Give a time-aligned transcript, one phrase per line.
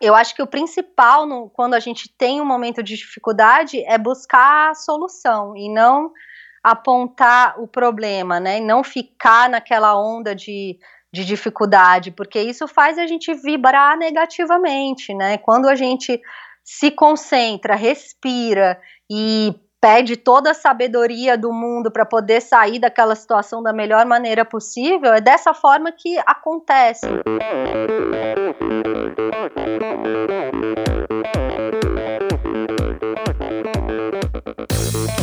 [0.00, 3.98] eu acho que o principal no, quando a gente tem um momento de dificuldade é
[3.98, 6.10] buscar a solução e não
[6.62, 8.58] apontar o problema, né?
[8.58, 10.78] E não ficar naquela onda de,
[11.12, 15.38] de dificuldade, porque isso faz a gente vibrar negativamente, né?
[15.38, 16.20] Quando a gente
[16.62, 18.80] se concentra, respira
[19.10, 24.44] e pede toda a sabedoria do mundo para poder sair daquela situação da melhor maneira
[24.44, 27.06] possível, é dessa forma que acontece.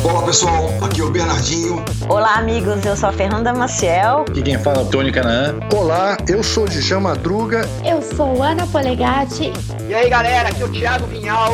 [0.04, 1.86] Olá pessoal, aqui é o Bernardinho.
[2.10, 4.22] Olá amigos, eu sou a Fernanda Maciel.
[4.28, 5.60] Aqui quem fala é o Tony Canaan.
[5.76, 7.62] Olá, eu sou o Djan Madruga.
[7.86, 9.52] Eu sou Ana Polegatti.
[9.88, 11.54] E aí galera, aqui é o Thiago Vinhal.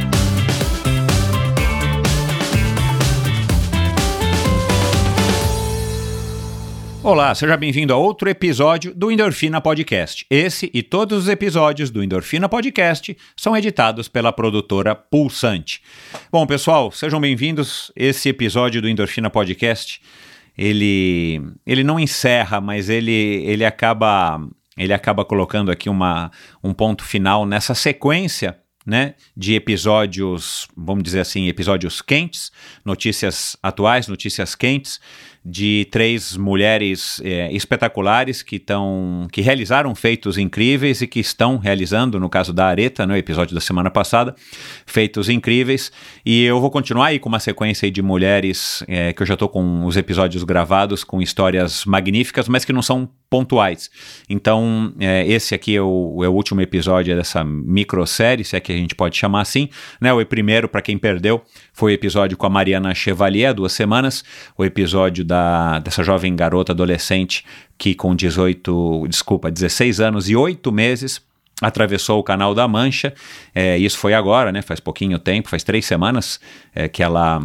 [7.03, 10.23] Olá, seja bem-vindo a outro episódio do Endorfina Podcast.
[10.29, 15.81] Esse e todos os episódios do Endorfina Podcast são editados pela produtora Pulsante.
[16.31, 17.91] Bom, pessoal, sejam bem-vindos.
[17.95, 19.99] Esse episódio do Endorfina Podcast,
[20.55, 23.11] ele, ele não encerra, mas ele,
[23.47, 24.39] ele acaba
[24.77, 26.31] ele acaba colocando aqui uma,
[26.63, 32.51] um ponto final nessa sequência né, de episódios, vamos dizer assim, episódios quentes,
[32.83, 34.99] notícias atuais, notícias quentes,
[35.43, 42.19] de três mulheres é, espetaculares que estão que realizaram feitos incríveis e que estão realizando,
[42.19, 44.35] no caso da Areta, no episódio da semana passada,
[44.85, 45.91] feitos incríveis.
[46.23, 49.49] E eu vou continuar aí com uma sequência de mulheres é, que eu já estou
[49.49, 53.89] com os episódios gravados, com histórias magníficas, mas que não são pontuais.
[54.29, 58.73] Então, é, esse aqui é o, é o, último episódio dessa microsérie, se é que
[58.73, 59.69] a gente pode chamar assim.
[60.01, 60.11] Né?
[60.11, 61.41] O primeiro, para quem perdeu,
[61.71, 64.21] foi o episódio com a Mariana Chevalier, duas semanas.
[64.57, 67.45] O episódio da, dessa jovem garota adolescente
[67.77, 71.21] que com 18, desculpa, 16 anos e 8 meses
[71.61, 73.13] atravessou o Canal da Mancha.
[73.55, 74.61] É, isso foi agora, né?
[74.61, 76.37] Faz pouquinho tempo, faz três semanas
[76.75, 77.39] é, que ela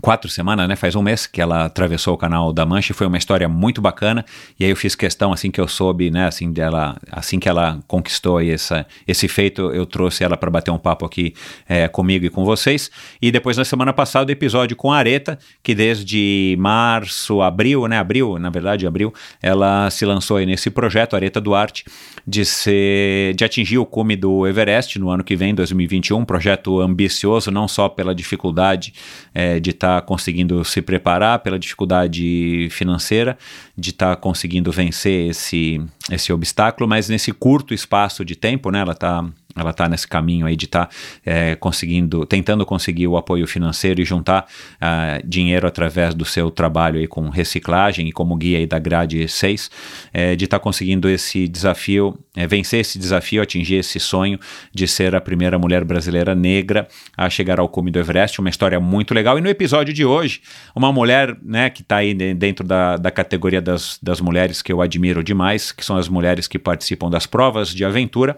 [0.00, 0.76] quatro semanas, né?
[0.76, 4.24] Faz um mês que ela atravessou o canal da Mancha foi uma história muito bacana.
[4.58, 6.26] E aí eu fiz questão, assim que eu soube, né?
[6.26, 10.78] Assim, dela, assim que ela conquistou essa, esse feito, eu trouxe ela para bater um
[10.78, 11.34] papo aqui
[11.68, 12.90] é, comigo e com vocês.
[13.20, 17.98] E depois, na semana passada, o episódio com a Areta, que desde março, abril, né?
[17.98, 19.12] Abril, na verdade, abril,
[19.42, 21.84] ela se lançou aí nesse projeto, Areta Duarte,
[22.26, 26.18] de ser, de atingir o cume do Everest no ano que vem, 2021.
[26.18, 28.92] Um projeto ambicioso, não só pela dificuldade
[29.32, 33.38] é, de estar está conseguindo se preparar pela dificuldade financeira,
[33.76, 38.80] de estar tá conseguindo vencer esse, esse obstáculo, mas nesse curto espaço de tempo, né,
[38.80, 39.24] ela está
[39.56, 40.94] ela está nesse caminho aí de estar tá,
[41.24, 44.46] é, conseguindo, tentando conseguir o apoio financeiro e juntar
[44.76, 49.26] uh, dinheiro através do seu trabalho aí com reciclagem e como guia aí da grade
[49.26, 49.70] 6,
[50.12, 54.38] é, de estar tá conseguindo esse desafio, é, vencer esse desafio, atingir esse sonho
[54.72, 56.86] de ser a primeira mulher brasileira negra
[57.16, 59.38] a chegar ao cume do Everest, uma história muito legal.
[59.38, 60.42] E no episódio de hoje,
[60.74, 64.82] uma mulher né, que está aí dentro da, da categoria das, das mulheres que eu
[64.82, 68.36] admiro demais, que são as mulheres que participam das provas de aventura,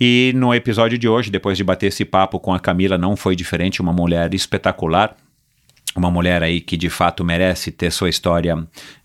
[0.00, 3.34] e no episódio de hoje, depois de bater esse papo com a Camila, não foi
[3.34, 5.16] diferente, uma mulher espetacular
[5.96, 8.56] uma mulher aí que de fato merece ter sua história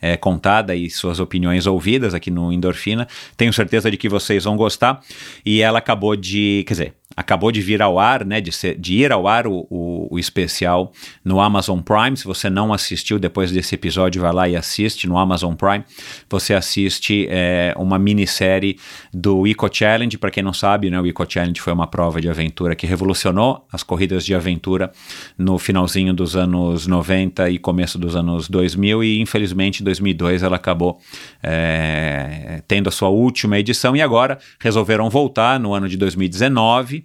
[0.01, 3.07] é, contada e suas opiniões ouvidas aqui no Endorfina.
[3.35, 5.01] Tenho certeza de que vocês vão gostar.
[5.45, 8.95] E ela acabou de, quer dizer, acabou de vir ao ar, né, de, ser, de
[8.95, 10.91] ir ao ar o, o, o, especial
[11.23, 12.17] no Amazon Prime.
[12.17, 15.83] Se você não assistiu depois desse episódio, vai lá e assiste no Amazon Prime.
[16.29, 18.77] Você assiste é, uma minissérie
[19.13, 20.17] do Eco Challenge.
[20.17, 23.65] Para quem não sabe, né, o Eco Challenge foi uma prova de aventura que revolucionou
[23.71, 24.91] as corridas de aventura
[25.37, 30.55] no finalzinho dos anos 90 e começo dos anos 2000 e infelizmente em 2002 ela
[30.55, 30.99] acabou
[31.41, 36.65] é, tendo a sua última edição e agora resolveram voltar no ano de 2019
[36.95, 37.04] né,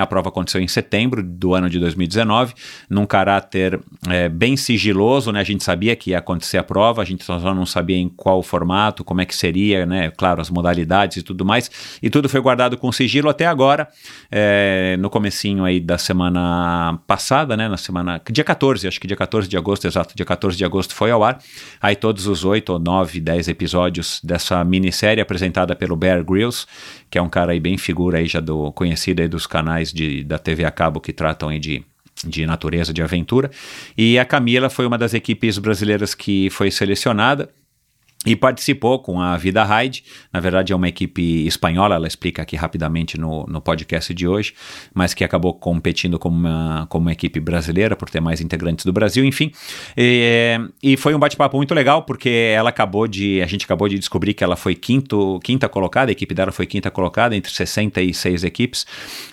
[0.00, 2.54] a prova aconteceu em setembro do ano de 2019,
[2.88, 5.30] num caráter é, bem sigiloso.
[5.32, 8.08] Né, a gente sabia que ia acontecer a prova, a gente só não sabia em
[8.08, 11.70] qual formato, como é que seria, né, claro, as modalidades e tudo mais.
[12.02, 13.88] E tudo foi guardado com sigilo até agora,
[14.30, 19.16] é, no comecinho aí da semana passada, né, na semana, dia 14, acho que dia
[19.16, 21.38] 14 de agosto, exato, dia 14 de agosto foi ao ar.
[21.80, 26.66] Aí todos os oito ou nove, dez episódios dessa minissérie apresentada pelo Bear Grylls,
[27.10, 30.24] que é um cara aí bem figura aí já do conhecido aí dos canais de,
[30.24, 31.84] da TV a cabo que tratam aí de
[32.26, 33.50] de natureza, de aventura.
[33.98, 37.50] E a Camila foi uma das equipes brasileiras que foi selecionada
[38.24, 40.04] e participou com a Vida Ride.
[40.32, 44.54] Na verdade, é uma equipe espanhola, ela explica aqui rapidamente no, no podcast de hoje,
[44.94, 48.92] mas que acabou competindo como uma, como uma equipe brasileira, por ter mais integrantes do
[48.92, 49.52] Brasil, enfim.
[49.96, 53.42] E, e foi um bate-papo muito legal, porque ela acabou de.
[53.42, 56.66] A gente acabou de descobrir que ela foi quinto, quinta colocada, a equipe dela foi
[56.66, 58.86] quinta colocada entre 66 equipes,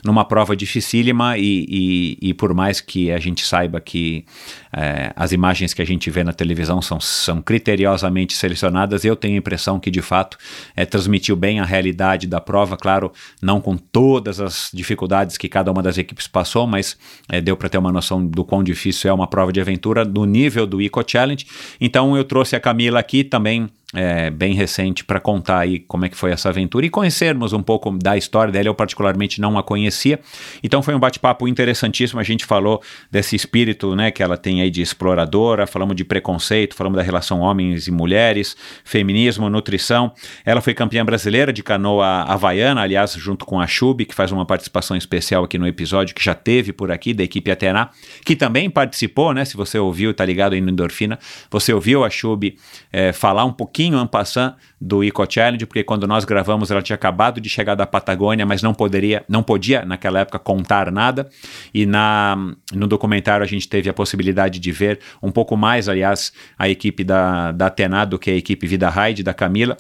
[0.04, 4.26] numa prova dificílima, e, e, e por mais que a gente saiba que
[4.76, 9.36] é, as imagens que a gente vê na televisão são, são criteriosamente selecionadas eu tenho
[9.36, 10.38] a impressão que, de fato,
[10.76, 15.72] é, transmitiu bem a realidade da prova, claro, não com todas as dificuldades que cada
[15.72, 16.98] uma das equipes passou, mas
[17.30, 20.26] é, deu para ter uma noção do quão difícil é uma prova de aventura no
[20.26, 21.46] nível do Eco Challenge.
[21.80, 26.10] Então eu trouxe a Camila aqui também é, bem recente para contar aí como é
[26.10, 28.68] que foi essa aventura e conhecermos um pouco da história dela.
[28.68, 30.20] Eu particularmente não a conhecia,
[30.64, 32.20] então foi um bate-papo interessantíssimo.
[32.20, 36.76] A gente falou desse espírito, né, que ela tem aí de exploradora, falamos de preconceito,
[36.76, 40.14] falamos da relação homens e mulheres, feminismo, nutrição.
[40.46, 44.46] Ela foi campeã brasileira de canoa havaiana, aliás, junto com a Chubi, que faz uma
[44.46, 47.90] participação especial aqui no episódio que já teve por aqui da equipe Atena,
[48.26, 49.44] que também participou, né?
[49.44, 52.58] Se você ouviu, tá ligado aí no Endorfina, você ouviu a Chubi
[52.92, 56.82] é, falar um pouquinho pouquinho en passant do Eco Challenge, porque quando nós gravamos ela
[56.82, 61.30] tinha acabado de chegar da Patagônia, mas não poderia, não podia naquela época contar nada.
[61.74, 62.38] E na
[62.74, 67.04] no documentário a gente teve a possibilidade de ver um pouco mais, aliás, a equipe
[67.04, 69.78] da, da Atena do que a equipe Vida Ride da Camila.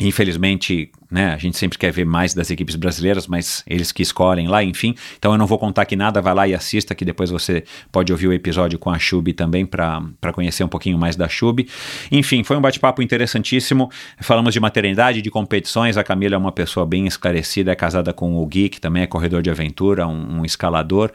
[0.00, 4.48] Infelizmente, né, a gente sempre quer ver mais das equipes brasileiras, mas eles que escolhem
[4.48, 4.94] lá, enfim.
[5.18, 8.10] Então eu não vou contar aqui nada, vai lá e assista, que depois você pode
[8.10, 11.68] ouvir o episódio com a Chub também para conhecer um pouquinho mais da Chub.
[12.10, 13.90] Enfim, foi um bate-papo interessantíssimo.
[14.20, 15.98] Falamos de maternidade, de competições.
[15.98, 19.06] A Camila é uma pessoa bem esclarecida, é casada com o Gui, que também é
[19.06, 21.10] corredor de aventura, um, um escalador.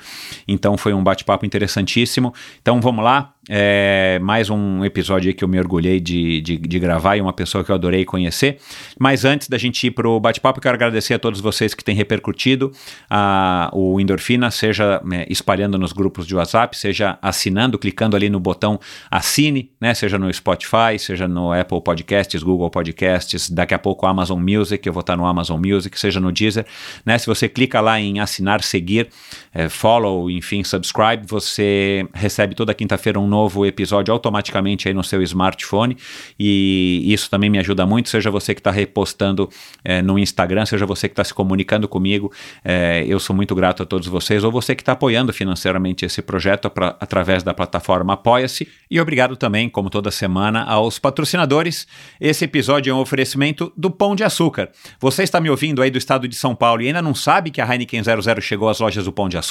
[0.48, 2.32] Então foi um bate-papo interessantíssimo.
[2.62, 6.80] Então vamos lá, é, mais um episódio aí que eu me orgulhei de, de, de,
[6.80, 8.58] gravar e uma pessoa que eu adorei conhecer.
[9.00, 11.96] Mas antes da gente ir para o bate-papo, quero agradecer a todos vocês que têm
[11.96, 12.72] repercutido
[13.10, 18.40] a, o Endorfina, seja é, espalhando nos grupos de WhatsApp, seja assinando, clicando ali no
[18.40, 18.80] botão
[19.10, 24.40] assine, né, seja no Spotify, seja no Apple Podcasts, Google Podcasts, daqui a pouco Amazon
[24.40, 26.66] Music, eu vou estar no Amazon Music, seja no Deezer.
[27.06, 29.10] Né, se você clica lá em assinar, seguir,
[29.58, 35.20] é, follow, enfim, subscribe, você recebe toda quinta-feira um novo episódio automaticamente aí no seu
[35.24, 35.98] smartphone
[36.38, 39.50] e isso também me ajuda muito, seja você que está repostando
[39.84, 42.32] é, no Instagram, seja você que está se comunicando comigo,
[42.64, 46.22] é, eu sou muito grato a todos vocês, ou você que está apoiando financeiramente esse
[46.22, 51.88] projeto pra, através da plataforma Apoia-se, e obrigado também, como toda semana, aos patrocinadores.
[52.22, 54.70] Esse episódio é um oferecimento do Pão de Açúcar.
[55.00, 57.60] Você está me ouvindo aí do estado de São Paulo e ainda não sabe que
[57.60, 59.47] a Heineken 00 chegou às lojas do Pão de Açúcar?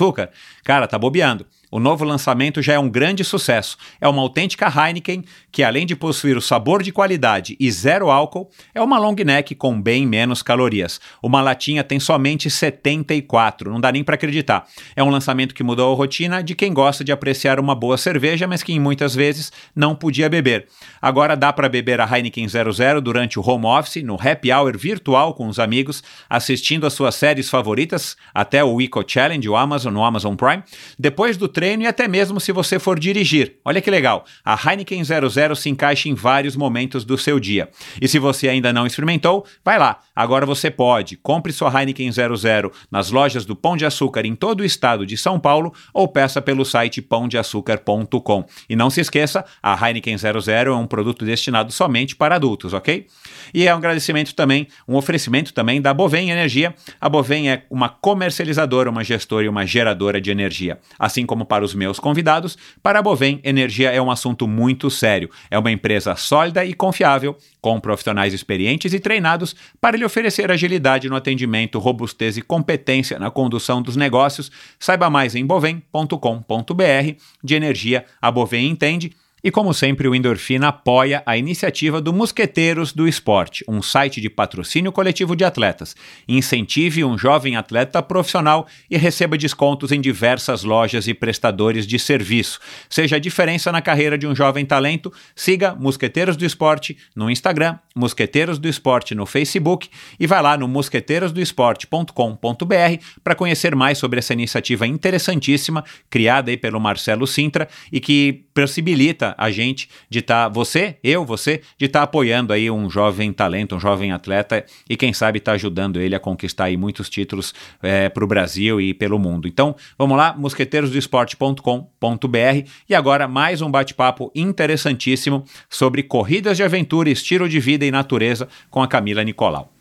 [0.64, 1.46] Cara, tá bobeando.
[1.70, 3.76] O novo lançamento já é um grande sucesso.
[4.00, 8.48] É uma autêntica Heineken que, além de possuir o sabor de qualidade e zero álcool,
[8.74, 11.00] é uma long neck com bem menos calorias.
[11.22, 14.64] Uma latinha tem somente 74, não dá nem para acreditar.
[14.94, 18.46] É um lançamento que mudou a rotina de quem gosta de apreciar uma boa cerveja,
[18.46, 20.66] mas que muitas vezes não podia beber.
[21.02, 25.34] Agora dá para beber a Heineken 00 durante o home office, no happy hour virtual
[25.34, 30.04] com os amigos, assistindo às suas séries favoritas, até o Eco Challenge, o Amazon, no
[30.04, 30.62] Amazon Prime.
[30.98, 33.56] Depois do treino e até mesmo se você for dirigir.
[33.64, 37.70] Olha que legal, a Heineken 00 se encaixa em vários momentos do seu dia.
[37.98, 41.16] E se você ainda não experimentou, vai lá, agora você pode.
[41.16, 45.16] Compre sua Heineken 00 nas lojas do Pão de Açúcar em todo o estado de
[45.16, 48.44] São Paulo ou peça pelo site pãodeaçúcar.com.
[48.68, 53.06] E não se esqueça, a Heineken 00 é um produto destinado somente para adultos, ok?
[53.54, 56.75] E é um agradecimento também, um oferecimento também da Bovem Energia.
[57.00, 60.78] A Bovem é uma comercializadora, uma gestora e uma geradora de energia.
[60.98, 65.30] Assim como para os meus convidados, para a Bovem, energia é um assunto muito sério.
[65.50, 71.08] É uma empresa sólida e confiável, com profissionais experientes e treinados para lhe oferecer agilidade
[71.08, 74.50] no atendimento, robustez e competência na condução dos negócios.
[74.78, 77.16] Saiba mais em bovem.com.br.
[77.42, 79.12] De energia, a Bovem entende
[79.46, 84.28] e como sempre, o Endorfina apoia a iniciativa do Mosqueteiros do Esporte, um site de
[84.28, 85.94] patrocínio coletivo de atletas.
[86.26, 92.58] Incentive um jovem atleta profissional e receba descontos em diversas lojas e prestadores de serviço.
[92.90, 97.78] Seja a diferença na carreira de um jovem talento, siga Mosqueteiros do Esporte no Instagram,
[97.94, 99.88] Mosqueteiros do Esporte no Facebook
[100.18, 106.80] e vá lá no mosqueteirosdoesporte.com.br para conhecer mais sobre essa iniciativa interessantíssima criada aí pelo
[106.80, 112.00] Marcelo Sintra e que possibilita a gente de estar, tá, você, eu, você, de estar
[112.00, 116.00] tá apoiando aí um jovem talento, um jovem atleta e quem sabe estar tá ajudando
[116.00, 119.49] ele a conquistar aí muitos títulos é, para o Brasil e pelo mundo.
[119.49, 127.49] Então, vamos lá, mosqueteirosdoesporte.com.br e agora mais um bate-papo interessantíssimo sobre corridas de aventura, estilo
[127.49, 129.73] de vida e natureza com a Camila Nicolau.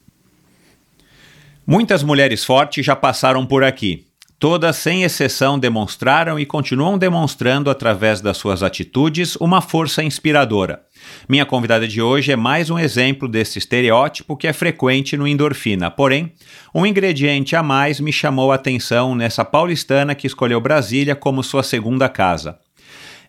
[1.68, 4.06] Muitas mulheres fortes já passaram por aqui.
[4.38, 10.84] Todas, sem exceção, demonstraram e continuam demonstrando, através das suas atitudes, uma força inspiradora.
[11.28, 15.90] Minha convidada de hoje é mais um exemplo desse estereótipo que é frequente no endorfina.
[15.90, 16.34] Porém,
[16.74, 21.64] um ingrediente a mais me chamou a atenção nessa paulistana que escolheu Brasília como sua
[21.64, 22.60] segunda casa.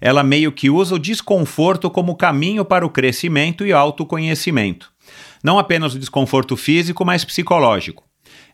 [0.00, 4.90] Ela meio que usa o desconforto como caminho para o crescimento e autoconhecimento.
[5.42, 8.04] Não apenas o desconforto físico, mas psicológico.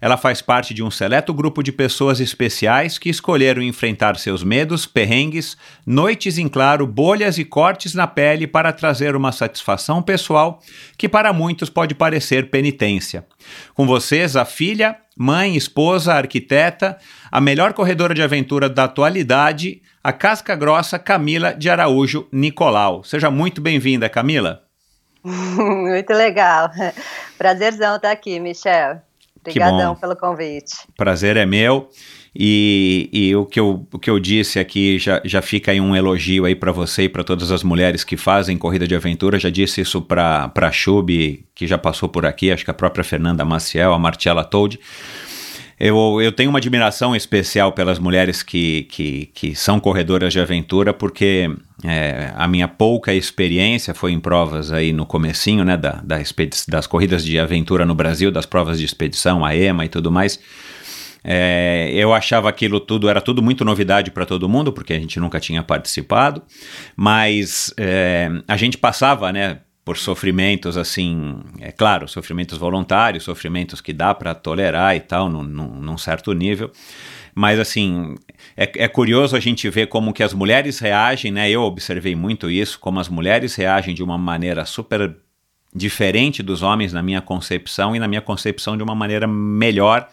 [0.03, 4.85] Ela faz parte de um seleto grupo de pessoas especiais que escolheram enfrentar seus medos,
[4.85, 5.57] perrengues,
[5.87, 10.61] noites em claro, bolhas e cortes na pele para trazer uma satisfação pessoal
[10.99, 13.25] que para muitos pode parecer penitência.
[13.75, 16.99] Com vocês, a filha, mãe, esposa, arquiteta,
[17.31, 23.05] a melhor corredora de aventura da atualidade, a casca grossa Camila de Araújo Nicolau.
[23.05, 24.65] Seja muito bem-vinda, Camila.
[25.23, 26.73] muito legal.
[27.39, 29.01] Prazerzão estar aqui, Michel.
[29.43, 30.75] Obrigadão pelo convite.
[30.97, 31.89] Prazer é meu.
[32.35, 35.95] E, e, o, que eu, o que eu disse aqui já, já fica aí um
[35.95, 39.39] elogio aí para você e para todas as mulheres que fazem corrida de aventura.
[39.39, 43.05] Já disse isso para a Chub, que já passou por aqui, acho que a própria
[43.05, 44.81] Fernanda Maciel, a Martiela Told.
[45.79, 50.95] Eu, eu tenho uma admiração especial pelas mulheres que, que, que são corredoras de aventura,
[50.95, 51.51] porque
[51.85, 56.17] é, a minha pouca experiência foi em provas aí no comecinho, né, da, da
[56.69, 60.39] das corridas de aventura no Brasil, das provas de expedição, a EMA e tudo mais.
[61.25, 65.21] É, eu achava aquilo tudo, era tudo muito novidade para todo mundo, porque a gente
[65.21, 66.43] nunca tinha participado,
[66.97, 73.93] mas é, a gente passava, né, por sofrimentos assim, é claro, sofrimentos voluntários, sofrimentos que
[73.93, 76.71] dá para tolerar e tal, num, num, num, certo nível.
[77.35, 78.15] Mas assim,
[78.57, 81.51] é, é, curioso a gente ver como que as mulheres reagem, né?
[81.51, 85.17] Eu observei muito isso, como as mulheres reagem de uma maneira super
[85.75, 90.09] diferente dos homens na minha concepção e na minha concepção de uma maneira melhor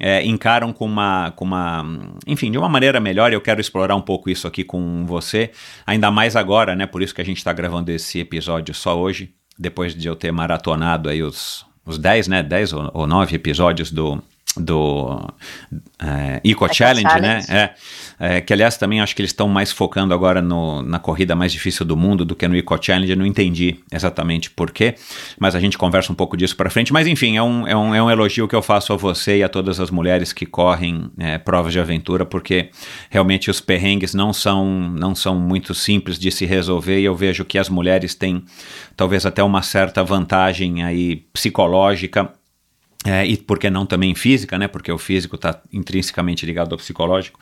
[0.00, 1.84] é, encaram com uma, com uma,
[2.26, 3.32] enfim, de uma maneira melhor.
[3.32, 5.50] Eu quero explorar um pouco isso aqui com você,
[5.86, 6.86] ainda mais agora, né?
[6.86, 10.32] Por isso que a gente está gravando esse episódio só hoje, depois de eu ter
[10.32, 12.42] maratonado aí os, os 10, né?
[12.42, 14.22] 10 ou, ou 9 episódios do,
[14.56, 15.32] do
[16.02, 17.40] é, Eco, Challenge, né?
[17.40, 17.70] Challenge, né?
[18.18, 21.36] É, é, que aliás também acho que eles estão mais focando agora no, na corrida
[21.36, 23.10] mais difícil do mundo do que no Eco Challenge.
[23.10, 24.96] Eu não entendi exatamente porquê,
[25.38, 26.92] mas a gente conversa um pouco disso para frente.
[26.92, 29.42] Mas enfim, é um, é, um, é um elogio que eu faço a você e
[29.42, 32.70] a todas as mulheres que correm é, provas de aventura, porque
[33.08, 37.44] realmente os perrengues não são, não são muito simples de se resolver e eu vejo
[37.44, 38.44] que as mulheres têm
[38.96, 42.32] talvez até uma certa vantagem aí psicológica
[43.04, 44.68] é, e por que não também física, né?
[44.68, 47.40] Porque o físico está intrinsecamente ligado ao psicológico,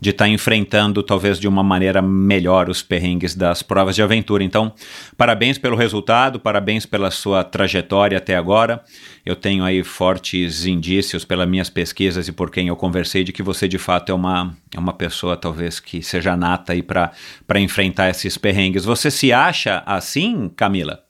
[0.00, 4.44] de estar tá enfrentando talvez de uma maneira melhor os perrengues das provas de aventura.
[4.44, 4.72] Então,
[5.16, 8.84] parabéns pelo resultado, parabéns pela sua trajetória até agora.
[9.26, 13.42] Eu tenho aí fortes indícios pelas minhas pesquisas e por quem eu conversei de que
[13.42, 17.12] você de fato é uma, é uma pessoa talvez que seja nata aí para
[17.56, 18.84] enfrentar esses perrengues.
[18.84, 21.02] Você se acha assim, Camila?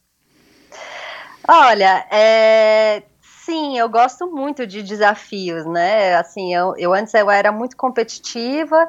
[1.46, 3.02] Olha, é,
[3.44, 6.14] Sim, eu gosto muito de desafios, né?
[6.14, 8.88] Assim, eu, eu antes eu era muito competitiva,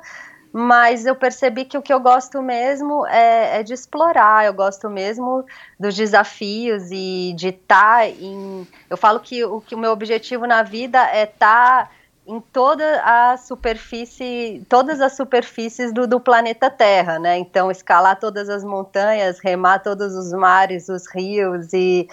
[0.52, 4.92] mas eu percebi que o que eu gosto mesmo é, é de explorar, eu gosto
[4.92, 5.44] mesmo
[5.80, 8.68] dos desafios e de estar tá em.
[8.92, 11.92] Eu falo que o que o meu objetivo na vida é estar tá
[12.26, 17.38] em toda a superfície, todas as superfícies do, do, planeta Terra, né?
[17.38, 22.08] Então, escalar todas as montanhas, remar todos os mares, os rios e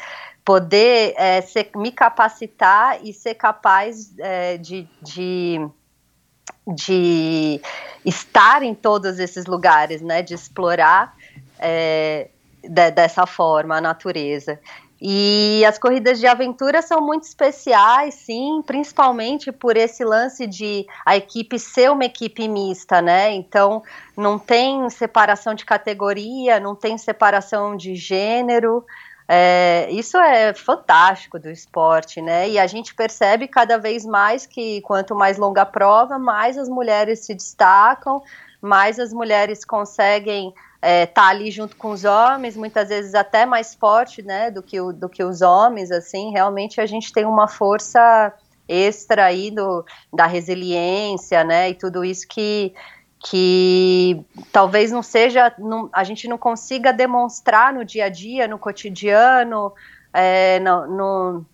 [0.45, 5.61] poder é, ser, me capacitar e ser capaz é, de, de,
[6.67, 7.61] de,
[8.05, 11.15] estar em todos esses lugares, né, de explorar
[11.59, 12.29] é,
[12.63, 14.59] de, dessa forma a natureza.
[15.03, 21.17] E as corridas de aventura são muito especiais, sim, principalmente por esse lance de a
[21.17, 23.33] equipe ser uma equipe mista, né?
[23.33, 23.83] Então
[24.15, 28.85] não tem separação de categoria, não tem separação de gênero.
[29.33, 32.49] É, isso é fantástico do esporte, né?
[32.49, 36.69] E a gente percebe cada vez mais que quanto mais longa a prova, mais as
[36.69, 38.21] mulheres se destacam,
[38.61, 43.47] mais as mulheres conseguem estar é, tá ali junto com os homens, muitas vezes até
[43.47, 47.25] mais forte, né, do que, o, do que os homens, assim, realmente a gente tem
[47.25, 48.33] uma força
[48.69, 52.75] extra aí do, da resiliência, né, e tudo isso que,
[53.23, 58.59] que talvez não seja, não, a gente não consiga demonstrar no dia a dia, no
[58.59, 59.73] cotidiano,
[60.13, 61.47] é, no, no,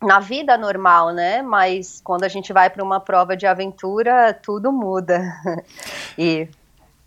[0.00, 1.42] na vida normal, né?
[1.42, 5.20] Mas quando a gente vai para uma prova de aventura, tudo muda.
[6.16, 6.48] e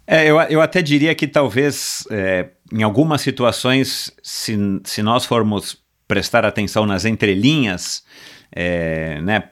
[0.06, 5.82] é, eu, eu até diria que talvez é, em algumas situações, se, se nós formos
[6.06, 8.04] prestar atenção nas entrelinhas,
[8.52, 9.51] é, né,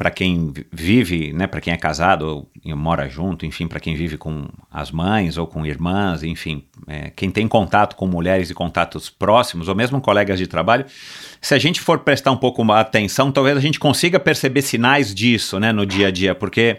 [0.00, 4.16] para quem vive, né, para quem é casado ou mora junto, enfim, para quem vive
[4.16, 9.10] com as mães ou com irmãs, enfim, é, quem tem contato com mulheres e contatos
[9.10, 10.86] próximos, ou mesmo colegas de trabalho,
[11.40, 15.58] se a gente for prestar um pouco atenção, talvez a gente consiga perceber sinais disso,
[15.58, 16.78] né, no dia a dia, porque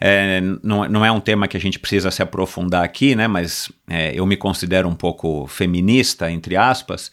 [0.00, 3.72] é, não, não é um tema que a gente precisa se aprofundar aqui, né, mas
[3.88, 7.10] é, eu me considero um pouco feminista, entre aspas,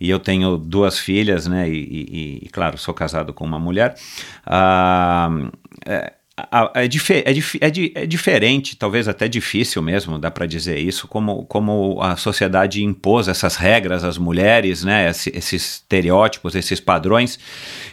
[0.00, 3.94] e eu tenho duas filhas, né, e, e, e claro, sou casado com uma mulher.
[4.44, 5.30] Ah,
[5.86, 6.12] é,
[6.74, 10.78] é, dif é, dif é, di é, diferente, talvez até difícil mesmo, dá para dizer
[10.78, 17.38] isso, como, como a sociedade impôs essas regras às mulheres, né, esses estereótipos, esses padrões,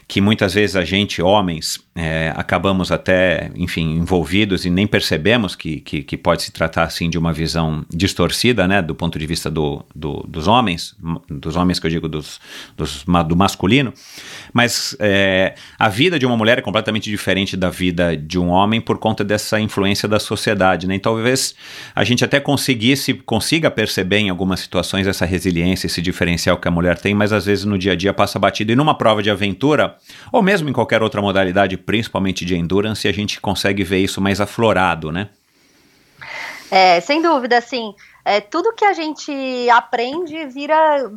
[0.09, 5.81] que muitas vezes a gente, homens, é, acabamos até, enfim, envolvidos e nem percebemos que,
[5.81, 9.51] que, que, pode se tratar assim de uma visão distorcida, né, do ponto de vista
[9.51, 10.95] do, do, dos homens,
[11.29, 12.41] dos homens que eu digo dos,
[12.75, 13.93] dos do masculino,
[14.51, 18.81] mas é, a vida de uma mulher é completamente diferente da vida de um homem
[18.81, 21.53] por conta dessa influência da sociedade, né, então talvez
[21.93, 26.71] a gente até conseguisse, consiga perceber em algumas situações essa resiliência, esse diferencial que a
[26.71, 28.71] mulher tem, mas às vezes no dia a dia passa batido.
[28.71, 29.98] E numa prova de aventura,
[30.31, 34.39] ou mesmo em qualquer outra modalidade principalmente de endurance, a gente consegue ver isso mais
[34.41, 35.29] aflorado, né?
[36.71, 39.31] É, sem dúvida, assim, é, tudo que a gente
[39.71, 41.11] aprende vira,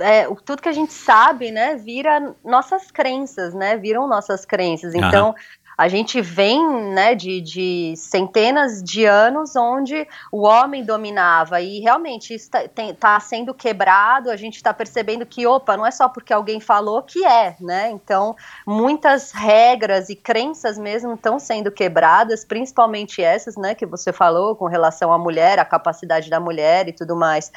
[0.00, 4.94] é, tudo que a gente sabe, né, vira nossas crenças, né, viram nossas crenças.
[4.94, 5.34] Então,
[5.76, 12.34] a gente vem né, de, de, centenas de anos onde o homem dominava e realmente
[12.34, 16.32] isso está tá sendo quebrado, a gente está percebendo que, opa, não é só porque
[16.32, 17.90] alguém falou que é, né?
[17.90, 18.34] Então,
[18.66, 24.66] muitas regras e crenças mesmo estão sendo quebradas, principalmente essas, né, que você falou com
[24.66, 27.52] relação à mulher, a capacidade da mulher e tudo mais.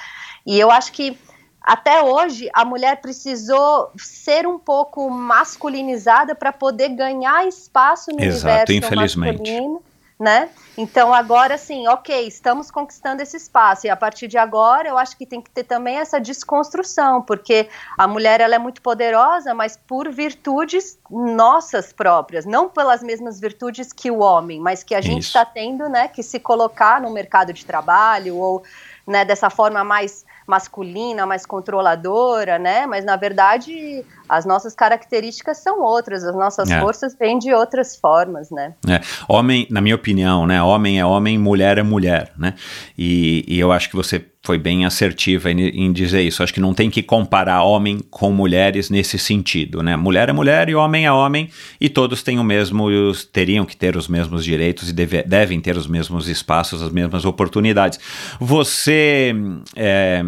[0.45, 1.17] E eu acho que
[1.61, 8.71] até hoje a mulher precisou ser um pouco masculinizada para poder ganhar espaço no Exato,
[8.71, 9.81] universo masculino,
[10.19, 10.49] né?
[10.77, 13.87] Então agora sim, ok, estamos conquistando esse espaço.
[13.87, 17.69] E a partir de agora eu acho que tem que ter também essa desconstrução, porque
[17.97, 23.93] a mulher ela é muito poderosa, mas por virtudes nossas próprias, não pelas mesmas virtudes
[23.93, 27.53] que o homem, mas que a gente está tendo, né, que se colocar no mercado
[27.53, 28.63] de trabalho ou
[29.09, 32.85] né, dessa forma mais masculina, mais controladora, né?
[32.85, 36.79] Mas na verdade as nossas características são outras, as nossas é.
[36.79, 38.75] forças vêm de outras formas, né?
[38.87, 39.01] É.
[39.27, 40.61] Homem, na minha opinião, né?
[40.61, 42.53] Homem é homem, mulher é mulher, né?
[42.97, 46.41] E, e eu acho que você foi bem assertiva em, dizer isso.
[46.41, 49.95] Acho que não tem que comparar homem com mulheres nesse sentido, né?
[49.95, 51.49] Mulher é mulher e homem é homem
[51.79, 52.87] e todos têm o mesmo,
[53.33, 57.25] teriam que ter os mesmos direitos e deve, devem ter os mesmos espaços, as mesmas
[57.25, 57.99] oportunidades.
[58.39, 59.35] Você
[59.75, 60.23] é,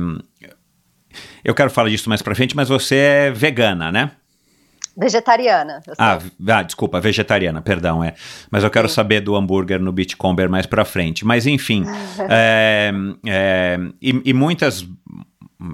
[1.43, 4.11] eu quero falar disso mais pra frente, mas você é vegana, né?
[4.95, 5.81] Vegetariana.
[5.97, 8.13] Ah, ah, desculpa, vegetariana, perdão, é.
[8.49, 8.95] Mas eu quero Sim.
[8.95, 11.25] saber do hambúrguer no Beachcomber mais pra frente.
[11.25, 11.85] Mas enfim,
[12.29, 12.91] é,
[13.25, 14.85] é, e, e, muitas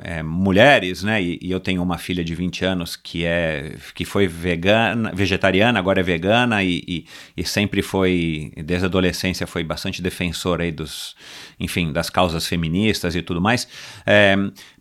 [0.03, 1.21] é, mulheres, né?
[1.21, 5.79] E, e, eu tenho uma filha de 20 anos que é que foi vegana, vegetariana,
[5.79, 10.71] agora é vegana e, e, e sempre foi, desde a adolescência, foi bastante defensora aí
[10.71, 11.15] dos,
[11.59, 13.67] enfim, das causas feministas e tudo mais.
[14.05, 14.35] É,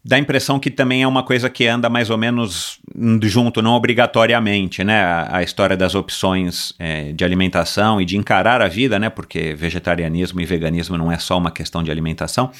[0.04, 2.78] dá a impressão que também é uma coisa que anda mais ou menos
[3.22, 5.00] junto, não obrigatoriamente, né?
[5.00, 9.08] A, a história das opções é, de alimentação e de encarar a vida, né?
[9.08, 12.50] Porque vegetarianismo e veganismo não é só uma questão de alimentação,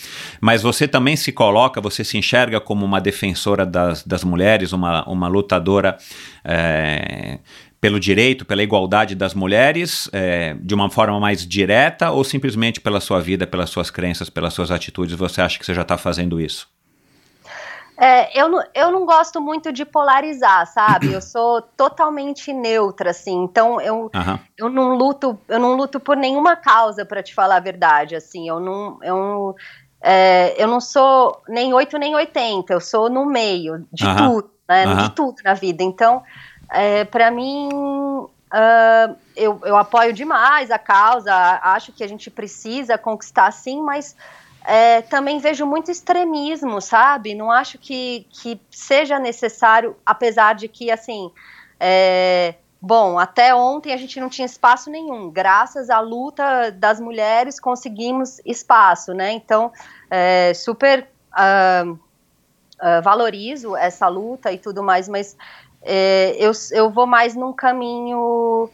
[0.40, 5.06] mas você também se coloca, você se enxerga como uma defensora das, das mulheres, uma,
[5.08, 5.98] uma lutadora.
[6.42, 7.38] É,
[7.80, 13.00] pelo direito, pela igualdade das mulheres, é, de uma forma mais direta, ou simplesmente pela
[13.00, 16.40] sua vida, pelas suas crenças, pelas suas atitudes, você acha que você já está fazendo
[16.40, 16.68] isso?
[17.98, 21.12] É, eu, não, eu não gosto muito de polarizar, sabe?
[21.12, 23.42] Eu sou totalmente neutra, assim.
[23.44, 24.38] Então eu, uhum.
[24.58, 28.14] eu não luto, eu não luto por nenhuma causa, para te falar a verdade.
[28.14, 29.56] Assim, eu não, eu,
[30.02, 34.16] é, eu não sou nem 8 nem 80, eu sou no meio de uhum.
[34.16, 34.86] tudo, né?
[34.86, 34.96] Uhum.
[34.96, 35.82] De tudo na vida.
[35.82, 36.22] Então,
[36.70, 42.98] é, para mim, uh, eu, eu apoio demais a causa, acho que a gente precisa
[42.98, 44.16] conquistar sim, mas
[44.64, 47.34] é, também vejo muito extremismo, sabe?
[47.34, 51.30] Não acho que, que seja necessário, apesar de que, assim,
[51.78, 55.30] é, Bom, até ontem a gente não tinha espaço nenhum.
[55.30, 59.32] Graças à luta das mulheres conseguimos espaço, né?
[59.32, 59.72] Então,
[60.10, 65.36] é, super uh, uh, valorizo essa luta e tudo mais, mas
[65.86, 68.68] é, eu, eu vou mais num caminho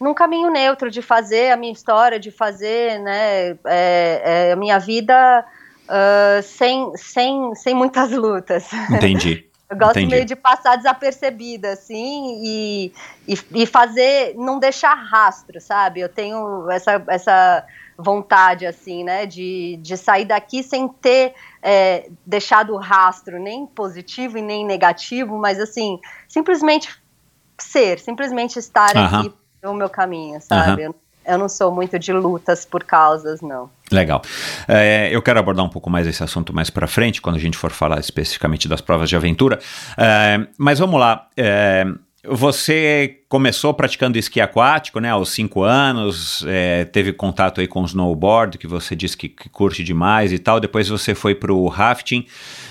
[0.00, 4.78] num caminho neutro de fazer a minha história, de fazer, né, é, é, a minha
[4.78, 5.42] vida
[5.86, 8.70] uh, sem, sem, sem muitas lutas.
[8.90, 9.48] Entendi.
[9.68, 10.14] Eu gosto Entendi.
[10.14, 12.92] meio de passar desapercebida, assim, e,
[13.26, 15.98] e, e, fazer, não deixar rastro, sabe?
[15.98, 17.66] Eu tenho essa, essa
[17.98, 21.34] vontade, assim, né, de, de sair daqui sem ter
[21.68, 25.98] é, deixado rastro, nem positivo e nem negativo, mas, assim,
[26.28, 26.88] simplesmente
[27.58, 29.18] ser, simplesmente estar Aham.
[29.18, 30.84] aqui no meu caminho, sabe?
[30.84, 30.94] Eu,
[31.26, 33.68] eu não sou muito de lutas por causas, não.
[33.90, 34.22] Legal.
[34.68, 37.58] É, eu quero abordar um pouco mais esse assunto mais para frente, quando a gente
[37.58, 39.58] for falar especificamente das provas de aventura.
[39.98, 41.26] É, mas vamos lá.
[41.36, 41.84] É,
[42.28, 47.84] você começou praticando esqui aquático, né, aos 5 anos, é, teve contato aí com o
[47.84, 51.66] snowboard, que você disse que, que curte demais e tal, depois você foi para o
[51.66, 52.24] rafting,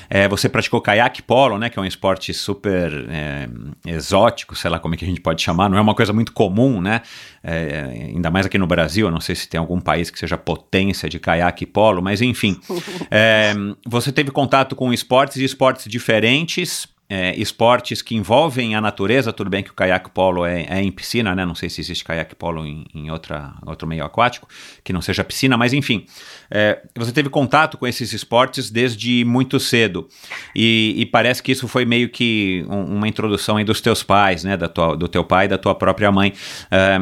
[0.09, 3.49] é, você praticou caiaque polo, né, que é um esporte super é,
[3.85, 6.31] exótico, sei lá como é que a gente pode chamar, não é uma coisa muito
[6.31, 7.01] comum, né,
[7.43, 10.37] é, ainda mais aqui no Brasil, eu não sei se tem algum país que seja
[10.37, 12.57] potência de caiaque polo, mas enfim,
[13.11, 13.53] é,
[13.85, 19.49] você teve contato com esportes e esportes diferentes, é, esportes que envolvem a natureza, tudo
[19.49, 21.45] bem que o caiaque polo é, é em piscina, né?
[21.45, 24.47] Não sei se existe caiaque polo em, em outra, outro meio aquático,
[24.83, 26.05] que não seja piscina, mas enfim,
[26.49, 30.07] é, você teve contato com esses esportes desde muito cedo
[30.55, 34.43] e, e parece que isso foi meio que um, uma introdução aí dos teus pais,
[34.43, 34.57] né?
[34.57, 36.33] Da tua, do teu pai e da tua própria mãe.
[36.71, 36.97] É,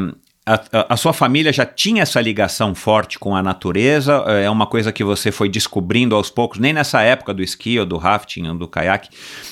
[0.45, 4.13] a, a, sua família já tinha essa ligação forte com a natureza?
[4.27, 6.59] É uma coisa que você foi descobrindo aos poucos?
[6.59, 9.09] Nem nessa época do esqui ou do rafting, ou do caiaque,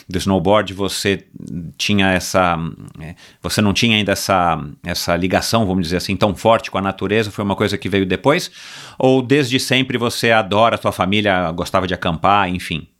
[0.09, 1.25] do snowboard, você
[1.77, 2.57] tinha essa.
[3.41, 7.31] Você não tinha ainda essa, essa ligação, vamos dizer assim, tão forte com a natureza?
[7.31, 8.51] Foi uma coisa que veio depois?
[8.99, 12.90] Ou desde sempre você adora a sua família, gostava de acampar, enfim?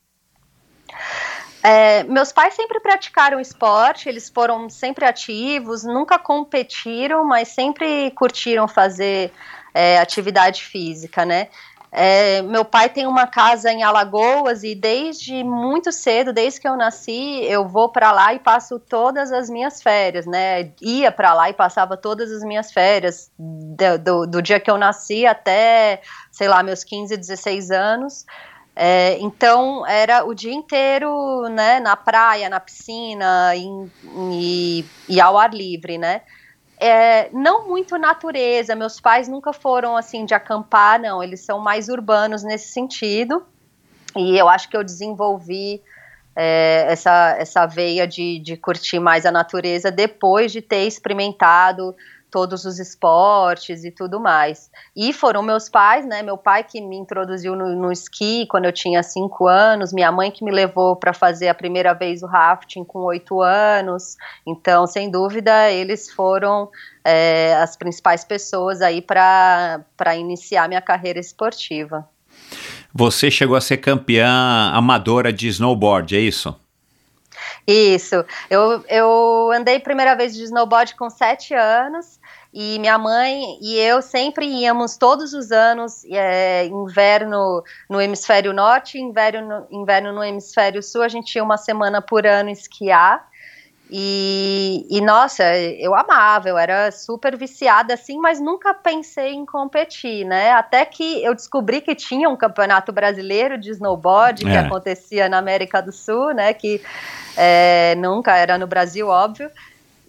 [1.64, 8.68] É, meus pais sempre praticaram esporte, eles foram sempre ativos, nunca competiram, mas sempre curtiram
[8.68, 9.32] fazer
[9.74, 11.50] é, atividade física, né?
[11.94, 16.78] É, meu pai tem uma casa em Alagoas e desde muito cedo, desde que eu
[16.78, 20.72] nasci, eu vou para lá e passo todas as minhas férias, né?
[20.82, 24.78] Ia para lá e passava todas as minhas férias, do, do, do dia que eu
[24.78, 28.26] nasci até, sei lá, meus 15, 16 anos.
[28.76, 33.92] É, então era o dia inteiro, né, na praia, na piscina em,
[34.32, 36.22] e, e, ao ar livre, né?
[36.80, 38.76] É, não muito natureza.
[38.76, 41.22] Meus pais nunca foram assim de acampar, não.
[41.22, 43.46] Eles são mais urbanos nesse sentido.
[44.16, 45.82] E eu acho que eu desenvolvi
[46.36, 51.96] é, essa, essa veia de, de curtir mais a natureza depois de ter experimentado
[52.32, 54.72] todos os esportes e tudo mais.
[54.96, 56.24] E foram meus pais, né?
[56.24, 60.32] Meu pai que me introduziu no, no esqui quando eu tinha cinco anos, minha mãe
[60.32, 64.16] que me levou para fazer a primeira vez o rafting com oito anos.
[64.48, 66.70] Então, sem dúvida, eles foram
[67.04, 69.84] é, as principais pessoas aí para
[70.16, 72.08] iniciar minha carreira esportiva.
[72.94, 76.56] Você chegou a ser campeã amadora de snowboard, é isso?
[77.68, 78.24] Isso.
[78.50, 82.20] Eu, eu andei primeira vez de snowboard com sete anos
[82.54, 89.00] e minha mãe e eu sempre íamos todos os anos, é, inverno no hemisfério norte,
[89.00, 93.31] inverno no, inverno no hemisfério sul, a gente ia uma semana por ano esquiar.
[93.94, 100.26] E, e, nossa, eu amava, eu era super viciada assim, mas nunca pensei em competir,
[100.26, 100.52] né?
[100.54, 104.60] Até que eu descobri que tinha um campeonato brasileiro de snowboard que É.
[104.60, 106.54] acontecia na América do Sul, né?
[106.54, 106.82] Que
[107.36, 109.52] é, nunca era no Brasil, óbvio.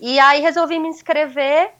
[0.00, 1.70] E aí resolvi me inscrever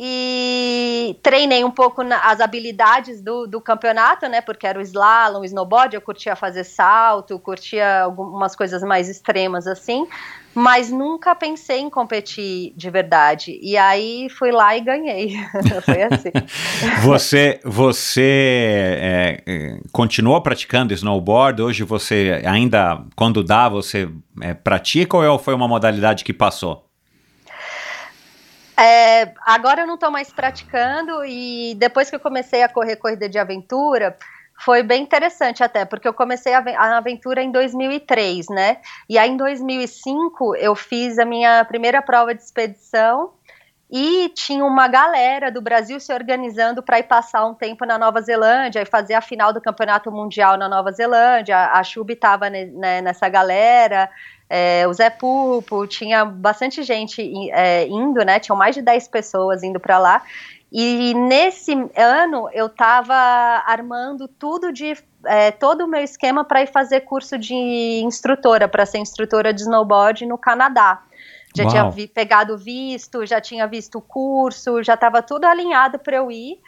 [0.00, 4.40] e treinei um pouco na- as habilidades do, do campeonato, né?
[4.40, 9.66] Porque era o slalom, o snowboard, eu curtia fazer salto, curtia algumas coisas mais extremas
[9.66, 10.06] assim,
[10.54, 13.58] mas nunca pensei em competir de verdade.
[13.60, 15.36] E aí fui lá e ganhei.
[15.84, 16.30] Foi assim.
[17.02, 21.62] Você, você é, é, continuou praticando snowboard?
[21.62, 24.08] Hoje você ainda, quando dá, você
[24.40, 26.87] é, pratica ou foi uma modalidade que passou?
[28.78, 33.28] É, agora eu não estou mais praticando e depois que eu comecei a correr corrida
[33.28, 34.16] de aventura,
[34.64, 38.78] foi bem interessante até, porque eu comecei a, aventura em 2003, né?
[39.08, 43.32] E aí em 2005 eu fiz a minha primeira prova de expedição
[43.90, 48.20] e tinha uma galera do Brasil se organizando para ir passar um tempo na Nova
[48.20, 51.56] Zelândia e fazer a final do Campeonato Mundial na Nova Zelândia.
[51.72, 54.10] A Chub estava né, nessa galera,
[54.48, 58.38] é, o Zé Pupo, tinha bastante gente é, indo, né?
[58.38, 60.22] Tinham mais de 10 pessoas indo para lá.
[60.70, 63.14] E nesse ano eu estava
[63.66, 67.54] armando tudo de é, todo o meu esquema para ir fazer curso de
[68.04, 71.02] instrutora, para ser instrutora de snowboard no Canadá.
[71.56, 71.70] Já Uau.
[71.70, 76.30] tinha vi, pegado visto, já tinha visto o curso, já estava tudo alinhado para eu
[76.30, 76.60] ir.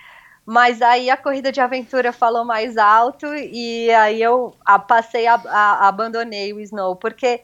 [0.45, 5.35] Mas aí a corrida de aventura falou mais alto e aí eu a, passei, a,
[5.35, 7.43] a, abandonei o snow, porque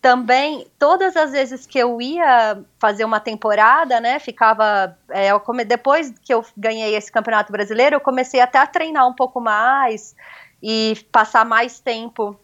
[0.00, 6.14] também todas as vezes que eu ia fazer uma temporada, né, ficava é, come, depois
[6.22, 10.14] que eu ganhei esse campeonato brasileiro, eu comecei até a treinar um pouco mais
[10.62, 12.38] e passar mais tempo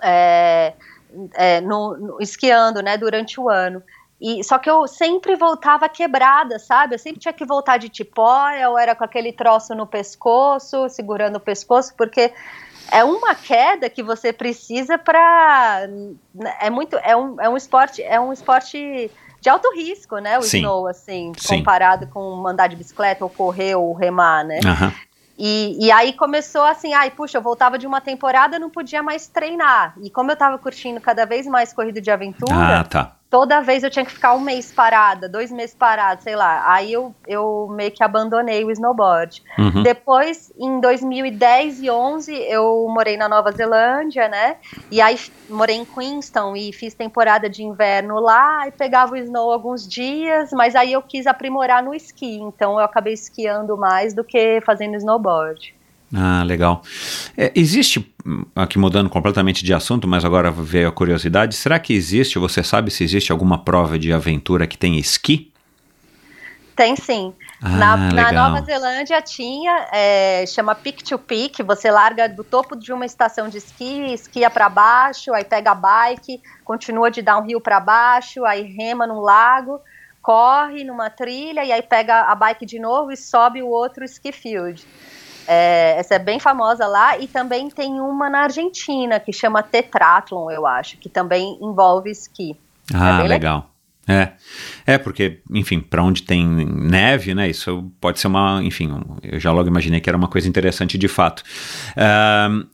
[0.00, 0.74] é,
[1.34, 3.82] é, no, no, esquiando, né, durante o ano.
[4.20, 6.94] E, só que eu sempre voltava quebrada, sabe?
[6.94, 11.36] Eu sempre tinha que voltar de tipóia, ou era com aquele troço no pescoço, segurando
[11.36, 12.32] o pescoço, porque
[12.90, 15.88] é uma queda que você precisa para
[16.60, 20.38] é muito é um, é um esporte é um esporte de alto risco, né?
[20.38, 20.58] O Sim.
[20.58, 21.58] snow assim, Sim.
[21.58, 24.60] comparado com andar de bicicleta ou correr ou remar, né?
[24.64, 24.92] Uhum.
[25.44, 29.26] E, e aí começou assim, ai, puxa, eu voltava de uma temporada, não podia mais
[29.26, 29.92] treinar.
[30.00, 33.82] E como eu tava curtindo cada vez mais corrida de aventura, ah, tá toda vez
[33.82, 36.70] eu tinha que ficar um mês parada, dois meses parada, sei lá.
[36.70, 39.42] Aí eu, eu meio que abandonei o snowboard.
[39.58, 39.82] Uhum.
[39.82, 44.56] Depois, em 2010 e 11, eu morei na Nova Zelândia, né?
[44.90, 45.18] E aí
[45.48, 50.50] morei em Queenstown e fiz temporada de inverno lá e pegava o snow alguns dias,
[50.52, 54.96] mas aí eu quis aprimorar no esqui, então eu acabei esquiando mais do que fazendo
[54.96, 55.74] snowboard.
[56.14, 56.82] Ah, legal.
[57.36, 58.14] É, existe,
[58.54, 62.90] aqui mudando completamente de assunto, mas agora veio a curiosidade, será que existe, você sabe
[62.90, 65.50] se existe alguma prova de aventura que tem esqui?
[66.76, 67.32] Tem sim.
[67.62, 72.76] Ah, na, na, Nova Zelândia tinha, é, chama Peak to Peak, você larga do topo
[72.76, 77.60] de uma estação de esqui, esquia para baixo, aí pega a bike, continua de downhill
[77.60, 79.80] para baixo, aí rema num lago,
[80.20, 84.32] corre numa trilha e aí pega a bike de novo e sobe o outro ski
[84.32, 84.86] field.
[85.46, 90.50] É, essa é bem famosa lá e também tem uma na Argentina que chama Tetrathlon,
[90.50, 92.56] eu acho, que também envolve esqui.
[92.92, 93.72] É ah, é legal.
[94.06, 94.32] É,
[94.84, 97.48] é porque, enfim, para onde tem neve, né?
[97.48, 98.90] Isso pode ser uma, enfim,
[99.22, 101.42] eu já logo imaginei que era uma coisa interessante de fato.
[101.92, 102.66] Uh,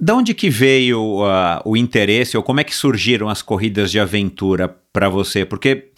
[0.00, 3.98] da onde que veio uh, o interesse ou como é que surgiram as corridas de
[3.98, 5.44] aventura para você?
[5.44, 5.90] Porque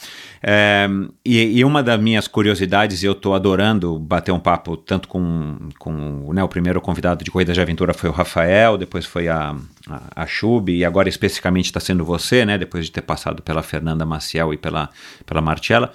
[0.43, 0.89] é,
[1.25, 5.69] e, e, uma das minhas curiosidades, e eu estou adorando bater um papo tanto com,
[5.79, 9.55] com né, o primeiro convidado de Corrida de Aventura foi o Rafael, depois foi a,
[9.87, 10.27] a, a
[10.69, 14.57] e agora especificamente está sendo você, né, depois de ter passado pela Fernanda Maciel e
[14.57, 14.89] pela,
[15.27, 15.93] pela Marcella.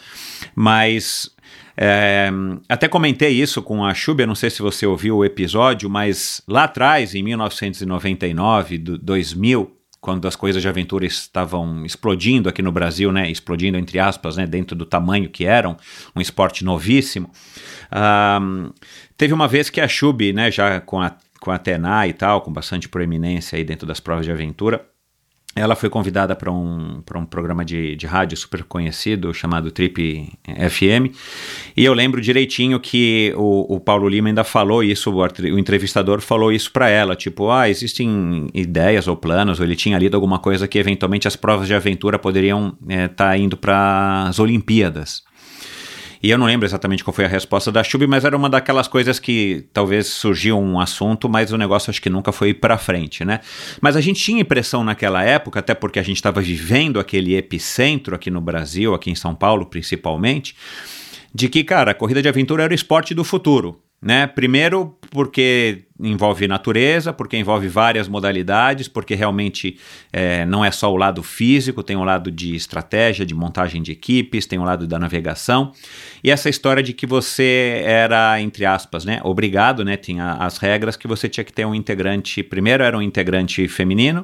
[0.53, 1.31] Mas
[1.75, 2.29] é,
[2.69, 6.41] até comentei isso com a Chub, eu não sei se você ouviu o episódio, mas
[6.47, 12.71] lá atrás, em 1999, do 2000, quando as coisas de aventura estavam explodindo aqui no
[12.71, 15.75] Brasil, né, explodindo entre aspas, né, dentro do tamanho que eram,
[16.15, 17.31] um esporte novíssimo.
[17.91, 18.69] Um,
[19.17, 22.41] teve uma vez que a Chub, né, já com a, com a Tenai e tal,
[22.41, 24.87] com bastante proeminência aí dentro das provas de aventura,
[25.55, 31.15] ela foi convidada para um, um programa de, de rádio super conhecido chamado Trip FM.
[31.77, 36.19] E eu lembro direitinho que o, o Paulo Lima ainda falou isso, o, o entrevistador
[36.19, 40.39] falou isso para ela: tipo, ah, existem ideias ou planos, ou ele tinha lido alguma
[40.39, 45.23] coisa que eventualmente as provas de aventura poderiam estar é, tá indo para as Olimpíadas.
[46.21, 48.88] E eu não lembro exatamente qual foi a resposta da Chub, mas era uma daquelas
[48.88, 53.23] coisas que talvez surgiu um assunto, mas o negócio acho que nunca foi para frente,
[53.23, 53.39] né?
[53.82, 58.15] Mas a gente tinha impressão naquela época, até porque a gente estava vivendo aquele epicentro
[58.15, 60.56] aqui no Brasil, aqui em São Paulo principalmente,
[61.34, 63.85] de que, cara, a corrida de aventura era o esporte do futuro.
[64.05, 64.27] Né?
[64.27, 69.79] Primeiro, porque envolve natureza, porque envolve várias modalidades, porque realmente
[70.13, 73.81] é, não é só o lado físico, tem o um lado de estratégia, de montagem
[73.81, 75.71] de equipes, tem o um lado da navegação.
[76.23, 80.95] E essa história de que você era, entre aspas, né, obrigado, né, tinha as regras
[80.95, 84.23] que você tinha que ter um integrante, primeiro era um integrante feminino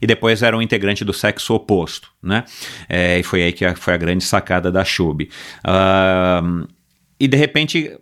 [0.00, 2.44] e depois era um integrante do sexo oposto, né?
[2.88, 5.28] É, e foi aí que foi a grande sacada da Chub.
[5.64, 6.68] Uh,
[7.18, 7.98] e de repente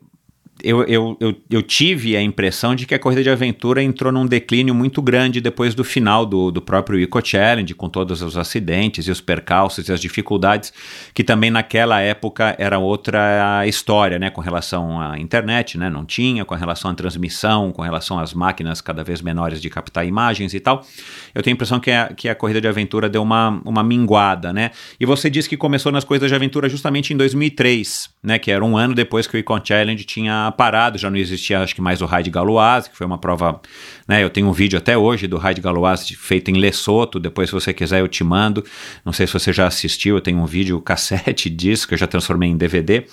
[0.63, 4.25] eu, eu, eu, eu, tive a impressão de que a corrida de aventura entrou num
[4.25, 9.07] declínio muito grande depois do final do, do próprio Eco Challenge, com todos os acidentes
[9.07, 10.73] e os percalços e as dificuldades,
[11.13, 16.45] que também naquela época era outra história, né, com relação à internet, né, não tinha,
[16.45, 20.61] com relação à transmissão, com relação às máquinas cada vez menores de captar imagens e
[20.61, 20.87] tal.
[21.35, 24.53] Eu tenho a impressão que a, que a corrida de aventura deu uma, uma minguada,
[24.53, 28.51] né, e você disse que começou nas corridas de aventura justamente em 2003, né, que
[28.51, 31.81] era um ano depois que o Econ Challenge tinha parado, já não existia acho que
[31.81, 33.61] mais o Raid Galoise, que foi uma prova,
[34.07, 37.55] né, eu tenho um vídeo até hoje do Raid Galoise feito em Lesoto, depois se
[37.55, 38.65] você quiser eu te mando,
[39.05, 42.07] não sei se você já assistiu, eu tenho um vídeo cassete disso que eu já
[42.07, 43.05] transformei em DVD.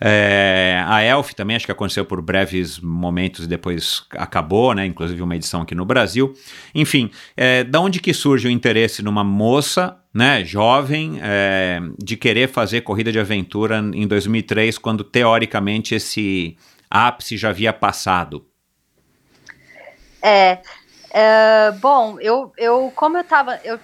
[0.00, 5.22] É, a Elf também, acho que aconteceu por breves momentos e depois acabou, né, inclusive
[5.22, 6.34] uma edição aqui no Brasil.
[6.74, 12.48] Enfim, é, da onde que surge o interesse numa moça né, jovem, é, de querer
[12.48, 16.56] fazer corrida de aventura em 2003, quando teoricamente esse
[16.90, 18.46] ápice já havia passado?
[20.22, 20.58] É,
[21.10, 23.78] é bom, eu, eu como eu estava eu,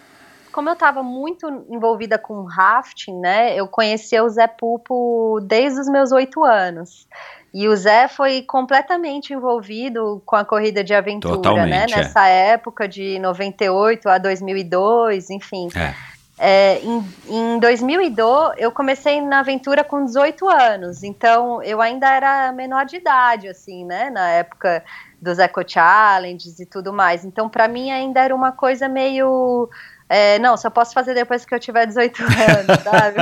[0.53, 5.88] como eu estava muito envolvida com rafting, né, eu conheci o Zé Pupo desde os
[5.88, 7.07] meus oito anos.
[7.55, 11.97] E o Zé foi completamente envolvido com a corrida de aventura, né, Totalmente, né?
[11.97, 12.49] Nessa é.
[12.51, 15.69] época de 98 a 2002, enfim.
[15.77, 15.95] É.
[16.38, 22.51] É, em, em 2002, eu comecei na aventura com 18 anos, então eu ainda era
[22.53, 24.83] menor de idade, assim, né, na época
[25.21, 27.25] dos Eco Challenges e tudo mais.
[27.25, 29.71] Então, para mim, ainda era uma coisa meio.
[30.14, 33.18] É, não, só posso fazer depois que eu tiver 18 anos, sabe?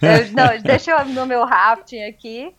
[0.00, 2.54] Eu, não, deixa eu no meu rafting aqui.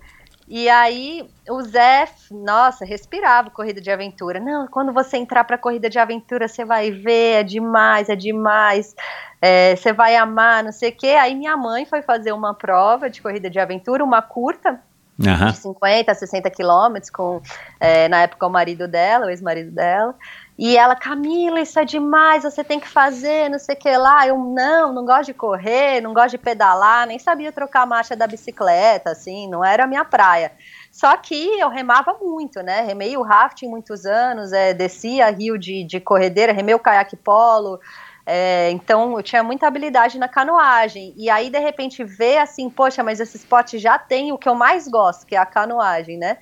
[0.47, 4.39] E aí o Zé, nossa, respirava corrida de aventura.
[4.39, 8.93] Não, quando você entrar para corrida de aventura, você vai ver, é demais, é demais.
[9.41, 11.17] É, você vai amar, não sei o quê.
[11.19, 14.79] Aí minha mãe foi fazer uma prova de corrida de aventura, uma curta,
[15.17, 15.47] uhum.
[15.47, 17.41] de 50, 60 quilômetros, com,
[17.79, 20.13] é, na época, o marido dela, o ex-marido dela.
[20.57, 24.27] E ela, Camila, isso é demais, você tem que fazer, não sei o que lá.
[24.27, 28.15] Eu, não, não gosto de correr, não gosto de pedalar, nem sabia trocar a marcha
[28.15, 30.51] da bicicleta, assim, não era a minha praia.
[30.91, 32.81] Só que eu remava muito, né?
[32.81, 37.79] Remei o rafting muitos anos, é, descia rio de, de corredeira, remei o caiaque polo,
[38.25, 41.13] é, então eu tinha muita habilidade na canoagem.
[41.17, 44.55] E aí, de repente, ver assim, poxa, mas esse esporte já tem o que eu
[44.55, 46.37] mais gosto, que é a canoagem, né?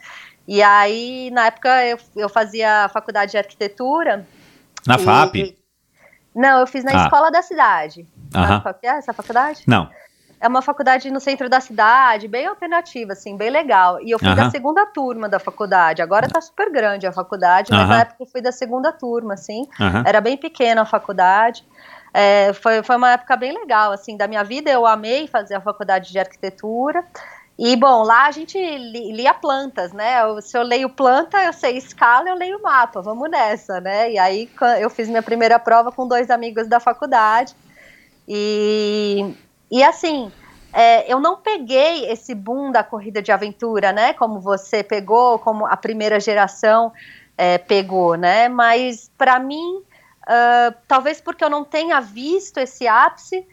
[0.49, 4.25] E aí, na época, eu, eu fazia faculdade de arquitetura.
[4.87, 5.55] Na e, FAP?
[6.35, 7.03] Não, eu fiz na ah.
[7.03, 8.07] escola da cidade.
[8.33, 9.61] Sabe qual que é essa faculdade?
[9.67, 9.87] Não.
[10.41, 14.01] É uma faculdade no centro da cidade, bem alternativa, assim, bem legal.
[14.01, 16.01] E eu fui da segunda turma da faculdade.
[16.01, 19.67] Agora tá super grande a faculdade, mas na época eu fui da segunda turma, assim.
[20.03, 21.63] Era bem pequena a faculdade.
[22.11, 24.71] É, foi, foi uma época bem legal, assim, da minha vida.
[24.71, 27.05] Eu amei fazer a faculdade de arquitetura.
[27.61, 30.15] E, bom, lá a gente lia plantas, né?
[30.41, 34.13] Se eu leio planta, eu sei escala, eu leio mapa, vamos nessa, né?
[34.13, 37.53] E aí eu fiz minha primeira prova com dois amigos da faculdade.
[38.25, 39.35] E,
[39.69, 40.31] e assim,
[40.71, 44.13] é, eu não peguei esse boom da corrida de aventura, né?
[44.13, 46.93] Como você pegou, como a primeira geração
[47.37, 48.47] é, pegou, né?
[48.47, 49.83] Mas para mim,
[50.29, 53.45] uh, talvez porque eu não tenha visto esse ápice,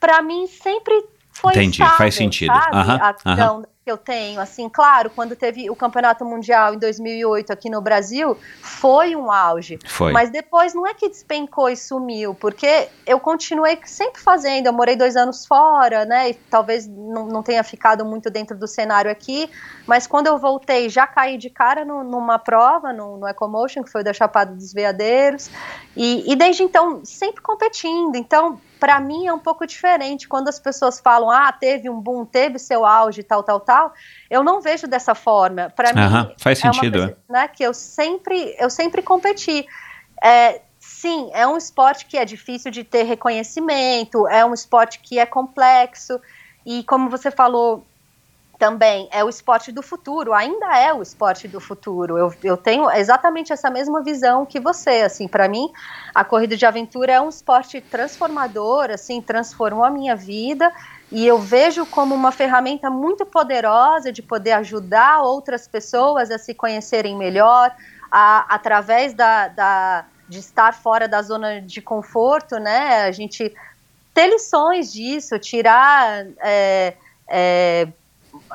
[0.00, 2.54] para mim sempre foi Entendi, estável, faz sentido.
[2.54, 2.76] Sabe?
[2.76, 3.62] Uhum, a visão uhum.
[3.84, 8.38] que eu tenho, assim, claro, quando teve o Campeonato Mundial em 2008 aqui no Brasil,
[8.62, 9.78] foi um auge.
[9.84, 10.12] Foi.
[10.12, 14.94] Mas depois não é que despencou e sumiu, porque eu continuei sempre fazendo, eu morei
[14.94, 19.50] dois anos fora, né, e talvez não, não tenha ficado muito dentro do cenário aqui,
[19.86, 23.90] mas quando eu voltei, já caí de cara no, numa prova, no, no Ecomotion, que
[23.90, 25.50] foi o da Chapada dos Veadeiros,
[25.96, 30.28] e, e desde então, sempre competindo, então para mim é um pouco diferente.
[30.28, 33.94] Quando as pessoas falam, ah, teve um boom, teve seu auge, tal, tal, tal,
[34.28, 35.72] eu não vejo dessa forma.
[35.74, 36.98] Para mim, faz sentido.
[36.98, 39.66] É uma, né, que eu sempre, eu sempre competi.
[40.22, 45.18] É, sim, é um esporte que é difícil de ter reconhecimento, é um esporte que
[45.18, 46.20] é complexo.
[46.66, 47.86] E como você falou,
[48.58, 52.16] também é o esporte do futuro, ainda é o esporte do futuro.
[52.16, 55.70] Eu, eu tenho exatamente essa mesma visão que você, assim, para mim,
[56.14, 60.72] a corrida de aventura é um esporte transformador, assim, transformou a minha vida
[61.10, 66.54] e eu vejo como uma ferramenta muito poderosa de poder ajudar outras pessoas a se
[66.54, 67.74] conhecerem melhor,
[68.10, 73.02] a, através da, da, de estar fora da zona de conforto, né?
[73.02, 73.54] A gente
[74.14, 76.94] ter lições disso, tirar é,
[77.28, 77.88] é,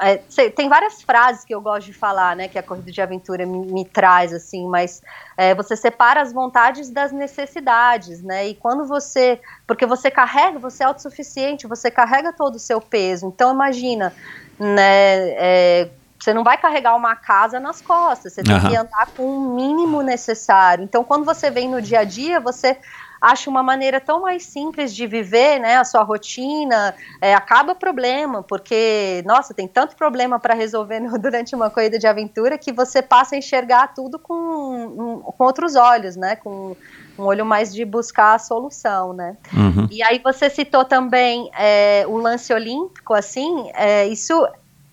[0.02, 0.18] é,
[0.52, 3.60] tem várias frases que eu gosto de falar, né, que a corrida de aventura me,
[3.60, 5.02] me traz, assim, mas
[5.38, 10.84] é, você separa as vontades das necessidades, né, e quando você, porque você carrega, você
[10.84, 14.14] é autossuficiente, você carrega todo o seu peso, então imagina,
[14.60, 18.70] né, é, você não vai carregar uma casa nas costas, você tem Aham.
[18.70, 20.84] que andar com o mínimo necessário.
[20.84, 22.78] Então, quando você vem no dia a dia, você
[23.22, 28.44] acha uma maneira tão mais simples de viver, né, a sua rotina, é, acaba problema,
[28.44, 33.02] porque, nossa, tem tanto problema para resolver no- durante uma corrida de aventura que você
[33.02, 36.76] passa a enxergar tudo com, um- com outros olhos, né, com
[37.18, 39.38] um olho mais de buscar a solução, né.
[39.54, 39.88] Uhum.
[39.92, 44.34] E aí você citou também é, o lance olímpico, assim, é, isso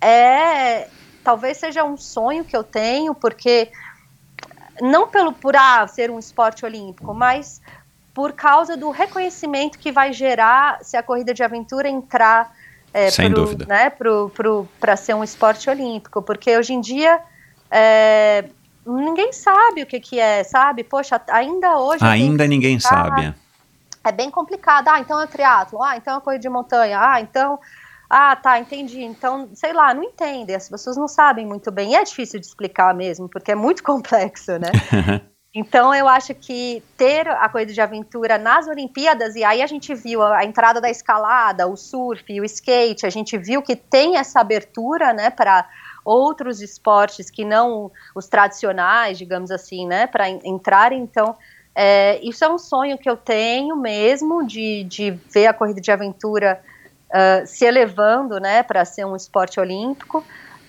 [0.03, 0.91] é
[1.23, 3.69] talvez seja um sonho que eu tenho, porque
[4.81, 7.61] não pelo por ah, ser um esporte olímpico, mas
[8.17, 12.51] por causa do reconhecimento que vai gerar se a corrida de aventura entrar
[12.95, 13.67] é, Sem pro, dúvida.
[13.67, 13.93] né,
[14.81, 17.21] para ser um esporte olímpico, porque hoje em dia
[17.71, 18.47] é,
[18.87, 20.83] ninguém sabe o que, que é, sabe?
[20.83, 23.35] Poxa, ainda hoje Ainda ninguém Ah, sabe.
[24.03, 24.89] é bem complicado.
[24.89, 25.83] Ah, então é triatlo.
[25.83, 26.99] Ah, então é corrida de montanha.
[26.99, 27.59] Ah, então.
[28.09, 29.03] Ah, tá, entendi.
[29.03, 30.57] Então, sei lá, não entendem.
[30.57, 31.93] As pessoas não sabem muito bem.
[31.93, 34.71] E é difícil de explicar mesmo, porque é muito complexo, né?
[35.59, 39.95] Então, eu acho que ter a corrida de aventura nas Olimpíadas, e aí a gente
[39.95, 44.39] viu a, entrada da escalada, o surf, o skate, a gente viu que tem essa
[44.39, 45.67] abertura, né, para
[46.05, 51.01] outros esportes que não os tradicionais, digamos assim, né, para entrarem.
[51.01, 51.35] Então,
[51.75, 55.91] é, isso é um sonho que eu tenho mesmo, de, de ver a corrida de
[55.91, 56.61] aventura
[57.11, 60.23] ah, se elevando, né, para ser um esporte olímpico.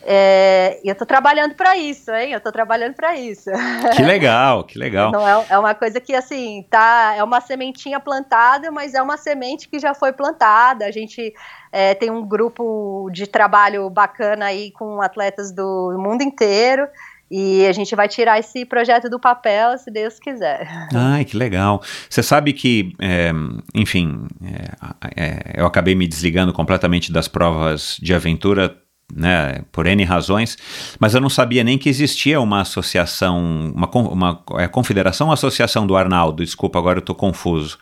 [0.03, 2.31] É, eu tô trabalhando para isso, hein?
[2.31, 3.49] Eu tô trabalhando para isso.
[3.95, 5.11] Que legal, que legal.
[5.11, 9.17] Não é, é uma coisa que assim, tá, é uma sementinha plantada, mas é uma
[9.17, 10.85] semente que já foi plantada.
[10.85, 11.33] A gente
[11.71, 16.87] é, tem um grupo de trabalho bacana aí com atletas do mundo inteiro.
[17.29, 20.65] E a gente vai tirar esse projeto do papel, se Deus quiser.
[20.95, 21.81] Ai, que legal.
[22.09, 23.31] Você sabe que, é,
[23.75, 28.77] enfim, é, é, eu acabei me desligando completamente das provas de aventura,
[29.13, 30.57] né, por N razões,
[30.99, 35.87] mas eu não sabia nem que existia uma associação, uma, uma é, confederação ou associação
[35.87, 37.77] do Arnaldo, desculpa, agora eu estou confuso.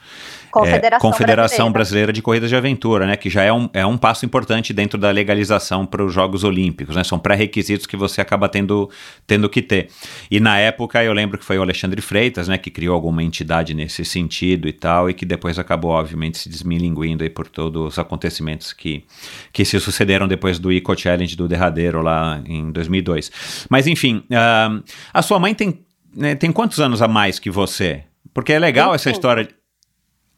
[0.62, 1.74] Confederação, É, Confederação Brasileira.
[1.74, 3.16] Brasileira de Corridas de Aventura, né?
[3.16, 6.96] Que já é um, é um passo importante dentro da legalização para os Jogos Olímpicos,
[6.96, 7.04] né?
[7.04, 8.90] São pré-requisitos que você acaba tendo,
[9.28, 9.90] tendo que ter.
[10.32, 12.58] E na época eu lembro que foi o Alexandre Freitas, né?
[12.58, 17.24] Que criou alguma entidade nesse sentido e tal, e que depois acabou, obviamente, se desmilinguindo
[17.24, 19.04] aí por todos os acontecimentos que,
[19.52, 23.66] que se sucederam depois do Eco Challenge do derradeiro lá em 2002.
[23.70, 24.80] Mas enfim, ah,
[25.14, 25.80] a sua mãe tem,
[26.16, 28.04] né, tem quantos anos a mais que você?
[28.34, 29.16] Porque é legal essa 25.
[29.18, 29.65] história.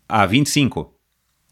[0.07, 0.93] Ah, 25.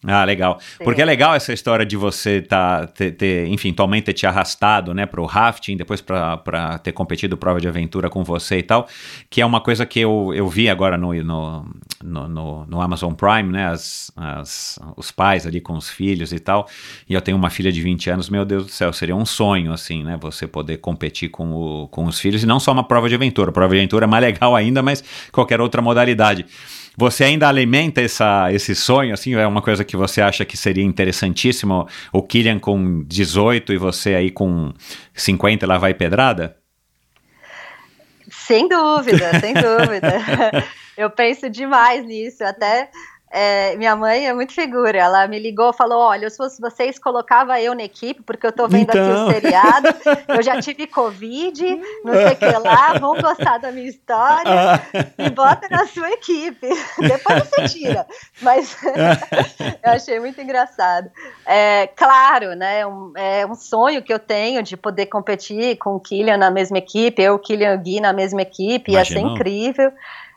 [0.08, 0.60] Ah, legal.
[0.84, 4.28] Porque é legal essa história de você tá, ter, ter, enfim, tua mãe ter te
[4.28, 8.62] arrastado, né, pro rafting, depois pra, pra ter competido prova de aventura com você e
[8.64, 8.88] tal,
[9.32, 11.66] que é uma coisa que eu, eu vi agora no, no,
[12.04, 16.38] no, no- no Amazon Prime, né, as, as- os pais ali com os filhos e
[16.40, 16.68] tal,
[17.10, 19.74] e eu tenho uma filha de 20 anos, meu Deus do céu, seria um sonho,
[19.74, 23.10] assim, né, você poder competir com, o, com os filhos, e não só uma prova
[23.10, 26.46] de aventura, prova de aventura é mais legal ainda, mas qualquer outra modalidade.
[26.98, 29.34] Você ainda alimenta essa, esse sonho, assim?
[29.36, 31.88] É uma coisa que você acha que seria interessantíssimo?
[32.12, 34.74] O Killian com 18 e você aí com
[35.14, 36.58] 50 lá vai pedrada?
[38.30, 40.66] Sem dúvida, sem dúvida.
[40.98, 42.44] Eu penso demais nisso.
[42.44, 42.90] Até
[43.38, 44.98] é, minha mãe é muito figura.
[44.98, 48.52] Ela me ligou e falou: Olha, se fosse vocês, colocava eu na equipe, porque eu
[48.54, 49.26] tô vendo Então.
[49.26, 49.88] aqui o seriado.
[50.30, 54.82] Eu já tive Covid, não sei o que lá, vão gostar da minha história
[55.18, 56.70] e bota na sua equipe.
[56.98, 58.08] Depois você tira.
[58.42, 58.78] Mas
[59.84, 61.12] eu achei muito engraçado.
[61.46, 62.88] É, claro, né?
[62.88, 66.78] Um, é um sonho que eu tenho de poder competir com o Killian na mesma
[66.78, 69.92] equipe, eu, o Killian e o Gui na mesma equipe, ia ser incrível.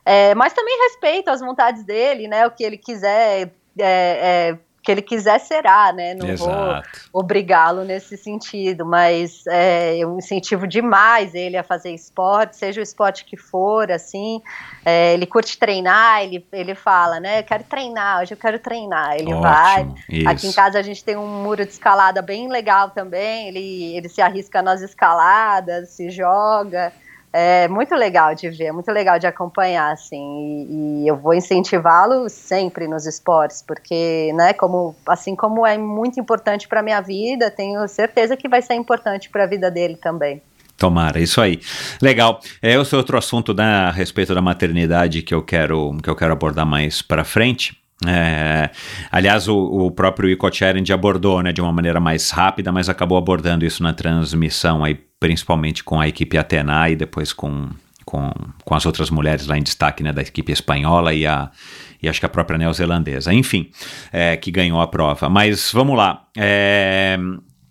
[0.09, 2.47] É, mas também respeito as vontades dele, né?
[2.47, 6.15] O que ele quiser, é, é, que ele quiser será, né?
[6.15, 6.89] Não vou Exato.
[7.13, 13.27] obrigá-lo nesse sentido, mas é, eu incentivo demais ele a fazer esporte, seja o esporte
[13.27, 14.41] que for, assim,
[14.83, 19.15] é, ele curte treinar, ele, ele fala, né, eu quero treinar, hoje eu quero treinar,
[19.15, 20.29] ele vai, Ótimo, isso.
[20.31, 23.49] Aqui em casa a gente tem um muro de escalada bem legal também.
[23.49, 26.95] Ele, ele se arrisca nas escaladas, se joga.
[27.33, 30.67] É muito legal de ver, é muito legal de acompanhar, assim.
[30.69, 36.19] E, e eu vou incentivá-lo sempre nos esportes, porque, né, como, assim como é muito
[36.19, 40.43] importante para minha vida, tenho certeza que vai ser importante para a vida dele também.
[40.79, 41.61] Tomara, isso aí.
[42.01, 42.41] Legal.
[42.63, 46.33] É, é outro assunto né, a respeito da maternidade que eu quero, que eu quero
[46.33, 47.77] abordar mais para frente.
[48.07, 48.71] É,
[49.11, 53.19] aliás, o, o próprio Eco Challenge abordou né, de uma maneira mais rápida, mas acabou
[53.19, 57.69] abordando isso na transmissão, aí, principalmente com a equipe Atena e depois com,
[58.05, 58.31] com,
[58.65, 61.51] com as outras mulheres lá em destaque né, da equipe espanhola e, a,
[62.01, 63.35] e acho que a própria neozelandesa.
[63.35, 63.71] Enfim,
[64.13, 65.29] é, que ganhou a prova.
[65.29, 66.29] Mas vamos lá.
[66.37, 67.19] É,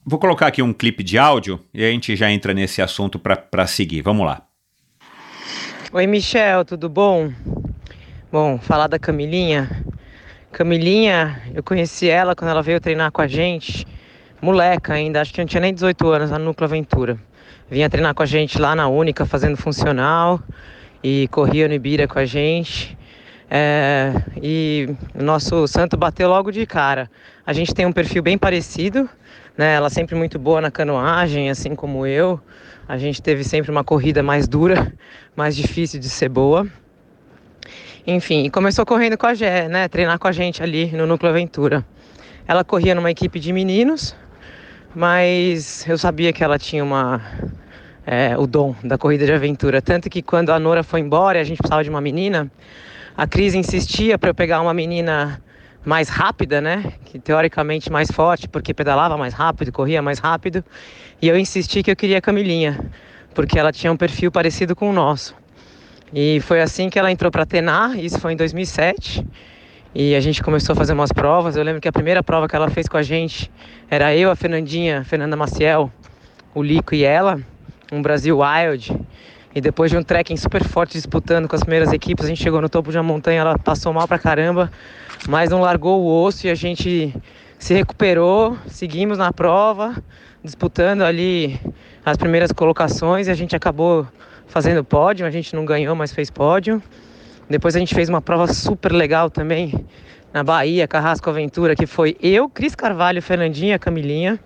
[0.05, 3.65] vou colocar aqui um clipe de áudio e a gente já entra nesse assunto para
[3.65, 4.01] seguir.
[4.01, 4.41] Vamos lá.
[5.93, 7.31] Oi, Michel, tudo bom?
[8.29, 9.69] Bom, falar da Camilinha.
[10.51, 13.85] Camilinha, eu conheci ela quando ela veio treinar com a gente,
[14.41, 17.17] moleca ainda, acho que não tinha nem 18 anos, na Núcleo Aventura.
[17.69, 20.39] Vinha treinar com a gente lá na Única, fazendo funcional,
[21.03, 22.97] e corria no Ibira com a gente.
[23.49, 27.09] É, e nosso santo bateu logo de cara.
[27.45, 29.09] A gente tem um perfil bem parecido,
[29.57, 29.75] né?
[29.75, 32.39] Ela sempre muito boa na canoagem, assim como eu.
[32.87, 34.93] A gente teve sempre uma corrida mais dura,
[35.35, 36.67] mais difícil de ser boa.
[38.09, 39.89] Enfim, começou correndo com a Gé, né?
[39.89, 41.85] Treinar com a gente ali no Núcleo Aventura.
[42.47, 44.15] Ela corria numa equipe de meninos,
[44.95, 47.21] mas eu sabia que ela tinha uma
[48.05, 49.81] é, o dom da corrida de aventura.
[49.81, 52.49] Tanto que quando a Nora foi embora e a gente precisava de uma menina,
[53.17, 55.41] a Cris insistia para eu pegar uma menina
[55.83, 56.93] mais rápida, né?
[57.03, 60.63] Que teoricamente mais forte, porque pedalava mais rápido, corria mais rápido.
[61.21, 62.89] E eu insisti que eu queria a Camilinha,
[63.35, 65.35] porque ela tinha um perfil parecido com o nosso.
[66.13, 69.25] E foi assim que ela entrou para Tenar, isso foi em 2007.
[69.93, 71.55] E a gente começou a fazer umas provas.
[71.55, 73.51] Eu lembro que a primeira prova que ela fez com a gente
[73.89, 75.91] era eu, a Fernandinha, Fernanda Maciel,
[76.53, 77.39] o Lico e ela,
[77.91, 78.95] um Brasil Wild.
[79.55, 82.61] E depois de um trekking super forte disputando com as primeiras equipes, a gente chegou
[82.61, 84.71] no topo de uma montanha, ela passou mal pra caramba,
[85.27, 87.13] mas não largou o osso e a gente
[87.57, 89.95] se recuperou, seguimos na prova,
[90.43, 91.59] disputando ali
[92.05, 94.07] as primeiras colocações e a gente acabou
[94.47, 96.81] fazendo pódio, a gente não ganhou, mas fez pódio.
[97.49, 99.85] Depois a gente fez uma prova super legal também
[100.33, 104.39] na Bahia, Carrasco Aventura, que foi eu, Cris Carvalho, Fernandinha, Camilinha.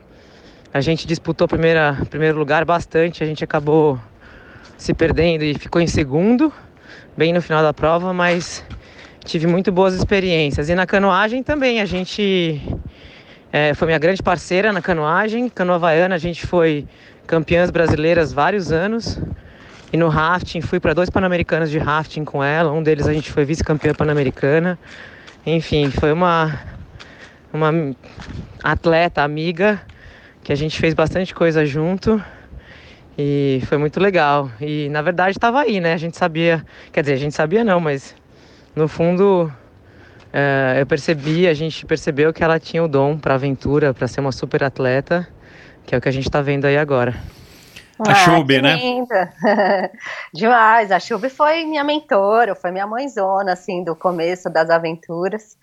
[0.74, 3.99] A gente disputou primeira, primeiro lugar bastante, a gente acabou
[4.78, 6.52] se perdendo e ficou em segundo,
[7.18, 8.64] bem no final da prova, mas
[9.26, 10.70] tive muito boas experiências.
[10.70, 12.62] E na canoagem também, a gente
[13.52, 15.49] é, foi minha grande parceira na canoagem.
[15.49, 16.88] Canoa Havaiana, a gente foi
[17.28, 19.20] campeãs brasileiras vários anos.
[19.94, 22.72] E no rafting, fui para dois pan-americanos de rafting com ela.
[22.72, 24.80] Um deles a gente foi vice-campeã pan-americana.
[25.46, 26.58] Enfim, foi uma,
[27.52, 27.72] uma
[28.64, 29.82] atleta, amiga,
[30.44, 32.24] que a gente fez bastante coisa junto.
[33.18, 34.50] E foi muito legal.
[34.62, 35.94] E na verdade estava aí, né?
[35.94, 38.16] A gente sabia, quer dizer, a gente sabia não, mas
[38.74, 39.52] no fundo
[40.32, 44.22] é, eu percebi, a gente percebeu que ela tinha o dom para aventura, para ser
[44.22, 45.28] uma super atleta,
[45.86, 47.14] que é o que a gente está vendo aí agora.
[48.08, 48.78] A Chube, ah, né?
[50.34, 50.91] Demais.
[50.91, 55.58] A Chube foi minha mentora, foi minha mãezona, assim, do começo das aventuras.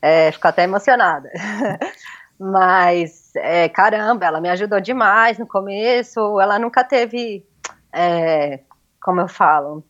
[0.00, 1.30] É, fico até emocionada.
[2.38, 6.40] Mas, é, caramba, ela me ajudou demais no começo.
[6.40, 7.44] Ela nunca teve,
[7.92, 8.60] é,
[9.02, 9.84] como eu falo,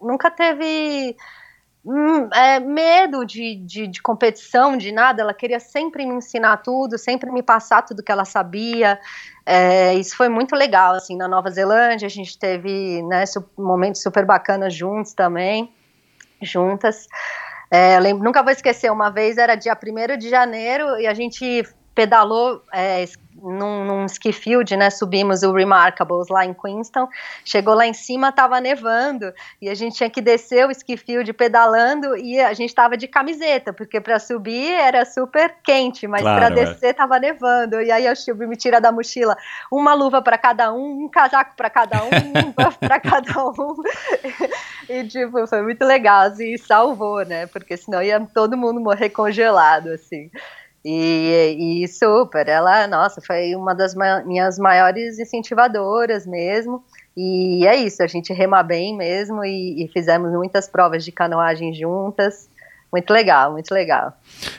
[0.00, 1.16] nunca teve
[1.84, 5.22] hum, é, medo de, de, de, competição, de nada.
[5.22, 8.98] Ela queria sempre me ensinar tudo, sempre me passar tudo que ela sabia.
[9.44, 12.06] É, isso foi muito legal, assim, na Nova Zelândia.
[12.06, 13.24] A gente teve né,
[13.56, 15.72] momentos super bacanas juntos também,
[16.42, 17.06] juntas.
[17.70, 21.66] É, lembro, nunca vou esquecer, uma vez era dia 1 de janeiro e a gente
[21.94, 23.04] pedalou é,
[23.42, 24.90] num, num ski field, né?
[24.90, 27.08] Subimos o Remarkables lá em Queenstown.
[27.44, 31.32] Chegou lá em cima, tava nevando e a gente tinha que descer o ski field
[31.32, 36.38] pedalando e a gente tava de camiseta, porque para subir era super quente, mas claro,
[36.38, 36.64] para é.
[36.64, 36.92] descer é.
[36.92, 37.80] tava nevando.
[37.80, 39.36] E aí a Chilby me tira da mochila
[39.70, 43.76] uma luva para cada um, um casaco para cada um, um buff para cada um.
[44.88, 47.46] e tipo, foi muito legal, assim, salvou, né?
[47.46, 50.30] Porque senão ia todo mundo morrer congelado, assim.
[50.90, 56.82] E, e, super, ela, nossa, foi uma das ma minhas maiores incentivadoras mesmo.
[57.14, 61.74] E é isso, a gente rema bem mesmo e, e, fizemos muitas provas de canoagem
[61.74, 62.48] juntas.
[62.90, 64.14] Muito legal, muito legal.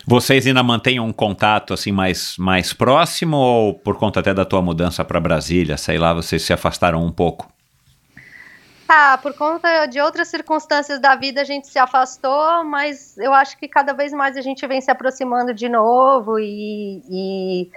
[0.06, 4.62] Vocês ainda mantêm um contato assim mais, mais próximo ou por conta até da tua
[4.62, 7.52] mudança para Brasília, sei lá, vocês se afastaram um pouco?
[8.92, 13.56] Ah, por conta de outras circunstâncias da vida a gente se afastou, mas eu acho
[13.56, 17.70] que cada vez mais a gente vem se aproximando de novo e, e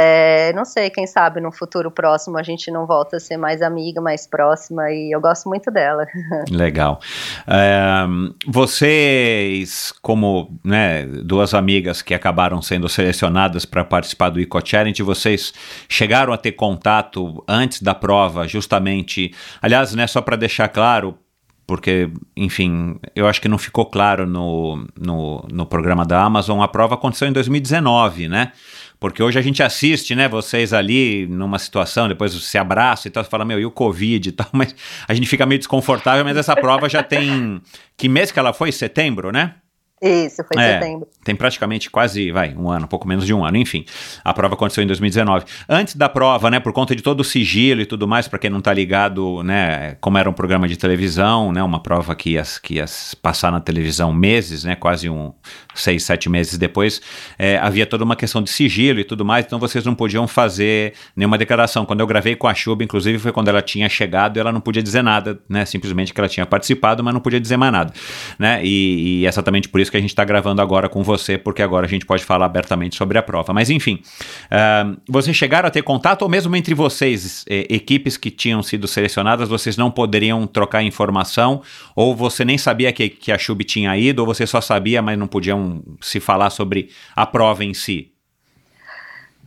[0.00, 3.60] é, não sei, quem sabe no futuro próximo a gente não volta a ser mais
[3.60, 6.06] amiga, mais próxima e eu gosto muito dela.
[6.48, 7.00] Legal.
[7.48, 8.06] É,
[8.46, 15.52] vocês, como né, duas amigas que acabaram sendo selecionadas para participar do Eco Challenge, vocês
[15.88, 19.34] chegaram a ter contato antes da prova, justamente.
[19.60, 21.18] Aliás, né, só para deixar claro,
[21.66, 26.68] porque, enfim, eu acho que não ficou claro no, no, no programa da Amazon, a
[26.68, 28.52] prova aconteceu em 2019, né?
[29.00, 33.22] Porque hoje a gente assiste, né, vocês ali numa situação, depois se abraça e tal,
[33.22, 34.74] você fala, meu, e o Covid e tal, mas
[35.06, 37.60] a gente fica meio desconfortável, mas essa prova já tem.
[37.96, 38.72] Que mês que ela foi?
[38.72, 39.54] Setembro, né?
[40.02, 40.80] Isso, foi É.
[40.80, 41.08] setembro.
[41.28, 43.84] Tem praticamente quase, vai, um ano, pouco menos de um ano, enfim.
[44.24, 45.44] A prova aconteceu em 2019.
[45.68, 48.48] Antes da prova, né, por conta de todo o sigilo e tudo mais, para quem
[48.48, 52.42] não tá ligado, né, como era um programa de televisão, né, uma prova que ia,
[52.62, 52.86] que ia
[53.20, 55.34] passar na televisão meses, né, quase um
[55.74, 57.02] seis, sete meses depois,
[57.38, 60.94] é, havia toda uma questão de sigilo e tudo mais, então vocês não podiam fazer
[61.14, 61.84] nenhuma declaração.
[61.84, 64.62] Quando eu gravei com a Chuba, inclusive, foi quando ela tinha chegado e ela não
[64.62, 67.92] podia dizer nada, né, simplesmente que ela tinha participado, mas não podia dizer mais nada,
[68.38, 71.36] né, e, e é exatamente por isso que a gente está gravando agora com você,
[71.36, 73.52] porque agora a gente pode falar abertamente sobre a prova.
[73.52, 74.02] Mas enfim,
[74.50, 78.86] ah, vocês chegaram a ter contato, ou mesmo entre vocês, eh, equipes que tinham sido
[78.86, 81.62] selecionadas, vocês não poderiam trocar informação,
[81.94, 85.18] ou você nem sabia que, que a Chub tinha ido, ou você só sabia, mas
[85.18, 88.12] não podiam se falar sobre a prova em si?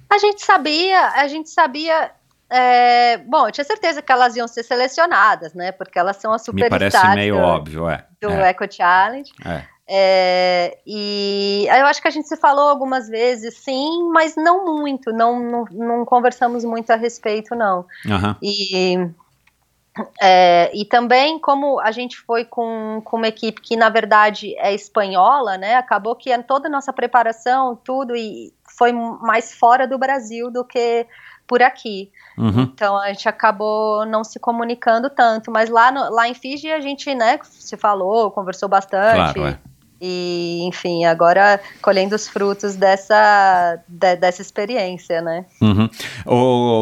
[0.09, 2.11] A gente sabia, a gente sabia.
[2.49, 5.71] é, bom, eu tinha certeza que elas iam ser selecionadas, né?
[5.71, 8.05] Porque elas são as Me parece superstars meio do, óbvio, é.
[8.19, 9.31] do é, Eco Challenge.
[9.45, 9.63] é.
[9.93, 15.11] É, e eu acho que a gente se falou algumas vezes, sim, mas não muito,
[15.11, 17.85] não, não, não conversamos muito a respeito, não.
[18.09, 18.37] Aham.
[18.41, 18.95] E,
[20.21, 24.73] é, e também, como a gente foi com, com uma equipe que, na verdade, é
[24.73, 25.75] espanhola, né?
[25.75, 31.05] Acabou que toda a nossa preparação, tudo, e foi mais fora do Brasil do que
[31.45, 32.09] por aqui.
[32.37, 32.61] Uhum.
[32.61, 35.51] Então a gente acabou não se comunicando tanto.
[35.51, 39.33] Mas lá, no, lá em Fiji a gente, né, se falou, conversou bastante.
[39.33, 39.70] Claro, é.
[40.01, 45.45] E, enfim, agora colhendo os frutos dessa, de- dessa experiência, né?
[45.61, 45.87] Uhum.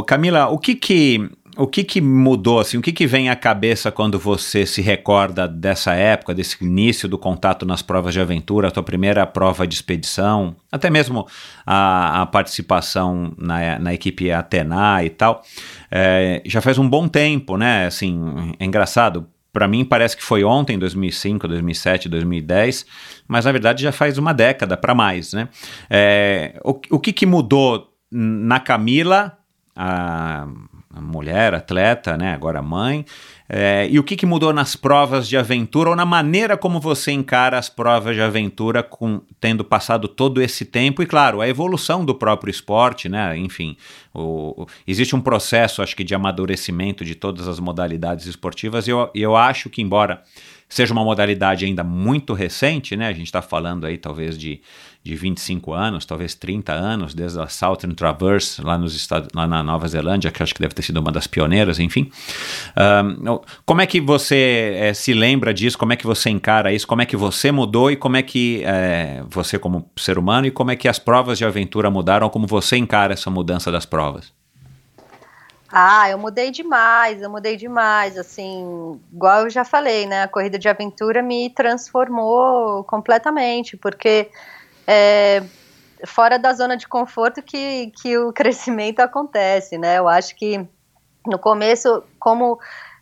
[0.07, 3.91] Camila, o que que, o que que mudou, assim, o que que vem à cabeça
[3.91, 8.71] quando você se recorda dessa época, desse início do contato nas provas de aventura, a
[8.71, 11.27] tua primeira prova de expedição, até mesmo
[11.65, 15.43] a, a participação na, na equipe Atena e tal,
[15.91, 20.43] É, já faz um bom tempo, né, assim, é engraçado, para mim parece que foi
[20.43, 22.85] ontem, 2005, 2007, 2010,
[23.27, 25.49] mas na verdade já faz uma década para mais, né?
[25.89, 29.37] É, o, o que, que mudou na Camila,
[29.75, 30.47] a,
[31.01, 32.33] mulher, atleta, né?
[32.33, 33.05] Agora mãe,
[33.47, 37.11] é, e o que, que mudou nas provas de aventura ou na maneira como você
[37.11, 42.05] encara as provas de aventura, com, tendo passado todo esse tempo e, claro, a evolução
[42.05, 43.35] do próprio esporte, né?
[43.37, 43.75] Enfim,
[44.13, 49.09] o- existe um processo, acho que, de amadurecimento de todas as modalidades esportivas e eu,
[49.15, 50.21] eu acho que, embora
[50.71, 53.07] seja uma modalidade ainda muito recente, né?
[53.07, 54.61] A gente está falando aí talvez de,
[55.09, 59.63] de 25 anos, talvez 30 anos, desde a Southern Traverse lá, nos Estados, lá na
[59.63, 62.11] Nova Zelândia, que acho que deve ter sido uma das pioneiras, enfim.
[62.75, 65.77] Ahn, como é que você eh, se lembra disso?
[65.77, 66.85] Como é que você encara isso?
[66.85, 70.51] Como é que você mudou e como é que eh, você como ser humano e
[70.51, 72.29] como é que as provas de aventura mudaram?
[72.29, 74.31] Como você encara essa mudança das provas?
[75.71, 80.57] Ah, eu mudei demais, eu mudei demais, assim, igual eu já falei, né, a corrida
[80.57, 84.31] de aventura me transformou completamente, porque
[84.91, 85.43] é
[86.05, 90.65] fora da zona de conforto que, que o crescimento acontece, né, eu acho que
[91.27, 92.57] no começo, como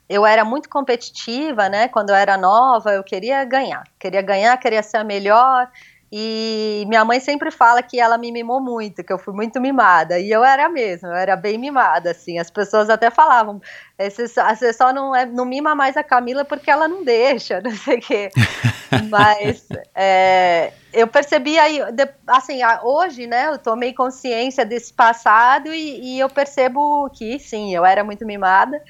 [0.10, 4.84] eu era muito competitiva, né, quando eu era nova, eu queria ganhar, queria ganhar, queria
[4.84, 5.70] ser a melhor,
[6.12, 10.18] e minha mãe sempre fala que ela me mimou muito, que eu fui muito mimada.
[10.18, 12.40] E eu era mesmo, eu era bem mimada, assim.
[12.40, 13.62] As pessoas até falavam,
[13.98, 17.04] "Eh, você só, você só não, é, não mima mais a Camila porque ela não
[17.04, 18.30] deixa, não sei o quê.
[19.12, 21.80] Mas é, eu percebi aí,
[22.26, 27.86] assim, hoje, né, eu tomei consciência desse passado e, e eu percebo que, sim, eu
[27.86, 28.82] era muito mimada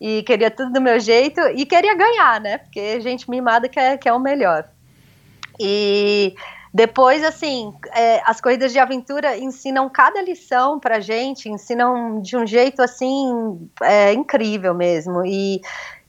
[0.00, 2.58] e queria tudo do meu jeito e queria ganhar, né?
[2.58, 4.68] Porque gente mimada quer, quer o melhor.
[5.58, 6.34] E
[6.74, 12.46] depois, assim, é, as corridas de aventura ensinam cada lição pra gente, ensinam de um
[12.46, 15.24] jeito, assim, é, incrível mesmo.
[15.24, 15.62] E,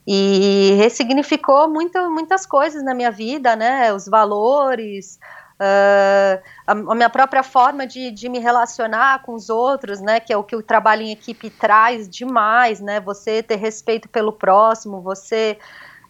[0.05, 3.93] e ressignificou muito, muitas coisas na minha vida, né?
[3.93, 5.17] Os valores,
[5.59, 10.19] ah, a, a minha própria forma de, de me relacionar com os outros, né?
[10.19, 12.99] Que é o que o trabalho em equipe traz demais, né?
[12.99, 15.57] Você ter respeito pelo próximo, você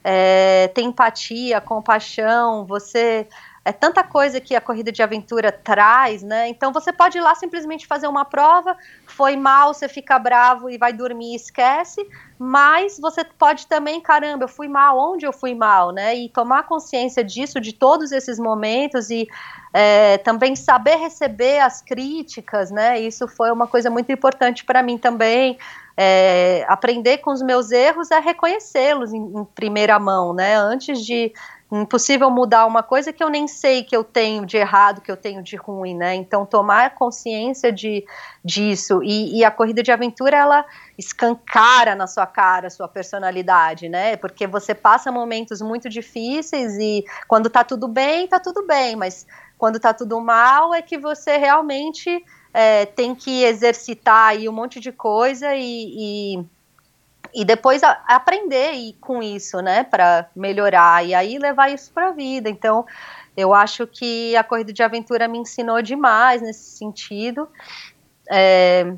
[0.03, 3.27] é, ter empatia, compaixão, você
[3.67, 6.47] é tanta coisa que a corrida de aventura traz, né?
[6.47, 10.77] Então você pode ir lá simplesmente fazer uma prova, foi mal, você fica bravo e
[10.77, 12.01] vai dormir e esquece,
[12.39, 16.15] mas você pode também, caramba, eu fui mal, onde eu fui mal, né?
[16.15, 19.27] E tomar consciência disso, de todos esses momentos e
[19.73, 23.01] é, também saber receber as críticas, né?
[23.01, 25.57] Isso foi uma coisa muito importante para mim também.
[25.99, 30.55] É, aprender com os meus erros é reconhecê-los em, em primeira mão, né?
[30.55, 31.33] Antes de,
[31.71, 35.17] impossível mudar uma coisa que eu nem sei que eu tenho de errado, que eu
[35.17, 36.15] tenho de ruim, né?
[36.15, 38.05] Então tomar consciência de
[38.43, 40.65] disso e, e a corrida de aventura ela
[40.97, 44.15] escancara na sua cara a sua personalidade, né?
[44.15, 49.27] Porque você passa momentos muito difíceis e quando tá tudo bem, tá tudo bem, mas
[49.57, 54.79] quando tá tudo mal é que você realmente é, tem que exercitar aí um monte
[54.79, 56.45] de coisa e, e
[57.33, 62.09] e depois a, aprender e, com isso, né, para melhorar e aí levar isso para
[62.09, 62.49] a vida.
[62.49, 62.85] Então,
[63.35, 67.47] eu acho que a corrida de aventura me ensinou demais nesse sentido.
[68.29, 68.93] É,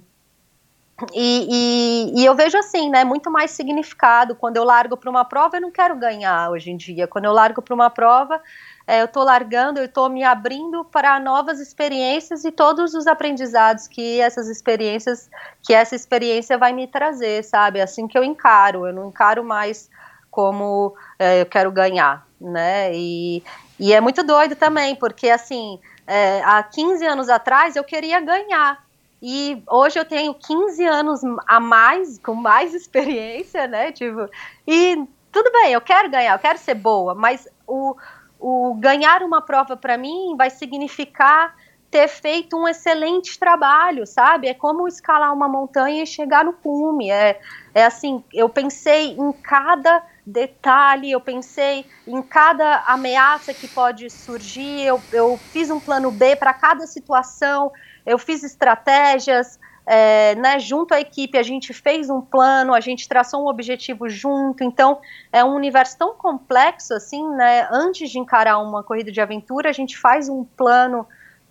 [1.14, 4.36] e, e, e, eu vejo assim, né, muito mais significado.
[4.36, 7.08] Quando eu largo para uma prova, eu não quero ganhar hoje em dia.
[7.08, 8.42] Quando eu largo para uma prova,
[8.90, 13.88] é, eu estou largando, eu estou me abrindo para novas experiências e todos os aprendizados
[13.88, 15.30] que essas experiências,
[15.62, 17.80] que essa experiência vai me trazer, sabe?
[17.80, 19.92] Assim que eu encaro, eu não encaro mais
[20.32, 22.92] como é, eu quero ganhar, né?
[22.92, 23.44] E,
[23.80, 28.84] e é muito doido também, porque assim, é, há 15 anos atrás eu queria ganhar.
[29.22, 33.92] E hoje eu tenho 15 anos a mais, com mais experiência, né?
[33.92, 34.28] Tipo,
[34.68, 37.96] e tudo bem, eu quero ganhar, eu quero ser boa, mas o,
[38.40, 41.54] o ganhar uma prova para mim vai significar
[41.92, 44.48] ter feito um excelente trabalho, sabe?
[44.48, 47.10] É como escalar uma montanha e chegar no cume.
[47.10, 47.40] É,
[47.74, 54.86] é assim, eu pensei em cada detalhe, eu pensei em cada ameaça que pode surgir,
[54.86, 57.72] eu, eu fiz um plano B para cada situação,
[58.06, 59.60] eu fiz estratégias,
[59.92, 64.08] é, né, junto à equipe, a gente fez um plano, a gente traçou um objetivo
[64.08, 65.00] junto, então
[65.34, 67.68] é um universo tão complexo assim, né?
[67.72, 71.08] Antes de encarar uma corrida de aventura, a gente faz um plano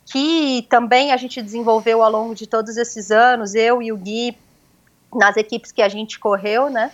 [0.07, 4.39] que também a gente desenvolveu ao longo de todos esses anos, eu e o Gui,
[5.12, 6.93] nas equipes que a gente correu, né?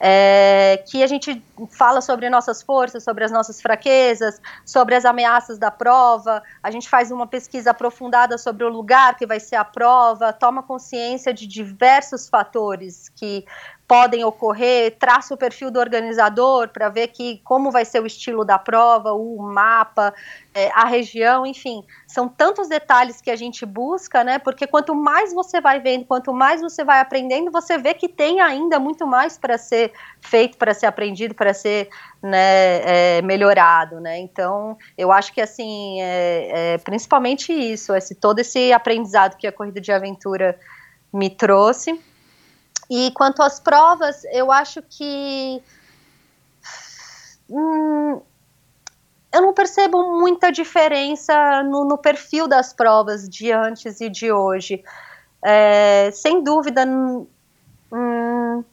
[0.00, 5.58] É, que a gente fala sobre nossas forças, sobre as nossas fraquezas, sobre as ameaças
[5.58, 9.64] da prova, a gente faz uma pesquisa aprofundada sobre o lugar que vai ser a
[9.64, 13.44] prova, toma consciência de diversos fatores que
[13.88, 18.44] podem ocorrer, traça o perfil do organizador para ver que como vai ser o estilo
[18.44, 20.12] da prova, o mapa,
[20.54, 24.38] é, a região, enfim, são tantos detalhes que a gente busca, né?
[24.38, 28.42] Porque quanto mais você vai vendo, quanto mais você vai aprendendo, você vê que tem
[28.42, 31.88] ainda muito mais para ser feito, para ser aprendido, para ser
[32.22, 34.18] né, é, melhorado, né?
[34.18, 39.52] Então, eu acho que assim, é, é, principalmente isso, esse todo esse aprendizado que a
[39.52, 40.60] corrida de aventura
[41.10, 41.98] me trouxe
[42.90, 45.60] e quanto às provas, eu acho que.
[47.50, 48.20] Hum,
[49.32, 54.82] eu não percebo muita diferença no, no, perfil das provas de antes e de hoje.
[55.44, 56.86] É, sem dúvida.
[56.86, 58.64] Hum,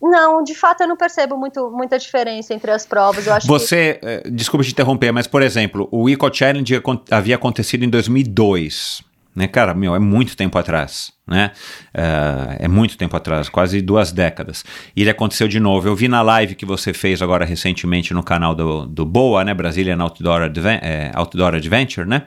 [0.00, 3.26] não, de fato eu não percebo muito, muita diferença entre as provas.
[3.26, 4.06] Eu acho Você, que...
[4.06, 9.46] Eh, desculpa te interromper, mas por exemplo, o Eco Challenge havia acontecido em 2002 né,
[9.46, 11.52] cara, meu, é muito tempo atrás, né?
[11.94, 14.62] Uh, é muito tempo atrás, quase duas décadas.
[14.94, 15.88] E ele aconteceu de novo.
[15.88, 19.54] Eu vi na live que você fez agora recentemente no canal do, do Boa, né?
[19.54, 22.24] Brazilian Outdoor, Adven é, Outdoor Adventure, né?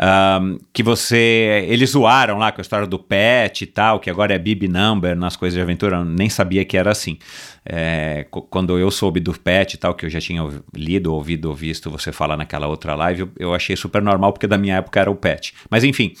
[0.00, 1.66] Um, que você.
[1.68, 5.14] Eles zoaram lá com a história do pet e tal, que agora é Bib Number
[5.14, 7.18] nas coisas de aventura, eu nem sabia que era assim.
[7.64, 10.42] É, quando eu soube do pet e tal, que eu já tinha
[10.74, 14.46] lido, ouvido ou visto você falar naquela outra live, eu, eu, achei super normal, porque
[14.46, 15.54] da minha época era o pet.
[15.68, 16.14] Mas enfim,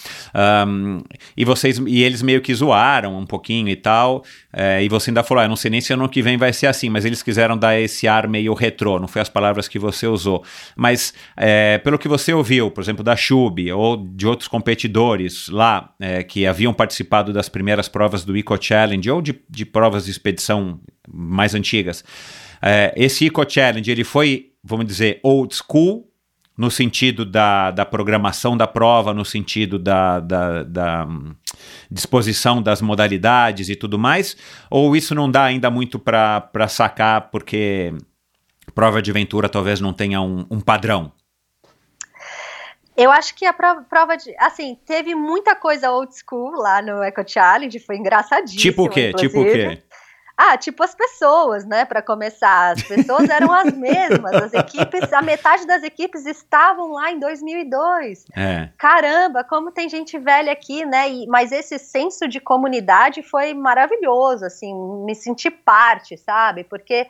[0.66, 1.02] um,
[1.36, 4.22] e vocês e eles meio que zoaram um pouquinho e tal,
[4.52, 6.66] é, e você ainda falou, ah, não sei nem se ano que vem vai ser
[6.66, 10.06] assim, mas eles quiseram dar esse ar meio retrô, não foi as palavras que você
[10.06, 10.44] usou.
[10.76, 15.92] Mas é, pelo que você ouviu, por exemplo, da Chub ou de outros competidores lá
[15.98, 20.10] é, que haviam participado das primeiras provas do Eco Challenge ou de, de provas de
[20.10, 20.80] expedição
[21.12, 22.04] mais antigas.
[22.62, 26.10] É, esse Eco Challenge ele foi, vamos dizer, old school,
[26.56, 31.34] no sentido da, da programação da prova, no sentido da, da, da hum,
[31.90, 34.36] disposição das modalidades e tudo mais?
[34.70, 37.94] Ou isso não dá ainda muito para sacar, porque
[38.74, 41.12] prova de aventura talvez não tenha um, um padrão?
[42.94, 44.34] Eu acho que a prova, prova, de.
[44.38, 48.60] Assim, teve muita coisa old school lá no Eco Challenge, foi engraçadíssimo.
[48.60, 49.14] Tipo o quê?
[49.14, 49.82] Tipo o quê?
[50.42, 51.84] Ah, tipo as pessoas, né?
[51.84, 54.32] Para começar, as pessoas eram as mesmas.
[54.32, 58.24] As equipes, a metade das equipes estavam lá em 2002.
[58.34, 58.70] É.
[58.78, 61.10] Caramba, como tem gente velha aqui, né?
[61.10, 64.74] E, mas esse senso de comunidade foi maravilhoso, assim,
[65.04, 66.64] me senti parte, sabe?
[66.64, 67.06] Porque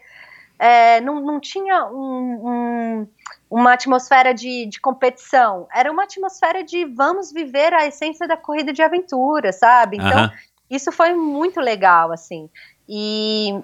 [0.58, 3.08] é, não, não tinha um, um,
[3.48, 8.72] uma atmosfera de, de competição, era uma atmosfera de vamos viver a essência da corrida
[8.72, 9.98] de aventura, sabe?
[9.98, 10.28] Então,
[10.68, 12.50] isso foi muito legal, assim.
[12.92, 13.54] E,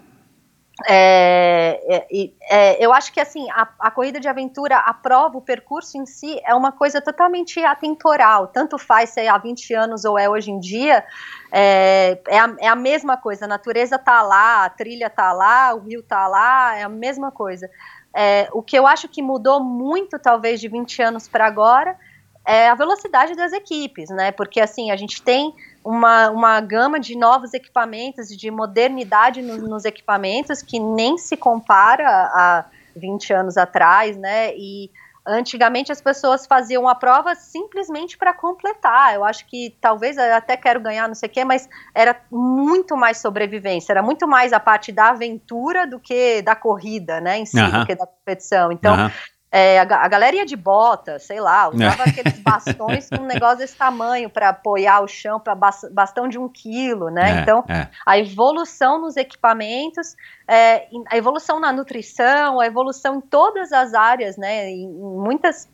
[0.87, 5.41] é, é, é, eu acho que assim a, a, corrida de aventura, a prova, o
[5.41, 8.47] percurso em si é uma coisa totalmente atemporal.
[8.47, 11.05] Tanto faz se é há 20 anos ou é hoje em dia,
[11.51, 13.47] é, é, a, é a mesma coisa.
[13.47, 17.33] A natureza tá lá, a trilha tá lá, o rio tá lá, é a mesma
[17.33, 17.69] coisa.
[18.15, 21.99] É, o que eu acho que mudou muito, talvez, de 20 anos para agora,
[22.47, 24.31] é a velocidade das equipes, né?
[24.31, 25.53] Porque assim, a gente tem
[25.87, 32.05] uma, uma gama de novos equipamentos, de modernidade no, nos equipamentos que nem se compara
[32.05, 32.65] a
[32.97, 34.53] 20 anos atrás, né?
[34.57, 34.91] E
[35.25, 39.15] antigamente as pessoas faziam a prova simplesmente para completar.
[39.15, 42.97] Eu acho que talvez eu até quero ganhar, não sei o quê, mas era muito
[42.97, 47.39] mais sobrevivência, era muito mais a parte da aventura do que da corrida, né?
[47.39, 47.81] Em si, uh -huh.
[47.81, 48.73] do que da competição.
[48.73, 48.93] Então.
[48.93, 53.23] Uh -huh é, a, a, galera ia de bota, sei lá, usava aqueles bastões com
[53.23, 57.39] um negócio desse tamanho para apoiar o chão, para bastão de um quilo, né?
[57.39, 57.89] É, então, é.
[58.05, 60.15] a evolução nos equipamentos,
[60.47, 64.69] é, a evolução na nutrição, a evolução em todas as áreas, né?
[64.69, 65.67] Em, em muitas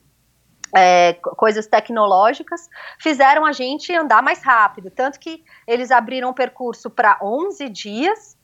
[0.72, 2.70] é, coisas tecnológicas
[3.01, 4.93] fizeram a gente andar mais rápido.
[4.93, 8.37] Tanto que eles abriram o percurso para 11 dias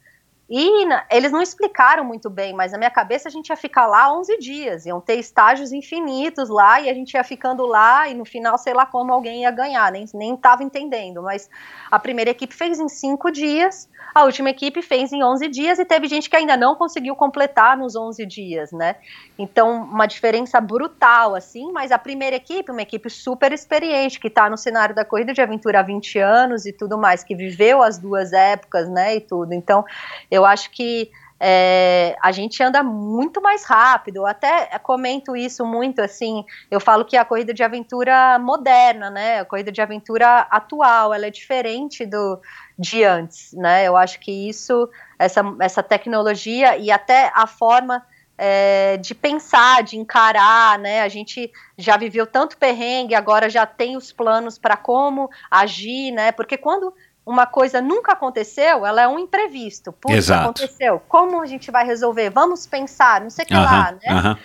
[0.51, 3.87] e na, eles não explicaram muito bem, mas na minha cabeça a gente ia ficar
[3.87, 8.15] lá 11 dias, iam ter estágios infinitos lá e a gente ia ficando lá e
[8.15, 11.23] no final sei lá como alguém ia ganhar, nem estava entendendo.
[11.23, 11.51] Mas
[11.91, 15.85] a primeira equipe fez em 5 dias, a última equipe fez em 11 dias e
[15.85, 18.97] teve gente que ainda não conseguiu completar nos 11 dias, né?
[19.39, 24.49] Então uma diferença brutal assim, mas a primeira equipe, uma equipe super experiente que está
[24.49, 27.99] no cenário da corrida de aventura há 20 anos e tudo mais, que viveu as
[27.99, 29.17] duas épocas, né?
[29.17, 29.53] E tudo.
[29.53, 29.85] Então
[30.31, 31.11] eu acho que
[31.41, 34.17] é, a gente anda muito mais rápido.
[34.17, 36.45] Eu até comento isso muito assim.
[36.71, 39.41] Eu falo que a corrida de aventura moderna, né?
[39.41, 42.41] A corrida de aventura atual, ela é diferente do
[42.79, 43.87] de antes, né?
[43.87, 48.05] Eu acho que isso, essa, essa tecnologia e até a forma
[48.37, 51.03] é, de pensar, de encarar, né?
[51.03, 56.31] A gente já viveu tanto perrengue, agora já tem os planos para como agir, né?
[56.31, 56.95] Porque quando
[57.29, 59.93] uma coisa nunca aconteceu, ela é um imprevisto.
[59.93, 60.45] Putz, Exato.
[60.45, 60.99] aconteceu.
[61.07, 62.31] Como a gente vai resolver?
[62.31, 63.99] Vamos pensar, não sei o que uh -huh, lá, né?
[64.09, 64.39] Uh -huh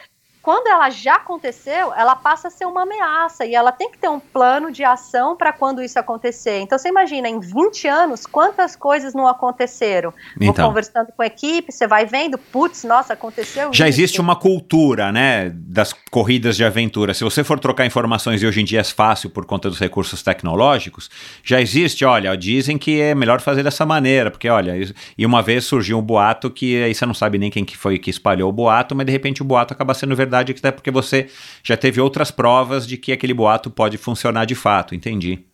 [0.43, 4.09] quando ela já aconteceu, ela passa a ser uma ameaça e ela tem que ter
[4.09, 6.59] um plano de ação para quando isso acontecer.
[6.59, 10.13] Então você imagina, em 20 anos, quantas coisas não aconteceram?
[10.35, 10.53] Então.
[10.53, 14.01] Vou conversando com a equipe, você vai vendo, putz, nossa, aconteceu Já isso.
[14.01, 17.13] existe uma cultura, né, das corridas de aventura.
[17.13, 20.21] Se você for trocar informações e hoje em dia é fácil por conta dos recursos
[20.21, 21.09] tecnológicos,
[21.41, 24.73] já existe, olha, dizem que é melhor fazer dessa maneira, porque olha,
[25.17, 27.97] e uma vez surgiu um boato que aí você não sabe nem quem que foi
[27.97, 30.89] que espalhou o boato, mas de repente o boato acaba sendo verdade verdade, até porque
[30.89, 31.29] você
[31.63, 35.45] já teve outras provas de que aquele boato pode funcionar de fato, entendi.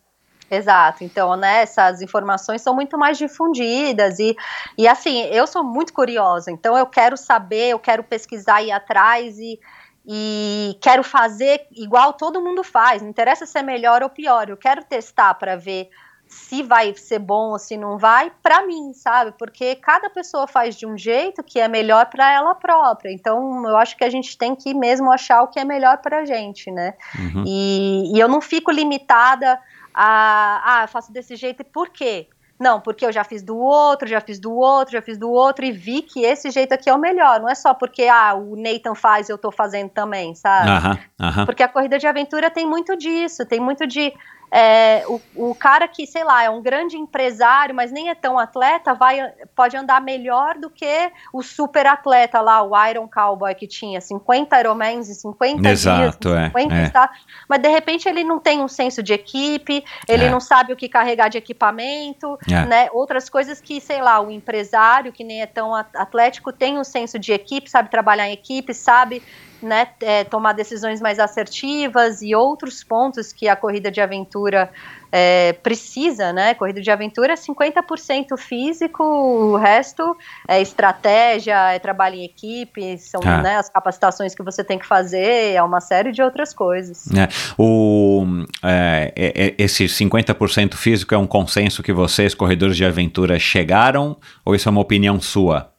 [0.50, 4.34] Exato, então, né, essas informações são muito mais difundidas e,
[4.76, 8.72] e assim, eu sou muito curiosa, então eu quero saber, eu quero pesquisar e ir
[8.72, 9.60] atrás e,
[10.04, 14.56] e quero fazer igual todo mundo faz, não interessa se é melhor ou pior, eu
[14.56, 15.88] quero testar para ver
[16.30, 19.34] se vai ser bom ou se não vai, para mim, sabe?
[19.36, 23.12] Porque cada pessoa faz de um jeito que é melhor para ela própria.
[23.12, 26.20] Então, eu acho que a gente tem que mesmo achar o que é melhor para
[26.20, 26.94] a gente, né?
[27.18, 27.42] Uhum.
[27.44, 29.60] E, e eu não fico limitada
[29.92, 32.28] a, ah, faço desse jeito, por quê?
[32.60, 35.64] Não, porque eu já fiz do outro, já fiz do outro, já fiz do outro
[35.64, 37.40] e vi que esse jeito aqui é o melhor.
[37.40, 40.68] Não é só porque ah, o Nathan faz e eu tô fazendo também, sabe?
[40.68, 41.46] Uhum, uhum.
[41.46, 44.12] Porque a corrida de aventura tem muito disso, tem muito de
[44.52, 45.20] é, o,
[45.50, 49.32] o, cara que, sei lá, é um grande empresário, mas nem é tão atleta, vai,
[49.54, 54.58] pode andar melhor do que o super atleta lá, o Iron Cowboy, que tinha 50
[54.58, 57.08] Ironmans em 50 Exato, dias, 50 é, é.
[57.48, 60.30] mas de repente ele não tem um senso de equipe, ele é.
[60.30, 62.64] não sabe o que carregar de equipamento, é.
[62.66, 62.88] né?
[62.92, 67.18] Outras coisas que, sei lá, o empresário, que nem é tão atlético, tem um senso
[67.18, 69.22] de equipe, sabe trabalhar em equipe, sabe
[69.62, 74.70] né, é, tomar decisões mais assertivas e outros pontos que a corrida de aventura
[75.12, 76.54] é, precisa, né?
[76.54, 83.20] Corrida de aventura é 50% físico, o resto é estratégia, é trabalho em equipe, são
[83.24, 83.42] ah.
[83.42, 87.06] né, as capacitações que você tem que fazer, é uma série de outras coisas.
[87.08, 88.24] É, o,
[88.62, 94.16] é, é, é esse 50% físico é um consenso que vocês, corredores de aventura, chegaram
[94.44, 95.69] ou isso é uma opinião sua?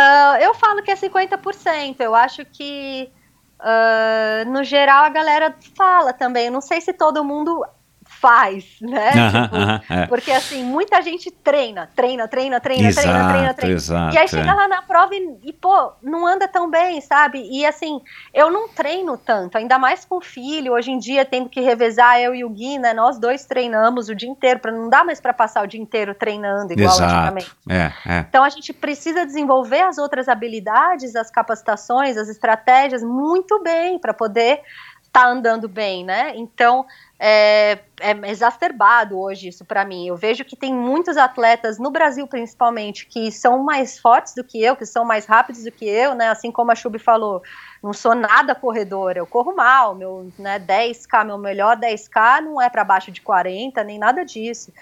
[0.00, 2.00] Uh, eu falo que é 50%.
[2.00, 3.12] Eu acho que,
[3.60, 6.46] uh, no geral, a galera fala também.
[6.46, 7.62] Eu não sei se todo mundo
[8.20, 9.10] faz, né?
[9.10, 10.06] Tipo, é.
[10.06, 13.74] Porque assim, muita gente treina, treina, treina, treina, Exato, treina, treina, treina.
[13.76, 14.54] exato, e aí chega é.
[14.54, 17.48] lá na prova e, e, pô, não anda tão bem, sabe?
[17.50, 18.00] E assim,
[18.34, 20.74] eu não treino tanto, ainda mais com filho.
[20.74, 22.92] Hoje em dia, tendo que revezar eu e o Gui, né?
[22.92, 26.14] Nós dois treinamos o dia inteiro, para não dá mais para passar o dia inteiro
[26.14, 27.14] treinando igual Exato.
[27.14, 27.52] antigamente.
[27.68, 28.18] É, é.
[28.28, 34.12] Então a gente precisa desenvolver as outras habilidades, as capacitações, as estratégias muito bem para
[34.12, 34.60] poder
[35.10, 36.32] estar andando bem, né?
[36.36, 36.86] Então
[37.18, 40.06] é, é exacerbado hoje isso para mim.
[40.06, 44.62] Eu vejo que tem muitos atletas no Brasil principalmente que são mais fortes do que
[44.62, 46.28] eu, que são mais rápidos do que eu, né?
[46.28, 47.42] Assim como a Chubi falou,
[47.82, 52.70] não sou nada corredora, eu corro mal, meu né, 10k, meu melhor 10k não é
[52.70, 54.72] para baixo de 40, nem nada disso.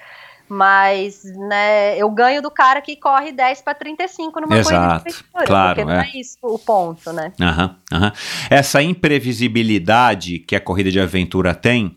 [0.48, 5.46] Mas, né, eu ganho do cara que corre 10 para 35 numa Exato, corrida de
[5.46, 6.10] claro, porque não é.
[6.14, 7.32] é isso o ponto, né?
[7.40, 8.12] Aham, aham.
[8.48, 11.96] Essa imprevisibilidade que a corrida de aventura tem,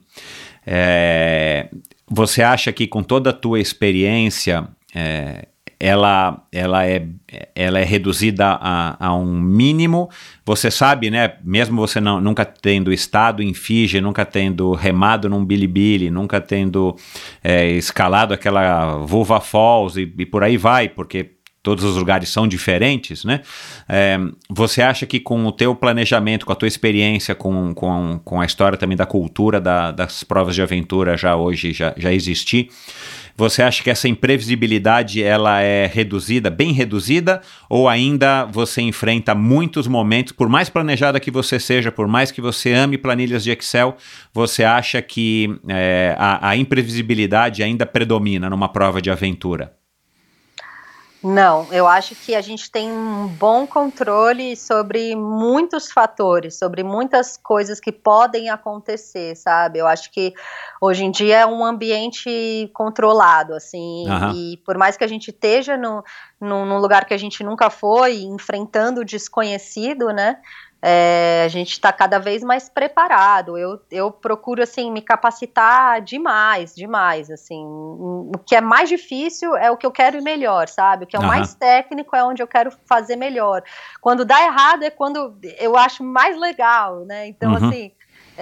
[0.66, 1.70] é,
[2.08, 5.48] você acha que com toda a tua experiência, é,
[5.84, 7.08] ela, ela, é,
[7.56, 10.12] ela é reduzida a, a um mínimo?
[10.46, 11.34] Você sabe, né?
[11.44, 16.96] Mesmo você não, nunca tendo estado em Fiji, nunca tendo remado num bilibili, nunca tendo
[17.44, 21.32] é, escalado aquela Vulva Falls e, e por aí vai, porque
[21.64, 23.42] todos os lugares são diferentes, né?
[23.90, 24.20] É,
[24.50, 28.46] você acha que com o teu planejamento, com a tua experiência, com, com, com a
[28.46, 32.70] história também da cultura da, das provas de aventura já hoje já, já existir,
[33.36, 39.88] você acha que essa imprevisibilidade ela é reduzida, bem reduzida, ou ainda você enfrenta muitos
[39.88, 43.96] momentos, por mais planejada que você seja, por mais que você ame planilhas de Excel,
[44.34, 49.81] você acha que é, a, a imprevisibilidade ainda predomina numa prova de aventura?
[51.24, 57.38] Não, eu acho que a gente tem um bom controle sobre muitos fatores, sobre muitas
[57.38, 59.78] coisas que podem acontecer, sabe?
[59.78, 60.34] Eu acho que
[60.82, 64.34] hoje em dia é um ambiente controlado, assim, Aham.
[64.36, 66.04] e por mais que a gente esteja no,
[66.40, 70.40] no, num lugar que a gente nunca foi, enfrentando o desconhecido, né?
[70.84, 73.58] É, a gente está cada vez mais preparado.
[73.58, 77.30] Eu, eu procuro assim me capacitar demais, demais.
[77.30, 81.04] Assim, o que é mais difícil é o que eu quero ir melhor, sabe?
[81.04, 81.32] O que é o Aham.
[81.32, 83.62] mais técnico é onde eu quero fazer melhor.
[84.02, 87.28] Quando dá errado é quando eu acho mais legal, né?
[87.28, 87.58] Então Uhum.
[87.58, 87.92] assim,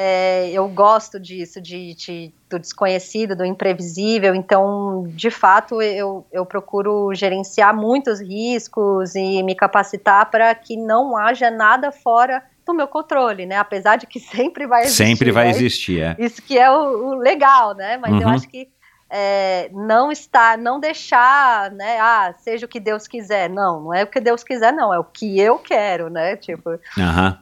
[0.01, 4.33] é, eu gosto disso, de, de- do desconhecido, do imprevisível.
[4.33, 11.17] Então, de fato, eu, eu procuro gerenciar muitos riscos e me capacitar para que não
[11.17, 13.57] haja nada fora do meu controle, né?
[13.57, 15.05] Apesar de que sempre vai existir.
[15.05, 15.49] Sempre vai né?
[15.49, 16.15] existir, é.
[16.17, 17.97] Isso que é o, o legal, né?
[17.97, 18.33] Mas eu Uhum.
[18.33, 18.69] acho que
[19.11, 21.99] é, não está, não deixar, né?
[21.99, 23.49] Ah, seja o que Deus quiser.
[23.49, 24.93] Não, não é o que Deus quiser, não.
[24.93, 26.37] É o que eu quero, né?
[26.37, 27.37] Tipo, Aham.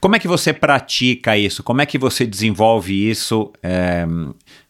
[0.00, 1.62] Como é que você pratica isso?
[1.62, 4.06] Como é que você desenvolve isso é,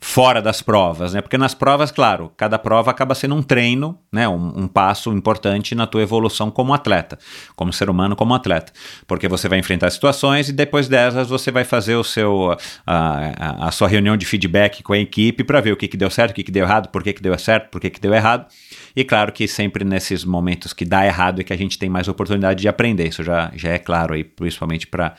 [0.00, 1.14] fora das provas?
[1.14, 1.20] Né?
[1.20, 4.28] Porque nas provas, claro, cada prova acaba sendo um treino, né?
[4.28, 7.18] um, um passo importante na tua evolução como atleta,
[7.56, 8.72] como ser humano, como atleta.
[9.06, 12.96] Porque você vai enfrentar situações e depois dessas você vai fazer o seu, a,
[13.38, 16.10] a- a sua reunião de feedback com a equipe para ver o que, que deu
[16.10, 18.12] certo, o que, que deu errado, por que, que deu certo, por que, que deu
[18.14, 18.46] errado.
[18.94, 22.08] E claro que sempre nesses momentos que dá errado é que a gente tem mais
[22.08, 23.08] oportunidade de aprender.
[23.08, 25.14] Isso já, já é claro aí, principalmente para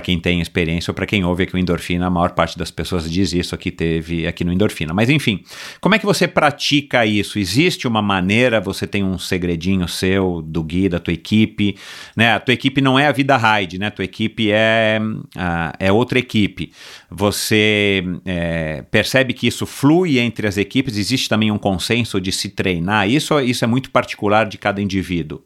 [0.00, 2.06] quem tem experiência ou para quem ouve aqui o Endorfina.
[2.06, 4.92] A maior parte das pessoas diz isso aqui, teve aqui no Endorfina.
[4.92, 5.42] Mas enfim,
[5.80, 7.38] como é que você pratica isso?
[7.38, 11.76] Existe uma maneira, você tem um segredinho seu, do Gui, da tua equipe,
[12.16, 12.34] né?
[12.34, 13.86] A tua equipe não é a Vida Ride, né?
[13.86, 14.98] A tua equipe é,
[15.36, 16.72] ah, é outra equipe.
[17.10, 20.96] Você é, percebe que isso flui entre as equipes?
[20.96, 23.08] Existe também um consenso de se treinar?
[23.08, 25.42] Isso, isso é muito particular de cada indivíduo.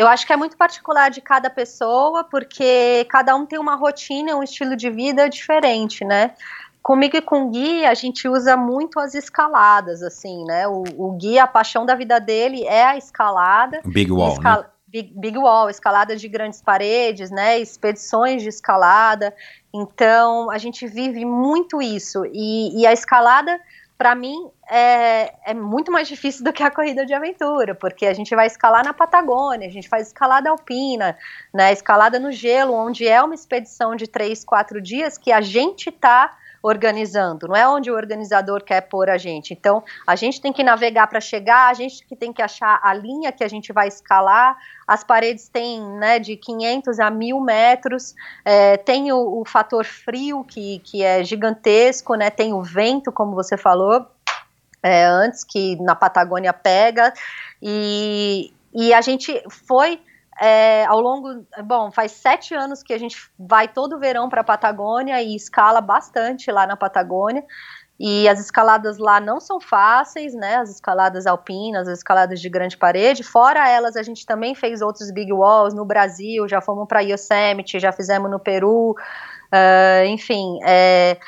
[0.00, 4.34] Eu acho que é muito particular de cada pessoa, porque cada um tem uma rotina,
[4.34, 6.32] um estilo de vida diferente, né?
[6.82, 10.66] Comigo e com o Gui, a gente usa muito as escaladas, assim, né?
[10.66, 13.82] O, o Gui, a paixão da vida dele é a escalada.
[13.84, 14.68] Big Wall, escala- né?
[14.88, 17.58] Big, big Wall, escalada de grandes paredes, né?
[17.58, 19.34] Expedições de escalada.
[19.70, 22.24] Então, a gente vive muito isso.
[22.32, 23.60] E, e a escalada,
[23.98, 28.14] para mim, é, é muito mais difícil do que a corrida de aventura, porque a
[28.14, 31.18] gente vai escalar na Patagônia, a gente faz escalada alpina,
[31.52, 31.72] né?
[31.72, 36.36] Escalada no gelo, onde é uma expedição de três, quatro dias que a gente está
[36.62, 39.52] organizando, não é onde o organizador quer pôr a gente.
[39.52, 42.92] Então, a gente tem que navegar para chegar, a gente que tem que achar a
[42.92, 44.56] linha que a gente vai escalar.
[44.86, 48.14] As paredes têm né, de 500 a 1000 metros,
[48.44, 52.28] é, tem o, o fator frio que, que é gigantesco, né?
[52.28, 54.06] Tem o vento, como você falou
[54.82, 57.12] é, antes, que na Patagônia pega,
[57.62, 60.00] e, e a gente foi
[60.40, 64.44] é, ao longo, bom, faz sete anos que a gente vai todo verão para a
[64.44, 67.44] Patagônia e escala bastante lá na Patagônia.
[68.02, 70.56] E as escaladas lá não são fáceis, né?
[70.56, 73.22] As escaladas alpinas, as escaladas de grande parede.
[73.22, 77.78] Fora elas, a gente também fez outros big walls no Brasil, já fomos para Yosemite,
[77.78, 78.92] já fizemos no Peru.
[79.52, 81.18] Uh, enfim, é,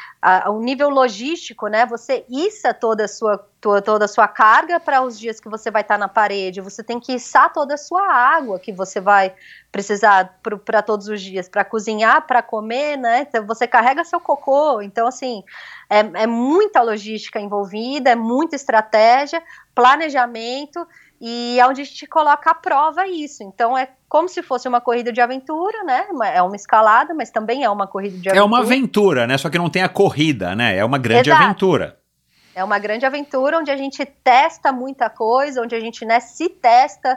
[0.49, 1.85] o nível logístico, né?
[1.87, 5.69] Você issa toda a sua, toda, toda a sua carga para os dias que você
[5.69, 6.61] vai estar tá na parede.
[6.61, 9.35] Você tem que içar toda a sua água que você vai
[9.73, 13.23] precisar para todos os dias, para cozinhar, para comer, né?
[13.23, 14.81] Então, você carrega seu cocô.
[14.81, 15.43] Então, assim,
[15.91, 19.43] é, é muita logística envolvida, é muita estratégia,
[19.75, 20.87] planejamento
[21.25, 23.45] e é onde a gente coloca à prova isso.
[23.45, 26.05] Então é como se fosse uma corrida de aventura, né?
[26.35, 28.39] É uma escalada, mas também é uma corrida de aventura.
[28.39, 29.39] É uma aventura, né?
[29.39, 30.77] Só que não tem a corrida, né?
[30.77, 31.45] É uma grande Exato.
[31.45, 31.97] aventura.
[32.57, 36.49] É uma grande aventura onde a gente testa muita coisa, onde a gente né, se
[36.49, 37.17] testa,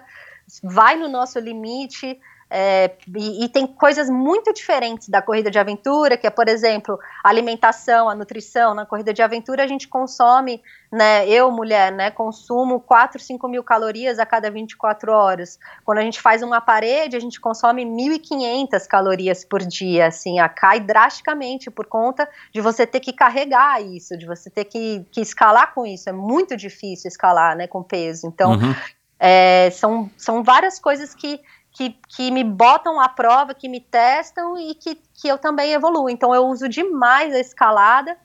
[0.63, 6.15] vai no nosso limite, é, e, e, tem coisas muito diferentes da corrida de aventura,
[6.15, 8.75] que é, por exemplo, a alimentação, a nutrição.
[8.75, 13.63] Na corrida de aventura a gente consome, né, eu, mulher, né, consumo 4, 5 mil
[13.63, 15.57] calorias a cada 24 horas.
[15.83, 20.47] Quando a gente faz uma parede, a gente consome 1.500 calorias por dia, assim, a,
[20.47, 25.19] cai drasticamente por conta de você ter que carregar isso, de você ter que, que
[25.19, 26.07] escalar com isso.
[26.09, 28.27] É muito difícil escalar, né, com peso.
[28.27, 28.75] Então, uhum.
[29.19, 31.41] é, são, são várias coisas que
[31.75, 36.09] que, que me botam à prova, que me testam e que, que eu também evoluo.
[36.09, 38.17] Então eu uso demais a escalada.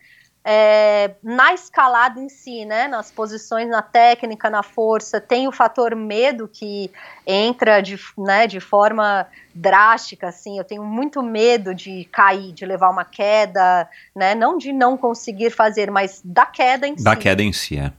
[0.42, 5.94] É, na escalada em si, né, nas posições, na técnica, na força, tem o fator
[5.94, 6.90] medo que
[7.26, 12.88] entra de, né, de forma drástica, assim, eu tenho muito medo de cair, de levar
[12.88, 13.86] uma queda,
[14.16, 17.04] né, não de não conseguir fazer, mas da queda em da si.
[17.04, 17.92] Da queda em si, é.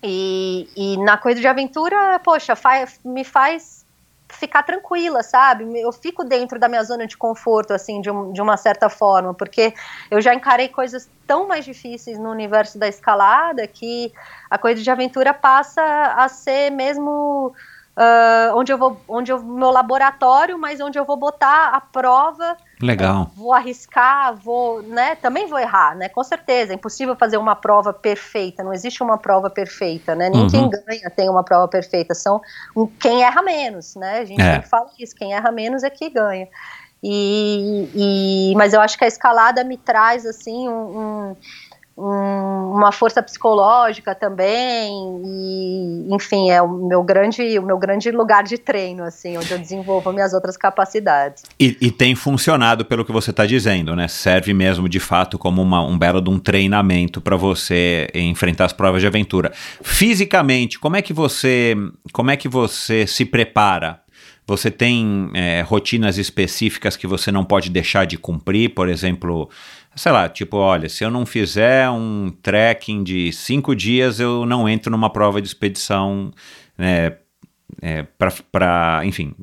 [0.00, 3.83] E, e na coisa de aventura, poxa, faz, me faz
[4.28, 5.64] ficar tranquila, sabe?
[5.80, 9.34] Eu fico dentro da minha zona de conforto, assim, de, um, de uma certa forma,
[9.34, 9.74] porque
[10.10, 14.12] eu já encarei coisas tão mais difíceis no universo da escalada que
[14.50, 15.82] a coisa de aventura passa
[16.16, 17.54] a ser mesmo
[17.96, 22.56] uh, onde eu vou, onde eu meu laboratório, mas onde eu vou botar a prova.
[22.80, 23.22] Legal.
[23.22, 25.14] Uh, vou arriscar, vou, né?
[25.16, 26.08] Também vou errar, né?
[26.08, 26.72] Com certeza.
[26.72, 28.62] É impossível fazer uma prova perfeita.
[28.62, 30.28] Não existe uma prova perfeita, né?
[30.28, 30.48] Nem uhum.
[30.48, 32.14] quem ganha tem uma prova perfeita.
[32.14, 32.40] São
[33.00, 34.20] quem erra menos, né?
[34.20, 34.54] A gente é.
[34.54, 35.14] sempre fala isso.
[35.14, 36.48] Quem erra menos é que ganha.
[37.06, 41.36] E, e, mas eu acho que a escalada me traz assim um um,
[41.96, 44.92] uma força psicológica também
[45.24, 49.58] e enfim é o meu grande o meu grande lugar de treino assim onde eu
[49.58, 51.44] desenvolvo minhas outras capacidades.
[51.58, 54.08] E, e tem funcionado pelo que você está dizendo né?
[54.08, 58.72] Serve mesmo de fato como uma, um belo de um treinamento para você enfrentar as
[58.72, 59.52] provas de aventura.
[59.82, 61.76] Fisicamente como é que você
[62.12, 64.02] como é que você se prepara?
[64.46, 69.48] Você tem é, rotinas específicas que você não pode deixar de cumprir, por exemplo,
[69.96, 74.68] sei lá, tipo, olha, se eu não fizer um trekking de cinco dias, eu não
[74.68, 76.32] entro numa prova de expedição,
[76.76, 77.16] né,
[77.82, 78.04] é,
[78.50, 79.34] para, enfim,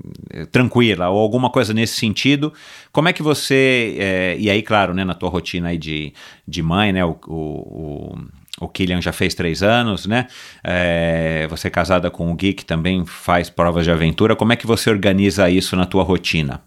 [0.52, 2.54] tranquila, ou alguma coisa nesse sentido.
[2.91, 6.14] Como é que você, é, e aí, claro, né, na tua rotina aí de,
[6.47, 8.18] de mãe, né, o, o,
[8.60, 10.28] o Killian já fez três anos, né?
[10.64, 14.36] É, você casada com o Gui, que também faz provas de aventura.
[14.36, 16.62] Como é que você organiza isso na tua rotina?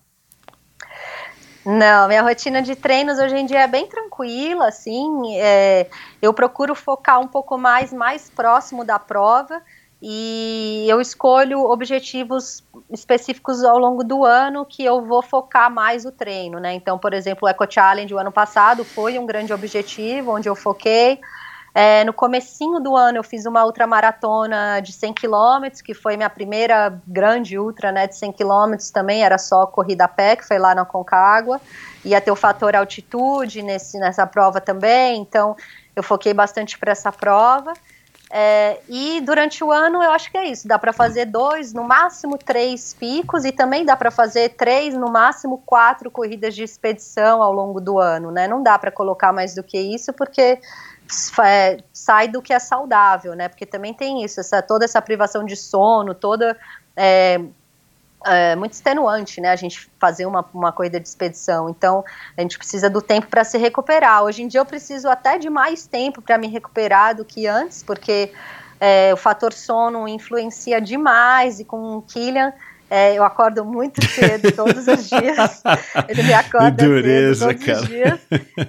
[1.64, 5.34] Não, minha rotina de treinos hoje em dia é bem tranquila, assim.
[5.38, 5.88] É,
[6.20, 9.62] eu procuro focar um pouco mais, mais próximo da prova
[10.02, 16.12] e eu escolho objetivos específicos ao longo do ano que eu vou focar mais o
[16.12, 16.74] treino, né?
[16.74, 20.54] Então, por exemplo, o Eco Challenge o ano passado foi um grande objetivo onde eu
[20.54, 21.18] foquei.
[21.76, 26.30] É, no comecinho do ano eu fiz uma ultramaratona de 100 km, que foi minha
[26.30, 30.56] primeira grande ultra, né, de 100 km também, era só corrida a pé, que foi
[30.56, 31.60] lá na Concagua,
[32.04, 35.56] ia ter o fator altitude nesse, nessa prova também, então
[35.96, 37.72] eu foquei bastante para essa prova.
[38.30, 41.84] É, e durante o ano eu acho que é isso, dá para fazer dois, no
[41.84, 47.42] máximo três picos e também dá para fazer três, no máximo quatro corridas de expedição
[47.42, 48.48] ao longo do ano, né?
[48.48, 50.58] Não dá para colocar mais do que isso porque
[51.44, 53.48] é, sai do que é saudável, né?
[53.48, 56.56] Porque também tem isso, essa, toda essa privação de sono, toda
[56.96, 57.40] é,
[58.26, 59.50] é, muito extenuante, né?
[59.50, 61.68] A gente fazer uma, uma corrida de expedição.
[61.68, 62.04] Então,
[62.36, 64.22] a gente precisa do tempo para se recuperar.
[64.22, 67.82] Hoje em dia, eu preciso até de mais tempo para me recuperar do que antes,
[67.82, 68.32] porque
[68.80, 71.60] é, o fator sono influencia demais.
[71.60, 72.52] E com o Killian,
[72.96, 75.64] É, eu acordo muito cedo todos os dias.
[76.06, 77.80] Ele me acorda Dureza, cedo todos cara.
[77.80, 78.20] os dias.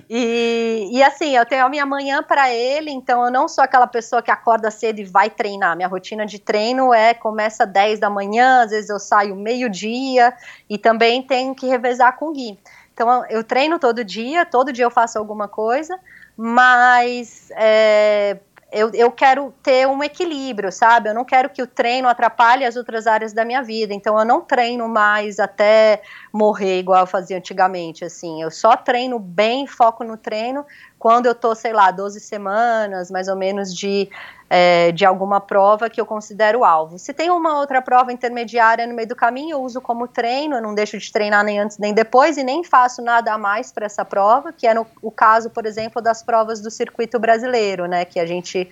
[0.10, 3.86] E, e assim, eu tenho a minha manhã para ele, então eu não sou aquela
[3.86, 5.76] pessoa que acorda cedo e vai treinar.
[5.76, 10.34] Minha rotina de treino é começa às 10 da manhã, às vezes eu saio meio-dia
[10.68, 12.58] e também tenho que revezar com o Gui.
[12.96, 16.00] Então eu treino todo dia, todo dia eu faço alguma coisa,
[16.36, 18.38] mas é,
[18.76, 21.08] eu, eu quero ter um equilíbrio, sabe?
[21.08, 23.94] Eu não quero que o treino atrapalhe as outras áreas da minha vida.
[23.94, 26.02] Então eu não treino mais até
[26.36, 28.42] morrer igual eu fazia antigamente, assim.
[28.42, 30.66] Eu só treino bem, foco no treino
[31.00, 34.10] quando eu tô, sei lá, 12 semanas, mais ou menos, de,
[34.50, 37.00] é, de alguma prova que eu considero alvo.
[37.00, 40.62] Se tem uma outra prova intermediária no meio do caminho, eu uso como treino, eu
[40.62, 43.86] não deixo de treinar nem antes nem depois e nem faço nada a mais para
[43.86, 48.04] essa prova, que é no, o caso, por exemplo, das provas do circuito brasileiro, né,
[48.04, 48.70] que a gente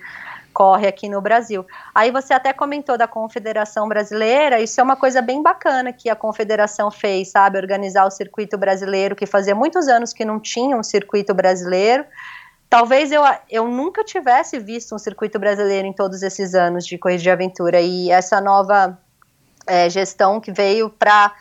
[0.54, 1.66] corre aqui no Brasil.
[1.92, 6.14] Aí você até comentou da Confederação Brasileira, isso é uma coisa bem bacana que a
[6.14, 10.82] Confederação fez, sabe, organizar o circuito brasileiro, que fazia muitos anos que não tinha um
[10.82, 12.04] circuito brasileiro.
[12.70, 17.22] Talvez eu, eu nunca tivesse visto um circuito brasileiro em todos esses anos de corrida
[17.22, 18.98] de aventura e essa nova
[19.66, 21.34] é, gestão que veio para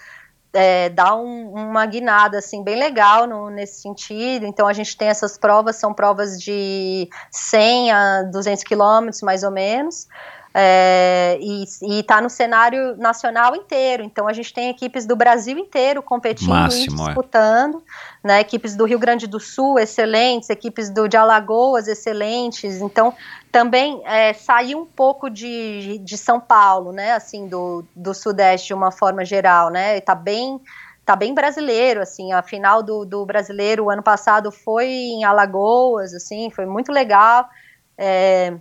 [0.54, 4.46] é, dar um, uma guinada assim bem legal no, nesse sentido.
[4.46, 9.52] Então a gente tem essas provas, são provas de 100 a 200 quilômetros mais ou
[9.52, 10.08] menos.
[10.56, 11.64] É, e
[12.00, 14.04] está no cenário nacional inteiro.
[14.04, 17.06] Então a gente tem equipes do Brasil inteiro competindo Máximo, e é.
[17.06, 17.84] disputando,
[18.24, 18.40] né?
[18.42, 22.82] Equipes do Rio Grande do Sul excelentes, equipes do de Alagoas excelentes.
[22.82, 23.16] Então
[23.52, 27.14] também é, saiu um pouco de, de São Paulo, né?
[27.14, 29.98] Assim do, do Sudeste de uma forma geral, né?
[29.98, 30.62] Está bem
[31.04, 36.14] tá bem brasileiro, assim, a final do, do brasileiro o ano passado foi em Alagoas,
[36.14, 37.50] assim, foi muito legal.
[37.98, 38.54] É,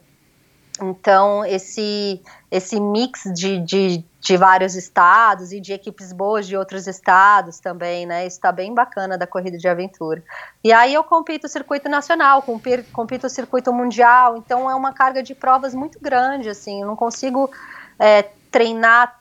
[0.80, 6.86] então, esse, esse mix de, de, de, vários estados e de equipes boas de outros
[6.86, 8.26] estados também, né?
[8.26, 10.22] Isso está bem bacana da corrida de aventura.
[10.64, 14.92] E aí eu compito o circuito nacional, compito, compito o circuito mundial, então é uma
[14.92, 17.50] carga de provas muito grande, assim, eu não consigo
[17.98, 19.20] é, treinar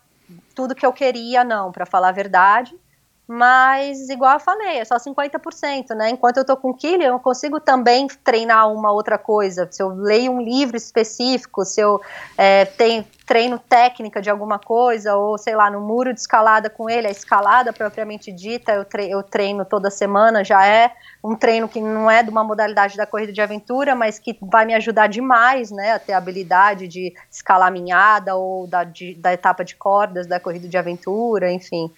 [0.56, 2.80] tudo que eu queria, não, para falar a verdade
[3.28, 6.10] mas igual eu falei, é só 50%, né?
[6.10, 9.68] Enquanto eu tô com Killian, eu consigo também treinar uma outra coisa.
[9.72, 12.02] Se eu leio um livro específico, se eu
[12.38, 16.90] é, tenho, treino técnica de alguma coisa, ou sei lá, no muro de escalada com
[16.90, 20.92] ele, a escalada propriamente dita, eu, tre eu treino toda semana, já é
[21.24, 24.66] um treino que não é de uma modalidade da corrida de aventura, mas que vai
[24.66, 25.94] me ajudar demais, né?
[25.94, 30.38] A ter a habilidade de escalar minhada ou da, de, da etapa de cordas da
[30.38, 31.90] corrida de aventura, enfim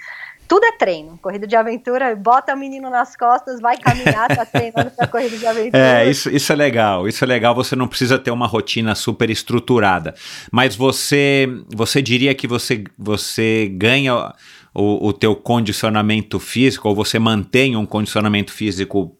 [0.53, 1.17] tudo é treino.
[1.19, 5.47] Corrida de aventura, bota o menino nas costas, vai caminhar, tá treinando pra corrida de
[5.47, 6.03] aventura.
[6.03, 7.07] É, isso, isso é legal.
[7.07, 7.55] Isso é legal.
[7.55, 10.13] Você não precisa ter uma rotina super estruturada.
[10.51, 14.31] Mas você, você diria que você, você ganha
[14.75, 19.17] o, o teu condicionamento físico, ou você mantém um condicionamento físico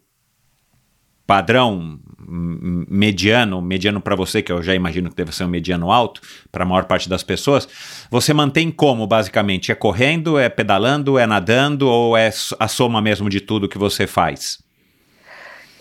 [1.26, 6.22] padrão, mediano, mediano para você, que eu já imagino que deve ser um mediano alto
[6.52, 7.68] para a maior parte das pessoas,
[8.10, 9.72] você mantém como, basicamente?
[9.72, 14.08] É correndo, é pedalando, é nadando ou é a soma mesmo de tudo que você
[14.08, 14.62] faz?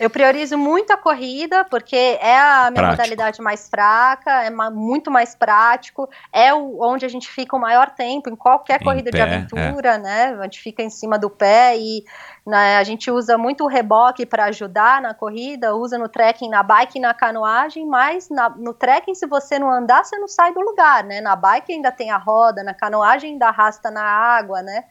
[0.03, 2.91] Eu priorizo muito a corrida, porque é a minha prático.
[2.91, 7.89] modalidade mais fraca, é muito mais prático, é o, onde a gente fica o maior
[7.89, 9.97] tempo em qualquer em corrida pé, de aventura, é.
[9.97, 10.37] né?
[10.37, 12.03] A gente fica em cima do pé e
[12.45, 16.61] né, a gente usa muito o reboque para ajudar na corrida, usa no trekking, na
[16.61, 20.53] bike e na canoagem, mas na, no trekking, se você não andar, você não sai
[20.53, 21.21] do lugar, né?
[21.21, 24.83] Na bike ainda tem a roda, na canoagem ainda arrasta na água, né?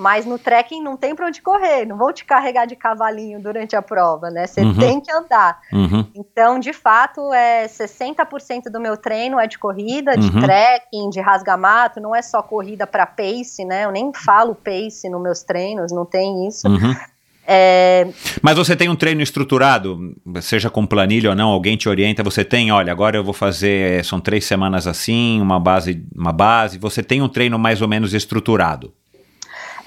[0.00, 3.76] Mas no trekking não tem para onde correr, não vão te carregar de cavalinho durante
[3.76, 4.46] a prova, né?
[4.46, 4.74] Você uhum.
[4.74, 5.60] tem que andar.
[5.70, 6.06] Uhum.
[6.14, 10.40] Então, de fato, é 60% do meu treino é de corrida, de uhum.
[10.40, 13.84] trekking, de rasgamato, não é só corrida para pace, né?
[13.84, 16.66] Eu nem falo pace nos meus treinos, não tem isso.
[17.46, 18.06] É...
[18.40, 22.42] Mas você tem um treino estruturado, seja com planilha ou não, alguém te orienta, você
[22.42, 27.02] tem, olha, agora eu vou fazer, são três semanas assim, uma base, uma base, você
[27.02, 28.94] tem um treino mais ou menos estruturado.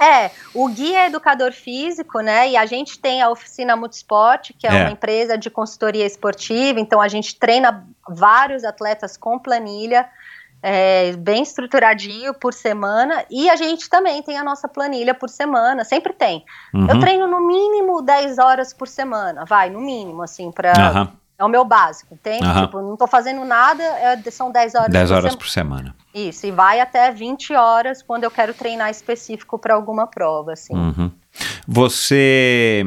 [0.03, 2.49] É, o Gui é educador físico, né?
[2.49, 6.79] E a gente tem a oficina Multisport, que é, é, uma empresa de consultoria esportiva,
[6.79, 10.05] então a gente treina vários atletas com planilha.
[10.65, 15.83] É, bem estruturadinho por semana e a gente também tem a nossa planilha por semana,
[15.83, 16.45] sempre tem.
[16.73, 16.87] Uhum.
[16.87, 21.07] Eu treino no mínimo 10 horas por semana, vai, no mínimo, assim, para uhum.
[21.37, 22.45] É o meu básico, entende?
[22.45, 22.61] Uhum.
[22.61, 25.37] Tipo, não tô fazendo nada, é, são 10 horas 10 por horas semana.
[25.37, 25.95] por semana.
[26.13, 30.75] Isso, e vai até 20 horas quando eu quero treinar específico para alguma prova, assim.
[30.75, 31.11] Uhum.
[31.67, 32.85] Você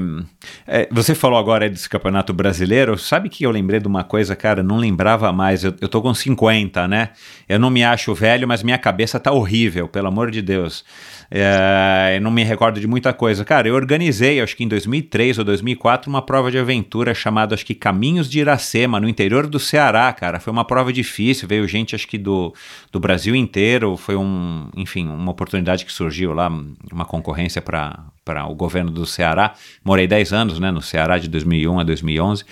[0.67, 2.99] é, você falou agora desse campeonato brasileiro.
[2.99, 4.63] Sabe que eu lembrei de uma coisa, cara?
[4.63, 5.65] Não lembrava mais.
[5.65, 7.11] Eu, eu tô com 50, né?
[7.49, 10.85] Eu não me acho velho, mas minha cabeça tá horrível, pelo amor de Deus.
[11.31, 13.45] É, eu não me recordo de muita coisa.
[13.45, 17.67] Cara, eu organizei, acho que em 2003 ou 2004, uma prova de aventura chamada, acho
[17.67, 20.41] que Caminhos de Iracema, no interior do Ceará, cara.
[20.41, 22.55] Foi uma prova difícil, veio gente, acho que do,
[22.93, 23.97] do Brasil inteiro.
[23.97, 26.49] Foi um, enfim, uma oportunidade que surgiu lá,
[26.93, 28.05] uma concorrência para
[28.49, 29.55] o governo do Ceará.
[29.85, 32.45] Morei 10 anos, né, no Ceará, de 2001 a 2011.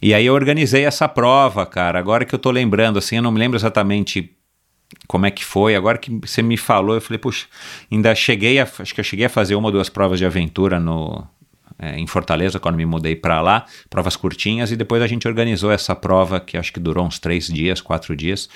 [0.00, 1.98] E aí eu organizei essa prova, cara.
[1.98, 4.30] Agora que eu tô lembrando, assim, eu não me lembro exatamente
[5.06, 5.74] como é que foi.
[5.74, 7.46] Agora que você me falou, eu falei, puxa,
[7.90, 10.78] ainda cheguei a, acho que eu cheguei a fazer uma ou duas provas de aventura
[10.78, 11.26] no,
[11.78, 15.70] é, em Fortaleza, quando me mudei para lá, provas curtinhas, e depois a gente organizou
[15.70, 18.48] essa prova que acho que durou uns três dias, quatro dias.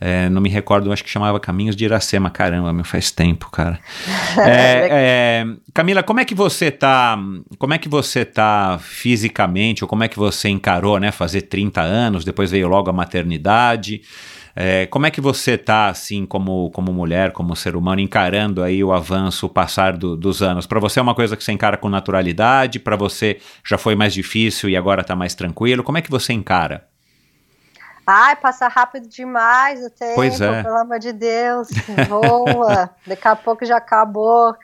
[0.00, 2.30] É, não me recordo, acho que chamava Caminhos de Iracema.
[2.30, 3.78] Caramba, meu, faz tempo, cara.
[4.46, 7.16] É, é, Camila, como é que você tá?
[7.58, 11.12] Como é que você tá fisicamente, ou como é que você encarou, né?
[11.12, 14.02] Fazer 30 anos, depois veio logo a maternidade.
[14.56, 18.84] É, como é que você está, assim, como, como mulher, como ser humano, encarando aí
[18.84, 20.66] o avanço, o passar do, dos anos?
[20.66, 22.78] Para você é uma coisa que você encara com naturalidade?
[22.78, 25.82] Para você já foi mais difícil e agora está mais tranquilo?
[25.82, 26.86] Como é que você encara?
[28.06, 30.62] Ai, passa rápido demais o tempo, pois é.
[30.62, 31.68] pelo amor de Deus,
[32.06, 34.54] voa, daqui a pouco já acabou.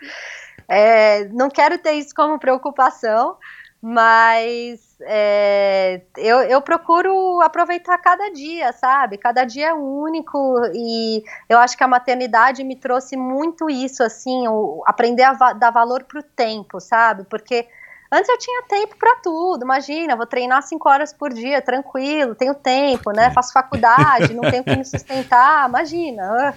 [0.69, 3.37] É, não quero ter isso como preocupação,
[3.83, 9.16] mas é, eu, eu procuro aproveitar cada dia, sabe?
[9.16, 14.47] Cada dia é único e eu acho que a maternidade me trouxe muito isso, assim,
[14.48, 17.24] o, aprender a va dar valor pro tempo, sabe?
[17.24, 17.66] Porque
[18.12, 22.55] antes eu tinha tempo para tudo, imagina, vou treinar cinco horas por dia, tranquilo, tenho
[22.55, 23.31] tempo, né?
[23.31, 26.55] Faço faculdade, não tenho que me sustentar, imagina.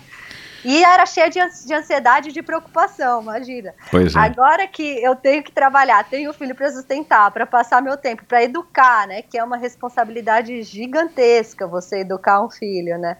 [0.64, 1.40] E era cheia de,
[1.73, 3.73] ansiedade e de preocupação, imagina.
[3.91, 4.19] Pois é.
[4.19, 8.23] Agora que eu tenho que trabalhar, tenho um filho para sustentar, para passar meu tempo,
[8.26, 9.22] para educar, né?
[9.22, 13.18] Que é uma responsabilidade gigantesca você educar um filho, né?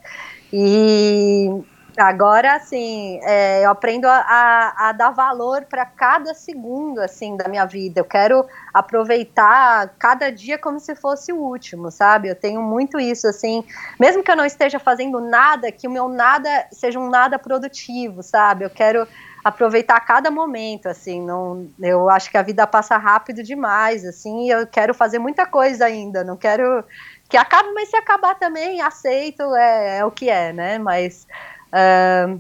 [0.51, 1.63] E
[1.95, 7.47] Agora, assim, é, eu aprendo a, a, a dar valor para cada segundo, assim, da
[7.47, 7.99] minha vida.
[8.01, 12.29] Eu quero aproveitar cada dia como se fosse o último, sabe?
[12.29, 13.63] Eu tenho muito isso, assim,
[13.99, 18.23] mesmo que eu não esteja fazendo nada, que o meu nada seja um nada produtivo,
[18.23, 18.65] sabe?
[18.65, 19.07] Eu quero
[19.43, 24.65] aproveitar cada momento, assim, não, eu acho que a vida passa rápido demais, assim, eu
[24.65, 26.83] quero fazer muita coisa ainda, não quero
[27.27, 30.77] que acabe, mas se acabar também, aceito, é, é o que é, né?
[30.77, 31.27] Mas
[31.73, 32.39] Uh,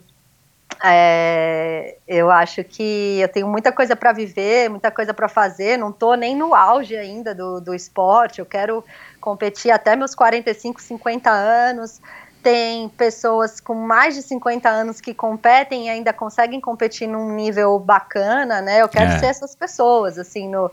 [0.85, 5.77] é, eu acho que eu tenho muita coisa para viver, muita coisa para fazer.
[5.77, 8.39] Não estou nem no auge ainda do, do esporte.
[8.39, 8.83] Eu quero
[9.21, 12.01] competir até meus 45, 50 anos.
[12.43, 17.79] Tem pessoas com mais de 50 anos que competem e ainda conseguem competir num nível
[17.79, 18.81] bacana, né?
[18.81, 19.19] Eu quero é.
[19.19, 20.69] ser essas pessoas, assim, no,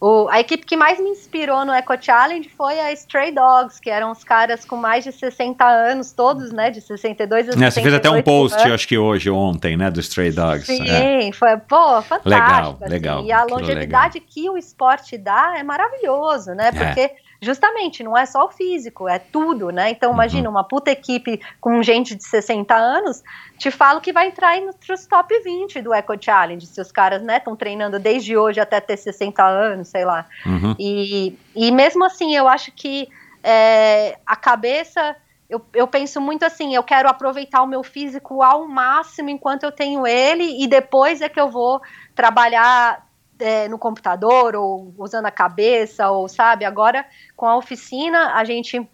[0.00, 3.88] o, a equipe que mais me inspirou no Eco Challenge foi a Stray Dogs, que
[3.88, 7.70] eram os caras com mais de 60 anos, todos, né, de 62 a 68 é,
[7.70, 8.72] Você fez até um post, anos.
[8.72, 10.66] acho que hoje, ontem, né, do Stray Dogs.
[10.66, 11.32] Sim, é.
[11.32, 12.28] foi, pô, fantástico.
[12.28, 13.24] Legal, assim, legal.
[13.24, 14.28] E a longevidade legal.
[14.28, 16.72] que o esporte dá é maravilhoso, né, é.
[16.72, 17.00] porque...
[17.00, 19.90] É justamente, não é só o físico, é tudo, né?
[19.90, 20.16] Então, uhum.
[20.16, 23.22] imagina, uma puta equipe com gente de 60 anos,
[23.58, 27.22] te falo que vai entrar entre os top 20 do Eco Challenge, se os caras,
[27.22, 30.26] né, estão treinando desde hoje até ter 60 anos, sei lá.
[30.44, 30.74] Uhum.
[30.78, 33.08] E, e mesmo assim, eu acho que
[33.42, 35.14] é, a cabeça
[35.48, 39.70] eu, eu, penso muito assim, eu quero aproveitar o meu físico ao máximo enquanto eu
[39.70, 41.80] tenho ele e depois é que eu vou
[42.14, 43.03] trabalhar
[43.38, 47.04] é, no computador ou usando a cabeça ou sabe agora
[47.36, 48.88] com a oficina a gente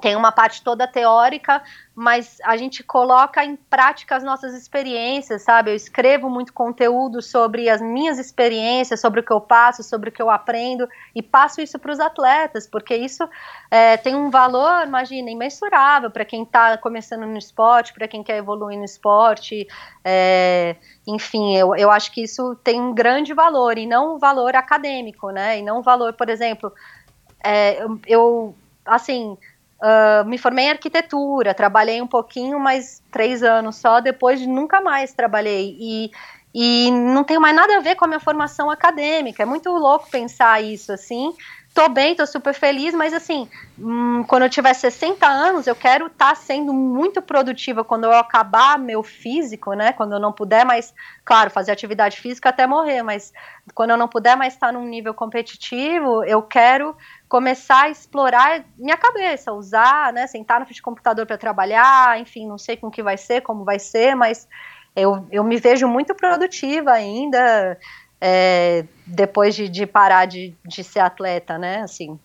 [0.00, 1.62] tem uma parte toda teórica,
[1.94, 5.70] mas a gente coloca em prática as nossas experiências, sabe?
[5.70, 10.12] Eu escrevo muito conteúdo sobre as minhas experiências, sobre o que eu passo, sobre o
[10.12, 13.28] que eu aprendo, e passo isso para os atletas, porque isso
[13.70, 18.38] é, tem um valor, imagina, imensurável para quem está começando no esporte, para quem quer
[18.38, 19.68] evoluir no esporte.
[20.02, 24.56] É, enfim, eu, eu acho que isso tem um grande valor, e não um valor
[24.56, 25.58] acadêmico, né?
[25.58, 26.72] E não um valor, por exemplo,
[27.44, 28.54] é, eu, eu
[28.84, 29.36] assim
[29.82, 34.80] Uh, me formei em arquitetura, trabalhei um pouquinho, mas três anos só, depois de nunca
[34.80, 35.74] mais trabalhei.
[35.80, 36.10] E,
[36.54, 39.42] e não tem mais nada a ver com a minha formação acadêmica.
[39.42, 41.34] É muito louco pensar isso, assim.
[41.72, 43.48] Tô bem, tô super feliz, mas assim,
[43.78, 48.12] hum, quando eu tiver 60 anos, eu quero estar tá sendo muito produtiva quando eu
[48.12, 49.92] acabar meu físico, né?
[49.92, 50.92] Quando eu não puder mais,
[51.24, 53.32] claro, fazer atividade física até morrer, mas
[53.72, 56.96] quando eu não puder mais estar num nível competitivo, eu quero
[57.30, 62.46] começar a explorar minha cabeça, usar, né, sentar no frente de computador para trabalhar, enfim,
[62.46, 64.48] não sei com que vai ser, como vai ser, mas
[64.96, 67.78] eu, eu me vejo muito produtiva ainda,
[68.20, 71.82] é, depois de, de parar de, de ser atleta, né?
[71.82, 72.18] Assim.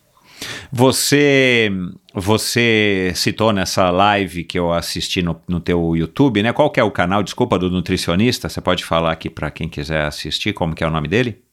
[0.72, 1.70] Você
[2.12, 6.52] você citou nessa live que eu assisti no, no teu YouTube, né?
[6.52, 8.48] Qual que é o canal, desculpa, do nutricionista?
[8.48, 11.45] Você pode falar aqui para quem quiser assistir, como que é o nome dele?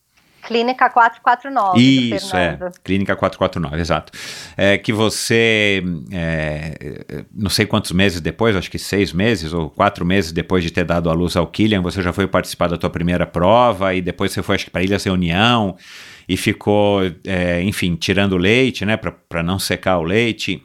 [0.46, 1.80] Clínica 449.
[1.82, 2.58] Isso, é.
[2.84, 4.12] Clínica 449, exato.
[4.58, 10.06] É que você, é, não sei quantos meses depois, acho que seis meses ou quatro
[10.06, 12.90] meses depois de ter dado a luz ao Killian, você já foi participar da tua
[12.90, 15.76] primeira prova e depois você foi, acho que, para Ilhas Reunião
[16.28, 20.62] e ficou, é, enfim, tirando leite, né, para não secar o leite.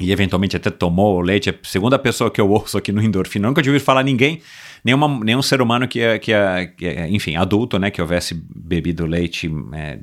[0.00, 1.48] E eventualmente até tomou o leite.
[1.48, 3.48] É a segunda pessoa que eu ouço aqui no Endorfina.
[3.48, 4.40] Nunca tinha ouvido falar ninguém,
[4.84, 6.32] nenhuma, nenhum ser humano que, que,
[6.76, 9.98] que, enfim, adulto, né, que houvesse bebido leite é,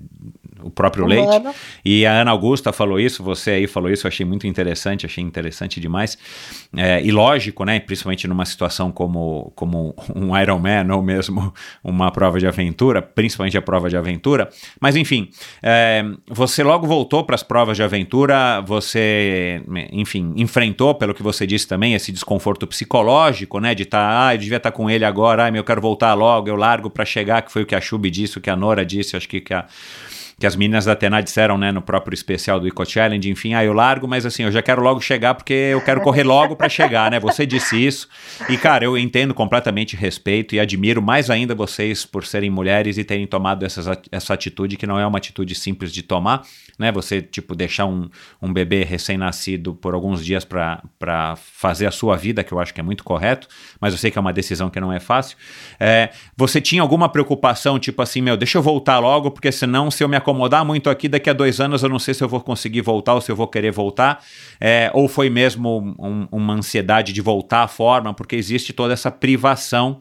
[0.66, 1.44] o próprio leite.
[1.84, 5.24] E a Ana Augusta falou isso, você aí falou isso, eu achei muito interessante, achei
[5.24, 6.18] interessante demais.
[6.76, 12.40] É, e lógico, né, principalmente numa situação como, como um Ironman ou mesmo uma prova
[12.40, 14.50] de aventura, principalmente a prova de aventura.
[14.82, 15.30] Mas enfim,
[15.62, 19.62] é, você logo voltou para as provas de aventura, você,
[19.92, 24.34] enfim, enfrentou, pelo que você disse também, esse desconforto psicológico, né, de estar, tá, ah,
[24.34, 27.06] eu devia estar tá com ele agora, ah, eu quero voltar logo, eu largo para
[27.06, 29.40] chegar, que foi o que a Chubi disse, o que a Nora disse, acho que,
[29.40, 29.68] que a
[30.38, 33.64] que as meninas da Atena disseram, né, no próprio especial do Eco Challenge, enfim, ah,
[33.64, 36.68] eu largo, mas assim, eu já quero logo chegar porque eu quero correr logo para
[36.68, 37.20] chegar, né?
[37.20, 38.10] Você disse isso.
[38.50, 43.04] E cara, eu entendo completamente respeito e admiro mais ainda vocês por serem mulheres e
[43.04, 46.44] terem tomado essa, essa atitude que não é uma atitude simples de tomar,
[46.78, 46.92] né?
[46.92, 48.10] Você tipo deixar um,
[48.42, 52.80] um bebê recém-nascido por alguns dias para fazer a sua vida, que eu acho que
[52.80, 53.48] é muito correto,
[53.80, 55.38] mas eu sei que é uma decisão que não é fácil.
[55.80, 60.04] É, você tinha alguma preocupação, tipo assim, meu, deixa eu voltar logo, porque senão se
[60.04, 62.42] eu me acomodar muito aqui, daqui a dois anos eu não sei se eu vou
[62.42, 64.24] conseguir voltar ou se eu vou querer voltar.
[64.60, 69.12] É, ou foi mesmo um, uma ansiedade de voltar à forma, porque existe toda essa
[69.12, 70.00] privação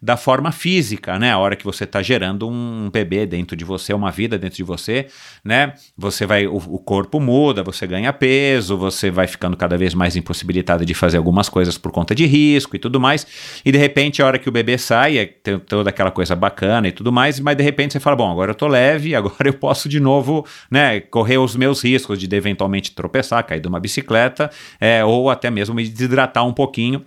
[0.00, 1.32] da forma física, né?
[1.32, 4.62] A hora que você está gerando um bebê dentro de você, uma vida dentro de
[4.62, 5.06] você,
[5.44, 5.74] né?
[5.96, 10.16] Você vai, o, o, corpo muda, você ganha peso, você vai ficando cada vez mais
[10.16, 13.26] impossibilitado de fazer algumas coisas por conta de risco e tudo mais.
[13.64, 16.88] E de repente, a hora que o bebê sai, é, tem toda aquela coisa bacana
[16.88, 19.54] e tudo mais, mas de repente você fala, bom, agora eu tô leve, agora eu
[19.54, 23.80] posso de novo, né, correr os meus riscos de, de eventualmente tropeçar, cair de uma
[23.80, 24.50] bicicleta,
[24.80, 27.04] é, ou até mesmo me desidratar um pouquinho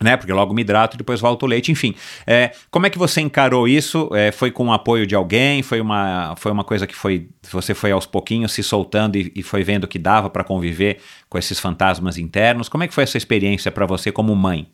[0.00, 0.16] né?
[0.16, 1.94] Porque logo me hidrato e depois volto o leite, enfim.
[2.26, 4.10] É, como é que você encarou isso?
[4.14, 5.62] É, foi com o apoio de alguém?
[5.62, 9.42] Foi uma, foi uma coisa que foi você foi aos pouquinhos se soltando e, e
[9.42, 12.68] foi vendo que dava para conviver com esses fantasmas internos?
[12.68, 14.70] Como é que foi essa experiência para você como mãe?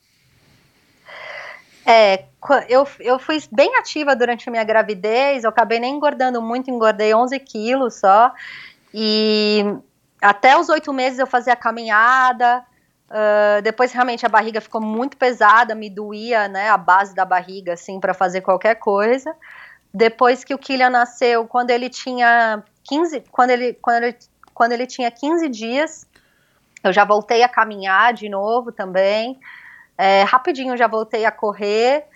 [1.85, 2.24] É,
[2.69, 7.12] eu, eu fui bem ativa durante a minha gravidez, eu acabei nem engordando muito, engordei
[7.12, 8.32] 11 quilos só,
[8.94, 9.65] e
[10.20, 12.65] até os oito meses eu fazia caminhada,
[13.12, 17.74] Uh, depois realmente a barriga ficou muito pesada, me doía, né, a base da barriga,
[17.74, 19.36] assim, para fazer qualquer coisa.
[19.93, 24.16] Depois que o Killian nasceu, quando ele tinha 15, quando ele, quando ele,
[24.55, 26.06] quando ele tinha 15 dias,
[26.82, 29.39] eu já voltei a caminhar de novo também.
[29.98, 32.06] É, rapidinho já voltei a correr.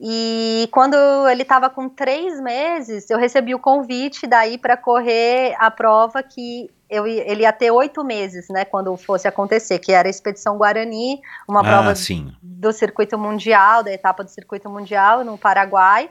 [0.00, 0.96] E quando
[1.28, 6.70] ele estava com três meses, eu recebi o convite daí para correr a prova que
[6.88, 11.20] eu, ele ia ter oito meses, né, quando fosse acontecer, que era a Expedição Guarani,
[11.48, 12.30] uma ah, prova sim.
[12.42, 16.10] do circuito mundial, da etapa do circuito mundial no Paraguai,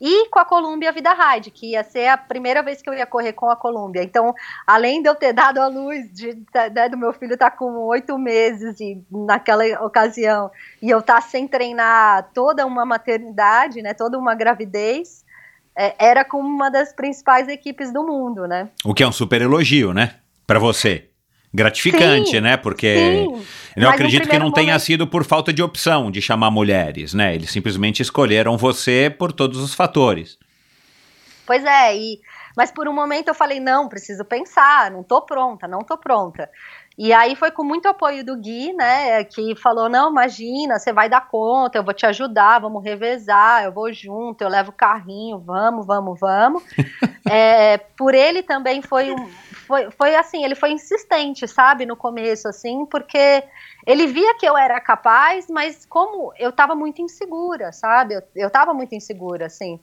[0.00, 3.06] e com a Columbia Vida Ride, que ia ser a primeira vez que eu ia
[3.06, 4.02] correr com a Columbia.
[4.02, 4.34] Então,
[4.66, 7.56] além de eu ter dado a luz de, de, né, do meu filho estar tá
[7.56, 10.50] com oito meses e, naquela ocasião,
[10.82, 15.24] e eu estar tá sem treinar toda uma maternidade, né, toda uma gravidez,
[15.76, 18.70] é, era com uma das principais equipes do mundo, né?
[18.84, 20.14] O que é um super elogio, né?
[20.46, 21.10] Para você.
[21.56, 22.54] Gratificante, sim, né?
[22.58, 23.46] Porque sim.
[23.76, 24.82] eu acredito que não tenha momento...
[24.82, 27.34] sido por falta de opção de chamar mulheres, né?
[27.34, 30.36] Eles simplesmente escolheram você por todos os fatores.
[31.46, 32.20] Pois é, e
[32.56, 36.50] mas por um momento eu falei, não, preciso pensar, não tô pronta, não tô pronta.
[36.98, 41.10] E aí foi com muito apoio do Gui, né, que falou, não, imagina, você vai
[41.10, 45.38] dar conta, eu vou te ajudar, vamos revezar, eu vou junto, eu levo o carrinho,
[45.38, 46.62] vamos, vamos, vamos.
[47.30, 49.28] é, por ele também foi, um,
[49.66, 53.42] foi, foi assim, ele foi insistente, sabe, no começo, assim, porque
[53.86, 58.50] ele via que eu era capaz, mas como eu tava muito insegura, sabe, eu, eu
[58.50, 59.80] tava muito insegura, assim,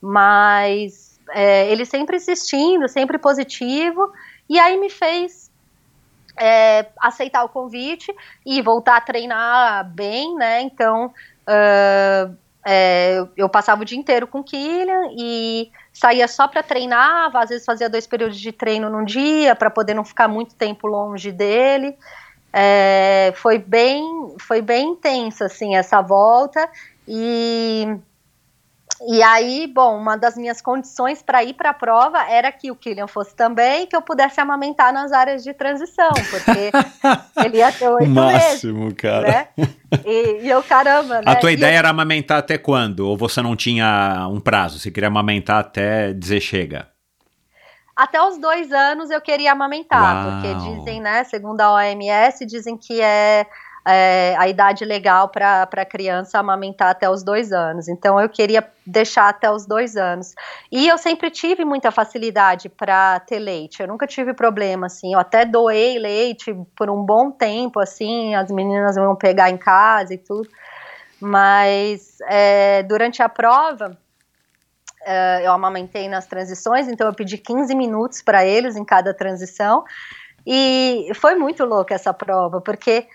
[0.00, 4.12] mas é, ele sempre insistindo, sempre positivo,
[4.48, 5.50] e aí me fez
[6.36, 8.14] é, aceitar o convite
[8.46, 10.60] e voltar a treinar bem, né?
[10.62, 16.62] Então, uh, é, eu passava o dia inteiro com o Killian e saía só para
[16.62, 20.54] treinar, às vezes fazia dois períodos de treino num dia para poder não ficar muito
[20.54, 21.96] tempo longe dele.
[22.52, 26.68] É, foi bem, foi bem intensa assim essa volta
[27.06, 27.96] e
[29.06, 32.74] E aí, bom, uma das minhas condições para ir para a prova era que o
[32.74, 36.72] Killian fosse também e que eu pudesse amamentar nas áreas de transição, porque
[37.44, 39.28] ele ia ter oito Máximo, meses, cara.
[39.28, 39.48] né?
[40.04, 41.24] E, e eu, caramba, né?
[41.26, 43.00] A tua E ideia eu- era amamentar até quando?
[43.00, 44.78] Ou você não tinha um prazo?
[44.80, 46.88] Você queria amamentar até dizer chega?
[47.94, 50.32] Até os dois anos eu queria amamentar, Uau.
[50.32, 53.44] porque dizem, né, segundo a OMS, dizem que é,
[53.90, 57.88] é a idade legal para criança amamentar até os dois anos.
[57.88, 60.34] Então eu queria deixar até os dois anos.
[60.70, 63.80] E eu sempre tive muita facilidade para ter leite.
[63.80, 65.14] Eu nunca tive problema, assim.
[65.14, 68.34] Eu até doei leite por um bom tempo, assim.
[68.34, 70.48] As meninas iam pegar em casa e tudo.
[71.20, 73.96] Mas é, durante a prova
[75.06, 79.82] eh, eu amamentei nas transições, então eu pedi 15 minutos para eles em cada transição.
[80.46, 83.06] E foi muito louca essa prova, porque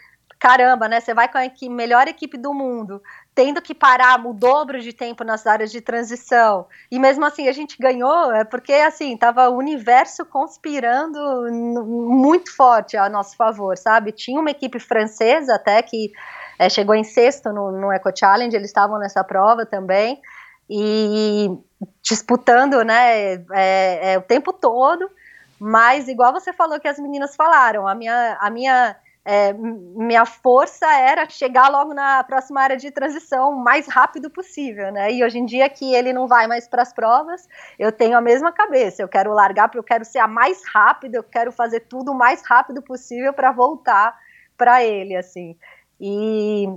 [0.44, 1.00] caramba, né?
[1.00, 3.02] Você vai com a equipe, melhor equipe do mundo,
[3.34, 6.68] tendo que parar o dobro de tempo nas áreas de transição.
[6.92, 11.18] E mesmo assim a gente ganhou, é porque assim, tava o universo conspirando
[11.50, 14.12] muito forte a nosso favor, sabe?
[14.12, 16.12] Tinha uma equipe francesa até que
[16.60, 20.22] eh, chegou em sexto no, no Eco Challenge, eles estavam nessa prova também.
[20.70, 21.58] E
[22.02, 25.10] disputando, né, é, é, o tempo todo,
[25.58, 28.96] mas igual você falou que as meninas falaram, a minha, a minha,
[29.26, 34.92] é, minha força era chegar logo na próxima área de transição o mais rápido possível,
[34.92, 37.48] né, e hoje em dia que ele não vai mais para as provas,
[37.80, 41.18] eu tenho a mesma cabeça, eu quero largar, porque eu quero ser a mais rápida,
[41.18, 44.18] eu quero fazer tudo o mais rápido possível para voltar
[44.58, 45.56] para ele, assim,
[46.00, 46.68] e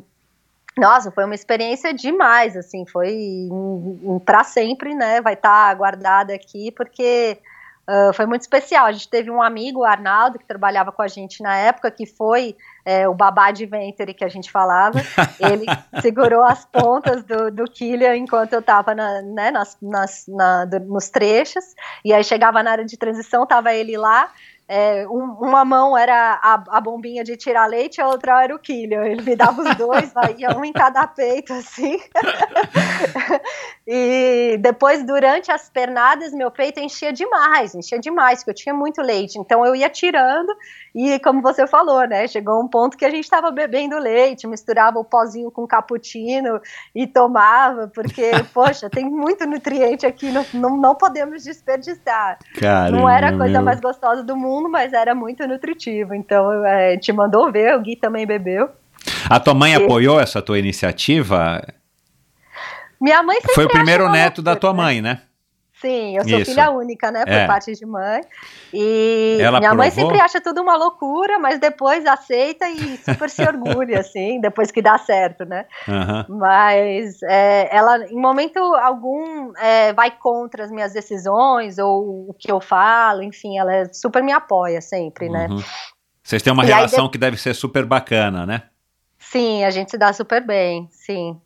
[0.78, 3.48] nossa, foi uma experiência demais, assim, foi
[4.26, 5.22] para sempre, né?
[5.22, 7.38] Vai estar guardada aqui, porque
[7.86, 8.86] ah, foi muito especial.
[8.86, 12.04] A gente teve um amigo, o Arnaldo, que trabalhava com a gente na época, que
[12.06, 14.98] foi é, o babá de ventre que a gente falava.
[15.40, 15.66] Ele
[16.02, 21.08] segurou as pontas do, do Killian enquanto eu estava na, né, nas, nas, na- nos
[21.08, 21.64] trechos,
[22.04, 24.30] e aí chegava na área de transição, tava ele lá.
[24.68, 28.58] é, um- uma mão era a, a bombinha de tirar leite, a outra era o
[28.58, 29.04] Killian.
[29.04, 32.00] Ele me dava os dois, vai, ia um em cada peito, assim.
[33.86, 39.00] e depois, durante as pernadas, meu peito enchia demais, enchia demais, porque eu tinha muito
[39.00, 39.38] leite.
[39.38, 40.52] Então eu ia tirando,
[40.94, 42.26] e como você falou, né?
[42.26, 46.60] Chegou um ponto que a gente estava bebendo leite, misturava o pozinho com cappuccino
[46.94, 52.38] e tomava, porque, poxa, tem muito nutriente aqui, não, não, não podemos desperdiçar.
[52.58, 53.62] Caramba, Não era a coisa meu.
[53.62, 56.12] mais gostosa do mundo, mas era muito nutritivo.
[56.12, 58.68] Então, é, te mandou ver, o Gui também bebeu.
[59.30, 61.62] A tua mãe E- apoiou essa tua iniciativa?
[63.00, 64.76] Minha mãe sempre Foi o primeiro neto da tua né?
[64.82, 65.22] mãe, né?
[65.80, 66.50] Sim, eu sou Isso.
[66.50, 67.46] filha única, né, por É.
[67.46, 68.22] parte de mãe.
[68.72, 70.10] E Ela minha mãe aprovou?
[70.10, 74.80] sempre acha tudo uma loucura, mas depois aceita e super se orgulha, assim, depois que
[74.82, 75.66] dá certo, né?
[75.86, 76.26] Aham.
[76.28, 82.50] Mas é, ela, em momento algum, é, vai contra as minhas decisões ou o que
[82.50, 85.46] eu falo, enfim, ela super me apoia sempre, né?
[85.50, 85.62] Uhum.
[86.22, 88.62] Vocês têm uma E relação que deve ser super bacana, né?
[89.18, 91.40] Sim, a gente se dá super bem, sim.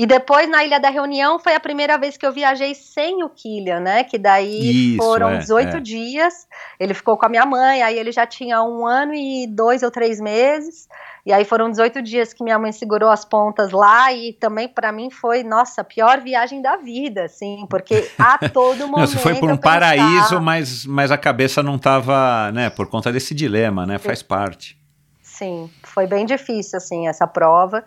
[0.00, 3.28] E depois, na Ilha da Reunião, foi a primeira vez que eu viajei sem o
[3.28, 4.02] Killian, né?
[4.02, 5.80] Que daí Isso, foram é, 18 é.
[5.80, 6.48] dias.
[6.78, 9.90] Ele ficou com a minha mãe, aí ele já tinha um ano e dois ou
[9.90, 10.88] três meses.
[11.26, 14.10] E aí foram 18 dias que minha mãe segurou as pontas lá.
[14.10, 17.66] E também, para mim, foi, nossa, a pior viagem da vida, assim.
[17.68, 19.10] Porque a todo momento.
[19.10, 22.70] Você foi por um pensava- paraíso, mas, mas a cabeça não tava, né?
[22.70, 23.98] Por conta desse dilema, né?
[23.98, 24.80] Faz parte.
[25.22, 27.84] Sim, foi bem difícil, assim, essa prova.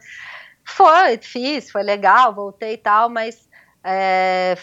[0.66, 3.48] Foi difícil, foi legal, voltei e tal, mas,
[3.84, 4.58] é,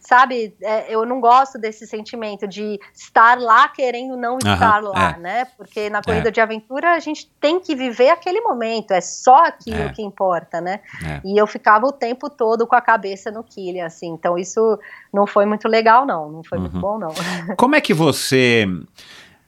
[0.00, 5.20] sabe, é, eu não gosto desse sentimento de estar lá querendo não estar lá, é.
[5.20, 5.44] né?
[5.56, 9.82] Porque na corrida de aventura a gente tem que viver aquele momento, é só aquilo
[9.82, 9.88] É.
[9.92, 10.80] que importa, né?
[11.04, 11.20] É.
[11.24, 14.78] E eu ficava o tempo todo com a cabeça no Killian, assim, então isso
[15.12, 16.80] não foi muito legal, não, não foi muito Uhum.
[16.80, 17.10] bom, não.
[17.58, 18.66] Como é que você.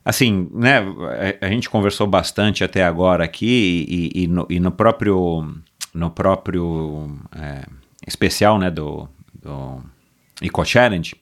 [0.04, 0.78] Assim, né?
[1.40, 5.44] A, a gente conversou bastante até agora aqui e, e no, e no próprio.
[5.94, 7.64] No próprio é,
[8.06, 8.70] especial, né?
[8.70, 9.82] Do, do
[10.40, 11.14] Eco Challenge.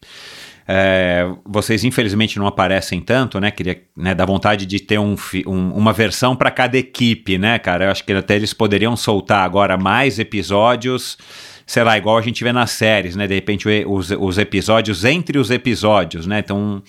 [0.69, 3.51] é, vocês infelizmente não aparecem tanto, né?
[3.51, 5.17] Queria né, dar vontade de ter um,
[5.47, 7.87] um- uma versão para cada equipe, né, cara?
[7.87, 11.19] Eu acho que até eles poderiam soltar agora mais episódios,
[11.67, 13.27] sei lá, igual a gente vê nas séries, né?
[13.27, 16.39] De repente os, os episódios entre os episódios, né?
[16.39, 16.81] Então,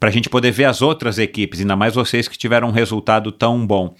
[0.00, 3.64] pra gente poder ver as outras equipes, ainda mais vocês que tiveram um resultado tão
[3.64, 3.94] bom.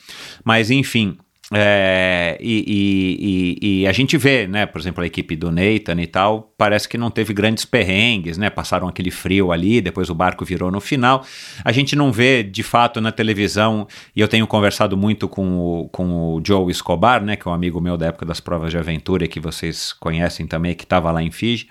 [0.44, 1.16] Mas enfim.
[1.50, 6.06] É, e, e, e, a gente vê, né, por exemplo, a equipe do Nathan e
[6.06, 8.50] tal, parece que não teve grandes perrengues, né?
[8.50, 11.24] Passaram aquele frio ali, depois o barco virou no final.
[11.64, 15.88] A gente não vê de fato na televisão, e eu tenho conversado muito com o,
[15.88, 18.76] com o Joe Escobar, né, que é um amigo meu da época das provas de
[18.76, 21.68] aventura, que vocês conhecem também, que estava lá em Fiji.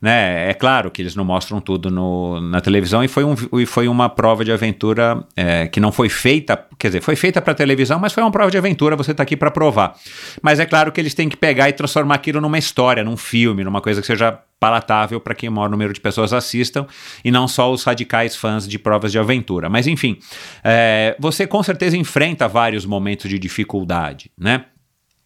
[0.00, 0.50] Né?
[0.50, 3.86] É claro que eles não mostram tudo no, na televisão e foi, um, e foi
[3.86, 8.00] uma prova de aventura é, que não foi feita, quer dizer, foi feita para televisão,
[8.00, 9.94] mas foi uma prova de aventura, você está aqui para provar.
[10.42, 13.64] Mas é claro que eles têm que pegar e transformar aquilo numa história, num filme,
[13.64, 16.86] numa coisa que seja palatável para que o maior número de pessoas assistam
[17.24, 19.68] e não só os radicais fãs de provas de aventura.
[19.68, 20.18] Mas enfim,
[20.62, 24.66] é, você com certeza enfrenta vários momentos de dificuldade, né?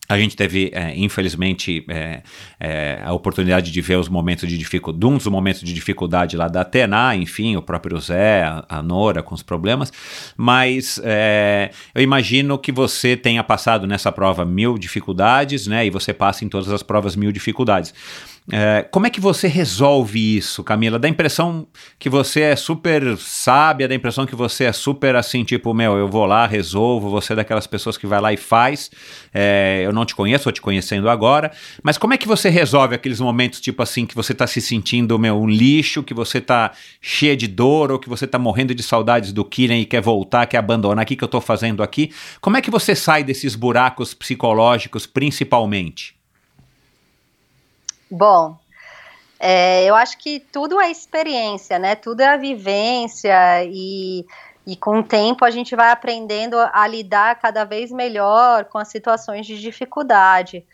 [0.08, 2.22] A gente teve, é, infelizmente, é,
[2.60, 6.48] é, a oportunidade de ver os momentos de dificuldade, um dos momentos de dificuldade lá
[6.48, 9.92] da Atena, enfim, o próprio Zé, a, a Nora com os problemas,
[10.36, 16.12] mas é, eu imagino que você tenha passado nessa prova mil dificuldades, né, e você
[16.12, 17.92] passa em todas as provas mil dificuldades.
[18.52, 21.00] É, como é que você resolve isso, Camila?
[21.00, 21.66] Dá a impressão
[21.98, 25.96] que você é super sábia, dá a impressão que você é super assim, tipo, meu,
[25.96, 28.90] eu vou lá, resolvo, você é daquelas pessoas que vai lá e faz.
[29.34, 31.50] É, eu não te conheço, estou te conhecendo agora,
[31.82, 35.18] mas como é que você resolve aqueles momentos, tipo assim, que você está se sentindo,
[35.18, 36.70] meu, um lixo, que você está
[37.00, 40.46] cheia de dor, ou que você está morrendo de saudades do Kiran e quer voltar,
[40.46, 42.12] quer abandonar, o que, que eu estou fazendo aqui?
[42.40, 46.15] Como é que você sai desses buracos psicológicos, principalmente?
[48.10, 48.56] Bom,
[49.38, 51.94] é, eu acho que tudo é experiência, né?
[51.94, 54.24] Tudo é a vivência e,
[54.66, 58.88] e com o tempo a gente vai aprendendo a lidar cada vez melhor com as
[58.88, 60.66] situações de dificuldade.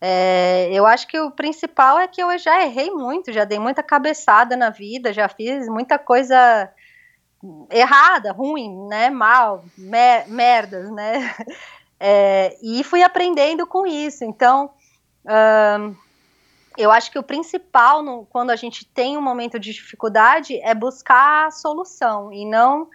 [0.00, 3.82] É, eu acho que o principal é que eu já errei muito, já dei muita
[3.82, 6.70] cabeçada na vida, já fiz muita coisa
[7.70, 9.10] errada, ruim, né?
[9.10, 11.34] Mal, mer merdas, né?
[12.06, 14.24] É, e fui aprendendo com isso.
[14.24, 14.70] Então,
[16.76, 20.74] eu acho que o principal no, quando a gente tem um momento de dificuldade é
[20.74, 22.88] buscar a solução e não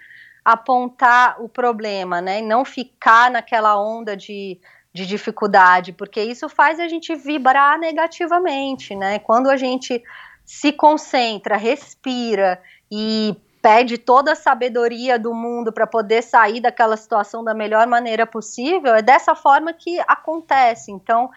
[0.43, 2.39] apontar o problema, né?
[2.39, 4.60] E não ficar naquela onda de,
[4.93, 9.19] de dificuldade, porque isso faz a gente vibrar negativamente, né?
[9.19, 10.01] Quando a gente
[10.45, 12.61] se concentra, respira
[12.91, 18.26] e pede toda a sabedoria do mundo para poder sair daquela situação da melhor maneira
[18.26, 20.91] possível, é dessa forma que acontece.
[20.91, 21.30] Então,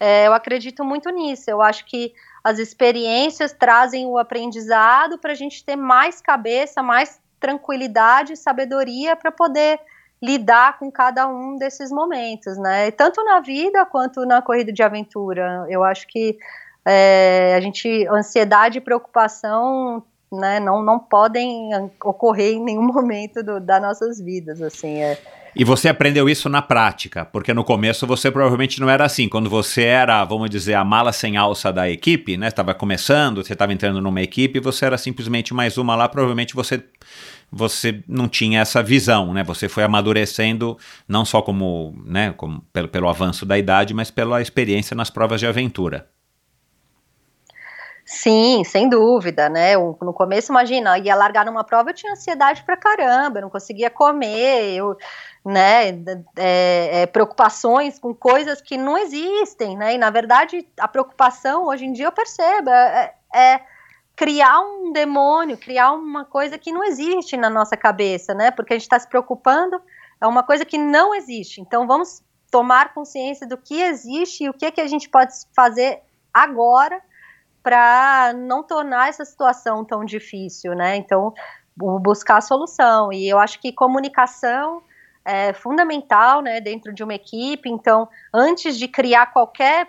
[0.00, 1.50] é, eu acredito muito nisso.
[1.50, 7.20] Eu acho que as experiências trazem o aprendizado para a gente ter mais cabeça, mais
[7.40, 9.80] tranquilidade e sabedoria para poder
[10.20, 12.90] lidar com cada um desses momentos, né?
[12.90, 15.64] Tanto na vida quanto na corrida de aventura.
[15.68, 16.36] Eu acho que
[16.84, 20.02] é, a gente, ansiedade e preocupação,
[20.32, 21.70] né, não, não podem
[22.02, 25.18] ocorrer em nenhum momento do, das nossas vidas, assim, é,
[25.54, 29.28] e você aprendeu isso na prática, porque no começo você provavelmente não era assim.
[29.28, 32.48] Quando você era, vamos dizer, a mala sem alça da equipe, né?
[32.48, 36.82] Estava começando, você estava entrando numa equipe, você era simplesmente mais uma lá, provavelmente você
[37.50, 39.42] você não tinha essa visão, né?
[39.44, 40.76] Você foi amadurecendo
[41.08, 45.40] não só como, né, como pelo, pelo avanço da idade, mas pela experiência nas provas
[45.40, 46.08] de aventura.
[48.10, 49.76] Sim, sem dúvida, né?
[49.76, 53.90] No começo, imagina, ia largar numa prova, eu tinha ansiedade pra caramba, eu não conseguia
[53.90, 54.96] comer, eu
[55.48, 55.88] né,
[56.36, 61.86] é, é, preocupações com coisas que não existem, né, e na verdade a preocupação hoje
[61.86, 63.60] em dia eu percebo é, é,
[64.14, 68.76] criar um demônio, criar uma coisa que não existe na nossa cabeça, né, porque a
[68.76, 69.80] gente está se preocupando
[70.20, 74.54] é uma coisa que não existe, então vamos tomar consciência do que existe e o
[74.54, 76.02] que, que a gente pode fazer
[76.32, 77.00] agora
[77.62, 81.32] para não tornar essa situação tão difícil, né, então
[81.74, 84.82] buscar a solução, e eu acho que comunicação
[85.24, 87.68] é fundamental, né, dentro de uma equipe.
[87.68, 89.88] Então, antes de criar qualquer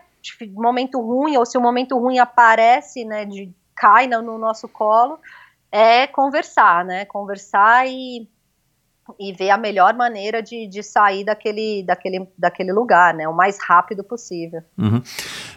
[0.53, 5.19] momento ruim, ou se o momento ruim aparece, né, de cai no nosso colo,
[5.71, 8.27] é conversar, né, conversar e,
[9.17, 13.57] e ver a melhor maneira de, de sair daquele, daquele, daquele lugar, né, o mais
[13.61, 14.61] rápido possível.
[14.77, 15.01] Uhum.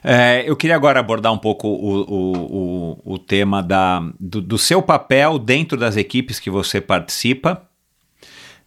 [0.05, 2.33] É, eu queria agora abordar um pouco o, o,
[3.05, 7.69] o, o tema da, do, do seu papel dentro das equipes que você participa,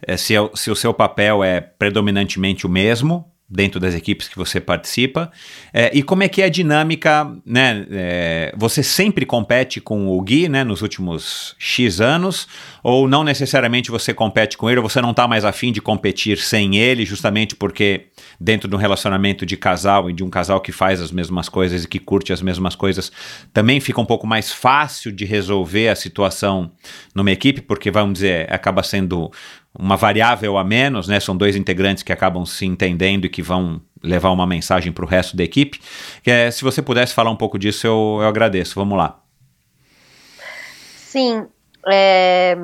[0.01, 4.35] é, se, é, se o seu papel é predominantemente o mesmo dentro das equipes que
[4.35, 5.31] você participa
[5.71, 7.85] é, e como é que é a dinâmica, né?
[7.91, 10.63] É, você sempre compete com o Gui, né?
[10.63, 12.47] Nos últimos X anos
[12.81, 16.39] ou não necessariamente você compete com ele ou você não está mais afim de competir
[16.39, 18.07] sem ele justamente porque
[18.39, 21.83] dentro de um relacionamento de casal e de um casal que faz as mesmas coisas
[21.83, 23.11] e que curte as mesmas coisas
[23.53, 26.71] também fica um pouco mais fácil de resolver a situação
[27.13, 29.31] numa equipe porque vamos dizer acaba sendo
[29.77, 31.19] uma variável a menos, né?
[31.19, 35.07] São dois integrantes que acabam se entendendo e que vão levar uma mensagem para o
[35.07, 35.79] resto da equipe.
[36.25, 38.75] É, se você pudesse falar um pouco disso, eu, eu agradeço.
[38.75, 39.19] Vamos lá.
[40.97, 41.47] Sim.
[41.87, 42.57] É...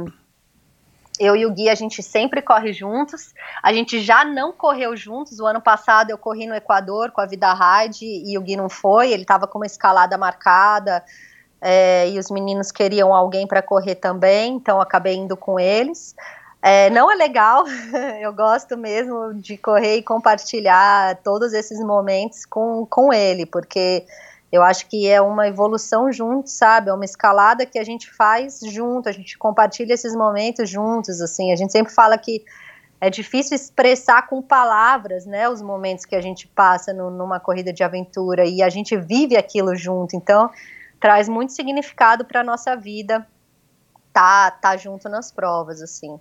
[1.20, 3.34] Eu e o Gui, a gente sempre corre juntos.
[3.62, 5.40] A gente já não correu juntos.
[5.40, 8.70] O ano passado eu corri no Equador com a Vida Ride e o Gui não
[8.70, 9.12] foi.
[9.12, 11.04] Ele estava com uma escalada marcada
[11.62, 16.16] é, e os meninos queriam alguém para correr também, então acabei indo com eles.
[16.62, 17.66] É, não é legal,
[18.22, 24.06] eu gosto mesmo de correr e compartilhar todos esses momentos com, com ele, porque
[24.52, 26.90] eu acho que é uma evolução junto, sabe?
[26.90, 31.52] É uma escalada que a gente faz junto, a gente compartilha esses momentos juntos, assim.
[31.52, 32.44] A gente sempre fala que
[33.00, 37.74] é difícil expressar com palavras, né, os momentos que a gente passa no, numa corrida
[37.74, 40.16] de aventura e a gente vive aquilo junto.
[40.16, 40.52] Então,
[41.00, 43.26] traz muito significado para nossa vida
[44.14, 46.20] tá tá junto nas provas, assim.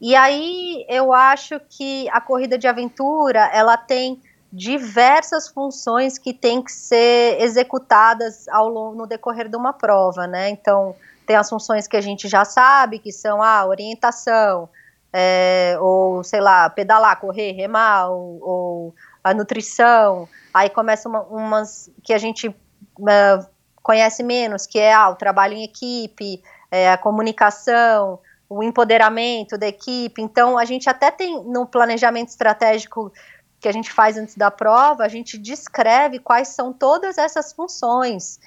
[0.00, 4.20] E aí eu acho que a corrida de aventura ela tem
[4.52, 10.48] diversas funções que têm que ser executadas ao longo, no decorrer de uma prova, né?
[10.48, 10.94] Então,
[11.26, 14.68] tem as funções que a gente já sabe, que são a orientação,
[15.12, 20.26] é, ou sei lá, pedalar, correr, remar, ou, ou a nutrição.
[20.54, 23.46] Aí começa uma, umas que a gente uh,
[23.82, 28.18] conhece menos, que é ah, o trabalho em equipe, é, a comunicação,
[28.48, 30.22] o empoderamento da equipe.
[30.22, 33.12] Então, a gente até tem no planejamento estratégico
[33.60, 38.38] que a gente faz antes da prova, a gente descreve quais são todas essas funções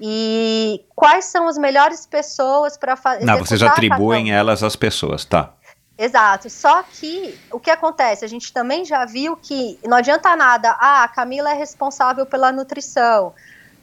[0.00, 3.24] e quais são as melhores pessoas para fazer.
[3.24, 5.52] Não, vocês atribuem elas às pessoas, tá?
[5.98, 6.48] Exato.
[6.48, 8.24] Só que o que acontece?
[8.24, 10.74] A gente também já viu que não adianta nada.
[10.80, 13.34] Ah, a Camila é responsável pela nutrição.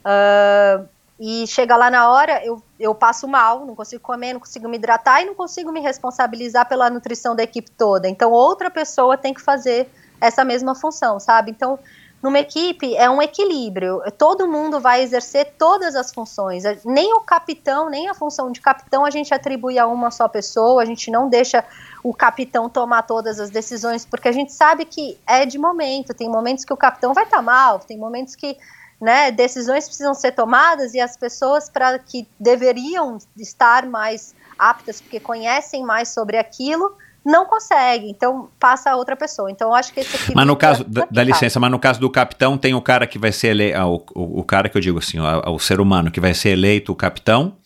[0.03, 0.88] Uh,
[1.19, 4.77] e chega lá na hora, eu, eu passo mal, não consigo comer, não consigo me
[4.77, 8.07] hidratar e não consigo me responsabilizar pela nutrição da equipe toda.
[8.07, 9.89] Então, outra pessoa tem que fazer
[10.22, 11.49] essa mesma função, sabe?
[11.49, 11.80] Então,
[12.22, 14.02] numa equipe é um equilíbrio.
[14.18, 16.64] Todo mundo vai exercer todas as funções.
[16.85, 20.81] Nem o capitão, nem a função de capitão a gente atribui a uma só pessoa.
[20.81, 21.64] A gente não deixa
[22.03, 26.14] o capitão tomar todas as decisões, porque a gente sabe que é de momento.
[26.14, 28.57] Tem momentos que o capitão vai estar tá mal, tem momentos que
[28.99, 35.19] né, decisões precisam ser tomadas e as pessoas para que deveriam estar mais aptas, porque
[35.19, 39.52] conhecem mais sobre aquilo, não consegue, então passa a outra pessoa.
[39.52, 40.34] Então eu acho que esse aqui.
[40.34, 43.19] Mas no caso, é dá, licença, mas no caso do capitão, tem o cara que
[43.19, 45.80] vai ser eleito, ah, o, o, o, cara que eu digo assim, o, o ser
[45.80, 47.57] humano que vai ser eleito o capitão,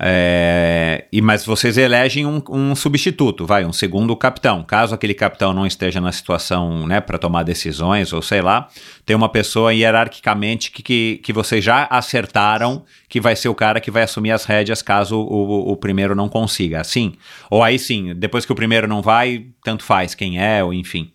[0.00, 4.62] é, e mas vocês elegem um, um, substituto, vai, um segundo capitão.
[4.62, 8.68] Caso aquele capitão não esteja na situação, né, para tomar decisões ou sei lá,
[9.04, 13.80] tem uma pessoa hierarquicamente que, que, que vocês já acertaram que vai ser o cara
[13.80, 16.80] que vai assumir as rédeas caso o, o primeiro não consiga.
[16.80, 17.14] Assim?
[17.50, 21.10] Ou aí sim, depois que o primeiro não vai, tanto faz quem é, ou enfim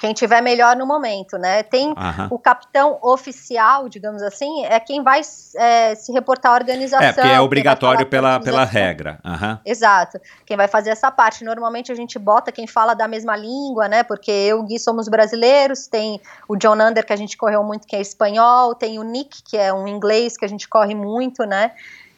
[0.00, 1.62] quem tiver melhor no momento, né?
[1.62, 1.94] Tem
[2.30, 5.20] o capitão oficial, digamos assim, é quem vai
[5.56, 7.06] é, se reportar à organização.
[7.06, 9.20] É, porque é obrigatório pela, pela regra.
[9.64, 10.18] Exato.
[10.46, 11.44] Quem vai fazer essa parte.
[11.44, 14.02] Normalmente a gente bota quem fala da mesma língua, né?
[14.02, 16.18] Porque eu e o Gui somos brasileiros, tem
[16.48, 19.58] o John Under, que a gente correu muito, que é espanhol, tem o Nick, que
[19.58, 21.72] é um inglês, que a gente corre muito, né?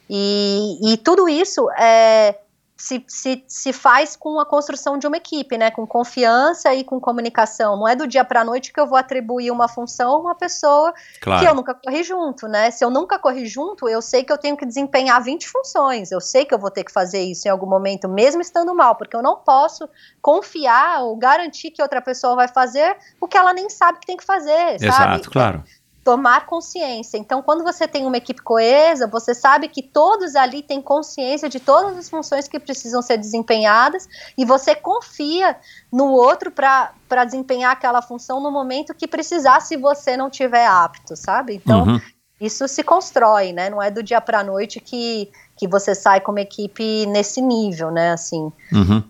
[0.09, 2.35] E, e tudo isso é
[2.75, 5.69] se, se, se faz com a construção de uma equipe, né?
[5.69, 7.77] Com confiança e com comunicação.
[7.77, 10.35] Não é do dia para a noite que eu vou atribuir uma função a uma
[10.35, 11.41] pessoa claro.
[11.41, 12.71] que eu nunca corri junto, né?
[12.71, 16.11] Se eu nunca corri junto, eu sei que eu tenho que desempenhar 20 funções.
[16.11, 18.95] Eu sei que eu vou ter que fazer isso em algum momento, mesmo estando mal,
[18.95, 19.87] porque eu não posso
[20.21, 24.17] confiar ou garantir que outra pessoa vai fazer o que ela nem sabe que tem
[24.17, 25.29] que fazer, Exato, sabe?
[25.29, 25.63] claro
[26.03, 27.17] tomar consciência.
[27.17, 31.59] Então, quando você tem uma equipe coesa, você sabe que todos ali têm consciência de
[31.59, 34.07] todas as funções que precisam ser desempenhadas
[34.37, 35.55] e você confia
[35.91, 41.15] no outro para desempenhar aquela função no momento que precisar, se você não tiver apto,
[41.15, 41.55] sabe?
[41.55, 42.01] Então, uhum.
[42.41, 43.69] isso se constrói, né?
[43.69, 47.91] Não é do dia para a noite que que você sai como equipe nesse nível,
[47.91, 48.11] né?
[48.11, 48.51] Assim.
[48.71, 49.03] Uhum.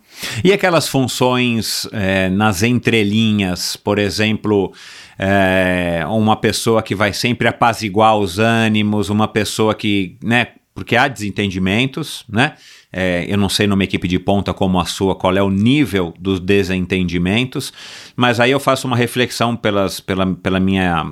[0.43, 4.73] E aquelas funções é, nas entrelinhas, por exemplo,
[5.17, 10.47] é, uma pessoa que vai sempre apaziguar os ânimos, uma pessoa que, né?
[10.73, 12.53] Porque há desentendimentos, né?
[12.91, 16.13] É, eu não sei numa equipe de ponta como a sua qual é o nível
[16.19, 17.73] dos desentendimentos,
[18.15, 21.11] mas aí eu faço uma reflexão pelas, pela, pela minha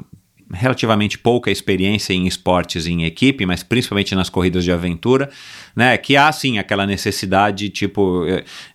[0.54, 5.30] relativamente pouca experiência em esportes em equipe, mas principalmente nas corridas de aventura,
[5.76, 5.98] né?
[5.98, 8.26] Que há sim aquela necessidade, tipo,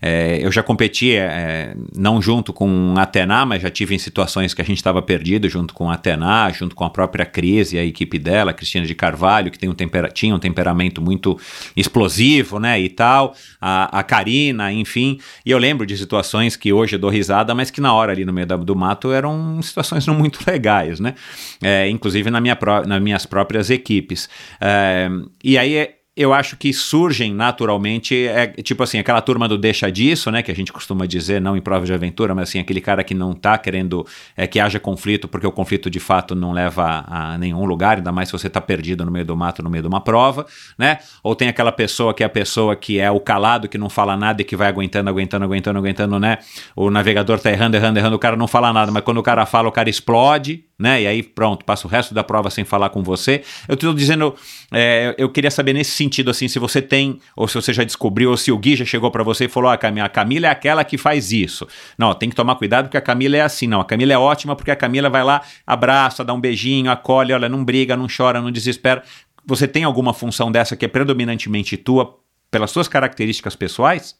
[0.01, 4.53] é, eu já competi é, não junto com a Atena, mas já tive em situações
[4.55, 7.79] que a gente estava perdido junto com a Atena, junto com a própria Cris e
[7.79, 11.39] a equipe dela, Cristina de Carvalho, que tem um tempera tinha um temperamento muito
[11.77, 12.81] explosivo, né?
[12.81, 15.19] E tal, a, a Karina, enfim.
[15.45, 18.25] E eu lembro de situações que hoje eu dou risada, mas que na hora ali
[18.25, 21.15] no meio do mato eram situações não muito legais, né?
[21.63, 22.57] É, inclusive na minha
[22.87, 24.29] nas minhas próprias equipes.
[24.61, 25.09] É,
[25.43, 30.31] e aí eu acho que surgem naturalmente, é tipo assim, aquela turma do deixa disso,
[30.31, 33.05] né, que a gente costuma dizer, não em prova de aventura, mas assim, aquele cara
[33.05, 37.05] que não tá querendo é, que haja conflito, porque o conflito de fato não leva
[37.07, 39.83] a nenhum lugar, ainda mais se você tá perdido no meio do mato, no meio
[39.83, 40.47] de uma prova,
[40.79, 43.91] né, ou tem aquela pessoa que é a pessoa que é o calado, que não
[43.91, 46.39] fala nada e que vai aguentando, aguentando, aguentando, aguentando, né,
[46.75, 49.45] o navegador tá errando, errando, errando, o cara não fala nada, mas quando o cara
[49.45, 51.03] fala, o cara explode, né?
[51.03, 53.43] E aí pronto, passa o resto da prova sem falar com você.
[53.67, 54.35] Eu estou dizendo,
[54.73, 58.31] é, eu queria saber nesse sentido assim, se você tem ou se você já descobriu
[58.31, 60.85] ou se o Gui já chegou para você e falou, ah, a Camila é aquela
[60.85, 61.67] que faz isso.
[61.97, 63.67] Não, tem que tomar cuidado porque a Camila é assim.
[63.67, 67.33] Não, a Camila é ótima porque a Camila vai lá, abraça, dá um beijinho, acolhe,
[67.33, 69.03] olha, não briga, não chora, não desespera.
[69.47, 72.19] Você tem alguma função dessa que é predominantemente tua
[72.51, 74.17] pelas suas características pessoais?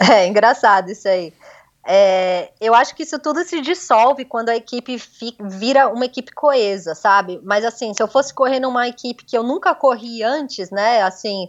[0.00, 1.32] É engraçado isso aí.
[1.90, 6.30] É, eu acho que isso tudo se dissolve quando a equipe fica, vira uma equipe
[6.32, 7.40] coesa, sabe?
[7.42, 11.00] Mas assim, se eu fosse correr numa equipe que eu nunca corri antes, né?
[11.00, 11.48] Assim,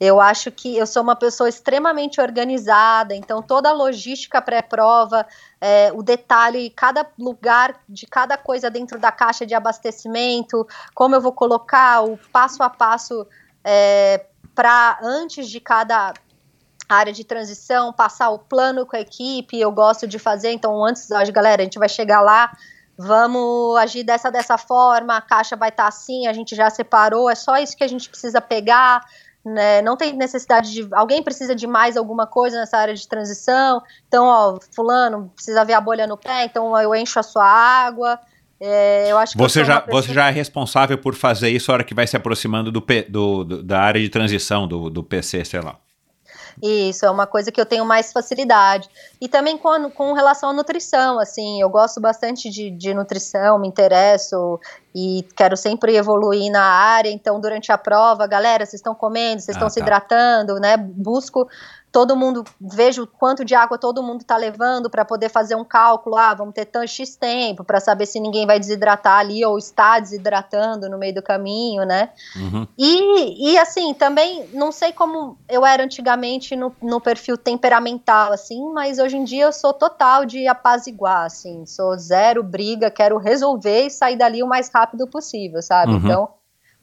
[0.00, 5.24] eu acho que eu sou uma pessoa extremamente organizada, então toda a logística pré-prova,
[5.60, 11.20] é, o detalhe, cada lugar de cada coisa dentro da caixa de abastecimento, como eu
[11.20, 13.24] vou colocar o passo a passo
[13.62, 16.12] é, para antes de cada
[16.88, 21.08] área de transição, passar o plano com a equipe, eu gosto de fazer, então antes,
[21.32, 22.56] galera, a gente vai chegar lá,
[22.96, 27.30] vamos agir dessa dessa forma, a caixa vai estar tá assim, a gente já separou,
[27.30, 29.04] é só isso que a gente precisa pegar,
[29.44, 29.80] né?
[29.82, 33.80] Não tem necessidade de alguém precisa de mais alguma coisa nessa área de transição.
[34.08, 38.18] Então, ó, fulano precisa ver a bolha no pé, então eu encho a sua água.
[38.58, 40.02] É, eu acho que você já pessoa...
[40.02, 43.44] você já é responsável por fazer isso a hora que vai se aproximando do, do,
[43.44, 45.78] do da área de transição do, do PC, sei lá.
[46.62, 48.88] Isso, é uma coisa que eu tenho mais facilidade.
[49.20, 53.68] E também com, com relação à nutrição, assim, eu gosto bastante de, de nutrição, me
[53.68, 54.58] interesso
[54.94, 57.10] e quero sempre evoluir na área.
[57.10, 59.84] Então, durante a prova, galera, vocês estão comendo, vocês estão ah, se tá.
[59.84, 60.76] hidratando, né?
[60.76, 61.46] Busco
[61.96, 66.14] todo mundo, vejo quanto de água todo mundo está levando para poder fazer um cálculo,
[66.18, 69.98] ah, vamos ter tanto X tempo, para saber se ninguém vai desidratar ali ou está
[69.98, 72.10] desidratando no meio do caminho, né?
[72.36, 72.68] Uhum.
[72.76, 78.70] E, e assim, também, não sei como eu era antigamente no, no perfil temperamental, assim,
[78.74, 83.86] mas hoje em dia eu sou total de apaziguar, assim, sou zero briga, quero resolver
[83.86, 85.92] e sair dali o mais rápido possível, sabe?
[85.92, 85.98] Uhum.
[85.98, 86.28] Então,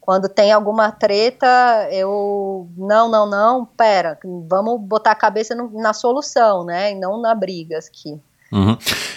[0.04, 2.68] quando tem alguma treta, eu.
[2.76, 6.92] Não, não, não, pera, vamos botar a cabeça no, na solução, né?
[6.92, 8.20] E não na briga aqui.
[8.52, 8.76] Uhum.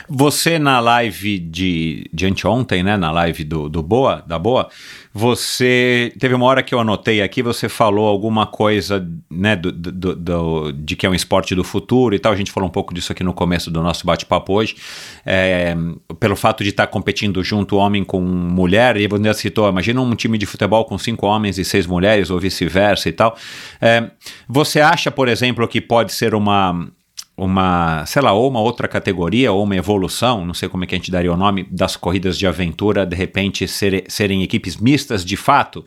[0.09, 4.69] Você na live de, de anteontem, né, na live do, do Boa, da Boa,
[5.13, 10.15] você teve uma hora que eu anotei aqui, você falou alguma coisa, né, do, do,
[10.15, 12.31] do, de que é um esporte do futuro e tal.
[12.31, 14.75] A gente falou um pouco disso aqui no começo do nosso bate-papo hoje,
[15.25, 15.75] é,
[16.19, 18.97] pelo fato de estar competindo junto homem com mulher.
[18.97, 22.39] E você citou, imagina um time de futebol com cinco homens e seis mulheres ou
[22.39, 23.35] vice-versa e tal.
[23.81, 24.09] É,
[24.47, 26.87] você acha, por exemplo, que pode ser uma
[27.38, 30.95] uma, sei lá, ou uma outra categoria, ou uma evolução, não sei como é que
[30.95, 35.23] a gente daria o nome, das corridas de aventura, de repente ser, serem equipes mistas
[35.23, 35.85] de fato,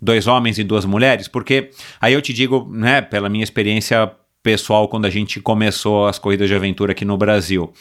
[0.00, 1.70] dois homens e duas mulheres, porque
[2.00, 4.12] aí eu te digo, né, pela minha experiência
[4.44, 7.72] pessoal, quando a gente começou as corridas de aventura aqui no Brasil,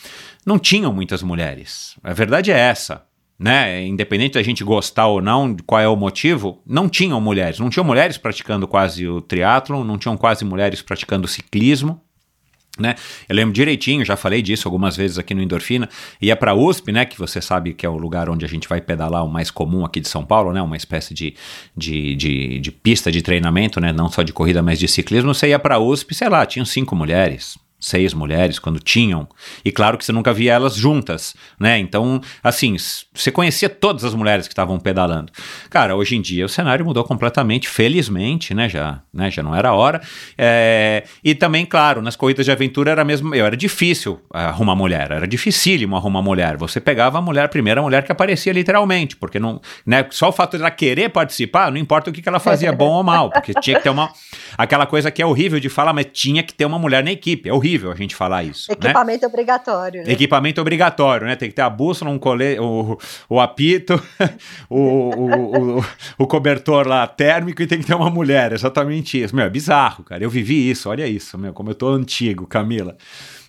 [0.44, 1.96] não tinham muitas mulheres.
[2.04, 3.06] A verdade é essa.
[3.38, 7.58] Né, independente da gente gostar ou não, qual é o motivo, não tinham mulheres.
[7.58, 12.00] Não tinham mulheres praticando quase o triatlon, não tinham quase mulheres praticando ciclismo.
[12.80, 12.96] Né?
[13.28, 15.90] Eu lembro direitinho, já falei disso algumas vezes aqui no Endorfina,
[16.22, 18.68] ia para a USP, né, que você sabe que é o lugar onde a gente
[18.68, 21.36] vai pedalar o mais comum aqui de São Paulo, né, uma espécie de,
[21.76, 25.34] de, de, de pista de treinamento, né, não só de corrida, mas de ciclismo.
[25.34, 29.28] Você ia para USP, sei lá, tinham cinco mulheres, seis mulheres quando tinham.
[29.66, 31.80] E claro que você nunca via elas juntas, né?
[31.80, 32.78] Então, assim,
[33.14, 35.32] você conhecia todas as mulheres que estavam pedalando.
[35.70, 38.70] Cara, hoje em dia o cenário mudou completamente, felizmente, né?
[38.70, 39.32] Já, né?
[39.32, 40.00] Já não era hora.
[40.38, 41.04] É...
[41.24, 45.96] E também, claro, nas corridas de aventura era mesmo, era difícil arrumar mulher, era dificílimo
[45.96, 46.58] arrumar mulher.
[46.58, 50.06] Você pegava a mulher, a primeira mulher que aparecia literalmente, porque não, né?
[50.12, 52.92] Só o fato de ela querer participar, não importa o que, que ela fazia, bom
[52.92, 54.12] ou mal, porque tinha que ter uma
[54.58, 57.50] aquela coisa que é horrível de falar, mas tinha que ter uma mulher na equipe.
[57.50, 58.70] É horrível horrível a gente falar isso.
[58.70, 58.76] né?
[58.78, 60.04] Equipamento obrigatório.
[60.04, 60.12] Né?
[60.12, 61.36] Equipamento obrigatório, né?
[61.36, 62.20] Tem que ter a bússola, um
[62.62, 62.98] o,
[63.30, 64.02] o apito,
[64.70, 65.86] o, o, o,
[66.18, 68.52] o, cobertor lá térmico e tem que ter uma mulher.
[68.52, 69.36] Exatamente isso.
[69.36, 70.24] Meu, é bizarro, cara.
[70.24, 72.96] Eu vivi isso, olha isso, meu, como eu tô antigo, Camila.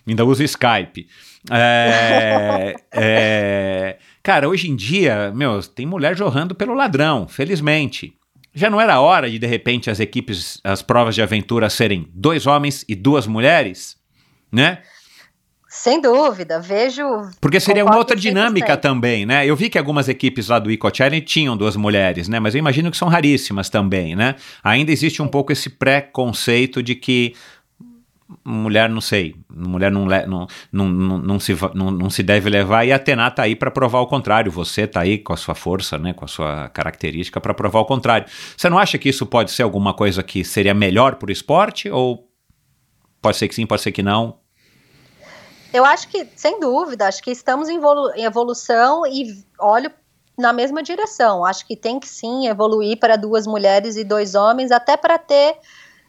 [0.07, 1.07] Ainda uso Skype.
[1.51, 8.13] É, é, cara, hoje em dia, meu, tem mulher jorrando pelo ladrão, felizmente.
[8.55, 12.45] Já não era hora de, de repente, as equipes, as provas de aventura serem dois
[12.45, 13.97] homens e duas mulheres,
[14.53, 14.79] né?
[15.67, 17.03] Sem dúvida, vejo.
[17.41, 18.79] Porque seria uma outra dinâmica 100%.
[18.79, 19.43] também, né?
[19.43, 22.39] Eu vi que algumas equipes lá do Eco Challenge tinham duas mulheres, né?
[22.39, 24.35] Mas eu imagino que são raríssimas também, né?
[24.63, 27.33] Ainda existe um pouco esse pré-conceito de que
[28.45, 32.85] mulher não sei, mulher não, não, não, não, não, se, não, não se deve levar
[32.85, 35.55] e a Atena tá aí para provar o contrário, você tá aí com a sua
[35.55, 38.27] força, né, com a sua característica para provar o contrário.
[38.55, 41.89] Você não acha que isso pode ser alguma coisa que seria melhor para o esporte
[41.89, 42.29] ou
[43.21, 44.42] pode ser que sim, pode ser que não?
[45.73, 47.79] Eu acho que, sem dúvida, acho que estamos em,
[48.17, 49.91] evolução e olho
[50.37, 51.43] na mesma direção.
[51.43, 55.57] Acho que tem que sim evoluir para duas mulheres e dois homens, até para ter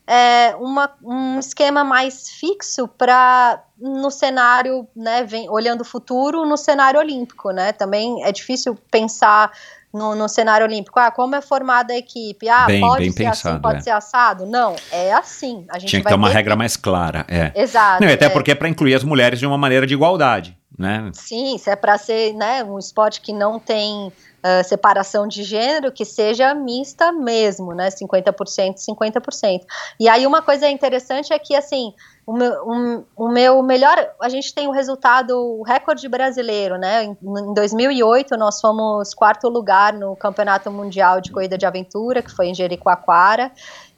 [0.07, 6.57] é, uma, um esquema mais fixo para no cenário, né, vem, olhando o futuro no
[6.57, 7.73] cenário olímpico, né?
[7.73, 9.51] Também é difícil pensar
[9.95, 10.99] no, no cenário olímpico.
[10.99, 12.49] Ah, como é formada a equipe?
[12.49, 13.81] Ah, bem, pode bem ser pensado, assim, pode é.
[13.81, 14.45] ser assado?
[14.45, 15.65] Não, é assim.
[15.71, 17.53] A gente Tinha que ter uma ter regra mais clara, é.
[17.55, 18.05] Exato.
[18.05, 18.29] Não, até é.
[18.29, 21.11] porque é para incluir as mulheres de uma maneira de igualdade, né?
[21.15, 24.13] Sim, se é para ser né, um esporte que não tem
[24.47, 27.89] ah, separação de gênero, que seja mista mesmo, né?
[27.89, 29.61] 50%, 50%.
[29.99, 31.95] E aí uma coisa interessante é que, assim,
[32.27, 33.97] o meu, um- o meu melhor...
[34.21, 37.05] A gente tem o resultado, o recorde brasileiro, né?
[37.05, 42.31] Em, em 2008, nós fomos quarto lugar no Campeonato Mundial de Corrida de Aventura, que
[42.31, 43.51] foi em Jericoacoara.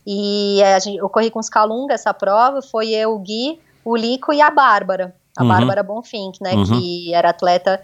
[0.06, 3.58] E eh, a gente, eu corri com os Calunga essa prova, foi eu, o Gui,
[3.84, 5.12] o Lico e a Bárbara.
[5.36, 5.48] A Uhum.
[5.48, 6.54] Bárbara Bonfink, né?
[6.54, 6.64] Uhum.
[6.64, 7.82] Que era atleta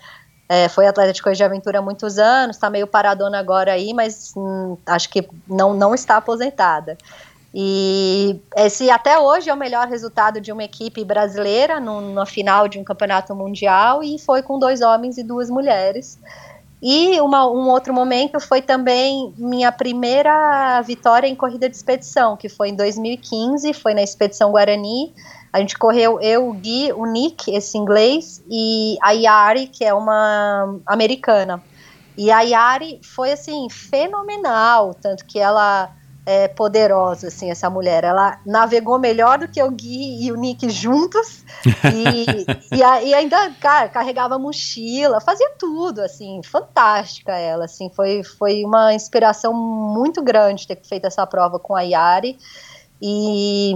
[0.52, 3.94] é, foi atleta de corrida de aventura há muitos anos, está meio paradona agora aí,
[3.94, 6.98] mas hum, acho que não, não está aposentada.
[7.54, 12.78] E esse até hoje é o melhor resultado de uma equipe brasileira na final de
[12.78, 16.18] um campeonato mundial e foi com dois homens e duas mulheres.
[16.82, 22.48] E uma- um outro momento foi também minha primeira vitória em corrida de expedição, que
[22.50, 25.14] foi em 2015, foi na Expedição Guarani.
[25.52, 29.92] A gente correu eu, o Gui, o Nick, esse inglês, e a Yari, que é
[29.92, 31.62] uma americana.
[32.16, 35.90] E a Yari foi, assim, fenomenal, tanto que ela
[36.24, 38.04] é poderosa, assim, essa mulher.
[38.04, 41.44] Ela navegou melhor do que o Gui e o Nick juntos,
[41.92, 42.46] e,
[42.76, 48.64] e, a- e ainda, cara, carregava mochila, fazia tudo, assim, fantástica ela, assim, foi, foi
[48.64, 52.38] uma inspiração muito grande ter feito essa prova com a Yari,
[53.00, 53.74] e,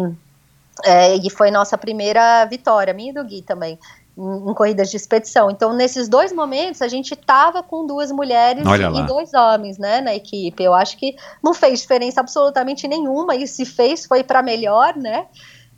[0.85, 3.79] é, e foi nossa primeira vitória, minha e do Gui também,
[4.17, 5.51] em, em corridas de expedição.
[5.51, 10.15] Então, nesses dois momentos, a gente tava com duas mulheres e dois homens, né, na
[10.15, 10.63] equipe.
[10.63, 15.27] Eu acho que não fez diferença absolutamente nenhuma, e se fez, foi para melhor, né,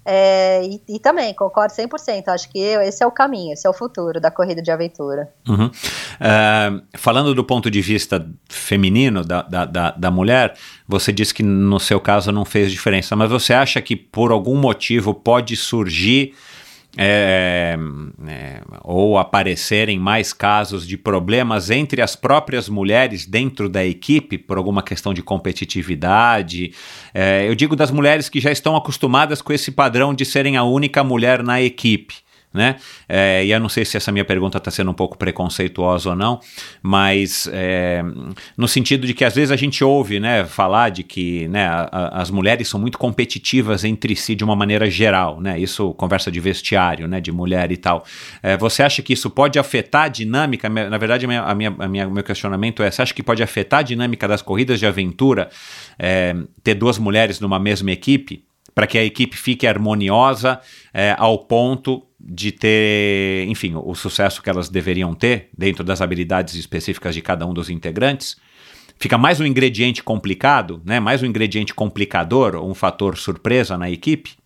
[0.04, 3.74] é, e, e também, concordo 100%, acho que esse é o caminho, esse é o
[3.74, 5.28] futuro da corrida de aventura.
[5.46, 5.70] Uhum.
[6.20, 10.54] Ah, falando do ponto de vista feminino da, da, da mulher,
[10.86, 14.56] você disse que no seu caso não fez diferença, mas você acha que por algum
[14.56, 16.34] motivo pode surgir
[16.96, 17.76] é,
[18.26, 24.56] é, ou aparecerem mais casos de problemas entre as próprias mulheres dentro da equipe por
[24.56, 26.72] alguma questão de competitividade?
[27.12, 30.64] É, eu digo das mulheres que já estão acostumadas com esse padrão de serem a
[30.64, 32.76] única mulher na equipe né?
[33.08, 36.16] É, e eu não sei se essa minha pergunta está sendo um pouco preconceituosa ou
[36.16, 36.40] não,
[36.82, 38.02] mas é,
[38.56, 41.88] no sentido de que às vezes a gente ouve, né, falar de que, né, a-
[41.90, 45.58] a- as mulheres são muito competitivas entre si de uma maneira geral, né?
[45.58, 48.04] Isso conversa de vestiário, né, de mulher e tal.
[48.42, 50.68] É, você acha que isso pode afetar a dinâmica?
[50.68, 53.42] Na verdade, a minha, a minha, a minha- meu questionamento é: você acha que pode
[53.42, 55.50] afetar a dinâmica das corridas de aventura
[55.98, 58.44] é, ter duas mulheres numa mesma equipe?
[58.74, 60.60] para que a equipe fique harmoniosa
[60.94, 66.54] é, ao ponto de ter, enfim, o, sucesso que elas deveriam ter dentro das habilidades
[66.54, 68.36] específicas de cada um dos integrantes.
[68.98, 70.98] Fica mais um ingrediente complicado, né?
[70.98, 74.36] Mais um ingrediente complicador, um fator surpresa na equipe.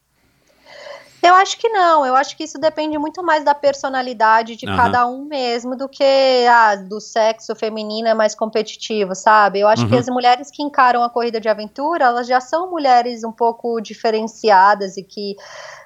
[1.22, 4.76] Eu acho que não, eu acho que isso depende muito mais da personalidade de Aham.
[4.76, 6.02] cada um mesmo do que
[6.50, 9.60] ah, do sexo feminino é mais competitivo, sabe?
[9.60, 10.00] Eu acho que Uhum.
[10.00, 14.96] as mulheres que encaram a corrida de aventura, elas já são mulheres um pouco diferenciadas
[14.96, 15.36] e que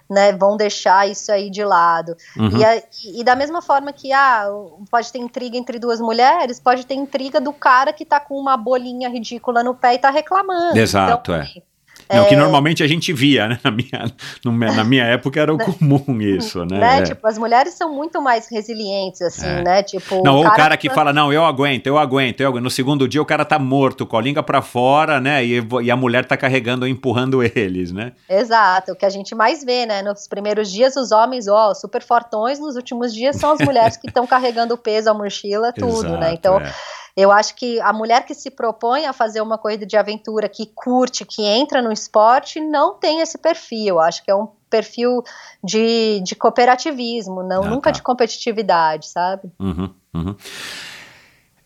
[0.08, 2.16] né, vão deixar isso aí de lado.
[2.36, 2.56] Uhum.
[2.58, 2.82] E, a-
[3.14, 4.46] e da mesma forma que ah,
[4.90, 8.56] pode ter intriga entre duas mulheres, pode ter intriga do cara que tá com uma
[8.56, 10.78] bolinha ridícula no pé e tá reclamando.
[10.78, 11.62] Exato, então, é.
[12.08, 12.24] É...
[12.24, 13.58] que normalmente a gente via, né?
[13.64, 16.78] Na minha, na minha época era o comum isso, né?
[16.78, 16.98] né?
[16.98, 17.02] É.
[17.02, 19.62] Tipo, as mulheres são muito mais resilientes, assim, é.
[19.62, 19.82] né?
[19.82, 20.22] Tipo.
[20.22, 22.62] Não, o cara, o cara que fala, não, eu aguento, eu aguento, eu aguento.
[22.62, 25.44] No segundo dia o cara tá morto, com a língua pra fora, né?
[25.44, 28.12] E, e a mulher tá carregando, empurrando eles, né?
[28.28, 30.02] Exato, o que a gente mais vê, né?
[30.02, 34.08] Nos primeiros dias, os homens, ó, super fortões, nos últimos dias são as mulheres que
[34.08, 36.08] estão carregando o peso, a mochila, tudo, né?
[36.08, 36.34] Exato, né?
[36.34, 36.60] Então.
[36.60, 36.72] É
[37.16, 40.66] eu acho que a mulher que se propõe a fazer uma corrida de aventura, que
[40.66, 43.86] curte, que entra no esporte, não tem esse perfil.
[43.86, 45.22] Eu acho que é um perfil
[45.64, 47.92] de, de cooperativismo, não ah, nunca tá.
[47.92, 49.50] de competitividade, sabe?
[49.58, 50.36] Uhum, uhum.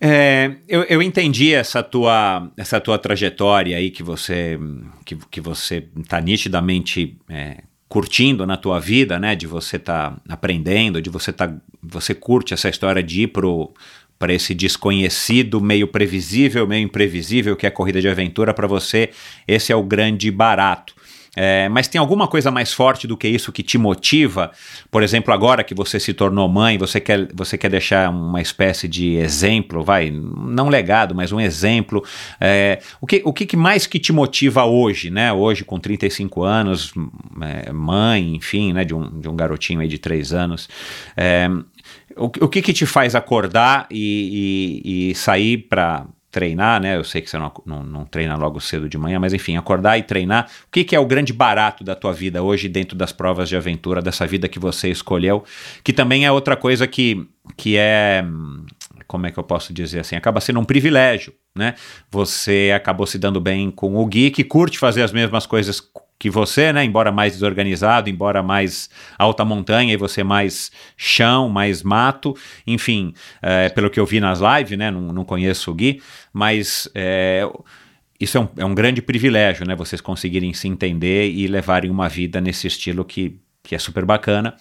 [0.00, 4.58] É, eu, eu entendi essa tua, essa tua trajetória aí que você
[5.04, 9.34] que, que você está nitidamente é, curtindo na tua vida, né?
[9.34, 11.52] De você estar tá aprendendo, de você tá,
[11.82, 13.74] você curte essa história de ir pro
[14.20, 19.08] para esse desconhecido, meio previsível, meio imprevisível que é a corrida de aventura para você,
[19.48, 20.94] esse é o grande barato.
[21.36, 24.50] É, mas tem alguma coisa mais forte do que isso que te motiva?
[24.90, 28.88] Por exemplo, agora que você se tornou mãe, você quer, você quer deixar uma espécie
[28.88, 32.04] de exemplo, vai, não legado, mas um exemplo.
[32.40, 35.32] É, o que, o que mais que te motiva hoje, né?
[35.32, 36.92] Hoje, com 35 anos,
[37.40, 38.84] é, mãe, enfim, né?
[38.84, 40.68] De um, de um garotinho aí de 3 anos.
[41.16, 41.48] É,
[42.16, 46.96] o, o que, que te faz acordar e, e, e sair para treinar, né?
[46.96, 49.98] Eu sei que você não, não, não, treina logo cedo de manhã, mas enfim, acordar
[49.98, 50.48] e treinar.
[50.68, 53.56] O que, que, é o grande barato da tua vida hoje dentro das provas de
[53.56, 55.44] aventura, dessa vida que você escolheu?
[55.82, 57.26] Que também é outra coisa que,
[57.56, 58.24] que é.
[59.06, 60.14] Como é que eu posso dizer assim?
[60.14, 61.74] Acaba sendo um privilégio, né?
[62.12, 65.82] Você acabou se dando bem com o Gui, que curte fazer as mesmas coisas
[66.20, 66.84] que você, né?
[66.84, 72.36] Embora mais desorganizado, embora mais alta montanha e você mais chão, mais mato,
[72.66, 74.90] enfim, é, pelo que eu vi nas lives, né?
[74.90, 77.42] Não, não conheço o Gui, mas é,
[78.20, 79.74] isso é um, é um grande privilégio, né?
[79.74, 84.54] Vocês conseguirem se entender e levarem uma vida nesse estilo que, que é super bacana.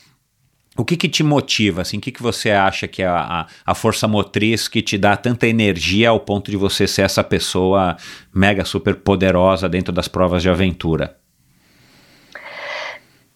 [0.77, 1.97] O que, que te motiva, assim?
[1.97, 5.45] O que, que você acha que é a, a, força motriz que te dá tanta
[5.45, 7.97] energia ao ponto de você ser essa pessoa
[8.33, 11.18] mega super poderosa dentro das provas de aventura?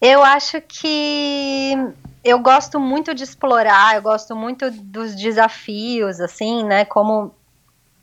[0.06, 1.72] Eu acho que
[2.22, 6.84] eu gosto muito de explorar, eu gosto muito dos desafios, assim, né?
[6.84, 7.34] Como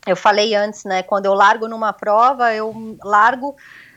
[0.04, 1.04] eu falei antes, né?
[1.04, 3.54] Quando eu largo numa prova, eu largo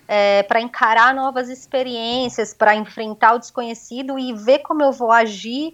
[0.07, 5.73] é, para encarar novas experiências, para enfrentar o desconhecido e ver como eu vou agir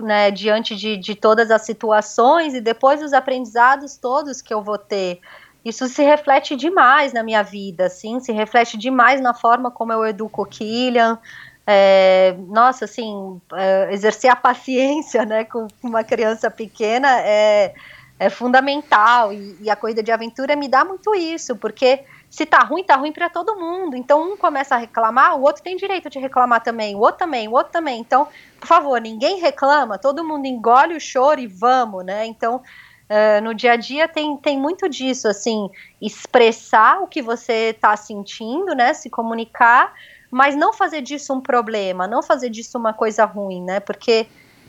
[0.00, 4.78] né, diante de, de todas as situações e depois os aprendizados todos que eu vou
[4.78, 5.20] ter
[5.64, 10.04] isso se reflete demais na minha vida, assim, se reflete demais na forma como eu
[10.04, 11.18] educo o Killian.
[11.66, 17.72] É, nossa, assim, é, exercer a paciência, né, com uma criança pequena é,
[18.18, 22.58] é fundamental e, e, a corrida de aventura me dá muito isso, porque se tá
[22.58, 23.96] ruim, tá ruim para todo mundo.
[23.96, 27.48] Então um começa a reclamar, o outro tem direito de reclamar também, o outro também,
[27.48, 28.00] o outro também.
[28.00, 28.28] Então,
[28.60, 32.26] por favor, ninguém reclama, todo mundo engole o choro e vamos, né?
[32.26, 32.60] Então
[33.04, 35.68] Uh, no dia a dia tem, tem muito disso, assim,
[36.00, 39.92] expressar o que você está sentindo, né, se comunicar,
[40.30, 44.26] mas não fazer disso um problema, não fazer disso uma coisa ruim, né, porque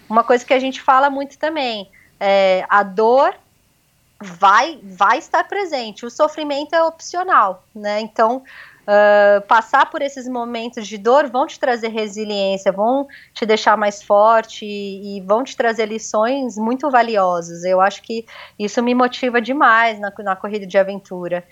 [0.10, 1.90] uma coisa que a gente fala muito também,
[2.20, 3.34] é, a dor
[4.22, 8.44] vai, vai estar presente, o sofrimento é opcional, né, então
[8.86, 14.03] Uh, passar por esses momentos de dor vão te trazer resiliência, vão te deixar mais
[14.03, 17.64] forte e, e, vão te trazer lições muito valiosas.
[17.64, 18.26] Eu acho que
[18.60, 21.44] isso me motiva demais na, na corrida de aventura.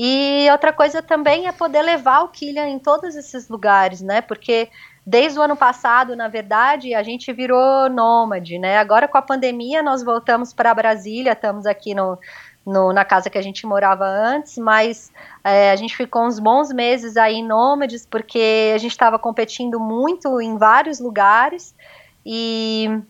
[0.00, 4.20] E outra coisa também é poder levar o Killian em todos esses lugares, né?
[4.20, 4.68] Porque
[5.04, 8.78] desde o ano passado, na verdade, a gente virou nômade, né?
[8.78, 12.16] Agora com a pandemia nós voltamos para Brasília, estamos aqui no,
[12.68, 15.10] no, na casa que a gente morava antes, mas
[15.42, 20.38] é, a gente ficou uns bons meses aí nômades, porque a gente estava competindo muito
[20.38, 21.74] em vários lugares
[22.26, 23.00] e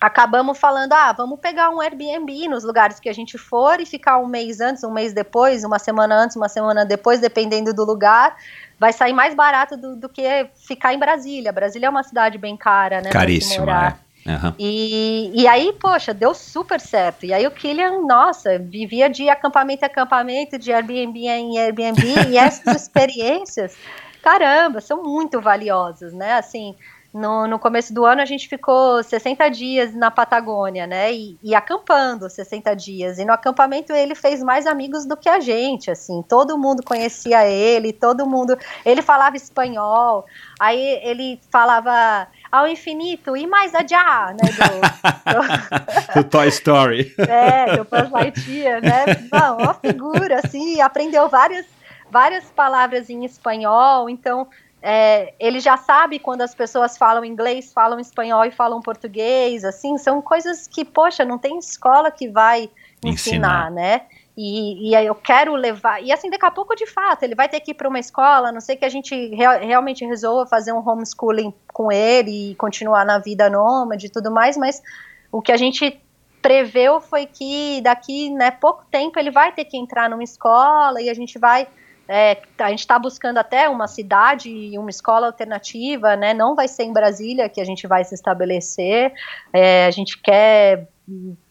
[0.00, 4.18] acabamos falando, ah, vamos pegar um Airbnb nos lugares que a gente for e ficar
[4.18, 8.36] um mês antes, um mês depois, uma semana antes, uma semana depois, dependendo do lugar,
[8.78, 11.50] vai sair mais barato do, do que ficar em Brasília.
[11.50, 13.10] Brasília é uma cidade bem cara, né?
[13.10, 14.04] Caríssima, é.
[14.26, 14.54] Uhum.
[14.58, 17.26] E, e aí, poxa, deu super certo.
[17.26, 22.36] E aí o Killian, nossa, vivia de acampamento em acampamento, de Airbnb em Airbnb, e
[22.38, 23.76] essas experiências,
[24.22, 26.34] caramba, são muito valiosas, né?
[26.34, 26.74] Assim,
[27.14, 31.12] no, no começo do ano a gente ficou 60 dias na Patagônia, né?
[31.12, 33.18] E, e, acampando 60 dias.
[33.18, 36.24] E no acampamento ele fez mais amigos do que a gente, assim.
[36.28, 38.58] Todo mundo conhecia ele, todo mundo.
[38.84, 40.24] Ele falava espanhol,
[40.58, 44.50] aí ele falava ao infinito e mais adiante, né?
[44.52, 46.22] Do, do...
[46.22, 47.12] do Toy Story.
[47.18, 49.06] É, do Buzz Lightyear, né?
[49.32, 51.66] Não, uma figura, assim, aprendeu várias
[52.08, 54.46] várias palavras em espanhol, então
[54.80, 59.98] é, ele já sabe quando as pessoas falam inglês, falam espanhol e falam português, assim,
[59.98, 62.70] são coisas que, poxa, não tem escola que vai
[63.02, 63.70] ensinar, ensinar.
[63.72, 64.02] né?
[64.36, 66.02] E, e aí eu quero levar.
[66.02, 68.50] E assim, daqui a pouco, de fato, ele vai ter que ir para uma escola,
[68.50, 73.18] não sei que a gente realmente resolva fazer um homeschooling com ele e continuar na
[73.18, 74.82] vida nômade e tudo mais, mas
[75.30, 76.00] o que a gente
[76.42, 81.08] preveu foi que daqui né, pouco tempo ele vai ter que entrar numa escola e
[81.08, 81.66] a gente vai.
[82.06, 86.34] É, a gente está buscando até uma cidade e uma escola alternativa, né?
[86.34, 89.10] Não vai ser em Brasília que a gente vai se estabelecer.
[89.54, 90.86] É, a gente quer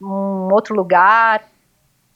[0.00, 1.42] um outro lugar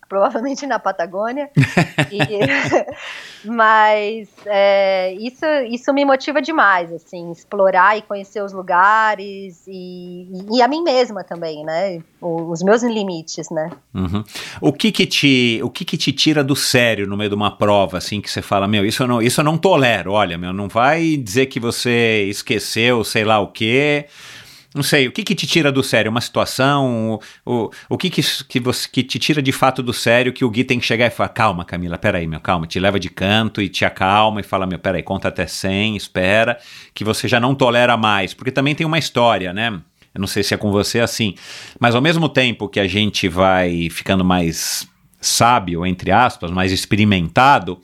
[0.09, 1.51] provavelmente na Patagônia.
[2.11, 10.27] e, mas é, isso, isso me motiva demais, assim, explorar e conhecer os lugares e,
[10.51, 12.01] e a mim mesma também, né?
[12.21, 13.71] Os meus limites, né?
[13.95, 14.25] Uhum.
[14.61, 17.57] O que que te, o que que te tira do sério no meio de uma
[17.57, 20.53] prova, assim, que você fala, meu, isso eu não, isso eu não tolero, olha, meu,
[20.53, 24.07] não vai dizer que você esqueceu, sei lá o quê
[24.75, 26.11] não sei, o que que te tira do sério?
[26.11, 27.21] Uma situação?
[27.47, 30.45] O, o, o que que, que, você, que te tira de fato do sério que
[30.45, 33.09] o Gui tem que chegar e falar, calma Camila, peraí, meu, calma, te leva de
[33.09, 36.59] canto e te acalma e fala, meu, peraí, conta até 100, espera,
[36.95, 39.81] que você já não tolera mais, porque também tem uma história, né?
[40.15, 41.35] Eu não sei se é com você assim,
[41.81, 44.87] mas ao mesmo tempo que a gente vai ficando mais
[45.21, 47.81] sábio, entre aspas, mais experimentado,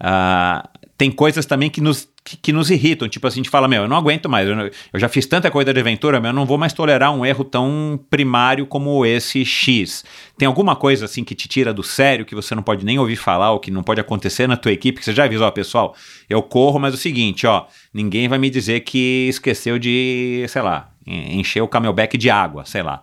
[0.00, 3.06] uh, tem coisas também que nos que, que, nos irritam.
[3.08, 5.26] Tipo assim, a gente fala, meu, eu não aguento mais, eu, não, eu, já fiz
[5.26, 9.04] tanta coisa de aventura, meu, eu não vou mais tolerar um erro tão primário como
[9.04, 10.04] esse X.
[10.38, 13.16] Tem alguma coisa assim que te tira do sério, que você não pode nem ouvir
[13.16, 15.94] falar, ou que não pode acontecer na tua equipe, que você já avisou, ó, pessoal,
[16.28, 20.62] eu corro, mas é o seguinte, ó, ninguém vai me dizer que esqueceu de, sei
[20.62, 23.02] lá, encher o camelback de água, sei lá.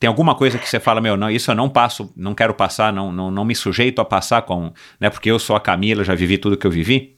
[0.00, 2.92] Tem alguma coisa que você fala, meu, não, isso eu não passo, não quero passar,
[2.92, 6.14] não, não, não me sujeito a passar com, né, porque eu sou a Camila, já
[6.14, 7.17] vivi tudo que eu vivi?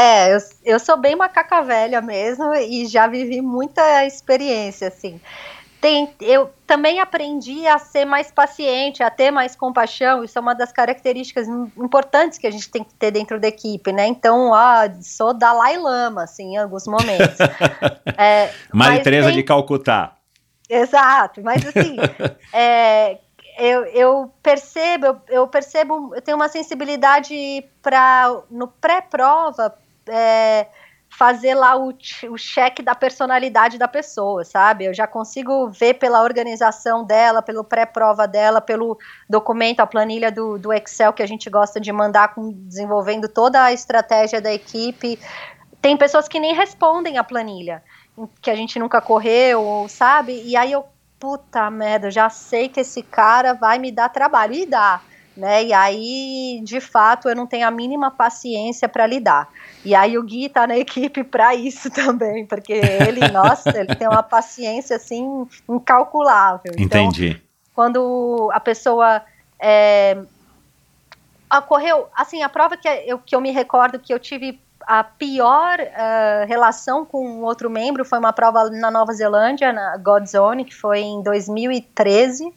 [0.00, 5.20] É, eu, eu sou bem macaca velha mesmo e já vivi muita experiência, assim.
[5.78, 10.54] Tem, eu também aprendi a ser mais paciente, a ter mais compaixão, isso é uma
[10.54, 11.46] das características
[11.76, 14.06] importantes que a gente tem que ter dentro da equipe, né?
[14.06, 17.38] Então, ah, sou Dalai Lama, assim, em alguns momentos.
[18.16, 19.36] é, Maria Teresa tem...
[19.36, 20.16] de Calcutá.
[20.66, 21.96] Exato, mas assim,
[22.54, 23.18] é,
[23.58, 27.34] eu, eu, percebo, eu, eu, percebo, eu tenho uma sensibilidade
[27.82, 29.74] para no pré-prova
[30.10, 30.66] é,
[31.08, 31.92] fazer lá o,
[32.30, 34.84] o cheque da personalidade da pessoa, sabe?
[34.84, 40.58] Eu já consigo ver pela organização dela, pelo pré-prova dela, pelo documento, a planilha do,
[40.58, 45.18] do Excel que a gente gosta de mandar, com, desenvolvendo toda a estratégia da equipe.
[45.82, 47.82] Tem pessoas que nem respondem a planilha,
[48.40, 50.42] que a gente nunca correu, sabe?
[50.44, 50.84] E aí eu
[51.18, 54.54] puta merda, já sei que esse cara vai me dar trabalho.
[54.54, 55.02] E dá,
[55.36, 55.64] né?
[55.64, 59.48] E aí, de fato, eu não tenho a mínima paciência para lidar.
[59.84, 64.08] E aí o Gui tá na equipe para isso também, porque ele, nossa, ele tem
[64.08, 66.72] uma paciência assim incalculável.
[66.76, 67.42] Então, Entendi.
[67.74, 69.22] Quando a pessoa
[69.58, 70.18] é,
[71.58, 75.78] ocorreu, assim, a prova que eu, que eu me recordo que eu tive a pior
[75.78, 80.74] uh, relação com um outro membro foi uma prova na Nova Zelândia, na Godzone, que
[80.74, 82.52] foi em 2013.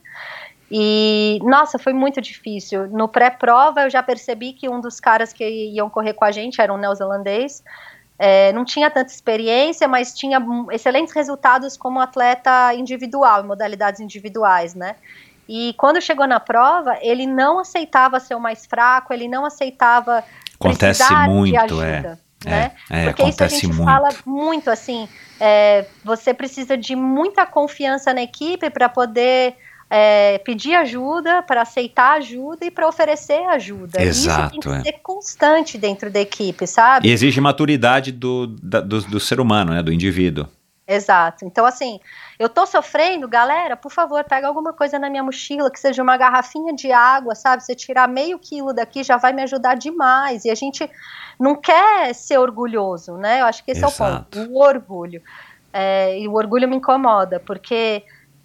[0.76, 2.88] E, nossa, foi muito difícil.
[2.88, 6.60] No pré-prova, eu já percebi que um dos caras que iam correr com a gente
[6.60, 7.64] era um neozelandês.
[8.18, 14.74] É, não tinha tanta experiência, mas tinha excelentes resultados como atleta individual, em modalidades individuais,
[14.74, 14.96] né?
[15.48, 20.24] E quando chegou na prova, ele não aceitava ser o mais fraco, ele não aceitava
[20.56, 22.18] Acontece muito, é.
[22.44, 22.72] Né?
[22.90, 23.84] É, é, Porque isso a gente muito.
[23.84, 25.08] fala muito assim.
[25.40, 29.56] É, você precisa de muita confiança na equipe para poder
[29.96, 34.02] é, pedir ajuda, para aceitar ajuda e para oferecer ajuda.
[34.02, 34.58] Exato.
[34.58, 34.92] Isso tem que é.
[34.92, 37.08] ser constante dentro da equipe, sabe?
[37.08, 40.48] E exige maturidade do, da, do, do ser humano, né, do indivíduo.
[40.88, 41.46] Exato.
[41.46, 42.00] Então, assim,
[42.40, 46.18] eu tô sofrendo, galera, por favor, pega alguma coisa na minha mochila, que seja uma
[46.18, 47.64] garrafinha de água, sabe?
[47.64, 50.44] Você tirar meio quilo daqui já vai me ajudar demais.
[50.44, 50.90] E a gente
[51.40, 53.42] não quer ser orgulhoso, né?
[53.42, 54.04] Eu acho que esse Exato.
[54.04, 55.22] é o ponto, o orgulho.
[55.72, 58.04] É, e o orgulho me incomoda, porque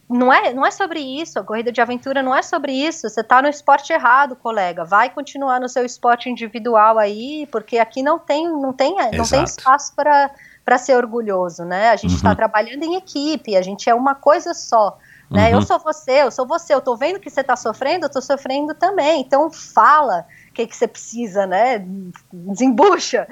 [0.09, 3.09] não é, não é sobre isso, a corrida de aventura não é sobre isso.
[3.09, 4.85] Você está no esporte errado, colega.
[4.85, 9.45] Vai continuar no seu esporte individual aí, porque aqui não tem, não tem, não tem
[9.45, 10.31] espaço para
[10.65, 11.89] para ser orgulhoso, né?
[11.89, 12.37] A gente está uhum.
[12.37, 14.99] trabalhando em equipe, a gente é uma coisa só.
[15.31, 15.49] Né?
[15.49, 15.55] Uhum.
[15.55, 18.21] Eu sou você, eu sou você, eu tô vendo que você está sofrendo, eu tô
[18.21, 19.23] sofrendo também.
[19.23, 21.83] Então fala o que, que você precisa, né?
[22.31, 23.27] Desembucha.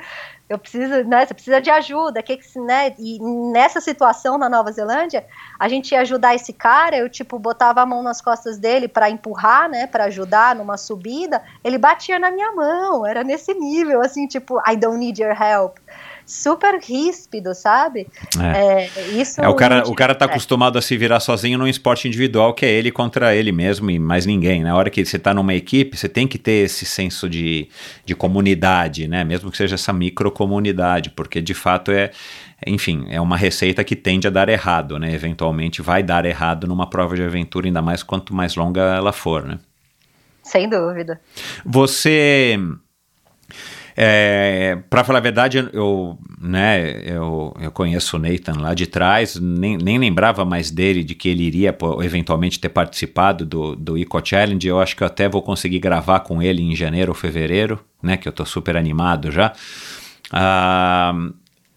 [0.48, 3.18] Eu preciso, né, você precisa de ajuda, que que, né, e
[3.52, 5.26] nessa situação na Nova Zelândia,
[5.58, 9.10] a gente ia ajudar esse cara, eu, tipo, botava a mão nas costas dele para
[9.10, 14.26] empurrar, né, para ajudar numa subida, ele batia na minha mão, era nesse nível, assim,
[14.26, 15.78] tipo, I don't need your help
[16.26, 18.08] super ríspido, sabe?
[18.38, 18.88] É.
[18.96, 20.28] é isso é, o cara, o cara tá é.
[20.28, 23.98] acostumado a se virar sozinho num esporte individual que é ele contra ele mesmo e
[23.98, 24.64] mais ninguém.
[24.64, 27.68] Na hora que você tá numa equipe, você tem que ter esse senso de,
[28.04, 29.22] de comunidade, né?
[29.22, 32.10] Mesmo que seja essa microcomunidade, porque de fato é
[32.66, 35.12] enfim, é uma receita que tende a dar errado, né?
[35.12, 39.44] Eventualmente vai dar errado numa prova de aventura, ainda mais quanto mais longa ela for,
[39.44, 39.58] né?
[40.42, 41.20] Sem dúvida.
[41.64, 42.58] Você
[43.96, 49.36] é, para falar a verdade, eu, né, eu, eu conheço o Nathan lá de trás,
[49.40, 54.20] nem, nem lembrava mais dele, de que ele iria eventualmente ter participado do, do Eco
[54.22, 54.66] Challenge.
[54.68, 58.18] Eu acho que eu até vou conseguir gravar com ele em janeiro ou fevereiro, né,
[58.18, 59.54] que eu tô super animado já.
[60.30, 61.14] Ah,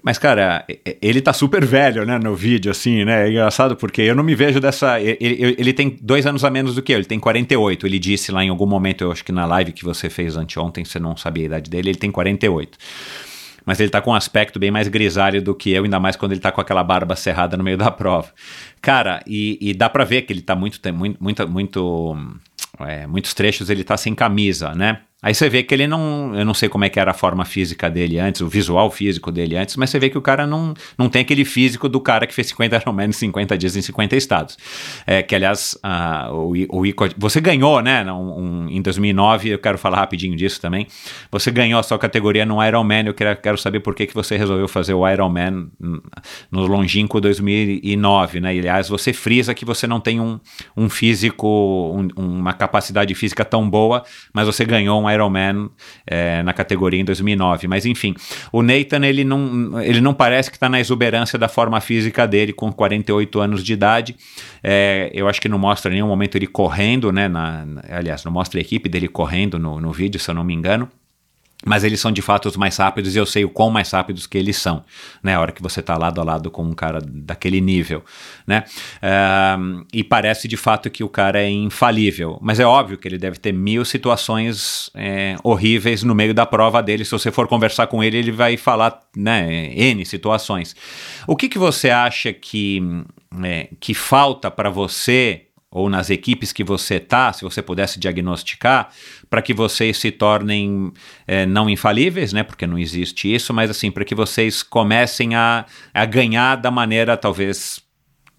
[0.01, 0.65] mas, cara,
[1.01, 3.27] ele tá super velho, né, no vídeo, assim, né?
[3.27, 4.99] É engraçado porque eu não me vejo dessa.
[4.99, 7.85] Ele, ele tem dois anos a menos do que eu, ele tem 48.
[7.85, 10.85] Ele disse lá em algum momento, eu acho que na live que você fez anteontem,
[10.85, 12.77] você não sabia a idade dele, ele tem 48.
[13.65, 16.31] Mas ele tá com um aspecto bem mais grisalho do que eu, ainda mais quando
[16.31, 18.30] ele tá com aquela barba cerrada no meio da prova.
[18.81, 20.80] Cara, e, e dá pra ver que ele tá muito.
[20.93, 22.17] muito, muito, muito
[22.80, 25.01] é, muitos trechos ele tá sem camisa, né?
[25.21, 26.33] Aí você vê que ele não.
[26.33, 29.29] Eu não sei como é que era a forma física dele antes, o visual físico
[29.33, 32.25] dele antes, mas você vê que o cara não, não tem aquele físico do cara
[32.25, 34.57] que fez 50 Ironman em 50 dias em 50 estados.
[35.05, 38.09] É, que, aliás, uh, o, o Ico, você ganhou, né?
[38.09, 40.87] Um, um, em 2009, eu quero falar rapidinho disso também.
[41.29, 43.07] Você ganhou a sua categoria no Ironman.
[43.07, 45.69] Eu quero, quero saber por que, que você resolveu fazer o Ironman
[46.49, 48.55] no longínquo 2009, né?
[48.55, 50.39] E, aliás, você frisa que você não tem um,
[50.77, 55.69] um físico, um, uma capacidade física tão boa, mas você ganhou um Ironman
[56.06, 57.68] é, na categoria em 2009.
[57.68, 58.15] Mas enfim,
[58.52, 62.53] o Nathan ele não, ele não parece que está na exuberância da forma física dele
[62.53, 64.15] com 48 anos de idade.
[64.64, 67.27] É, eu acho que não mostra nenhum momento ele correndo, né?
[67.27, 70.53] Na, aliás, não mostra a equipe dele correndo no, no vídeo, se eu não me
[70.53, 70.90] engano
[71.65, 74.26] mas eles são de fato os mais rápidos e eu sei o quão mais rápidos
[74.26, 74.84] que eles são,
[75.22, 75.36] né?
[75.36, 78.03] A hora que você está lado a lado com um cara daquele nível,
[78.48, 78.64] né?
[79.03, 83.18] Uh, e parece de fato que o cara é infalível, mas é óbvio que ele
[83.18, 87.03] deve ter mil situações é, horríveis no meio da prova dele.
[87.03, 89.73] Se você for conversar com ele, ele vai falar, né?
[89.73, 90.76] N situações.
[91.27, 92.81] O que, que você acha que,
[93.44, 98.89] é, que falta para você ou nas equipes que você está, se você pudesse diagnosticar,
[99.29, 100.91] para que vocês se tornem
[101.27, 102.41] é, não infalíveis, né?
[102.43, 107.15] Porque não existe isso, mas assim, para que vocês comecem a, a ganhar da maneira
[107.15, 107.81] talvez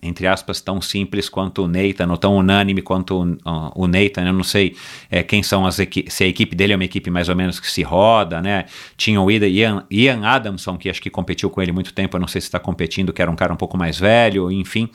[0.02, 4.26] entre aspas, tão simples quanto o Nathan, ou tão unânime quanto o, o Nathan.
[4.26, 4.76] Eu não sei
[5.10, 5.76] é, quem são as
[6.08, 8.66] se a equipe dele é uma equipe mais ou menos que se roda, né?
[8.96, 12.28] Tinha o Ian, Ian Adamson, que acho que competiu com ele muito tempo, eu não
[12.28, 14.88] sei se está competindo, que era um cara um pouco mais velho, enfim.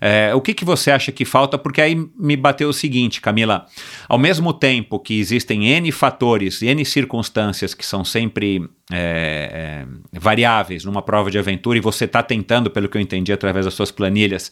[0.00, 1.58] É, o que, que você acha que falta?
[1.58, 3.66] Porque aí me bateu o seguinte, Camila,
[4.08, 10.84] ao mesmo tempo que existem N fatores, N circunstâncias que são sempre é, é, variáveis
[10.84, 13.90] numa prova de aventura e você está tentando, pelo que eu entendi através das suas
[13.90, 14.47] planilhas,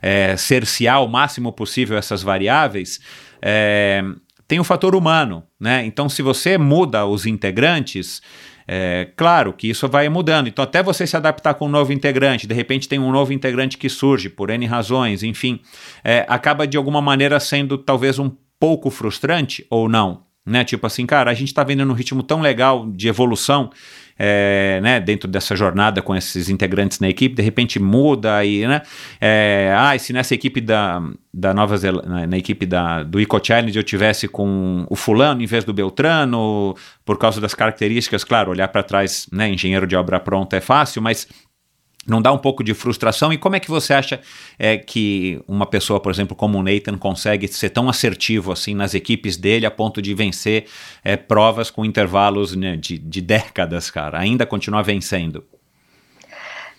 [0.00, 3.00] é, cercear o máximo possível essas variáveis,
[3.40, 4.02] é,
[4.48, 5.84] tem o fator humano, né?
[5.84, 8.22] Então, se você muda os integrantes,
[8.66, 10.48] é, claro que isso vai mudando.
[10.48, 13.76] Então, até você se adaptar com um novo integrante, de repente tem um novo integrante
[13.76, 15.60] que surge por N razões, enfim,
[16.04, 20.62] é, acaba de alguma maneira sendo talvez um pouco frustrante ou não né?
[20.62, 23.70] Tipo assim, cara, a gente está vendo um ritmo tão legal de evolução,
[24.18, 25.00] é, né?
[25.00, 28.82] Dentro dessa jornada com esses integrantes na equipe, de repente muda e, né?
[29.20, 31.02] É, ah, se nessa equipe da,
[31.32, 35.46] da Nova Zelândia, na equipe da, do Eco Challenge eu tivesse com o fulano em
[35.46, 36.74] vez do Beltrano,
[37.04, 39.48] por causa das características, claro, olhar para trás, né?
[39.48, 41.28] Engenheiro de obra pronta é fácil, mas
[42.06, 43.32] não dá um pouco de frustração?
[43.32, 44.20] E como é que você acha
[44.58, 48.94] é, que uma pessoa, por exemplo, como o Nathan, consegue ser tão assertivo assim nas
[48.94, 50.66] equipes dele a ponto de vencer
[51.02, 54.18] é, provas com intervalos né, de, de décadas, cara?
[54.18, 55.44] Ainda continuar vencendo?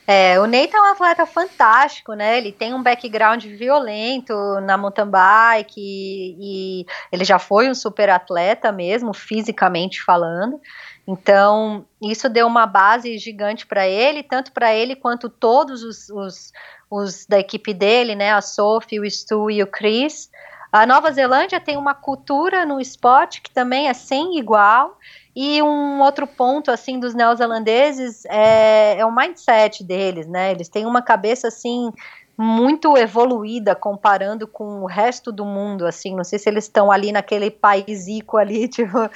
[0.09, 2.37] É, o Nathan é um atleta fantástico, né?
[2.37, 8.09] Ele tem um background violento na mountain bike e, e ele já foi um super
[8.09, 10.61] atleta mesmo, fisicamente falando.
[11.07, 16.51] Então, isso deu uma base gigante para ele, tanto para ele quanto todos os, os,
[16.91, 18.33] os, da equipe dele, né?
[18.33, 20.29] A Sophie, o Stu e o Chris.
[20.69, 24.97] A Nova Zelândia tem uma cultura no esporte que também é sem igual.
[25.33, 30.51] E um outro ponto, assim, dos neozelandeses é, é o mindset deles, né?
[30.51, 31.89] Eles têm uma cabeça, assim,
[32.37, 37.11] muito evoluída comparando com o resto do mundo, assim, não sei se eles estão ali
[37.11, 39.09] naquele paísico ali, tipo,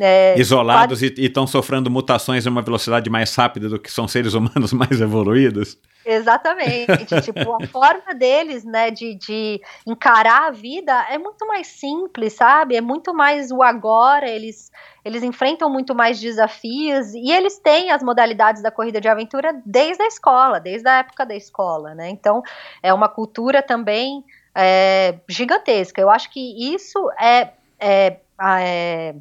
[0.00, 4.32] É, Isolados e estão sofrendo mutações em uma velocidade mais rápida do que são seres
[4.32, 5.78] humanos mais evoluídos.
[6.04, 7.04] Exatamente.
[7.22, 12.74] tipo, a forma deles, né, de, de encarar a vida é muito mais simples, sabe?
[12.74, 14.72] É muito mais o agora, eles,
[15.04, 20.02] eles enfrentam muito mais desafios e eles têm as modalidades da corrida de aventura desde
[20.02, 22.08] a escola, desde a época da escola, né?
[22.08, 22.42] Então,
[22.82, 24.24] é uma cultura também
[24.54, 26.00] é, gigantesca.
[26.00, 29.14] Eu acho que isso é, é, é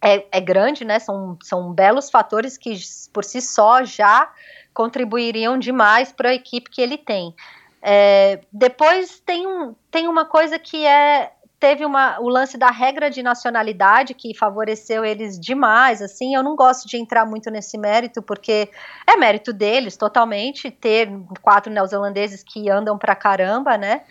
[0.00, 0.98] é, é, grande, né?
[0.98, 2.78] São, são belos fatores que
[3.12, 4.30] por si só já
[4.72, 7.34] contribuiriam demais para a equipe que ele tem.
[7.82, 13.10] É, depois tem, um, tem uma coisa que é teve uma, o lance da regra
[13.10, 18.22] de nacionalidade que favoreceu eles demais, assim, eu não gosto de entrar muito nesse mérito,
[18.22, 18.70] porque
[19.06, 21.10] é mérito deles totalmente, ter
[21.42, 24.02] quatro neozelandeses que andam pra caramba, né,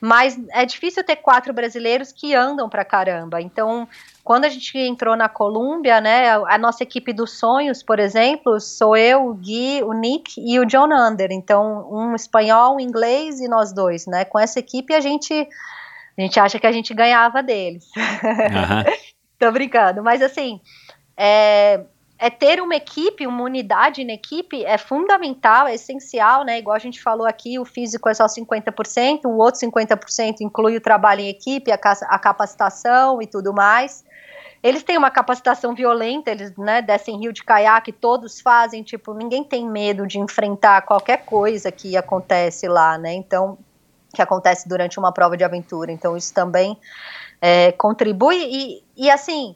[0.00, 3.88] mas é difícil ter quatro brasileiros que andam pra caramba, então
[4.26, 8.96] quando a gente entrou na Colômbia, né, a nossa equipe dos sonhos, por exemplo, sou
[8.96, 11.30] eu, o Gui, o Nick e o John Under.
[11.30, 14.24] Então, um espanhol, um inglês e nós dois, né?
[14.24, 17.84] Com essa equipe a gente a gente acha que a gente ganhava deles.
[17.96, 18.96] Uhum.
[19.38, 20.60] Tô brincando, mas assim,
[21.16, 21.84] é,
[22.18, 26.58] é ter uma equipe, uma unidade na equipe é fundamental, é essencial, né?
[26.58, 30.80] Igual a gente falou aqui, o físico é só 50%, o outro 50% inclui o
[30.80, 34.04] trabalho em equipe, a, a capacitação e tudo mais.
[34.66, 39.44] Eles têm uma capacitação violenta, eles né, descem rio de caiaque, todos fazem, tipo, ninguém
[39.44, 43.14] tem medo de enfrentar qualquer coisa que acontece lá, né?
[43.14, 43.56] Então,
[44.12, 45.92] que acontece durante uma prova de aventura.
[45.92, 46.76] Então, isso também
[47.40, 48.38] é, contribui.
[48.42, 49.54] E, e, assim,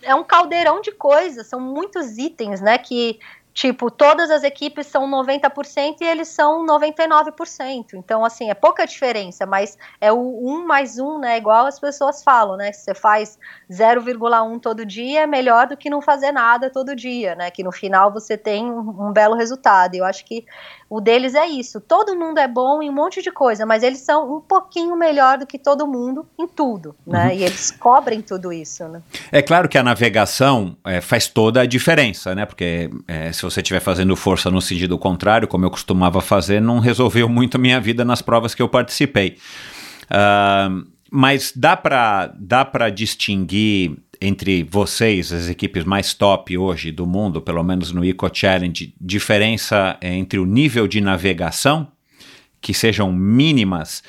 [0.00, 2.78] é um caldeirão de coisas, são muitos itens, né?
[2.78, 3.18] Que
[3.58, 7.94] Tipo, todas as equipes são 90% e eles são 99%.
[7.94, 11.38] Então, assim, é pouca diferença, mas é o 1 mais 1, né?
[11.38, 12.70] Igual as pessoas falam, né?
[12.70, 13.36] Se você faz
[13.68, 17.50] 0,1 todo dia, é melhor do que não fazer nada todo dia, né?
[17.50, 19.96] Que no final você tem um, um belo resultado.
[19.96, 20.46] Eu acho que
[20.90, 21.80] o deles é isso.
[21.80, 25.38] Todo mundo é bom em um monte de coisa, mas eles são um pouquinho melhor
[25.38, 27.26] do que todo mundo em tudo, né?
[27.26, 27.32] Uhum.
[27.34, 29.02] E eles cobrem tudo isso, né?
[29.30, 32.46] É claro que a navegação é, faz toda a diferença, né?
[32.46, 36.78] Porque é, se você estiver fazendo força no sentido contrário, como eu costumava fazer, não
[36.78, 39.36] resolveu muito a minha vida nas provas que eu participei.
[40.04, 47.40] Uh, mas dá para dá distinguir entre vocês, as equipes mais top hoje do mundo,
[47.40, 51.88] pelo menos no Eco Challenge, diferença entre o nível de navegação,
[52.60, 54.02] que sejam mínimas.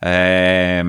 [0.00, 0.82] É,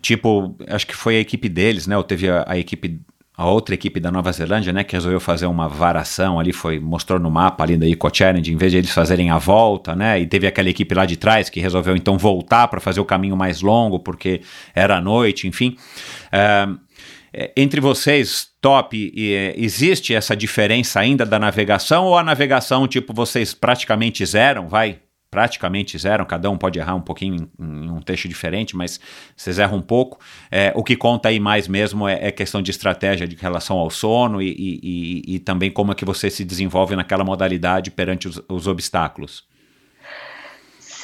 [0.00, 1.96] tipo, acho que foi a equipe deles, né?
[1.96, 3.00] Ou teve a, a equipe
[3.36, 7.18] a outra equipe da Nova Zelândia, né, que resolveu fazer uma varação ali, foi mostrou
[7.18, 10.26] no mapa ali da Eco Challenge, em vez de eles fazerem a volta, né, e
[10.26, 13.60] teve aquela equipe lá de trás que resolveu então voltar para fazer o caminho mais
[13.60, 14.40] longo porque
[14.72, 15.76] era noite, enfim.
[16.30, 16.68] É,
[17.56, 23.52] entre vocês, top, é, existe essa diferença ainda da navegação ou a navegação, tipo, vocês
[23.54, 25.00] praticamente zeram, vai?
[25.34, 29.00] praticamente zeram, cada um pode errar um pouquinho em, em um texto diferente, mas
[29.36, 30.20] vocês erram um pouco.
[30.48, 33.90] É, o que conta aí mais mesmo é, é, questão de estratégia de relação ao
[33.90, 38.28] sono e, e, e, e, também como é que você se desenvolve naquela modalidade perante
[38.28, 39.42] os, os obstáculos.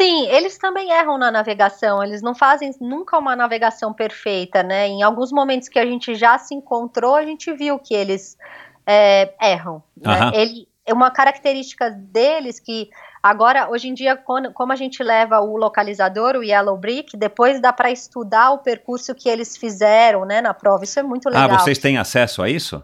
[0.00, 4.88] Sim, eles também erram na navegação, eles não fazem nunca uma navegação perfeita, né?
[4.88, 8.38] Em alguns momentos que a gente já se encontrou, a gente viu que eles
[8.86, 9.82] é, erram.
[9.94, 10.30] Né?
[10.32, 12.88] Ele, uma característica deles que
[13.22, 17.60] Agora, hoje em dia, quando, como a gente leva o localizador, o Yellow Brick, depois
[17.60, 20.84] dá para estudar o percurso que eles fizeram, né, na prova.
[20.84, 21.50] Isso é muito ah, legal.
[21.50, 22.82] Ah, vocês têm acesso a isso?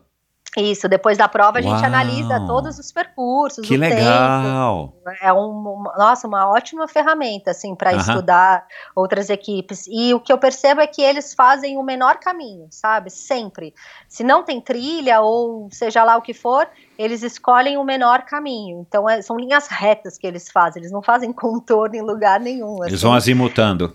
[0.57, 4.95] Isso, depois da prova a gente analisa todos os percursos, que legal.
[5.05, 5.17] Tempo.
[5.21, 9.87] É um, nossa, uma ótima ferramenta assim para estudar outras equipes.
[9.87, 13.11] E o que eu percebo é que eles fazem o menor caminho, sabe?
[13.11, 13.75] Sempre.
[14.09, 16.67] Se não tem trilha ou seja lá o que for,
[16.99, 18.85] eles escolhem o menor caminho.
[18.89, 20.81] Então é, são linhas retas que eles fazem.
[20.81, 22.77] Eles não fazem contorno em lugar nenhum.
[22.77, 22.93] Assim.
[22.93, 23.95] Eles vão azimutando.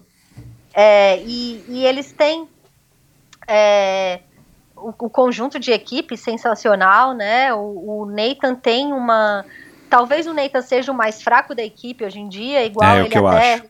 [0.76, 2.48] É, e, e eles têm
[3.48, 4.22] é,
[4.82, 7.53] o, o, conjunto de equipe sensacional, né?
[7.53, 9.45] O, o, Nathan tem uma.
[9.90, 13.16] Talvez o Nathan seja o mais fraco da equipe hoje em dia, igual é, ele
[13.18, 13.62] até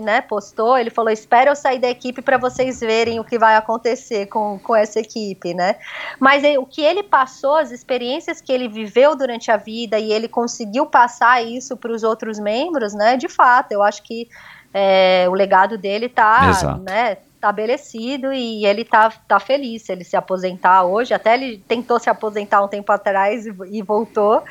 [0.00, 0.76] né, postou.
[0.76, 4.58] Ele falou: espera eu sair da equipe para vocês verem o que vai acontecer com,
[4.58, 5.76] com essa equipe, né?
[6.18, 10.28] Mas o que ele passou, as experiências que ele viveu durante a vida e ele
[10.28, 13.16] conseguiu passar isso para os outros membros, né?
[13.16, 14.28] De fato, eu acho que
[14.72, 17.18] é, o legado dele tá, né?
[17.40, 21.14] Estabelecido e ele tá, tá feliz se ele se aposentar hoje.
[21.14, 24.44] Até ele tentou se aposentar um tempo atrás e, e voltou.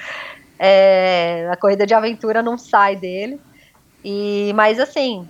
[0.57, 3.40] É, a corrida de aventura não sai dele.
[4.03, 5.30] E, mas assim,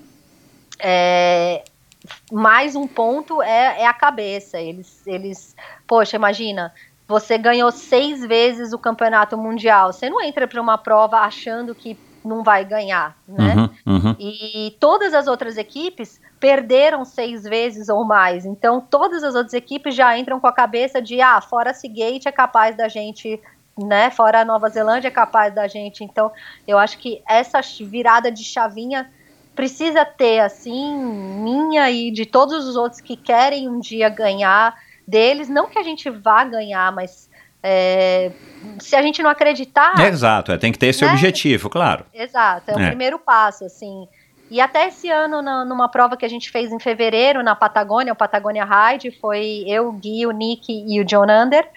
[0.79, 1.63] é,
[2.31, 4.57] mais um ponto é, é a cabeça.
[4.57, 5.55] Eles, eles,
[5.85, 6.73] poxa, imagina,
[7.05, 9.91] você ganhou seis vezes o campeonato mundial.
[9.91, 13.69] Você não entra para uma prova achando que não vai ganhar, né?
[13.85, 14.15] Uhum, uhum.
[14.19, 18.45] E todas as outras equipes perderam seis vezes ou mais.
[18.45, 22.31] Então, todas as outras equipes já entram com a cabeça de, ah, fora Seagate é
[22.31, 23.39] capaz da gente,
[23.77, 24.09] né?
[24.09, 26.03] Fora a Nova Zelândia é capaz da gente.
[26.03, 26.31] Então,
[26.67, 29.09] eu acho que essa virada de chavinha
[29.55, 34.73] precisa ter, assim, minha e de todos os outros que querem um dia ganhar
[35.07, 35.49] deles.
[35.49, 37.28] Não que a gente vá ganhar, mas
[37.61, 38.31] é,
[38.79, 39.99] se a gente não acreditar.
[39.99, 41.11] Exato, é, tem que ter esse né?
[41.11, 42.05] objetivo, claro.
[42.13, 42.87] Exato, é, o é.
[42.87, 44.07] primeiro passo, assim.
[44.49, 48.13] E até esse ano, na, numa prova que a gente fez em fevereiro na Patagônia,
[48.13, 51.67] o Patagônia Ride, foi eu, o Gui, o Nick e o John Under.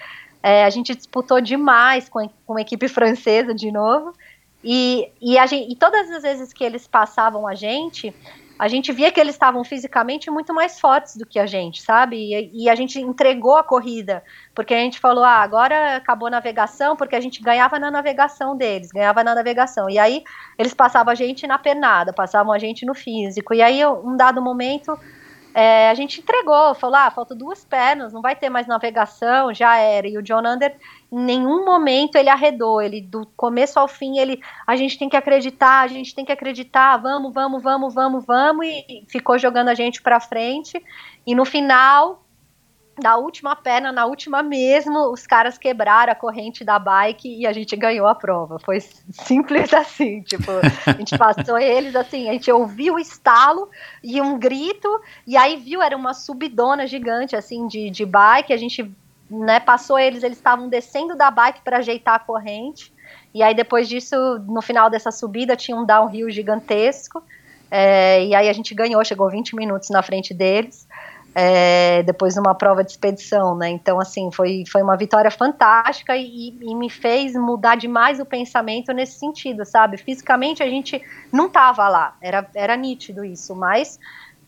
[0.42, 4.14] É, a gente disputou demais com, com a equipe francesa de novo.
[4.64, 8.14] E, e, gente, e todas as vezes que eles passavam a gente,
[8.62, 12.16] a gente via que eles estavam fisicamente muito mais fortes do que a gente, sabe?
[12.16, 14.22] E, e, a gente entregou a corrida,
[14.54, 18.56] porque a gente falou, ah, agora acabou a navegação, porque a gente ganhava na navegação
[18.56, 19.90] deles, ganhava na navegação.
[19.90, 20.22] E aí
[20.56, 23.52] eles passavam a gente na pernada, passavam a gente no físico.
[23.52, 24.96] E aí, um dado momento,
[25.54, 29.76] é, a gente entregou, falou, ah, falta duas pernas, não vai ter mais navegação, já
[29.76, 30.08] era.
[30.08, 30.74] E o John Under,
[31.10, 35.16] em nenhum momento ele arredou, ele do começo ao fim, ele, a gente tem que
[35.16, 39.74] acreditar, a gente tem que acreditar, vamos, vamos, vamos, vamos, vamos, e ficou jogando a
[39.74, 40.82] gente para frente.
[41.26, 42.21] E no final,
[43.00, 47.52] na última perna, na última mesmo, os caras quebraram a corrente da bike e a
[47.52, 48.58] gente ganhou a prova.
[48.58, 50.50] Foi simples assim, tipo,
[50.86, 53.70] a gente passou eles assim, a gente ouviu o estalo
[54.02, 54.88] e um grito,
[55.26, 58.90] e aí viu, era uma subidona gigante assim de, de bike, a gente
[59.30, 62.92] né, passou eles, eles estavam descendo da bike para ajeitar a corrente.
[63.34, 64.16] E aí depois disso,
[64.46, 67.22] no final dessa subida, tinha um downhill gigantesco.
[67.70, 70.86] É, e aí a gente ganhou, chegou 20 minutos na frente deles
[71.34, 73.70] é, depois de uma prova de expedição, né?
[73.70, 78.92] Então, assim, foi, foi uma vitória fantástica e, e, me fez mudar demais o pensamento
[78.92, 79.96] nesse sentido, sabe?
[79.96, 81.02] Fisicamente a gente
[81.32, 83.98] não estava lá, era, era nítido isso, mas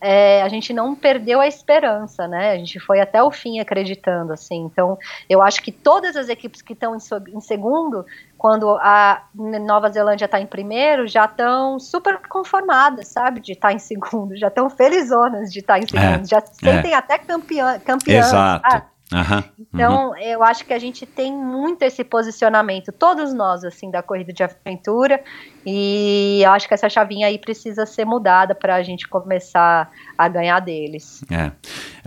[0.01, 2.51] é, a gente não perdeu a esperança, né?
[2.51, 4.63] A gente foi até o fim acreditando, assim.
[4.63, 4.97] Então,
[5.29, 6.99] eu acho que todas as equipes que estão em,
[7.35, 8.05] em segundo,
[8.37, 13.39] quando a Nova Zelândia está em primeiro, já estão super conformadas, sabe?
[13.39, 16.41] De estar tá em segundo, já estão felizonas de estar tá em segundo, é, já
[16.41, 16.95] se sentem é.
[16.95, 18.27] até campeã, campeãs.
[18.27, 18.69] Exato.
[18.69, 18.94] Sabe?
[19.13, 20.17] Uhum, então, uhum.
[20.17, 24.43] eu acho que a gente tem muito esse posicionamento, todos nós, assim, da corrida de
[24.43, 25.23] aventura,
[25.65, 30.27] e eu acho que essa chavinha aí precisa ser mudada para a gente começar a
[30.27, 31.23] ganhar deles.
[31.29, 31.47] É.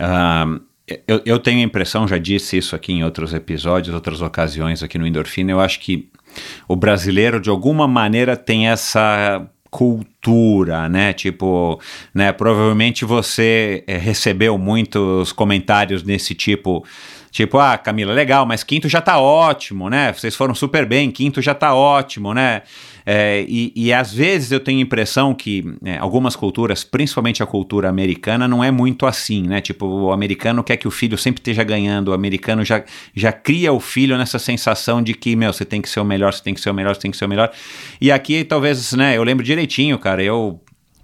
[0.03, 0.61] Uh,
[1.07, 4.97] eu, eu tenho a impressão, já disse isso aqui em outros episódios, outras ocasiões aqui
[4.97, 6.11] no Endorfina, eu acho que
[6.67, 11.13] o brasileiro, de alguma maneira, tem essa cultura, né?
[11.13, 11.79] Tipo,
[12.13, 12.31] né?
[12.31, 16.83] Provavelmente você é, recebeu muitos comentários nesse tipo,
[17.31, 20.13] tipo, ah, Camila, legal, mas quinto já tá ótimo, né?
[20.13, 22.61] Vocês foram super bem, quinto já tá ótimo, né?
[23.05, 27.45] É, e, e, às vezes eu tenho a impressão que é, algumas culturas, principalmente a
[27.45, 29.61] cultura americana, não é muito assim, né?
[29.61, 32.83] Tipo, o americano quer que o filho sempre esteja ganhando, o americano já,
[33.15, 36.33] já cria o filho nessa sensação de que, meu, você tem que ser o melhor,
[36.33, 37.51] você tem que ser o melhor, você tem que ser o melhor.
[37.99, 40.59] E aqui, talvez, né, eu lembro direitinho, cara, eu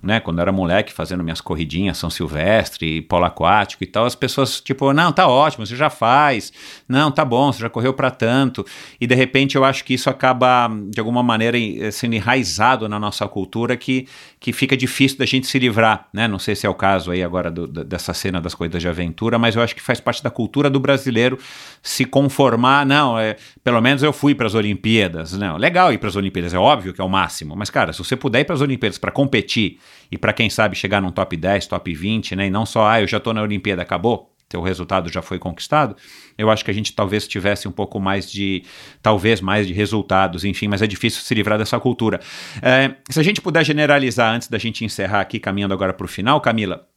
[0.05, 4.15] né, quando eu era moleque, fazendo minhas corridinhas São Silvestre, polo aquático e tal, as
[4.15, 6.53] pessoas, tipo, não, tá ótimo, você já faz,
[6.87, 8.63] não, tá bom, você já correu para tanto,
[9.01, 11.57] e de repente eu acho que isso acaba, de alguma maneira,
[11.91, 14.07] sendo enraizado na nossa cultura, que,
[14.39, 17.23] que fica difícil da gente se livrar, né, não sei se é o caso aí
[17.23, 20.29] agora do, dessa cena das corridas de aventura, mas eu acho que faz parte da
[20.29, 21.39] cultura do brasileiro
[21.81, 26.09] se conformar, não, é, pelo menos eu fui para as Olimpíadas, não, legal ir para
[26.09, 28.53] as Olimpíadas, é óbvio que é o máximo, mas cara, se você puder ir para
[28.53, 29.79] as Olimpíadas para competir
[30.11, 32.47] e para quem sabe chegar num top 10, top 20, né?
[32.47, 35.95] E não só, ah, eu já estou na Olimpíada, acabou, teu resultado já foi conquistado,
[36.37, 38.63] eu acho que a gente talvez tivesse um pouco mais de,
[39.01, 42.19] talvez mais de resultados, enfim, mas é difícil se livrar dessa cultura.
[42.61, 46.07] É, se a gente puder generalizar antes da gente encerrar aqui, caminhando agora para o
[46.07, 46.87] final, Camila,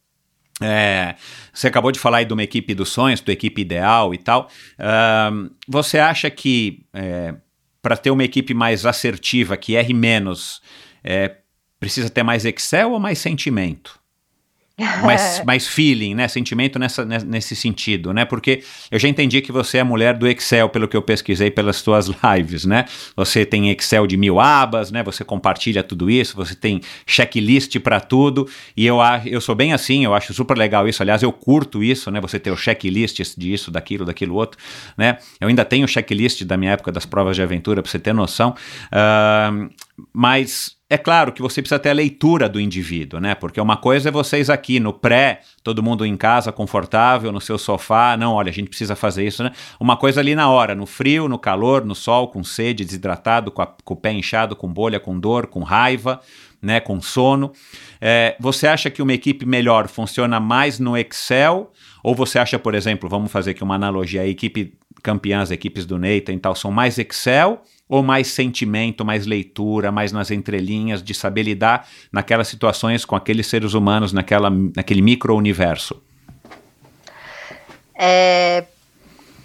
[0.61, 1.15] é,
[1.53, 4.49] você acabou de falar aí de uma equipe dos sonhos, tua equipe ideal e tal.
[5.67, 7.33] Você acha que é,
[7.81, 10.61] para ter uma equipe mais assertiva, que erre menos,
[11.03, 11.37] é,
[11.79, 13.99] Precisa ter mais Excel ou mais sentimento?
[15.03, 16.27] mais, mais feeling, né?
[16.27, 18.25] Sentimento nessa, nesse sentido, né?
[18.25, 21.77] Porque eu já entendi que você é mulher do Excel, pelo que eu pesquisei pelas
[21.77, 22.85] suas lives, né?
[23.15, 25.03] Você tem Excel de mil abas, né?
[25.03, 30.05] Você compartilha tudo isso, você tem checklist para tudo, e eu, eu sou bem assim,
[30.05, 31.01] eu acho super legal isso.
[31.01, 32.21] Aliás, eu curto isso, né?
[32.21, 34.59] Você ter o checklist disso, daquilo, daquilo outro,
[34.97, 35.17] né?
[35.39, 38.13] Eu ainda tenho o checklist da minha época das provas de aventura, para você ter
[38.13, 38.55] noção.
[38.91, 39.69] Uh,
[40.13, 43.35] mas é claro que você precisa ter a leitura do indivíduo, né?
[43.35, 47.59] Porque uma coisa é vocês aqui no pré, todo mundo em casa, confortável, no seu
[47.59, 48.17] sofá.
[48.17, 49.51] Não, olha, a gente precisa fazer isso, né?
[49.79, 53.61] Uma coisa ali na hora, no frio, no calor, no sol, com sede, desidratado, com,
[53.61, 56.21] a, com o pé inchado, com bolha, com dor, com raiva,
[56.59, 56.79] né?
[56.79, 57.51] Com sono.
[58.01, 61.71] É, você acha que uma equipe melhor funciona mais no Excel?
[62.01, 65.85] Ou você acha, por exemplo, vamos fazer aqui uma analogia, a equipe campeã, as equipes
[65.85, 71.01] do Nathan e tal, são mais Excel ou mais sentimento, mais leitura, mais nas entrelinhas,
[71.01, 75.99] de saber lidar naquelas situações com aqueles seres humanos, naquela, naquele micro-universo?
[77.95, 78.65] É,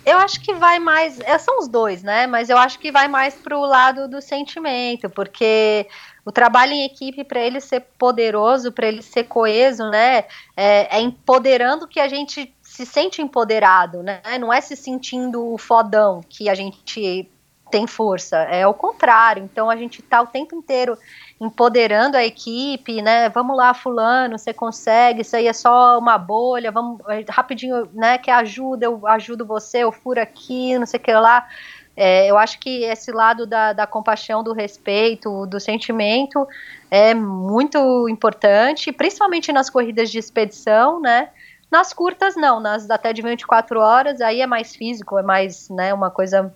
[0.05, 1.19] eu acho que vai mais.
[1.21, 2.27] É, são os dois, né?
[2.27, 5.89] Mas eu acho que vai mais para o lado do sentimento, porque
[6.23, 10.25] o trabalho em equipe, para ele ser poderoso, para ele ser coeso, né?
[10.55, 14.21] É, é empoderando que a gente se sente empoderado, né?
[14.39, 17.27] Não é se sentindo fodão que a gente
[17.75, 19.43] tem força, é o contrário.
[19.43, 20.97] Então a gente está o tempo inteiro
[21.41, 23.29] empoderando a equipe, né?
[23.31, 28.17] Vamos lá, fulano, você consegue, isso aí é só uma bolha, vamos rapidinho, né?
[28.17, 31.49] Que ajuda, eu ajudo você, eu furo aqui, não sei o que lá.
[31.97, 36.47] É, eu acho que esse lado da, da compaixão, do respeito, do sentimento
[36.89, 41.31] é muito importante, principalmente nas corridas de expedição, né?
[41.69, 45.93] Nas curtas, não, nas até de 24 horas, aí é mais físico, é mais, né,
[45.93, 46.55] uma coisa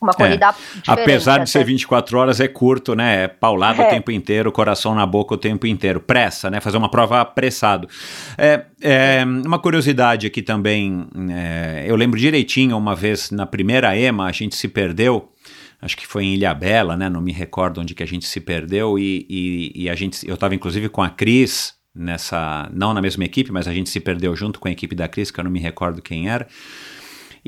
[0.00, 0.52] uma corrida é.
[0.86, 3.24] Apesar de ser 24 horas, é curto, né?
[3.24, 3.86] É paulado é.
[3.86, 6.00] o tempo inteiro, coração na boca o tempo inteiro.
[6.00, 6.60] Pressa, né?
[6.60, 7.88] Fazer uma prova apressado.
[8.36, 11.06] É, é uma curiosidade aqui também.
[11.30, 15.32] É, eu lembro direitinho, uma vez na primeira EMA, a gente se perdeu.
[15.80, 17.08] Acho que foi em Ilha Bela, né?
[17.08, 18.98] Não me recordo onde que a gente se perdeu.
[18.98, 22.68] E, e, e a gente, eu estava inclusive com a Cris nessa.
[22.72, 25.30] Não na mesma equipe, mas a gente se perdeu junto com a equipe da Cris,
[25.30, 26.46] que eu não me recordo quem era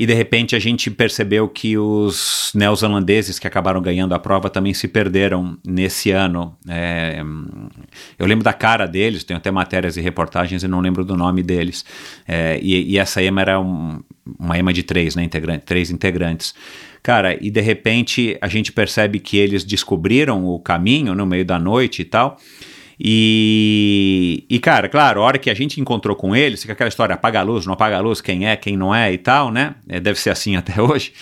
[0.01, 4.73] e de repente a gente percebeu que os neozelandeses que acabaram ganhando a prova também
[4.73, 6.57] se perderam nesse ano.
[6.69, 7.21] É,
[8.17, 11.43] eu lembro da cara deles, tenho até matérias e reportagens e não lembro do nome
[11.43, 11.85] deles.
[12.29, 14.01] É, e, e, essa EMA era um,
[14.39, 16.55] uma EMA de três, né, integrante, três integrantes.
[17.03, 21.59] Cara, e de repente a gente percebe que eles descobriram o caminho no meio da
[21.59, 22.39] noite e tal.
[23.01, 27.15] E, e, cara, claro, a hora que a gente encontrou com eles, fica aquela história,
[27.15, 29.77] apaga a luz, não apaga a luz, quem é, quem não é e tal, né?
[29.89, 31.13] É, deve ser assim até hoje.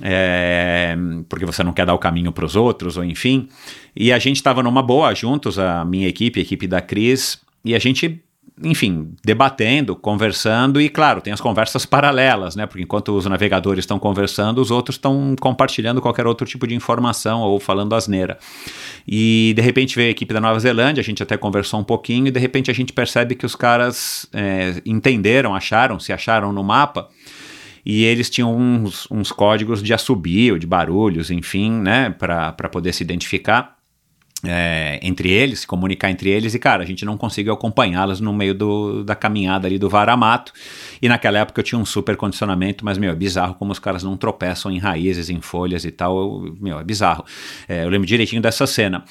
[0.00, 0.96] É,
[1.28, 3.48] porque você não quer dar o caminho para os outros, ou enfim.
[3.96, 7.74] E a gente estava numa boa juntos, a minha equipe, a equipe da Cris, e
[7.74, 8.22] a gente
[8.62, 12.66] enfim, debatendo, conversando e, claro, tem as conversas paralelas, né?
[12.66, 17.40] Porque enquanto os navegadores estão conversando, os outros estão compartilhando qualquer outro tipo de informação
[17.40, 18.38] ou falando asneira.
[19.06, 22.26] E de repente veio a equipe da Nova Zelândia, a gente até conversou um pouquinho
[22.26, 26.62] e de repente a gente percebe que os caras é, entenderam, acharam, se acharam no
[26.62, 27.08] mapa
[27.84, 33.02] e eles tinham uns, uns códigos de assobio, de barulhos, enfim, né, para poder se
[33.02, 33.77] identificar
[34.44, 38.54] é, entre eles, comunicar entre eles, e cara, a gente não conseguiu acompanhá-las no meio
[38.54, 40.52] do, da caminhada ali do Varamato.
[41.02, 44.02] E naquela época eu tinha um super condicionamento, mas, meu, é bizarro como os caras
[44.02, 46.16] não tropeçam em raízes, em folhas e tal.
[46.16, 47.24] Eu, meu, é bizarro.
[47.68, 49.04] É, eu lembro direitinho dessa cena.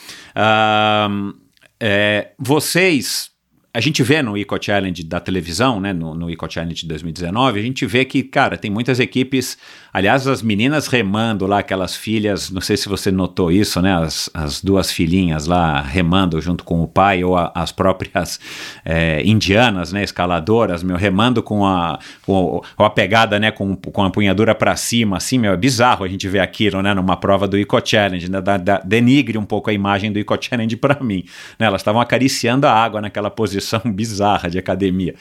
[1.79, 3.31] É, vocês
[3.77, 7.59] a gente vê no Eco Challenge da televisão, né, no, no Eco Challenge de 2019,
[7.59, 9.55] a gente vê que, cara, tem muitas equipes,
[9.93, 14.31] aliás, as meninas remando lá, aquelas filhas, não sei se você notou isso, né, as,
[14.33, 18.39] as duas filhinhas lá remando junto com o pai, ou a, as próprias
[18.83, 24.09] é, indianas, né, escaladoras, meu, remando com a, com a pegada, né, com, com a
[24.09, 27.55] punhadura para cima, assim, meu, é bizarro a gente ver aquilo, né, numa prova do
[27.55, 31.23] Eco Challenge, né, da, da, denigre um pouco a imagem do Eco Challenge para mim,
[31.59, 35.15] né, elas estavam acariciando a água naquela posição bizarra de academia.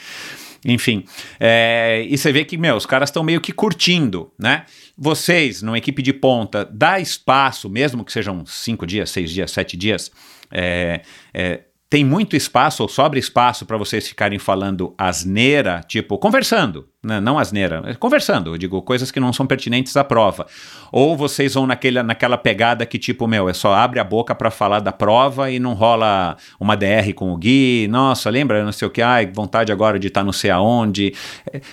[0.65, 1.05] Enfim,
[1.39, 4.65] é, e você vê que, meu, os caras estão meio que curtindo, né?
[4.99, 9.77] Vocês, numa equipe de ponta, dá espaço, mesmo que sejam cinco dias, seis dias, sete
[9.77, 10.11] dias,
[10.51, 11.03] é,
[11.33, 11.61] é,
[11.97, 17.21] tem muito espaço ou sobra espaço para vocês ficarem falando asneira, tipo, conversando, né?
[17.21, 20.47] não asneira, conversando, eu digo, coisas que não são pertinentes à prova.
[20.93, 24.51] Ou vocês vão naquele, naquela pegada que, tipo, meu, é só abre a boca para
[24.51, 28.89] falar da prova e não rola uma DR com o Gui, nossa, lembra, não sei
[28.89, 31.15] o que, ai, vontade agora de estar tá não sei aonde.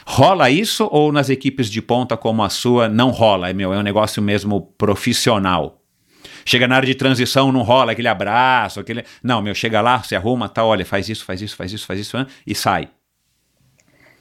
[0.07, 3.49] Rola isso ou nas equipes de ponta como a sua não rola?
[3.49, 5.82] É, meu, é um negócio mesmo profissional?
[6.45, 9.03] Chega na área de transição, não rola aquele abraço, aquele.
[9.21, 11.99] Não, meu, chega lá, se arruma, tá, olha, faz isso, faz isso, faz isso, faz
[11.99, 12.89] isso, e sai.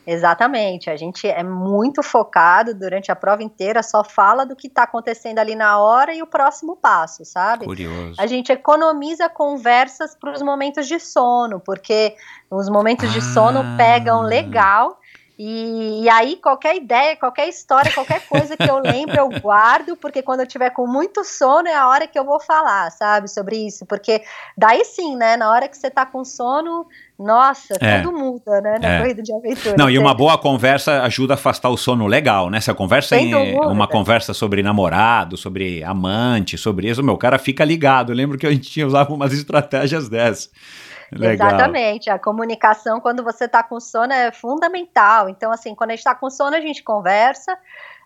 [0.05, 4.83] Exatamente, a gente é muito focado durante a prova inteira, só fala do que está
[4.83, 7.65] acontecendo ali na hora e o próximo passo, sabe?
[7.65, 8.21] Curioso.
[8.21, 12.17] A gente economiza conversas para os momentos de sono, porque
[12.51, 13.13] os momentos ah.
[13.13, 14.99] de sono pegam legal
[15.45, 20.23] E, e, aí, qualquer ideia, qualquer história, qualquer coisa que eu lembro, eu guardo, porque
[20.23, 23.57] quando eu tiver com muito sono é a hora que eu vou falar, sabe, sobre
[23.57, 23.85] isso.
[23.85, 24.23] Porque
[24.57, 26.87] daí sim, né, na hora que você tá com sono,
[27.19, 28.01] nossa, é.
[28.01, 28.99] tudo muda, né, na é.
[29.01, 29.75] corrida de aventura.
[29.77, 32.61] Não, e uma boa conversa ajuda a afastar o sono legal, né?
[32.61, 37.65] Se a conversa é uma conversa sobre namorado, sobre amante, sobre isso, meu cara fica
[37.65, 38.13] ligado.
[38.13, 40.53] Eu lembro que a gente tinha usado umas estratégias dessas.
[41.13, 41.49] Legal.
[41.49, 42.11] Exatamente.
[42.11, 45.29] A comunicação, quando você está com sono, é fundamental.
[45.29, 47.57] Então, assim, quando a gente está com sono, a gente conversa.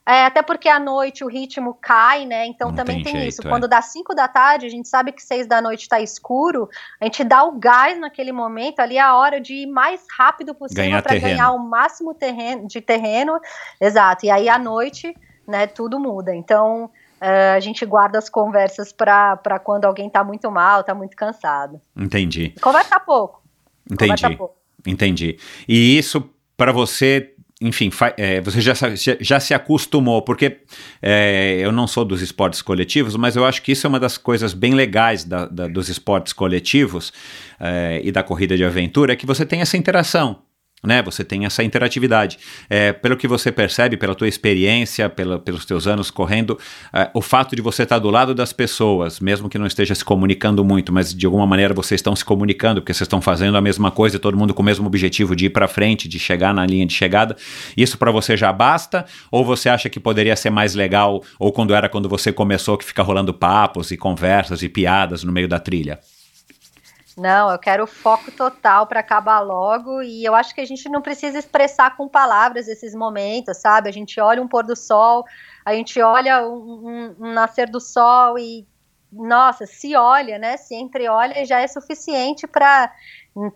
[0.09, 2.47] É, até porque à noite o ritmo cai, né?
[2.47, 3.47] Então Não também tem, tem jeito, isso.
[3.47, 3.51] É.
[3.51, 6.69] Quando dá 5 da tarde, a gente sabe que 6 da noite está escuro,
[7.01, 10.55] a gente dá o gás naquele momento, ali é a hora de ir mais rápido
[10.55, 13.41] possível para ganhar o máximo terreno, de terreno.
[13.81, 14.25] Exato.
[14.25, 15.12] E aí à noite,
[15.44, 16.33] né, tudo muda.
[16.33, 16.89] Então,
[17.20, 21.81] Uh, a gente guarda as conversas para quando alguém está muito mal, está muito cansado.
[21.97, 22.55] Entendi.
[22.61, 23.43] Conversa pouco.
[23.91, 24.12] Entendi.
[24.12, 24.57] Conversa pouco.
[24.86, 25.39] Entendi.
[25.67, 28.73] E isso para você, enfim, é, você já,
[29.20, 30.61] já se acostumou, porque
[31.03, 34.17] é, eu não sou dos esportes coletivos, mas eu acho que isso é uma das
[34.17, 37.12] coisas bem legais da, da, dos esportes coletivos
[37.59, 40.45] é, e da corrida de aventura, é que você tem essa interação
[40.82, 41.02] né?
[41.02, 42.38] Você tem essa interatividade.
[42.68, 46.58] É, pelo que você percebe, pela tua experiência, pela, pelos teus anos correndo,
[46.92, 50.05] é, o fato de você estar do lado das pessoas, mesmo que não esteja se
[50.05, 53.60] comunicando muito, mas de alguma maneira vocês estão se comunicando, porque vocês estão fazendo a
[53.60, 56.64] mesma coisa, todo mundo com o mesmo objetivo de ir para frente, de chegar na
[56.64, 57.36] linha de chegada.
[57.76, 59.05] Isso para você já basta?
[59.30, 62.84] Ou você acha que poderia ser mais legal, ou quando era quando você começou, que
[62.84, 65.98] fica rolando papos e conversas e piadas no meio da trilha?
[67.19, 71.01] Não, eu quero foco total para acabar logo e eu acho que a gente não
[71.01, 73.89] precisa expressar com palavras esses momentos, sabe?
[73.89, 75.25] A gente olha um pôr do sol,
[75.65, 76.55] a gente olha um,
[76.86, 78.67] um, um nascer do sol e
[79.11, 80.59] nossa, se olha, né?
[80.59, 82.93] Se entreolha já é suficiente para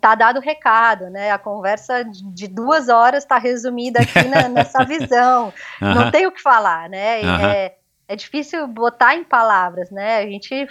[0.01, 1.31] tá dado o recado, né?
[1.31, 5.53] A conversa de duas horas está resumida aqui na, nessa visão.
[5.81, 7.21] Não tem o que falar, né?
[7.21, 7.77] É,
[8.09, 10.19] é difícil botar em palavras, né?
[10.19, 10.67] A gente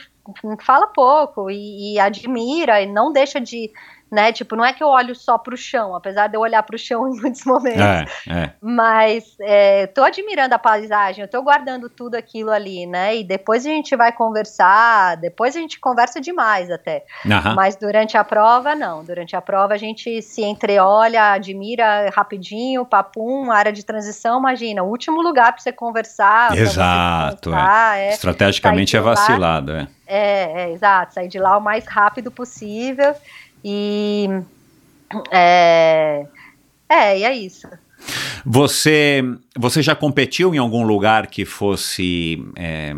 [0.62, 3.72] fala pouco e, e, admira e não deixa de,
[4.12, 4.32] né?
[4.32, 6.76] Tipo, não é que eu olho só para o chão, apesar de eu olhar para
[6.76, 7.80] o chão em muitos momentos.
[7.80, 8.54] É, é.
[8.62, 13.18] Mas é, tô admirando a paisagem, eu tô guardando tudo aquilo ali, né?
[13.18, 17.06] E depois a gente vai conversar, depois a gente conversa demais até.
[17.26, 17.56] Uhum.
[17.56, 19.04] Mas durante a prova, não.
[19.04, 24.90] Durante a prova a gente se entreolha, admira rapidinho, papum, área de transição, imagina, o
[24.90, 26.58] último lugar para você conversar.
[26.58, 27.50] Exato.
[27.50, 28.10] Você conversar, é.
[28.10, 29.88] Estrategicamente é vacilado, é.
[30.12, 33.14] É, é, exato, sair de lá o mais rápido possível
[33.64, 34.28] e
[35.32, 36.26] é,
[36.88, 37.68] é, e é isso.
[38.46, 39.22] Você,
[39.58, 42.94] você já competiu em algum lugar que fosse é,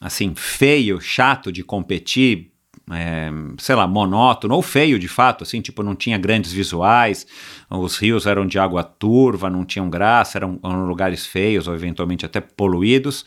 [0.00, 2.52] assim feio, chato de competir,
[2.90, 7.26] é, sei lá, monótono ou feio de fato, assim, tipo não tinha grandes visuais,
[7.68, 12.24] os rios eram de água turva, não tinham graça, eram, eram lugares feios ou eventualmente
[12.24, 13.26] até poluídos,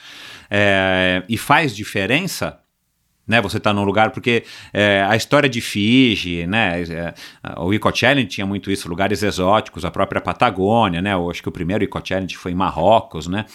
[0.50, 2.58] é, e faz diferença
[3.32, 3.42] né?
[3.42, 4.44] Você está num lugar porque
[4.74, 6.84] é, a história de Fiji, né?
[6.84, 7.14] É,
[7.58, 11.14] o Eco Challenge tinha muito isso, lugares exóticos, a própria Patagônia, né?
[11.14, 13.46] Eu acho que o primeiro Eco Challenge foi em Marrocos, né?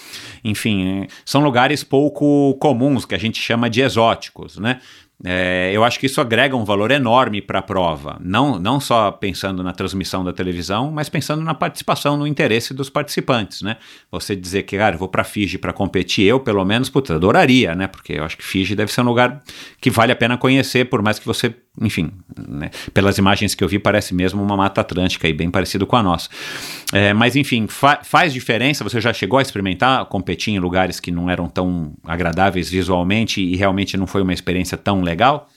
[0.42, 4.80] Enfim, são lugares pouco comuns que a gente chama de exóticos, né?
[5.24, 9.10] É, eu acho que isso agrega um valor enorme para a prova, não, não só
[9.10, 13.78] pensando na transmissão da televisão, mas pensando na participação, no interesse dos participantes, né?
[14.10, 17.74] Você dizer que, cara, eu vou para Fiji para competir, eu pelo menos, putz, adoraria,
[17.74, 17.86] né?
[17.86, 19.42] Porque eu acho que Fiji deve ser um lugar
[19.80, 22.10] que vale a pena conhecer, por mais que você enfim,
[22.48, 25.96] né, pelas imagens que eu vi, parece mesmo uma mata atlântica e bem parecido com
[25.96, 26.28] a nossa.
[26.92, 28.84] É, mas, enfim, fa faz diferença?
[28.84, 33.56] Você já chegou a experimentar competir em lugares que não eram tão agradáveis visualmente e
[33.56, 35.48] realmente não foi uma experiência tão legal?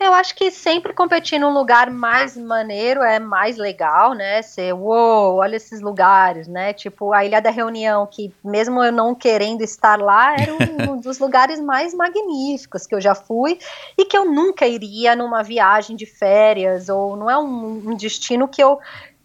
[0.00, 4.40] Eu acho que sempre competir num lugar mais maneiro é mais legal, né?
[4.42, 6.72] Ser, uou, olha esses lugares, né?
[6.72, 11.18] Tipo, a Ilha da Reunião, que mesmo eu não querendo estar lá, era um dos
[11.18, 13.58] lugares mais magníficos que eu já fui
[13.98, 18.46] e que eu nunca iria numa viagem de férias, ou não é um, um destino
[18.46, 18.78] que eu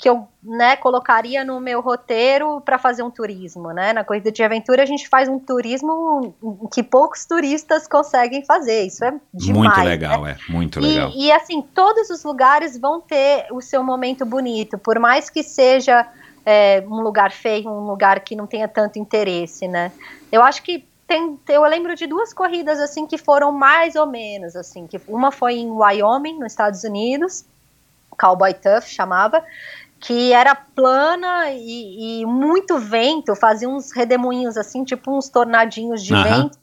[0.04, 3.94] que eu né, colocaria no meu roteiro para fazer um turismo, né?
[3.94, 6.36] Na corrida de aventura a gente faz um turismo
[6.74, 8.86] que poucos turistas conseguem fazer.
[8.86, 9.78] Isso é demais.
[9.78, 10.36] Muito legal, né?
[10.38, 11.10] é muito legal.
[11.16, 15.42] E, e assim todos os lugares vão ter o seu momento bonito, por mais que
[15.42, 16.06] seja
[16.46, 19.90] é, um lugar feio, um lugar que não tenha tanto interesse, né?
[20.30, 24.54] Eu acho que tem, eu lembro de duas corridas assim que foram mais ou menos
[24.58, 27.46] assim, que uma foi em Wyoming, nos Estados Unidos,
[28.14, 29.44] Cowboy Tough chamava,
[30.04, 36.14] que era plana e, e, muito vento, fazia uns redemoinhos assim, tipo uns tornadinhos de
[36.14, 36.24] uhum.
[36.24, 36.60] vento.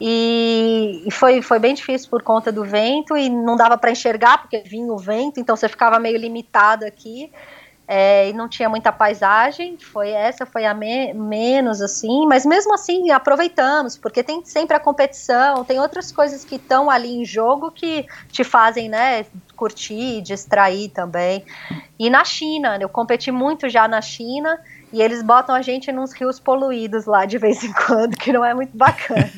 [0.00, 4.38] E, e, foi, foi bem difícil por conta do vento e não dava para enxergar
[4.38, 7.30] porque vinha o vento, então você ficava meio limitado aqui.
[7.86, 12.74] é, e não tinha muita paisagem, foi essa foi a me menos assim, mas mesmo
[12.74, 17.70] assim aproveitamos, porque tem sempre a competição, tem outras coisas que estão ali em jogo
[17.70, 19.24] que te fazem, né,
[19.58, 21.44] curtir, distrair também.
[21.98, 24.58] E na China, eu competi muito já na China,
[24.92, 28.44] e eles botam a gente nos rios poluídos lá de vez em quando, que não
[28.44, 29.28] é muito bacana.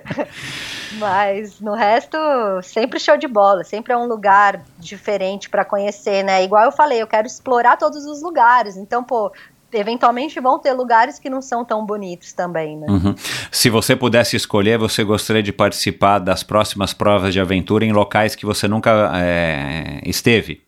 [0.98, 2.16] Mas no resto,
[2.62, 6.42] sempre show de bola, sempre é um lugar diferente para conhecer, né?
[6.42, 8.76] Igual eu falei, eu quero explorar todos os lugares.
[8.76, 9.30] Então, pô,
[9.76, 12.86] eventualmente vão ter lugares que não são tão bonitos também, né?
[12.88, 13.14] Uhum.
[13.50, 18.34] Se você pudesse escolher, você gostaria de participar das próximas provas de aventura em locais
[18.34, 20.62] que você nunca é, esteve?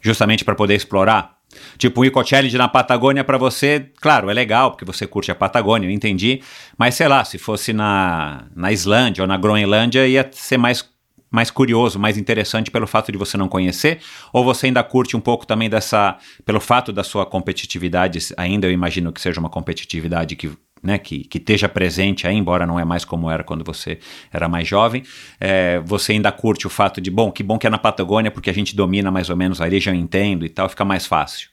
[0.00, 1.42] Justamente para poder explorar?
[1.76, 5.34] Tipo, o Eco Challenge na Patagônia para você, claro, é legal, porque você curte a
[5.34, 6.42] Patagônia, eu entendi.
[6.76, 10.84] Mas sei lá, se fosse na, na Islândia ou na Groenlândia, ia ser mais,
[11.32, 14.00] mais curioso, mais interessante pelo fato de você não conhecer?
[14.32, 16.16] Ou você ainda curte um pouco também dessa.
[16.44, 20.52] pelo fato da sua competitividade, ainda eu imagino que seja uma competitividade que
[20.82, 24.00] né, que, que esteja presente aí, embora não é mais como era quando você
[24.32, 25.04] era mais jovem,
[25.38, 28.50] é, você ainda curte o fato de, bom, que bom que é na Patagônia, porque
[28.50, 31.50] a gente domina mais ou menos a região, entendo e tal, fica mais fácil.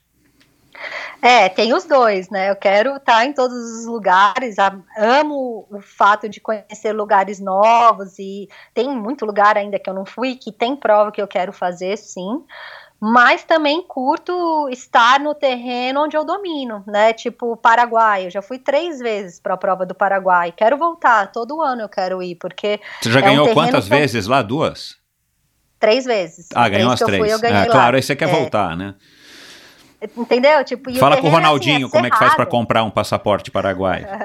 [1.22, 2.50] É, tem os dois, né?
[2.50, 4.56] Eu quero estar em todos os lugares,
[4.98, 10.06] amo o fato de conhecer lugares novos e tem muito lugar ainda que eu não
[10.06, 12.44] fui, que tem prova que eu quero fazer, sim
[13.00, 17.14] mas também curto estar no terreno onde eu domino, né?
[17.14, 18.26] Tipo Paraguai.
[18.26, 20.52] Eu já fui três vezes para a prova do Paraguai.
[20.52, 22.80] Quero voltar, todo ano eu quero ir, porque.
[23.02, 24.42] Você já é ganhou um quantas vezes lá?
[24.42, 24.98] Duas?
[25.80, 26.50] Três vezes.
[26.54, 27.40] Ah, ganhou as três.
[27.40, 28.32] Fui, é, claro, aí você quer é.
[28.34, 28.96] voltar, né?
[30.18, 30.64] Entendeu?
[30.64, 33.52] Tipo, Fala com o Ronaldinho assim, é como é que faz para comprar um passaporte
[33.52, 34.08] paraguaio.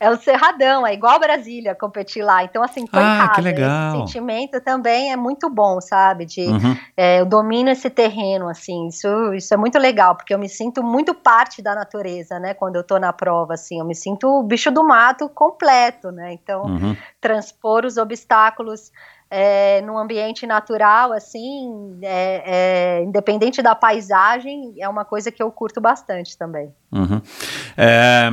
[0.00, 2.44] é o Cerradão, é igual Brasília competir lá.
[2.44, 3.34] Então, assim, tô ah, em casa.
[3.34, 3.88] Que legal.
[3.88, 6.24] Esse sentimento também é muito bom, sabe?
[6.24, 6.76] De uhum.
[6.96, 8.88] é, eu domino esse terreno, assim.
[8.88, 12.54] Isso, isso é muito legal, porque eu me sinto muito parte da natureza, né?
[12.54, 16.32] Quando eu tô na prova, assim, eu me sinto o bicho do mato completo, né?
[16.32, 16.96] Então, uhum.
[17.20, 18.92] transpor os obstáculos.
[19.30, 22.42] É, no ambiente natural, assim, é,
[23.00, 26.74] é, independente da paisagem, é uma coisa que eu curto bastante também.
[26.90, 27.20] Uhum.
[27.76, 28.30] É,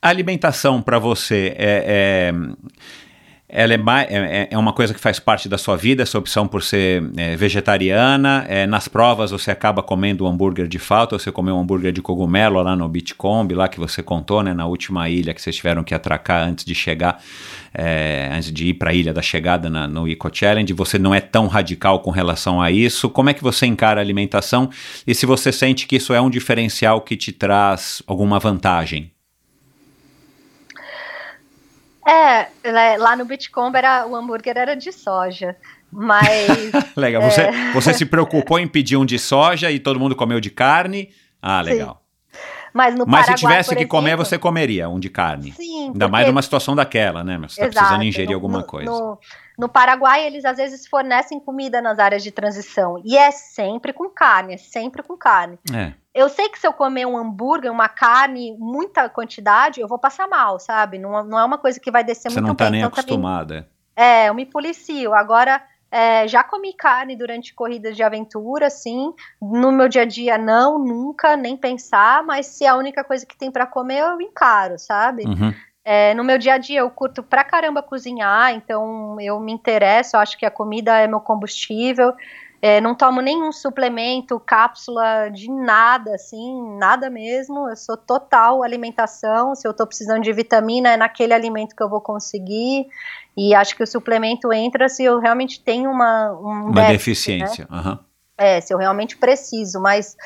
[0.00, 2.32] alimentação para você é, é,
[3.54, 6.62] ela é, é, é, uma coisa que faz parte da sua vida, essa opção por
[6.62, 8.46] ser é, vegetariana.
[8.48, 12.00] É, nas provas você acaba comendo um hambúrguer de falta, você comeu um hambúrguer de
[12.00, 15.84] cogumelo lá no Beachcomb, lá que você contou, né, na última ilha que vocês tiveram
[15.84, 17.22] que atracar antes de chegar,
[17.74, 20.72] é, antes de ir para a ilha da chegada na, no Eco Challenge.
[20.72, 23.10] Você não é tão radical com relação a isso.
[23.10, 24.70] Como é que você encara a alimentação
[25.06, 29.11] e se você sente que isso é um diferencial que te traz alguma vantagem?
[32.06, 35.56] É, né, lá no Bitcomb era, o hambúrguer era de soja.
[35.90, 36.48] Mas.
[36.96, 37.22] legal.
[37.22, 37.30] É...
[37.30, 41.10] Você, você se preocupou em pedir um de soja e todo mundo comeu de carne?
[41.40, 41.96] Ah, legal.
[41.96, 42.02] Sim.
[42.72, 45.52] Mas, no Mas Paraguai, se tivesse que exemplo, comer, você comeria um de carne.
[45.52, 45.88] Sim.
[45.88, 47.36] Ainda mais numa situação daquela, né?
[47.38, 48.90] Você está precisando ingerir no, alguma coisa.
[48.90, 49.18] No,
[49.58, 53.00] no Paraguai, eles às vezes fornecem comida nas áreas de transição.
[53.04, 55.58] E é sempre com carne, é sempre com carne.
[55.72, 55.92] É.
[56.14, 60.28] Eu sei que se eu comer um hambúrguer, uma carne, muita quantidade, eu vou passar
[60.28, 60.98] mal, sabe?
[60.98, 62.72] Não, não é uma coisa que vai descer Você muito não tá bem.
[62.72, 63.54] nem então, acostumada.
[63.54, 65.14] Também, é, eu me policio.
[65.14, 69.12] Agora, é, já comi carne durante corridas de aventura, sim.
[69.40, 72.22] No meu dia a dia, não, nunca, nem pensar.
[72.22, 75.24] Mas se é a única coisa que tem para comer, eu encaro, sabe?
[75.24, 75.54] Uhum.
[75.84, 80.16] É, no meu dia a dia eu curto pra caramba cozinhar, então eu me interesso,
[80.16, 82.14] acho que a comida é meu combustível.
[82.64, 87.68] É, não tomo nenhum suplemento, cápsula de nada, assim, nada mesmo.
[87.68, 89.56] Eu sou total alimentação.
[89.56, 92.86] Se eu tô precisando de vitamina, é naquele alimento que eu vou conseguir.
[93.36, 97.66] E acho que o suplemento entra se eu realmente tenho uma um uma déficit, deficiência.
[97.68, 97.82] Né?
[97.84, 97.98] Uhum.
[98.38, 100.16] É, se eu realmente preciso, mas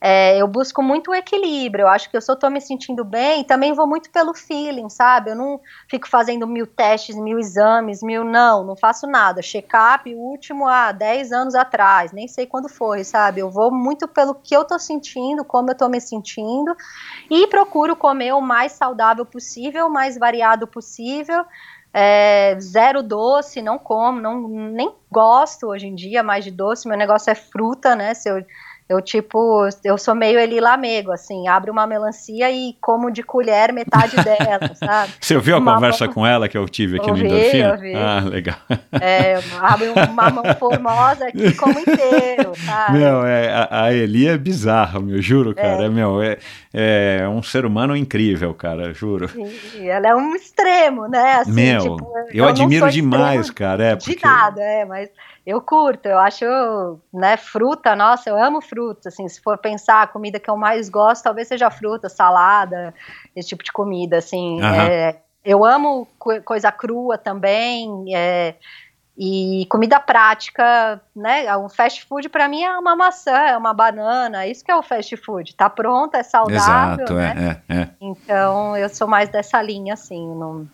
[0.00, 1.82] é, eu busco muito o equilíbrio.
[1.82, 3.42] Eu acho que eu só tô me sentindo bem.
[3.42, 5.30] Também vou muito pelo feeling, sabe?
[5.30, 8.22] Eu não fico fazendo mil testes, mil exames, mil.
[8.22, 9.42] Não, não faço nada.
[9.42, 13.40] Check-up, último há 10 anos atrás, nem sei quando foi, sabe?
[13.40, 16.76] Eu vou muito pelo que eu tô sentindo, como eu tô me sentindo.
[17.28, 21.44] E procuro comer o mais saudável possível, o mais variado possível.
[21.92, 26.86] É, zero doce, não como, não, nem gosto hoje em dia mais de doce.
[26.86, 28.14] Meu negócio é fruta, né?
[28.14, 28.44] Se eu
[28.88, 33.70] eu, tipo, eu sou meio Eli Lamego, assim, abro uma melancia e como de colher
[33.70, 35.12] metade dela, sabe?
[35.20, 36.14] Você ouviu a uma conversa mão...
[36.14, 37.72] com ela que eu tive aqui ouvi, no Endorfina?
[37.72, 37.94] Ouvi.
[37.94, 38.56] Ah, legal.
[38.98, 42.98] É, abre uma mão formosa aqui como inteiro, sabe?
[42.98, 45.82] Meu, é, a, a Eli é bizarra, meu, juro, cara.
[45.82, 45.86] É.
[45.86, 46.38] é meu, é,
[46.72, 49.30] é um ser humano incrível, cara, juro.
[49.78, 51.34] Ela é um extremo, né?
[51.40, 53.84] Assim, meu, tipo, eu, eu admiro demais, cara.
[53.84, 55.10] É, de nada, é, mas
[55.48, 56.44] eu curto, eu acho,
[57.10, 60.90] né, fruta, nossa, eu amo fruta, assim, se for pensar, a comida que eu mais
[60.90, 62.92] gosto, talvez seja fruta, salada,
[63.34, 64.74] esse tipo de comida, assim, Aham.
[64.76, 68.56] é, eu amo co- coisa crua também, é,
[69.16, 74.46] e comida prática, né, um fast food pra mim é uma maçã, é uma banana,
[74.46, 77.88] isso que é o fast food, tá pronto, é saudável, Exato, né, é, é, é.
[78.02, 80.66] então eu sou mais dessa linha, assim, não...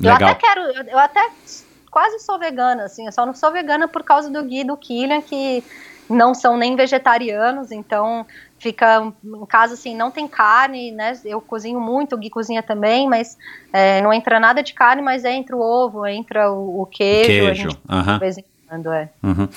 [0.00, 1.20] Eu até quero, eu, eu até
[1.98, 4.76] quase sou vegana, assim, eu só não sou vegana por causa do Gui e do
[4.76, 5.64] Killian, que
[6.08, 8.24] não são nem vegetarianos, então
[8.56, 11.18] fica em casa assim, não tem carne, né?
[11.24, 13.36] Eu cozinho muito, o Gui cozinha também, mas
[13.72, 17.70] é, não entra nada de carne, mas entra o ovo, entra o, o queijo, Queijo,
[17.70, 18.18] gente aham.
[18.20, 18.44] de
[18.92, 19.08] é.
[19.22, 19.48] Uhum.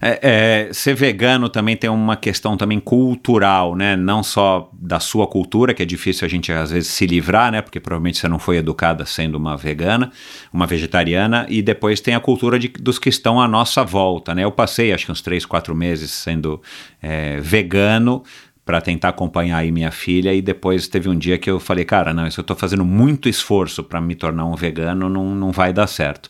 [0.00, 3.96] É, é, ser vegano também tem uma questão também cultural, né?
[3.96, 7.60] Não só da sua cultura, que é difícil a gente às vezes se livrar, né?
[7.60, 10.12] Porque provavelmente você não foi educada sendo uma vegana,
[10.52, 14.44] uma vegetariana, e depois tem a cultura de- dos que estão à nossa volta, né?
[14.44, 16.62] Eu passei acho que uns três, quatro meses sendo
[17.02, 18.22] é, vegano
[18.64, 22.14] para tentar acompanhar aí minha filha e depois teve um dia que eu falei, cara,
[22.14, 25.72] não, se eu tô fazendo muito esforço para me tornar um vegano, não, não vai
[25.72, 26.28] dar certo.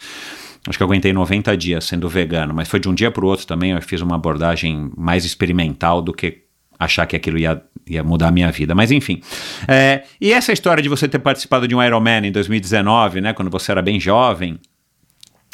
[0.66, 3.28] Acho que eu aguentei 90 dias sendo vegano, mas foi de um dia para o
[3.28, 3.72] outro também.
[3.72, 6.42] Eu fiz uma abordagem mais experimental do que
[6.78, 8.74] achar que aquilo ia, ia mudar a minha vida.
[8.74, 9.20] Mas enfim.
[9.66, 13.32] É, e essa história de você ter participado de um Ironman em 2019, né?
[13.32, 14.58] Quando você era bem jovem.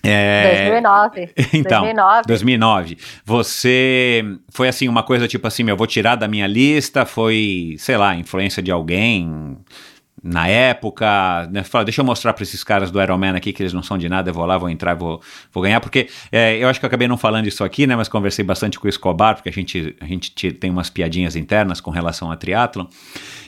[0.02, 1.30] É, 2009.
[1.54, 2.22] então, 2009.
[2.26, 2.98] 2009.
[3.24, 7.96] Você foi assim uma coisa tipo assim, meu, vou tirar da minha lista, foi, sei
[7.96, 9.56] lá, influência de alguém
[10.22, 11.62] na época, né?
[11.62, 13.96] Fala, deixa eu mostrar para esses caras do Iron Man aqui que eles não são
[13.96, 15.20] de nada, eu vou lá, vou entrar, vou,
[15.52, 18.08] vou ganhar, porque é, eu acho que eu acabei não falando isso aqui, né, mas
[18.08, 21.90] conversei bastante com o Escobar, porque a gente, a gente tem umas piadinhas internas com
[21.90, 22.86] relação a triatlon,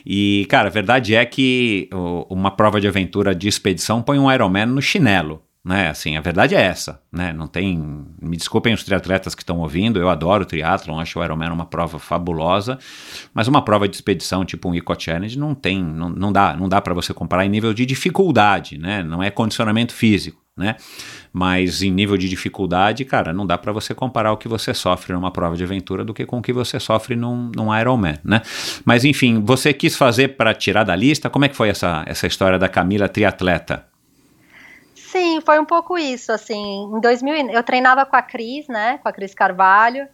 [0.06, 4.30] e, cara, a verdade é que o- uma prova de aventura de expedição põe um
[4.30, 5.88] Ironman no chinelo, né?
[5.88, 7.32] Assim, a verdade é essa, né?
[7.32, 11.50] Não tem, me desculpem os triatletas que estão ouvindo, eu adoro triatlon, acho o Ironman
[11.50, 12.78] uma prova fabulosa,
[13.34, 16.68] mas uma prova de expedição tipo um Eco Challenge não tem, não, não dá, não
[16.68, 19.02] dá para você comparar em nível de dificuldade, né?
[19.02, 20.76] Não é condicionamento físico, né?
[21.30, 25.12] Mas em nível de dificuldade, cara, não dá para você comparar o que você sofre
[25.12, 28.40] numa prova de aventura do que com o que você sofre num, num Ironman, né?
[28.82, 31.28] Mas enfim, você quis fazer para tirar da lista?
[31.28, 33.89] Como é que foi essa, essa história da Camila triatleta?
[35.20, 36.54] Sim, foi um pouco isso, assim,
[36.96, 40.08] em 2000, e- eu treinava com a Cris, né, com a Cris Carvalho,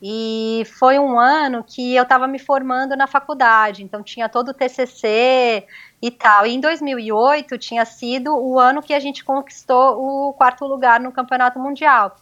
[0.00, 4.54] e foi um ano que eu estava me formando na faculdade, então tinha todo o
[4.54, 5.66] TCC
[6.00, 10.64] e tal, e em 2008 tinha sido o ano que a gente conquistou o quarto
[10.64, 12.14] lugar no Campeonato Mundial.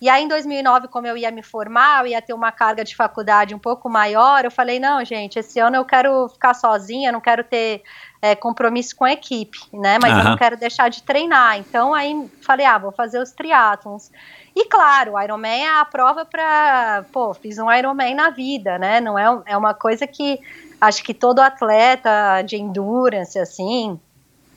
[0.00, 2.94] E aí, em 2009, como eu ia me formar, eu ia ter uma carga de
[2.94, 7.20] faculdade um pouco maior, eu falei, não, gente, esse ano eu quero ficar sozinha, não
[7.20, 7.82] quero ter
[8.20, 10.30] é, compromisso com a equipe, né, mas eu Aham.
[10.30, 11.58] não quero deixar de treinar.
[11.58, 12.14] Então, aí,
[12.44, 14.10] falei, ah, vou fazer os triatlons.
[14.56, 19.00] E, claro, o Ironman é a prova para, pô, fiz um Ironman na vida, né,
[19.00, 20.38] não é, é uma coisa que
[20.80, 23.98] acho que todo atleta de endurance, assim,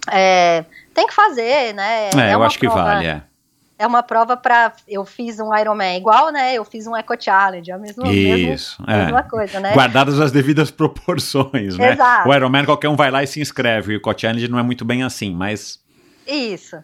[0.09, 3.21] é, tem que fazer, né, É, eu uma acho que prova- vale, é.
[3.81, 6.53] É uma prova para eu fiz um Ironman igual, né?
[6.53, 9.03] Eu fiz um Eco Challenge, a mesma, Isso, mesmo, é.
[9.05, 9.73] mesma coisa, né?
[9.73, 11.93] Guardadas as devidas proporções, né?
[11.93, 12.29] Exato.
[12.29, 14.85] O Ironman qualquer um vai lá e se inscreve, o Eco Challenge não é muito
[14.85, 15.79] bem assim, mas
[16.27, 16.77] Isso.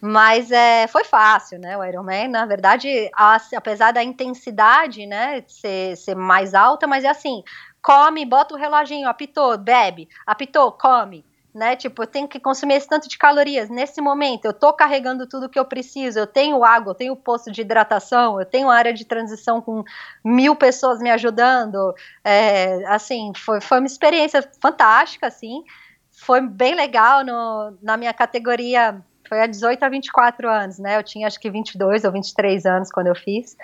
[0.00, 1.76] Mas é, foi fácil, né?
[1.76, 7.08] O Ironman, na verdade, a- apesar da intensidade, né, ser, ser mais alta, mas é
[7.08, 7.42] assim,
[7.82, 11.24] come, bota o reloginho, apitou, bebe, apitou, come,
[11.56, 11.74] né?
[11.74, 13.70] Tipo, eu tenho que consumir esse tanto de calorias.
[13.70, 17.50] Nesse momento, eu tô carregando tudo que eu preciso, eu tenho água, eu tenho posto
[17.50, 19.82] de hidratação, eu tenho área de transição com
[20.22, 21.94] mil pessoas me ajudando.
[22.22, 25.64] É, assim, foi, foi uma experiência fantástica, assim.
[26.12, 30.96] Foi bem legal no, na minha categoria foi a 18 a 24 anos, né?
[30.96, 33.56] Eu tinha acho que 22 ou 23 anos quando eu fiz.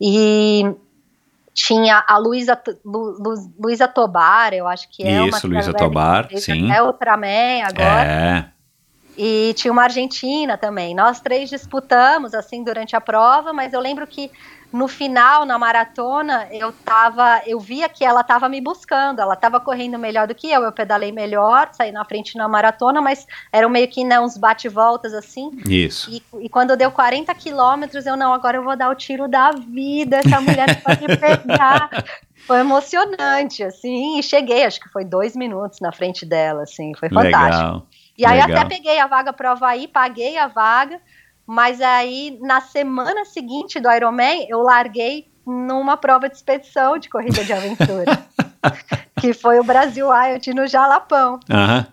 [0.00, 0.62] E
[1.60, 6.28] tinha a Luísa Lu, Lu, Luísa Tobar, eu acho que é uma Isso, Luísa Tobar,
[6.36, 6.72] sim.
[6.72, 8.10] É Ultraman agora.
[8.10, 8.44] é.
[9.18, 10.94] E tinha uma argentina também.
[10.94, 14.30] Nós três disputamos assim durante a prova, mas eu lembro que
[14.72, 19.58] no final, na maratona, eu tava, eu via que ela estava me buscando, ela estava
[19.58, 23.68] correndo melhor do que eu, eu pedalei melhor, saí na frente na maratona, mas eram
[23.68, 25.50] meio que né, uns bate-voltas assim.
[25.68, 26.10] Isso.
[26.10, 29.50] E, e quando deu 40 quilômetros, eu não, agora eu vou dar o tiro da
[29.50, 31.90] vida, essa mulher pode pegar.
[32.46, 37.08] Foi emocionante, assim, e cheguei, acho que foi dois minutos na frente dela, assim, foi
[37.08, 37.64] fantástico.
[37.64, 37.86] Legal.
[38.18, 38.62] E aí Legal.
[38.62, 41.00] até peguei a vaga para o Havaí, paguei a vaga,
[41.50, 47.44] mas aí na semana seguinte do Ironman eu larguei numa prova de expedição de corrida
[47.44, 48.24] de aventura,
[49.20, 51.40] que foi o Brasil IoT no Jalapão.
[51.50, 51.88] Aham.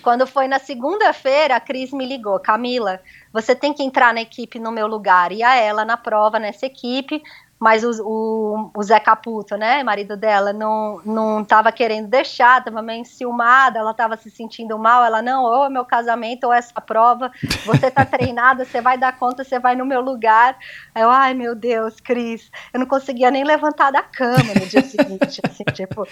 [0.00, 3.00] Quando foi na segunda-feira, a Cris me ligou, Camila,
[3.32, 5.32] você tem que entrar na equipe no meu lugar.
[5.32, 7.20] E a ela na prova nessa equipe,
[7.58, 12.80] mas o, o, o, Zé Caputo, né, marido dela, não, não tava querendo deixar, tava
[12.80, 16.80] meio enciumada, ela tava se sentindo mal, ela, não, ou é meu casamento ou essa
[16.80, 17.32] prova,
[17.66, 20.56] você tá treinada, você vai dar conta, você vai no meu lugar.
[20.94, 24.82] Aí eu, ai meu Deus, Cris, eu não conseguia nem levantar da cama no dia
[24.82, 26.06] seguinte, assim, tipo,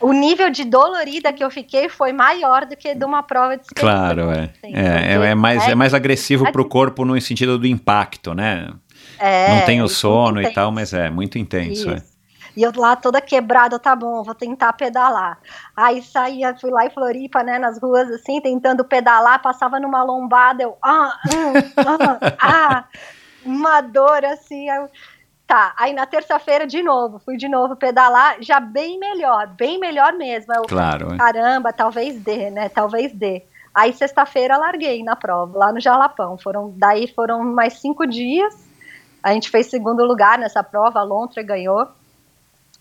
[0.00, 3.64] o nível de dolorida que eu fiquei foi maior do que de uma prova de
[3.74, 4.42] Claro, é.
[4.42, 7.66] Assim, é, é, é, mais, é, é mais agressivo é, pro corpo no sentido do
[7.66, 8.68] impacto, né?
[9.20, 11.90] É, não tem o sono e tal, mas é muito intenso.
[11.90, 12.02] É.
[12.56, 15.38] E eu lá toda quebrada, tá bom, vou tentar pedalar.
[15.76, 20.62] Aí saía, fui lá em Floripa, né, nas ruas assim, tentando pedalar, passava numa lombada,
[20.62, 21.16] eu, ah,
[21.76, 22.84] ah, ah,
[23.44, 24.88] uma dor assim, eu,
[25.46, 25.74] tá.
[25.76, 30.52] Aí na terça-feira de novo, fui de novo pedalar, já bem melhor, bem melhor mesmo.
[30.54, 31.16] Eu, claro.
[31.16, 33.44] Caramba, talvez dê, né, talvez dê.
[33.72, 36.36] Aí sexta-feira larguei na prova, lá no Jalapão.
[36.36, 38.69] Foram, daí foram mais cinco dias,
[39.22, 41.88] a gente fez segundo lugar nessa prova, a Lontra ganhou.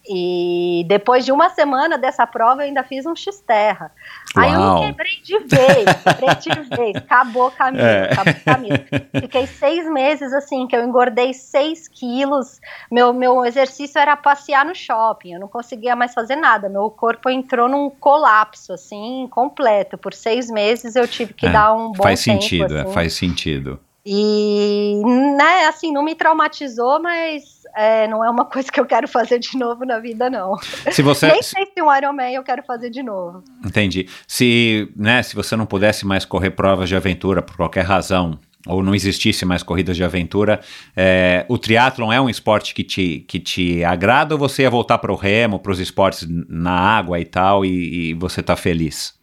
[0.08, 3.92] E depois de uma semana dessa prova, eu ainda fiz um X-Terra.
[4.36, 8.12] Aí eu me quebrei de vez, quebrei de vez, acabou o caminho, é.
[8.12, 8.86] acabou o caminho.
[9.20, 12.60] Fiquei seis meses assim, que eu engordei seis quilos.
[12.90, 16.70] Meu, meu exercício era passear no shopping, eu não conseguia mais fazer nada.
[16.70, 19.98] Meu corpo entrou num colapso, assim, completo.
[19.98, 22.42] Por seis meses eu tive que é, dar um bom faz tempo.
[22.42, 22.94] Sentido, assim.
[22.94, 23.80] Faz sentido.
[24.12, 25.04] E,
[25.38, 29.38] né, assim, não me traumatizou, mas é, não é uma coisa que eu quero fazer
[29.38, 30.58] de novo na vida, não.
[30.92, 31.28] Se você...
[31.28, 33.44] Nem sei se um Ironman eu quero fazer de novo.
[33.64, 34.10] Entendi.
[34.28, 38.82] Se, né, se você não pudesse mais correr provas de aventura por qualquer razão, ou
[38.82, 40.60] não existisse mais corridas de aventura,
[40.98, 44.98] é, o triatlon é um esporte que te, que te agrada ou você ia voltar
[44.98, 49.14] para o remo, para os esportes na água e tal, e, e você tá feliz?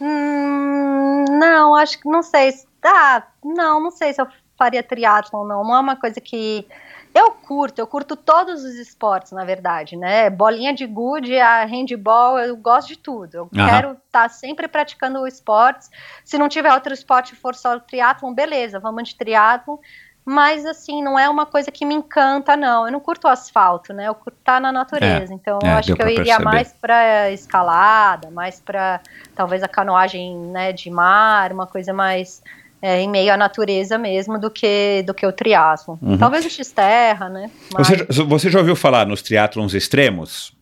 [0.00, 2.52] Hum, não, acho que não sei
[2.84, 5.64] ah, não, não sei se eu faria triatlon, não.
[5.64, 6.66] Não é uma coisa que.
[7.14, 10.30] Eu curto, eu curto todos os esportes, na verdade, né?
[10.30, 13.34] Bolinha de gude, a handball, eu gosto de tudo.
[13.34, 15.90] Eu quero estar tá sempre praticando esportes.
[16.24, 19.76] Se não tiver outro esporte for só o triatlon, beleza, vamos de triatlon.
[20.24, 22.86] Mas, assim, não é uma coisa que me encanta, não.
[22.86, 24.06] Eu não curto o asfalto, né?
[24.06, 25.32] Eu curto estar tá na natureza.
[25.32, 26.44] É, então, é, eu acho que eu iria perceber.
[26.44, 29.00] mais para escalada, mais para
[29.34, 32.40] talvez a canoagem né, de mar, uma coisa mais
[32.82, 35.96] é, em meio à natureza mesmo do que do que o triatlo.
[36.02, 36.18] Uhum.
[36.18, 37.50] Talvez o X-Terra, né?
[37.72, 37.88] Mas...
[37.88, 40.52] Você, você já ouviu falar nos triatlons extremos?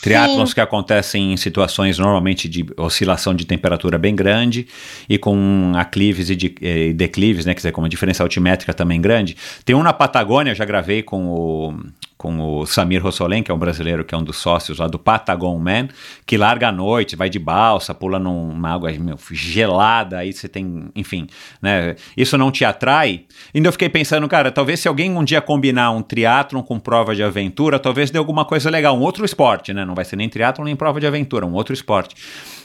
[0.00, 4.66] Triatlons que acontecem em situações normalmente de oscilação de temperatura bem grande
[5.08, 7.52] e com aclives e, de, e declives, né?
[7.52, 9.36] Quer dizer, com uma diferença altimétrica também grande.
[9.62, 11.74] Tem um na Patagônia, eu já gravei com o
[12.20, 14.98] com o Samir Rossolen, que é um brasileiro que é um dos sócios lá do
[14.98, 15.88] Patagon Man,
[16.26, 20.90] que larga à noite, vai de balsa, pula numa água meu, gelada, aí você tem,
[20.94, 21.26] enfim,
[21.62, 21.96] né?
[22.14, 23.24] Isso não te atrai?
[23.54, 27.16] Ainda eu fiquei pensando, cara, talvez se alguém um dia combinar um triatlon com prova
[27.16, 29.86] de aventura, talvez dê alguma coisa legal, um outro esporte, né?
[29.86, 32.14] Não vai ser nem triatlon nem prova de aventura, um outro esporte.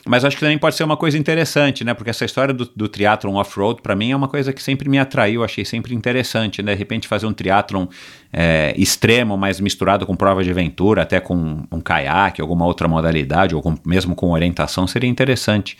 [0.05, 1.93] Mas acho que também pode ser uma coisa interessante, né?
[1.95, 4.99] Porque essa história do, do triatlon off-road, para mim, é uma coisa que sempre me
[4.99, 6.73] atraiu, achei sempre interessante, né?
[6.73, 7.87] De repente fazer um triatlon
[8.31, 13.55] é, extremo, mas misturado com prova de aventura, até com um caiaque, alguma outra modalidade,
[13.55, 15.75] ou com, mesmo com orientação, seria interessante.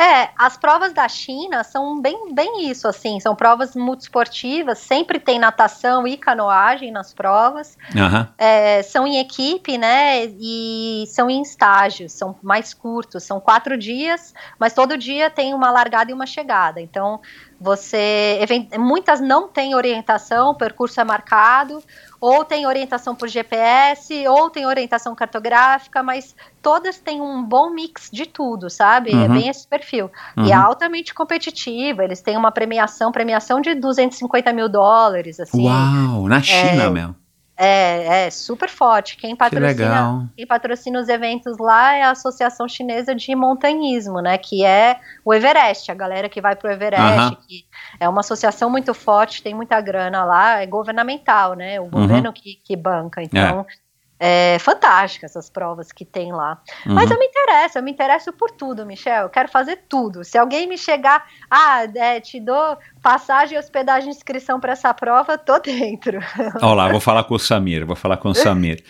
[0.00, 5.38] É, as provas da China são bem, bem isso, assim, são provas multiesportivas, sempre tem
[5.38, 8.26] natação e canoagem nas provas, uhum.
[8.38, 14.32] é, são em equipe, né, e são em estágios, são mais curtos, são quatro dias,
[14.58, 17.20] mas todo dia tem uma largada e uma chegada, então
[17.60, 18.38] você,
[18.78, 21.84] muitas não têm orientação, o percurso é marcado,
[22.20, 28.10] ou tem orientação por GPS, ou tem orientação cartográfica, mas todas têm um bom mix
[28.12, 29.10] de tudo, sabe?
[29.10, 29.24] É uhum.
[29.24, 30.10] É bem esse perfil.
[30.36, 30.44] Uhum.
[30.44, 35.66] E é altamente competitiva, eles têm uma premiação, premiação de 250 mil dólares, assim.
[35.66, 37.14] Uau, na China, é, meu.
[37.62, 39.18] É, é super forte.
[39.18, 44.38] Quem patrocina, que quem patrocina os eventos lá é a Associação Chinesa de Montanhismo, né?
[44.38, 47.66] Que é o Everest, a galera que vai pro Everest, que
[48.00, 51.78] é uma associação muito forte, tem muita grana lá, é governamental, né?
[51.78, 52.32] O governo uhum.
[52.32, 53.22] que, que banca.
[53.22, 53.89] Então, é
[54.22, 56.60] é, fantástica essas provas que tem lá.
[56.84, 56.92] Uhum.
[56.92, 59.22] Mas eu me interesso, eu me interesso por tudo, Michel.
[59.22, 60.22] Eu quero fazer tudo.
[60.22, 65.58] Se alguém me chegar, ah, é, te dou passagem, hospedagem, inscrição para essa prova, tô
[65.58, 66.18] dentro.
[66.60, 68.84] Olá, vou falar com o Samir, vou falar com o Samir.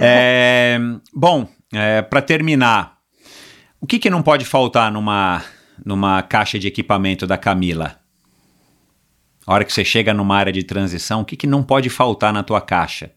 [0.00, 0.78] É,
[1.12, 2.96] bom, é, para terminar,
[3.78, 5.44] o que, que não pode faltar numa,
[5.84, 7.96] numa caixa de equipamento da Camila?
[9.46, 12.32] A hora que você chega numa área de transição, o que, que não pode faltar
[12.32, 13.10] na tua caixa?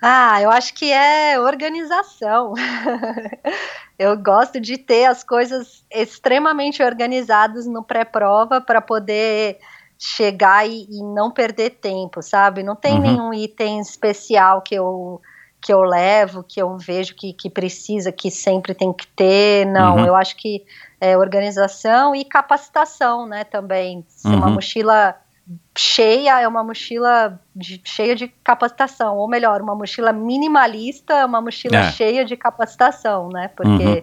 [0.00, 2.54] Ah, eu acho que é organização.
[3.98, 9.58] eu gosto de ter as coisas extremamente organizadas no pré-prova para poder
[9.98, 12.62] chegar e, e, não perder tempo, sabe?
[12.62, 13.00] Não tem uhum.
[13.00, 15.20] nenhum item especial que eu
[15.58, 19.66] que eu levo, que eu vejo que, que precisa, que sempre tem que ter.
[19.66, 20.06] Não, uhum.
[20.06, 20.64] eu acho que
[21.00, 23.42] é organização e capacitação, né?
[23.42, 24.04] Também.
[24.06, 24.36] Se uhum.
[24.36, 25.16] uma mochila
[25.76, 31.40] cheia é uma mochila de, cheia de capacitação, ou melhor, uma mochila minimalista é uma
[31.40, 31.92] mochila é.
[31.92, 33.48] cheia de capacitação, né?
[33.48, 34.02] Porque uhum.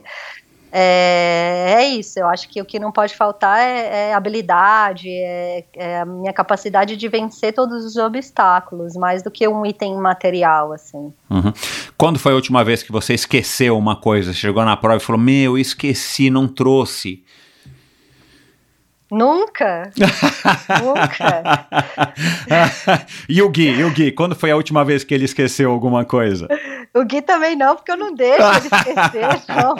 [0.72, 5.66] é, é, isso, eu acho que o que não pode faltar é, é habilidade, é,
[5.76, 10.72] é, a minha capacidade de vencer todos os obstáculos, mais do que um item material,
[10.72, 11.14] assim.
[11.30, 11.54] Uhum.
[11.98, 15.22] Quando foi a última vez que você esqueceu uma coisa, chegou na prova e falou,
[15.22, 17.24] meu, esqueci, não trouxe?
[19.14, 19.92] Nunca.
[20.82, 21.68] Nunca.
[23.30, 26.04] e o Gui, e o Gui, quando foi a última vez que ele esqueceu alguma
[26.04, 26.48] coisa?
[26.96, 29.76] O Gui também não, porque eu não deixo ele esquecer, não.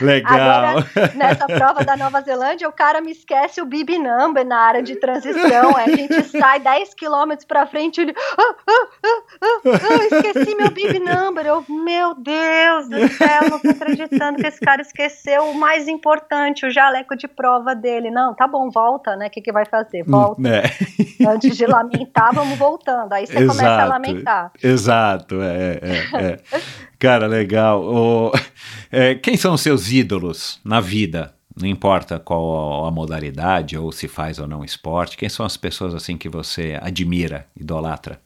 [0.00, 0.32] Legal.
[0.32, 4.82] Agora, nessa prova da Nova Zelândia, o cara me esquece o BB number na área
[4.82, 5.76] de transição.
[5.76, 8.14] a gente sai 10 quilômetros pra frente e ele.
[8.38, 11.44] Ah, ah, ah, esqueci meu BB number.
[11.44, 16.66] Eu, meu Deus do céu, não tô acreditando que esse cara esqueceu o mais importante,
[16.66, 19.26] o jaleco de prova dele não, tá bom, volta, né?
[19.26, 20.04] O que, que vai fazer?
[20.04, 20.42] Volta.
[20.48, 20.62] É.
[21.26, 23.12] Antes de lamentar, vamos voltando.
[23.12, 24.52] Aí você exato, começa a lamentar.
[24.62, 26.60] Exato, é, é, é.
[26.98, 27.82] Cara, legal.
[27.82, 28.32] O,
[28.90, 31.34] é, quem são os seus ídolos na vida?
[31.60, 35.94] Não importa qual a modalidade, ou se faz ou não esporte, quem são as pessoas
[35.94, 38.20] assim que você admira, idolatra?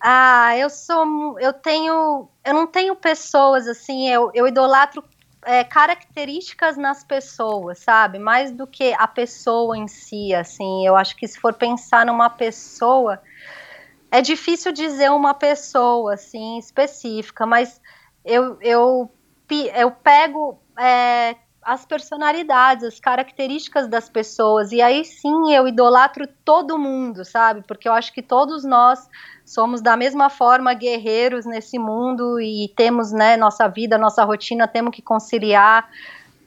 [0.00, 1.38] Ah, eu sou.
[1.40, 2.28] Eu tenho.
[2.44, 5.02] Eu não tenho pessoas assim, eu, eu idolatro
[5.46, 8.18] é, características nas pessoas, sabe?
[8.18, 10.84] Mais do que a pessoa em si, assim.
[10.84, 13.22] Eu acho que se for pensar numa pessoa,
[14.10, 17.80] é difícil dizer uma pessoa, assim, específica, mas
[18.24, 19.10] eu, eu,
[19.72, 26.76] eu pego é, as personalidades, as características das pessoas, e aí sim eu idolatro todo
[26.76, 27.62] mundo, sabe?
[27.68, 29.08] Porque eu acho que todos nós
[29.46, 34.92] somos da mesma forma guerreiros nesse mundo e temos, né, nossa vida, nossa rotina, temos
[34.92, 35.88] que conciliar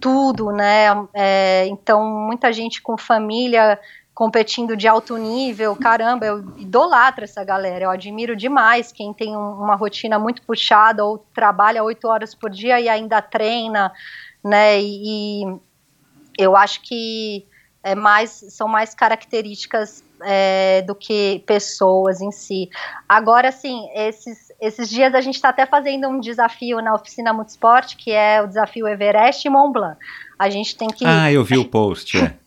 [0.01, 0.87] tudo, né?
[1.13, 3.79] É, então, muita gente com família
[4.13, 9.75] competindo de alto nível, caramba, eu idolatro essa galera, eu admiro demais quem tem uma
[9.75, 13.93] rotina muito puxada ou trabalha oito horas por dia e ainda treina,
[14.43, 14.81] né?
[14.81, 15.59] E, e
[16.37, 17.47] eu acho que
[17.81, 22.69] é mais, são mais características é, do que pessoas em si.
[23.07, 27.95] Agora, assim, esses, esses dias a gente está até fazendo um desafio na oficina Multisport,
[27.95, 29.97] que é o desafio Everest e Mont Blanc.
[30.37, 31.05] A gente tem que.
[31.05, 32.33] Ah, eu vi o post, é.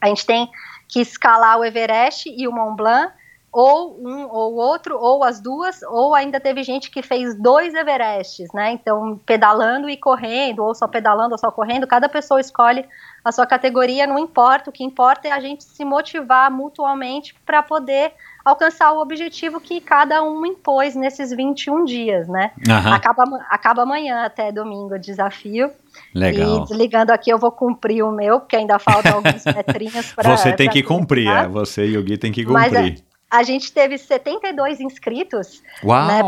[0.00, 0.50] A gente tem
[0.88, 3.12] que escalar o Everest e o Mont Blanc
[3.52, 8.48] ou um ou outro, ou as duas, ou ainda teve gente que fez dois Everestes,
[8.54, 8.72] né?
[8.72, 12.86] Então, pedalando e correndo, ou só pedalando ou só correndo, cada pessoa escolhe
[13.24, 17.62] a sua categoria, não importa, o que importa é a gente se motivar mutuamente para
[17.62, 18.12] poder
[18.44, 22.50] alcançar o objetivo que cada um impôs nesses 21 dias, né?
[22.68, 22.92] Uhum.
[22.92, 25.70] Acaba, acaba amanhã até domingo o desafio.
[26.14, 26.56] Legal.
[26.56, 30.36] E desligando aqui eu vou cumprir o meu, porque ainda faltam alguns metrinhos para.
[30.36, 32.72] Você tem que cumprir, é, você e o Gui tem que cumprir.
[32.72, 32.94] Mas, é,
[33.32, 36.20] a gente teve 72 inscritos né,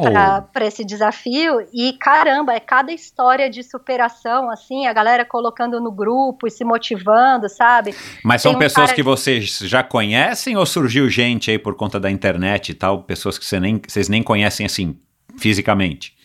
[0.51, 5.93] para esse desafio e caramba, é cada história de superação, assim, a galera colocando no
[5.93, 7.95] grupo e se motivando, sabe?
[8.25, 8.97] Mas são um pessoas cara...
[8.97, 13.37] que vocês já conhecem ou surgiu gente aí por conta da internet e tal, pessoas
[13.37, 14.99] que você nem, vocês nem conhecem assim
[15.37, 16.17] fisicamente?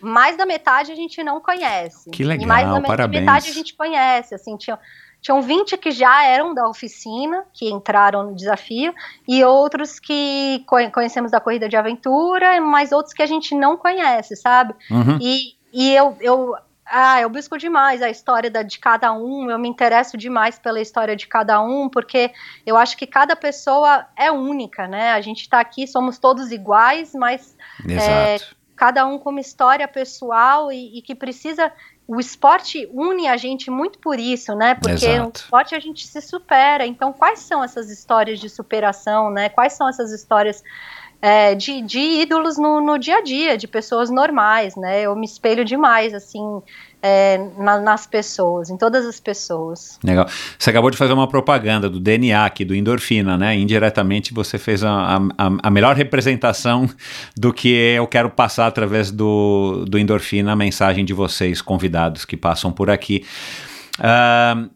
[0.00, 2.10] Mais da metade a gente não conhece.
[2.10, 3.24] Que legal, e mais da parabéns.
[3.24, 4.78] metade a gente conhece, assim, tinha
[5.28, 8.94] tinham 20 que já eram da oficina, que entraram no desafio,
[9.28, 14.34] e outros que conhecemos da corrida de aventura, mas outros que a gente não conhece,
[14.36, 14.74] sabe?
[14.90, 15.18] Uhum.
[15.20, 16.54] E, e eu, eu,
[16.86, 20.80] ah, eu busco demais a história da, de cada um, eu me interesso demais pela
[20.80, 22.32] história de cada um, porque
[22.64, 25.12] eu acho que cada pessoa é única, né?
[25.12, 27.54] A gente está aqui, somos todos iguais, mas
[27.86, 28.38] é,
[28.74, 31.70] cada um com uma história pessoal e, e que precisa
[32.08, 34.74] o esporte une a gente muito por isso, né?
[34.74, 35.22] Porque Exato.
[35.22, 36.86] no esporte a gente se supera.
[36.86, 39.50] Então, quais são essas histórias de superação, né?
[39.50, 40.64] Quais são essas histórias
[41.20, 45.02] é, de, de, ídolos no, no, dia a dia, de pessoas normais, né?
[45.02, 46.62] Eu me espelho demais, assim,
[47.02, 49.98] é, na, nas pessoas, em todas as pessoas.
[50.04, 50.28] Legal.
[50.56, 53.56] Você acabou de fazer uma propaganda do DNA aqui, do endorfina, né?
[53.56, 55.20] Indiretamente você fez a, a,
[55.64, 56.88] a melhor representação
[57.36, 62.36] do que eu quero passar através do, do endorfina, a mensagem de vocês, convidados que
[62.36, 63.24] passam por aqui.
[63.98, 64.70] Uh,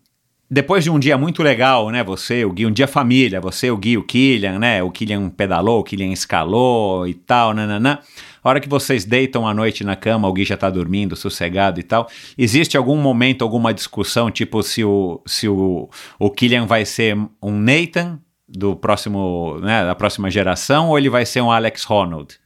[0.52, 2.04] depois de um dia muito legal, né?
[2.04, 4.82] Você, o Gui, um dia família, você, o Gui, o Killian, né?
[4.82, 7.98] O Killian pedalou, o Killian escalou e tal, nananã.
[8.44, 11.80] A hora que vocês deitam à noite na cama, o Gui já tá dormindo, sossegado
[11.80, 12.06] e tal.
[12.36, 17.58] Existe algum momento, alguma discussão, tipo se o, se o, o Killian vai ser um
[17.58, 22.38] Nathan do próximo, né, da próxima geração ou ele vai ser um Alex Honnold?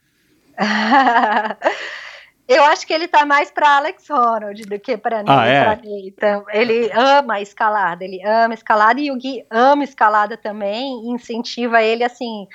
[2.47, 5.65] Eu acho que ele tá mais para Alex Honnold do que para ah, é?
[5.65, 6.45] Nathan.
[6.51, 11.81] Ele ama a escalada, ele ama escalada e o Gui ama escalada também e incentiva
[11.81, 12.47] ele assim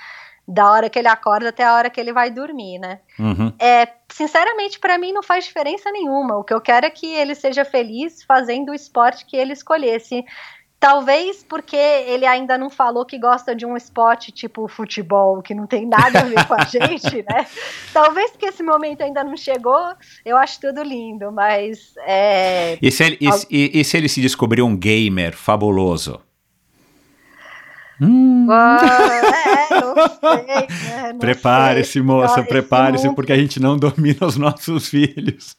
[0.47, 2.99] da hora que ele acorda até a hora que ele vai dormir, né?
[3.19, 3.53] Uhum.
[3.59, 6.37] É, sinceramente, para mim não faz diferença nenhuma.
[6.37, 10.25] O que eu quero é que ele seja feliz fazendo o esporte que ele escolhesse.
[10.83, 15.65] Talvez porque ele ainda não falou que gosta de um esporte tipo futebol, que não
[15.65, 17.47] tem nada a ver com a gente, né?
[17.93, 19.95] Talvez porque esse momento ainda não chegou,
[20.27, 21.95] eu acho tudo lindo, mas.
[21.99, 22.77] É...
[22.83, 26.21] E, se ele, e, e se ele se descobrir um gamer fabuloso?
[28.01, 28.49] Hum.
[28.51, 31.15] é, não sei, né?
[31.21, 35.55] Prepare-se, moça, prepare-se, porque a gente não domina os nossos filhos.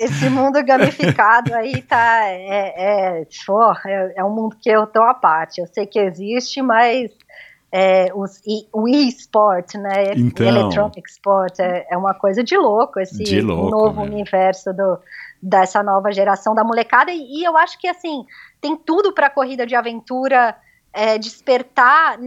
[0.00, 2.24] Esse mundo gamificado aí tá.
[2.24, 3.26] É, é,
[3.86, 5.60] é, é um mundo que eu tô à parte.
[5.60, 7.10] Eu sei que existe, mas
[7.70, 8.40] é, os,
[8.72, 10.14] o e-sport, né?
[10.16, 14.10] Então, Electronic Sport é, é, uma coisa de louco, esse de louco, novo né?
[14.10, 14.98] universo do,
[15.40, 17.12] dessa nova geração da molecada.
[17.12, 18.24] E, e eu acho que assim
[18.60, 20.56] tem tudo para corrida de aventura
[20.92, 22.18] é, despertar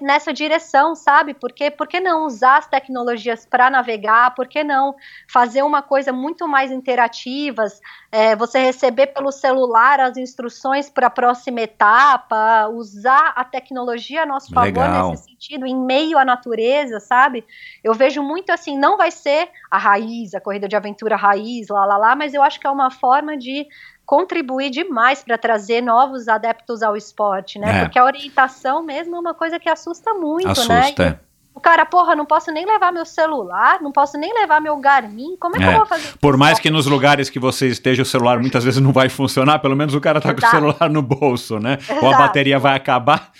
[0.00, 1.32] nessa direção, sabe?
[1.32, 4.34] Porque por que não usar as tecnologias para navegar?
[4.34, 4.94] Por que não
[5.26, 7.80] fazer uma coisa muito mais interativas?
[8.10, 14.26] É, você receber pelo celular as instruções para a próxima etapa, usar a tecnologia a
[14.26, 15.10] nosso favor Legal.
[15.10, 17.44] nesse sentido, em meio à natureza, sabe?
[17.82, 21.86] Eu vejo muito assim, não vai ser a raiz, a corrida de aventura raiz, lá,
[21.86, 23.66] lá, lá, mas eu acho que é uma forma de
[24.04, 27.78] contribuir demais para trazer novos adeptos ao esporte, né?
[27.78, 27.84] É.
[27.84, 31.04] Porque a orientação mesmo é uma coisa que assusta muito, assusta.
[31.04, 31.18] né?
[31.20, 34.76] E o cara, porra, não posso nem levar meu celular, não posso nem levar meu
[34.78, 35.68] Garmin, como é que é.
[35.68, 38.80] eu vou fazer Por mais que nos lugares que você esteja o celular muitas vezes
[38.80, 40.40] não vai funcionar, pelo menos o cara tá Exato.
[40.40, 41.78] com o celular no bolso, né?
[41.78, 42.04] Exato.
[42.04, 43.30] Ou a bateria vai acabar.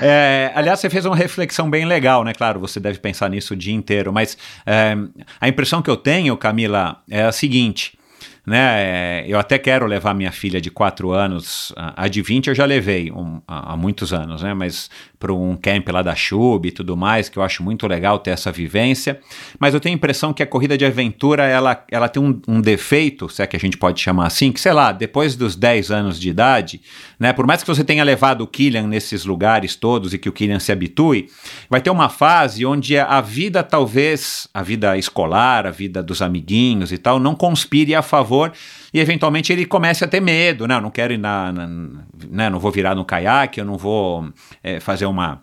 [0.00, 2.34] É, aliás, você fez uma reflexão bem legal, né?
[2.34, 4.36] Claro, você deve pensar nisso o dia inteiro, mas
[4.66, 4.96] é,
[5.40, 7.98] a impressão que eu tenho, Camila, é a seguinte
[8.46, 9.22] né?
[9.22, 12.64] É, eu até quero levar minha filha de 4 anos, a de 20 eu já
[12.64, 14.52] levei um, há muitos anos, né?
[14.52, 18.18] Mas para um camp lá da Chub e tudo mais, que eu acho muito legal
[18.18, 19.18] ter essa vivência.
[19.58, 22.60] Mas eu tenho a impressão que a corrida de aventura ela, ela tem um, um
[22.60, 25.90] defeito, se é que a gente pode chamar assim, que sei lá, depois dos 10
[25.90, 26.82] anos de idade,
[27.18, 27.32] né?
[27.32, 30.58] Por mais que você tenha levado o Killian nesses lugares todos e que o Killian
[30.58, 31.28] se habitue,
[31.68, 36.92] vai ter uma fase onde a vida talvez, a vida escolar, a vida dos amiguinhos
[36.92, 38.52] e tal, não conspire a favor
[38.92, 40.76] e eventualmente ele comece a ter medo, né?
[40.76, 42.50] Eu não quero ir na, na né?
[42.50, 44.28] não vou virar no caiaque, eu não vou
[44.62, 45.42] é, fazer uma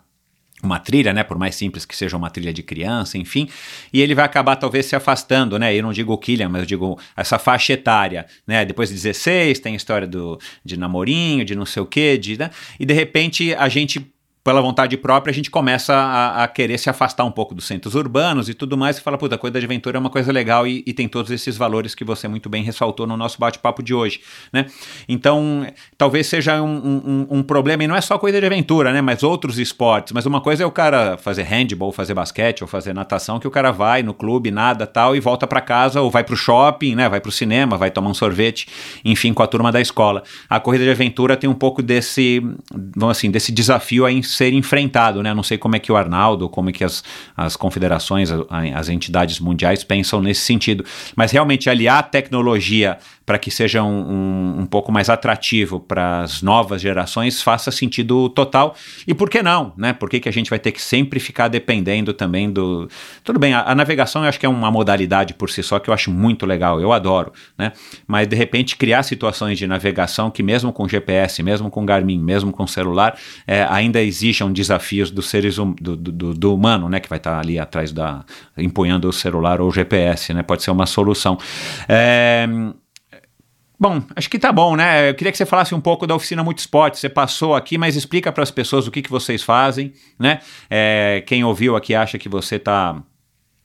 [0.62, 3.48] uma trilha, né, por mais simples que seja uma trilha de criança, enfim,
[3.92, 6.66] e ele vai acabar talvez se afastando, né, eu não digo o Killian, mas eu
[6.66, 11.56] digo essa faixa etária, né, depois de 16 tem a história do, de namorinho, de
[11.56, 14.11] não sei o que, de, né, e de repente a gente
[14.44, 17.94] pela vontade própria, a gente começa a, a, querer se afastar um pouco dos centros
[17.94, 20.66] urbanos e tudo mais, e fala, puta, a coisa de aventura é uma coisa legal
[20.66, 23.94] e, e tem todos esses valores que você muito bem ressaltou no nosso bate-papo de
[23.94, 24.20] hoje,
[24.52, 24.66] né?
[25.08, 25.64] Então,
[25.96, 29.00] talvez seja um, um, um, problema, e não é só coisa de aventura, né?
[29.00, 32.92] Mas outros esportes, mas uma coisa é o cara fazer handball, fazer basquete ou fazer
[32.92, 36.24] natação, que o cara vai no clube, nada tal, e volta para casa, ou vai
[36.24, 37.08] pro shopping, né?
[37.08, 38.66] Vai pro cinema, vai tomar um sorvete,
[39.04, 40.24] enfim, com a turma da escola.
[40.50, 42.42] A corrida de aventura tem um pouco desse,
[42.96, 45.34] vamos assim, desse desafio aí ser enfrentado, né?
[45.34, 47.02] Não sei como é que o Arnaldo, como é que as,
[47.36, 48.30] as confederações,
[48.74, 50.84] as entidades mundiais pensam nesse sentido.
[51.16, 56.22] Mas realmente aliar a tecnologia para que seja um, um, um, pouco mais atrativo para
[56.22, 58.74] as novas gerações faça sentido total.
[59.06, 59.92] E por que não, né?
[59.92, 62.88] Por que, que a gente vai ter que sempre ficar dependendo também do.
[63.22, 65.88] Tudo bem, a, a, navegação eu acho que é uma modalidade por si só que
[65.88, 67.72] eu acho muito legal, eu adoro, né?
[68.06, 72.52] Mas de repente criar situações de navegação que, mesmo com GPS, mesmo com Garmin, mesmo
[72.52, 77.00] com celular, é, ainda exijam desafios dos seres hum, do, do, do, humano, né?
[77.00, 78.24] Que vai estar ali atrás da.
[78.56, 80.42] empunhando o celular ou o GPS, né?
[80.42, 81.38] Pode ser uma solução.
[81.88, 82.46] É,
[83.78, 85.10] Bom, acho que tá bom, né?
[85.10, 86.94] Eu queria que você falasse um pouco da oficina Multisport.
[86.94, 90.38] Você passou aqui, mas explica para as pessoas o que, que vocês fazem, né?
[90.70, 93.02] É, quem ouviu aqui acha que você tá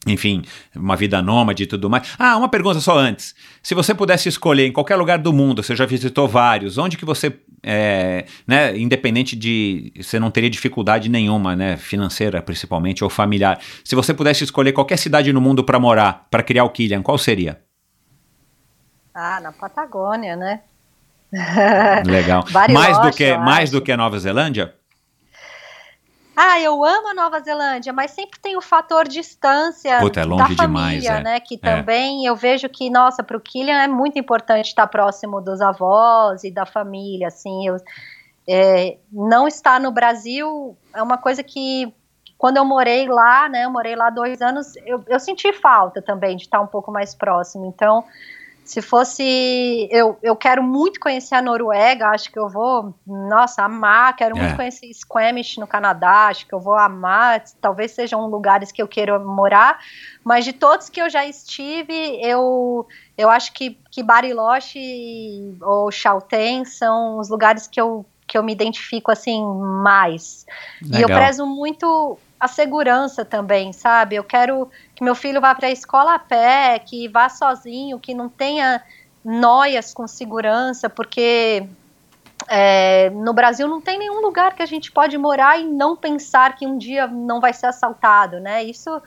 [0.07, 0.41] enfim,
[0.75, 2.15] uma vida nômade e tudo mais.
[2.17, 3.35] Ah, uma pergunta só antes.
[3.61, 7.05] Se você pudesse escolher em qualquer lugar do mundo, você já visitou vários, onde que
[7.05, 13.59] você, é, né, independente de, você não teria dificuldade nenhuma, né, financeira principalmente, ou familiar.
[13.83, 17.17] Se você pudesse escolher qualquer cidade no mundo para morar, para criar o Killian, qual
[17.17, 17.61] seria?
[19.13, 20.61] Ah, na Patagônia, né?
[22.05, 22.45] Legal.
[22.71, 24.73] Mais do que mais do que a Nova Zelândia?
[26.39, 30.45] Ah, eu amo a Nova Zelândia, mas sempre tem o fator distância Puta, é da
[30.45, 31.23] demais, família, é.
[31.23, 31.39] né?
[31.39, 31.57] Que É.
[31.57, 36.43] também eu vejo que, nossa, para o Killian é muito importante estar próximo dos avós
[36.43, 37.67] e da família, assim.
[37.67, 37.77] Eu,
[38.47, 41.91] é, não estar no Brasil é uma coisa que,
[42.37, 43.65] quando eu morei lá, né?
[43.65, 47.15] Eu morei lá dois anos, eu, eu senti falta também de estar um pouco mais
[47.15, 47.65] próximo.
[47.65, 48.03] Então,
[48.67, 49.87] se fosse.
[49.89, 54.13] Eu, eu quero muito conhecer a Noruega, acho que eu vou, nossa, amar.
[54.17, 54.39] Quero É.
[54.39, 57.41] muito conhecer Squamish no Canadá, acho que eu vou amar.
[57.61, 59.79] Talvez sejam lugares que eu queira morar,
[60.21, 62.85] mas de todos que eu já estive, eu,
[63.17, 68.51] eu acho que, que Bariloche ou Chaltén são os lugares que eu, que eu me
[68.51, 69.41] identifico assim
[69.81, 70.45] mais.
[70.83, 71.21] E eu Legal.
[71.23, 74.15] prezo muito a segurança também, sabe?
[74.15, 78.15] Eu quero que meu filho vá para a escola a pé, que vá sozinho, que
[78.15, 78.81] não tenha
[79.23, 81.67] noias com segurança, porque
[82.47, 86.55] é, no Brasil não tem nenhum lugar que a gente pode morar e não pensar
[86.55, 88.63] que um dia não vai ser assaltado, né?
[88.63, 88.99] Isso,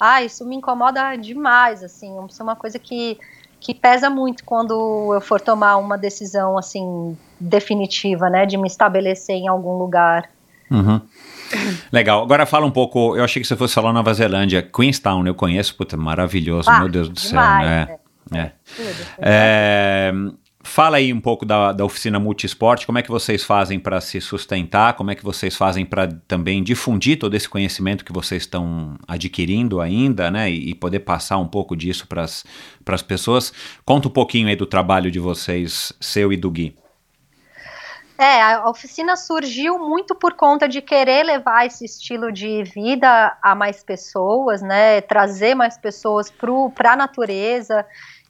[0.00, 2.16] ah, isso me incomoda demais, assim.
[2.26, 3.18] Isso é uma coisa que
[3.60, 9.36] que pesa muito quando eu for tomar uma decisão assim definitiva, né, de me estabelecer
[9.36, 10.28] em algum lugar.
[10.70, 11.00] Uhum.
[11.92, 12.22] Legal.
[12.22, 13.16] Agora fala um pouco.
[13.16, 14.62] Eu achei que você fosse falar Nova Zelândia.
[14.62, 17.96] Queenstown, eu conheço, puta, maravilhoso, Ah, meu Deus do céu, demais, né?
[18.32, 18.52] É.
[18.76, 19.06] Tudo.
[19.18, 20.12] É,
[20.62, 24.20] fala aí um pouco da, da oficina Multisport, como é que vocês fazem para se
[24.20, 28.96] sustentar, como é que vocês fazem para também difundir todo esse conhecimento que vocês estão
[29.06, 33.52] adquirindo ainda, né, e, e poder passar um pouco disso para as pessoas.
[33.84, 36.74] Conta um pouquinho aí do trabalho de vocês, seu e do Gui.
[38.16, 43.54] É, a oficina surgiu muito por conta de querer levar esse estilo de vida a
[43.56, 45.00] mais pessoas, né?
[45.00, 46.32] Trazer mais pessoas
[46.74, 47.84] para a natureza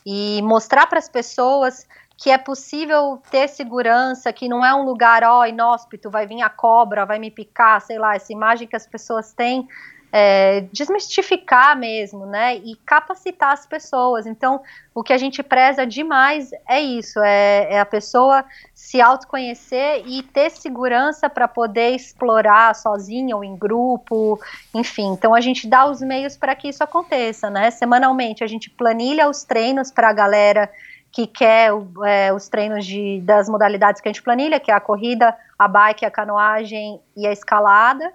[0.04, 5.22] e mostrar para as pessoas que é possível ter segurança, que não é um lugar,
[5.24, 8.86] ó, inóspito, vai vir a cobra, vai me picar, sei lá, essa imagem que as
[8.86, 9.68] pessoas têm,
[10.16, 14.26] é, desmistificar mesmo, né, e capacitar as pessoas.
[14.26, 14.62] Então,
[14.94, 20.22] o que a gente preza demais é isso, é, é a pessoa se autoconhecer e
[20.22, 24.38] ter segurança para poder explorar sozinha ou em grupo,
[24.72, 25.08] enfim.
[25.08, 27.72] Então, a gente dá os meios para que isso aconteça, né.
[27.72, 30.70] Semanalmente, a gente planilha os treinos para a galera
[31.10, 31.72] que quer
[32.06, 35.66] é, os treinos de, das modalidades que a gente planilha, que é a corrida, a
[35.66, 38.12] bike, a canoagem e a escalada.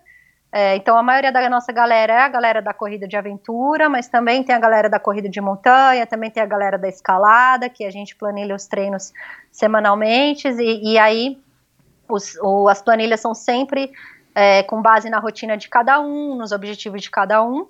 [0.52, 4.08] É, então a maioria da nossa galera é a galera da corrida de aventura, mas
[4.08, 7.86] também tem a galera da corrida de montanha, também tem a galera da escalada, que
[7.86, 9.14] a gente planilha os treinos
[9.52, 11.40] semanalmente, e, e aí
[12.08, 13.92] os, o, as planilhas são sempre
[14.34, 17.68] é, com base na rotina de cada um, nos objetivos de cada um.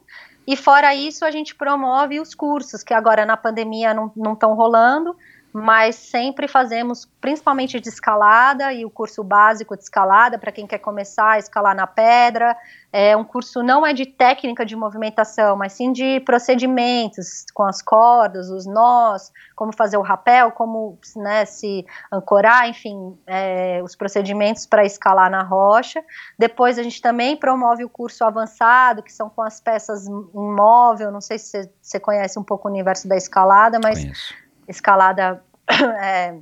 [0.47, 5.15] E fora isso, a gente promove os cursos, que agora na pandemia não estão rolando,
[5.51, 10.77] mas sempre fazemos, principalmente de escalada e o curso básico de escalada para quem quer
[10.77, 12.55] começar a escalar na pedra.
[12.91, 17.81] É um curso não é de técnica de movimentação, mas sim de procedimentos com as
[17.81, 24.65] cordas, os nós, como fazer o rapel, como né, se ancorar, enfim, é, os procedimentos
[24.65, 26.03] para escalar na rocha.
[26.37, 31.11] Depois a gente também promove o curso avançado, que são com as peças em móvel.
[31.11, 34.48] Não sei se você conhece um pouco o universo da escalada, mas Conheço.
[34.69, 35.43] Escalada
[36.01, 36.37] é,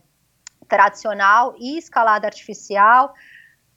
[0.68, 3.14] tradicional e escalada artificial,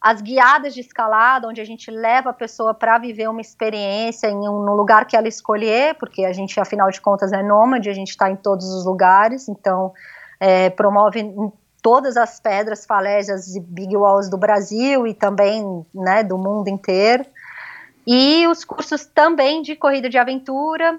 [0.01, 4.49] as guiadas de escalada, onde a gente leva a pessoa para viver uma experiência em
[4.49, 7.93] um, no lugar que ela escolher, porque a gente, afinal de contas, é nômade, a
[7.93, 9.93] gente está em todos os lugares, então
[10.41, 16.23] é, promove em todas as pedras, falésias e big walls do Brasil e também né,
[16.23, 17.25] do mundo inteiro.
[18.07, 20.99] E os cursos também de corrida de aventura,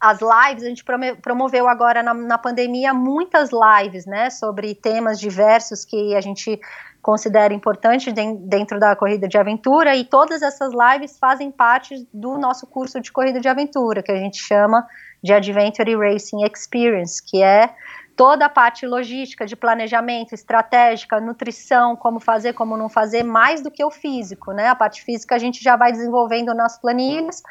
[0.00, 0.84] as lives, a gente
[1.22, 6.60] promoveu agora na, na, pandemia muitas lives, né, sobre temas diversos que a gente
[7.00, 12.66] considera importante dentro da corrida de aventura e todas essas lives fazem parte do nosso
[12.66, 14.84] curso de corrida de aventura, que a gente chama
[15.22, 17.70] de Adventure Racing Experience, que é
[18.16, 23.70] toda a parte logística de planejamento, estratégica, nutrição, como fazer, como não fazer, mais do
[23.70, 24.68] que o físico, né?
[24.68, 27.42] A parte física a gente já vai desenvolvendo nas planilhas,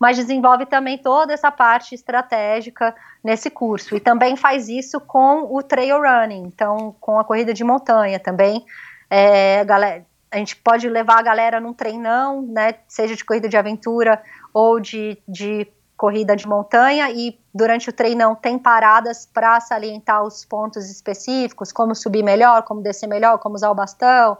[0.00, 3.94] mas desenvolve também toda essa parte estratégica nesse curso.
[3.94, 8.64] E também faz isso com o trail running, então com a corrida de montanha também.
[9.10, 12.74] É, galera, a gente pode levar a galera num treinão, né?
[12.88, 14.20] Seja de corrida de aventura
[14.54, 20.44] ou de, de corrida de montanha e durante o treinão tem paradas para salientar os
[20.44, 24.36] pontos específicos, como subir melhor, como descer melhor, como usar o bastão,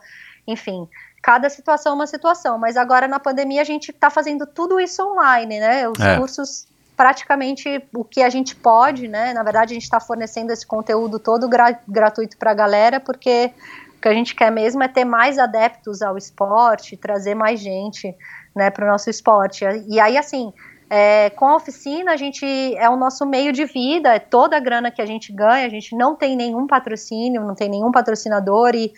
[0.47, 0.89] enfim,
[1.23, 5.03] cada situação é uma situação, mas agora na pandemia a gente está fazendo tudo isso
[5.03, 6.19] online, né, os É.
[6.19, 6.67] cursos
[6.97, 9.33] praticamente o que a gente pode, né?
[9.33, 13.53] Na verdade, a gente está fornecendo esse conteúdo todo gra gratuito para a galera, porque
[13.97, 18.15] o que a gente quer mesmo é ter mais adeptos ao esporte, trazer mais gente,
[18.55, 19.65] né, para o nosso esporte.
[19.89, 20.53] E aí, assim,
[20.97, 24.61] é, com a oficina, a gente é o nosso meio de vida, é toda a
[24.61, 28.77] grana que a gente ganha, a gente não tem nenhum patrocínio, não tem nenhum patrocinador
[28.77, 28.93] e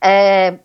[0.00, 0.60] é,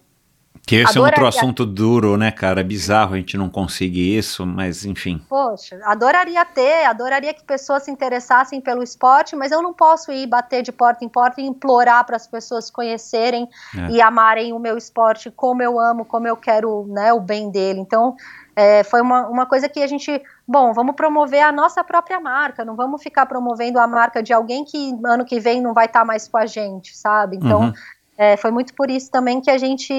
[0.67, 2.61] que esse é outro assunto duro, né, cara?
[2.61, 5.19] É bizarro a gente não conseguir isso, mas enfim.
[5.27, 10.27] Poxa, adoraria ter, adoraria que pessoas se interessassem pelo esporte, mas eu não posso ir
[10.27, 13.91] bater de porta em porta e implorar para as pessoas conhecerem é.
[13.93, 17.80] e amarem o meu esporte como eu amo, como eu quero né, o bem dele.
[17.80, 18.15] Então,
[18.57, 22.65] é, foi uma, uma coisa que a gente, bom, vamos promover a nossa própria marca,
[22.65, 25.99] não vamos ficar promovendo a marca de alguém que ano que vem não vai estar
[25.99, 27.37] tá mais com a gente, sabe?
[27.37, 27.73] Então, uhum.
[28.17, 29.93] é, foi muito por isso também que a gente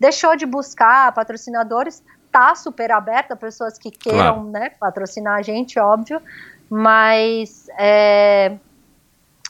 [0.00, 4.50] deixou de buscar patrocinadores, tá super aberta a pessoas que queiram claro.
[4.50, 6.20] né, patrocinar a gente, óbvio,
[6.68, 8.56] mas é,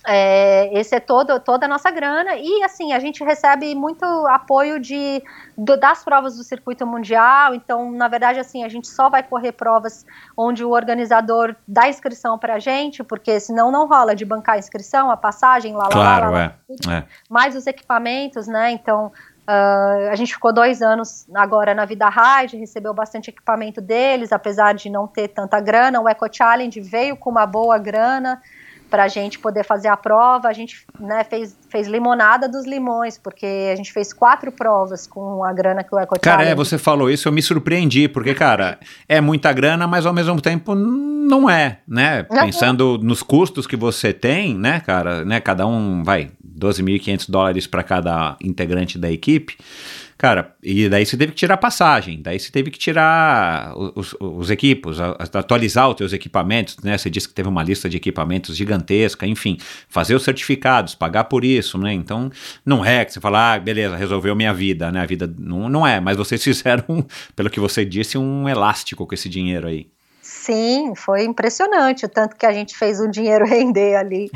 [0.04, 2.34] é, esse é todo, toda a nossa grana.
[2.36, 5.22] E assim a gente recebe muito apoio de
[5.56, 7.54] do, das provas do circuito mundial.
[7.54, 10.04] Então na verdade assim a gente só vai correr provas
[10.36, 14.58] onde o organizador dá inscrição para a gente porque senão não rola de bancar a
[14.58, 16.54] inscrição a passagem lá claro, lá, lá,
[16.86, 17.04] lá é.
[17.28, 18.72] mais os equipamentos né?
[18.72, 24.30] Então Uh, a gente ficou dois anos agora na Vida Ride, recebeu bastante equipamento deles,
[24.30, 26.00] apesar de não ter tanta grana.
[26.00, 28.40] O Eco Challenge veio com uma boa grana
[28.92, 30.48] para a gente poder fazer a prova.
[30.48, 35.42] A gente né, fez, fez limonada dos limões, porque a gente fez quatro provas com
[35.42, 38.78] a grana que o Eco Cara, é, você falou isso, eu me surpreendi, porque, cara,
[39.08, 42.24] é muita grana, mas ao mesmo tempo não é, né?
[42.24, 45.40] Pensando nos custos que você tem, né, cara, né?
[45.40, 49.56] Cada um vai 12.500 dólares para cada integrante da equipe.
[50.22, 54.50] Cara, e daí você teve que tirar passagem, daí você teve que tirar os, os
[54.50, 56.96] equipos, atualizar os teus equipamentos, né?
[56.96, 61.44] Você disse que teve uma lista de equipamentos gigantesca, enfim, fazer os certificados, pagar por
[61.44, 61.92] isso, né?
[61.92, 62.30] Então,
[62.64, 65.00] não é que você fala, ah, beleza, resolveu minha vida, né?
[65.00, 69.14] A vida não, não é, mas vocês fizeram, pelo que você disse, um elástico com
[69.16, 69.91] esse dinheiro aí.
[70.42, 74.28] Sim, foi impressionante o tanto que a gente fez o dinheiro render ali.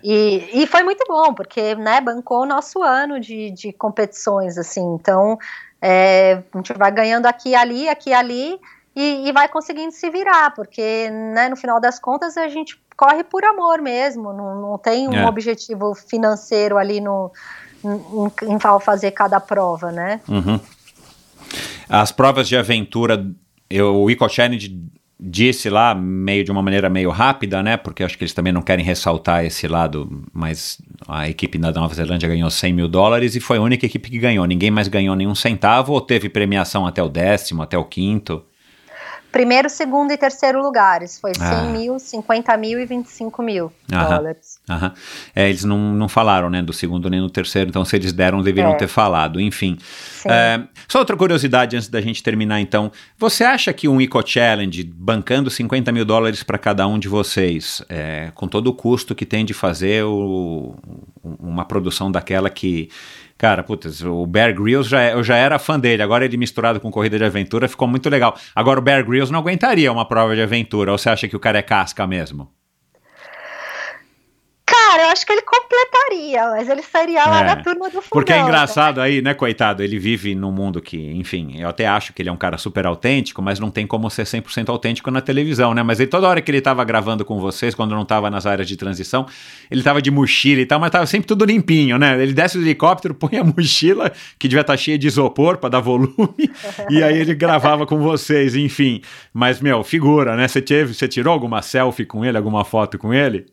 [0.00, 4.94] e, e foi muito bom, porque né, bancou o nosso ano de, de competições, assim.
[4.94, 5.36] Então,
[5.82, 8.60] é, a gente vai ganhando aqui ali, aqui ali,
[8.94, 13.24] e, e vai conseguindo se virar, porque né, no final das contas a gente corre
[13.24, 15.26] por amor mesmo, não, não tem um é.
[15.26, 17.32] objetivo financeiro ali no,
[17.84, 20.20] em, em fazer cada prova, né?
[20.28, 20.60] Uhum.
[21.88, 23.26] As provas de aventura,
[23.68, 27.76] eu, o Eco Challenge disse lá, meio de uma maneira meio rápida, né?
[27.76, 31.94] Porque acho que eles também não querem ressaltar esse lado, mas a equipe da Nova
[31.94, 34.46] Zelândia ganhou 100 mil dólares e foi a única equipe que ganhou.
[34.46, 38.42] Ninguém mais ganhou nenhum centavo ou teve premiação até o décimo, até o quinto?
[39.30, 41.18] Primeiro, segundo e terceiro lugares.
[41.18, 41.62] Foi 100 ah.
[41.64, 44.60] mil, 50 mil e 25 mil aham, dólares.
[44.68, 44.92] Aham.
[45.34, 48.42] É, eles não, não falaram, né, do segundo nem do terceiro, então se eles deram,
[48.42, 48.76] deveriam é.
[48.76, 49.40] ter falado.
[49.40, 49.78] Enfim.
[50.26, 52.90] É, só outra curiosidade antes da gente terminar, então.
[53.18, 57.82] Você acha que um Eco Challenge, bancando 50 mil dólares para cada um de vocês,
[57.88, 60.74] é, com todo o custo que tem de fazer o,
[61.22, 62.88] uma produção daquela que
[63.40, 66.78] Cara, putz, o Bear Grylls já, é, eu já era fã dele, agora ele misturado
[66.78, 68.36] com corrida de aventura ficou muito legal.
[68.54, 71.40] Agora o Bear Grylls não aguentaria uma prova de aventura, ou você acha que o
[71.40, 72.52] cara é casca mesmo?
[74.90, 78.08] Cara, eu acho que ele completaria, mas ele sairia lá é, da turma do fogão.
[78.10, 79.04] Porque é engraçado né?
[79.04, 79.84] aí, né, coitado?
[79.84, 82.84] Ele vive num mundo que, enfim, eu até acho que ele é um cara super
[82.86, 85.84] autêntico, mas não tem como ser 100% autêntico na televisão, né?
[85.84, 88.66] Mas ele, toda hora que ele tava gravando com vocês, quando não tava nas áreas
[88.66, 89.26] de transição,
[89.70, 92.20] ele tava de mochila e tal, mas tava sempre tudo limpinho, né?
[92.20, 94.10] Ele desce do helicóptero, põe a mochila,
[94.40, 96.50] que devia estar tá cheia de isopor para dar volume,
[96.90, 99.02] e aí ele gravava com vocês, enfim.
[99.32, 100.48] Mas, meu, figura, né?
[100.48, 103.46] Você, teve, você tirou alguma selfie com ele, alguma foto com ele?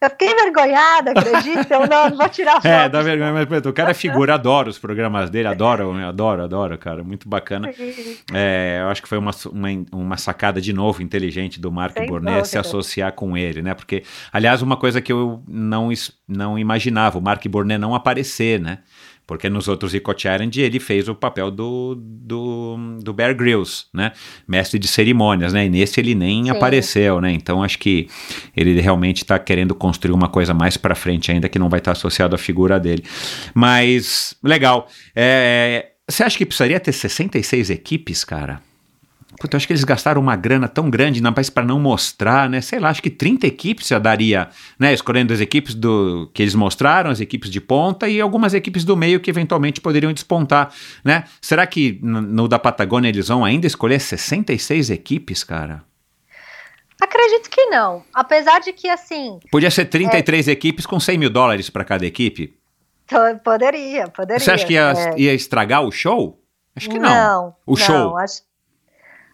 [0.00, 1.74] Eu fiquei envergonhada, acredita?
[1.74, 2.66] Eu não, não vou tirar foto.
[2.68, 6.78] É, dá vergonha, mas o cara é figura, adoro os programas dele, adoro, adoro, adoro,
[6.78, 7.70] cara, muito bacana.
[8.32, 12.44] É, eu acho que foi uma, uma, uma, sacada de novo inteligente do Mark Sem
[12.44, 13.74] se associar com ele, né?
[13.74, 15.88] Porque, aliás, uma coisa que eu não,
[16.28, 18.78] não imaginava, o Mark Bornet não aparecer, né?
[19.28, 24.12] Porque nos outros Eco Challenge ele fez o papel do, do, do Bear Grylls, né?
[24.48, 25.66] Mestre de cerimônias, né?
[25.66, 26.50] E nesse ele nem Sim.
[26.50, 27.30] apareceu, né?
[27.30, 28.08] Então acho que
[28.56, 31.92] ele realmente está querendo construir uma coisa mais para frente ainda que não vai estar
[31.92, 33.04] tá associado à figura dele.
[33.52, 34.88] Mas, legal.
[35.14, 38.62] É, você acha que precisaria ter 66 equipes, cara?
[39.38, 42.60] Puta, eu acho que eles gastaram uma grana tão grande na para não mostrar, né?
[42.60, 44.92] Sei lá, acho que 30 equipes já daria, né?
[44.92, 48.96] Escolhendo as equipes do que eles mostraram, as equipes de ponta e algumas equipes do
[48.96, 51.24] meio que eventualmente poderiam despontar, né?
[51.40, 55.84] Será que no, no da Patagônia eles vão ainda escolher 66 equipes, cara?
[57.00, 58.02] Acredito que não.
[58.12, 59.38] Apesar de que, assim.
[59.52, 60.50] Podia ser 33 é...
[60.50, 62.58] equipes com 100 mil dólares para cada equipe?
[63.44, 64.40] Poderia, poderia.
[64.40, 65.14] Você acha que ia, é...
[65.16, 66.42] ia estragar o show?
[66.74, 67.08] Acho que não.
[67.08, 67.56] Não.
[67.64, 68.18] O não, show.
[68.18, 68.42] Acho,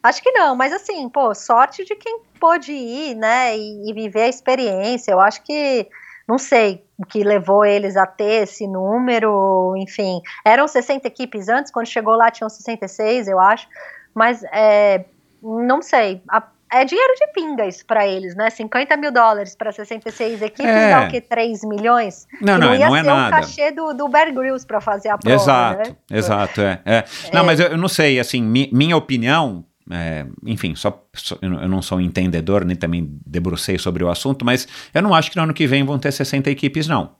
[0.05, 4.23] acho que não, mas assim, pô, sorte de quem pôde ir, né, e, e viver
[4.23, 5.12] a experiência.
[5.12, 5.89] Eu acho que
[6.28, 10.20] não sei o que levou eles a ter esse número, enfim.
[10.44, 13.66] Eram 60 equipes antes, quando chegou lá tinham 66, eu acho.
[14.15, 15.05] Mas é,
[15.42, 16.23] não sei.
[16.28, 16.42] A,
[16.73, 18.50] é dinheiro de pinga isso para eles, né?
[18.50, 20.91] 50 mil dólares para 66 equipes é.
[20.91, 21.20] dá o quê?
[21.20, 22.26] 3 milhões?
[22.41, 23.36] Não, não, não, ia não é ser nada.
[23.36, 25.97] o cachê do, do Bear Grylls para fazer a prova, Exato, né?
[26.10, 27.05] exato, é, é.
[27.33, 27.44] Não, é.
[27.44, 31.83] mas eu, eu, não sei, assim, mi, minha opinião, é, enfim, só, só, eu não
[31.83, 35.43] sou um entendedor, nem também debrucei sobre o assunto, mas eu não acho que no
[35.43, 37.17] ano que vem vão ter 60 equipes, não.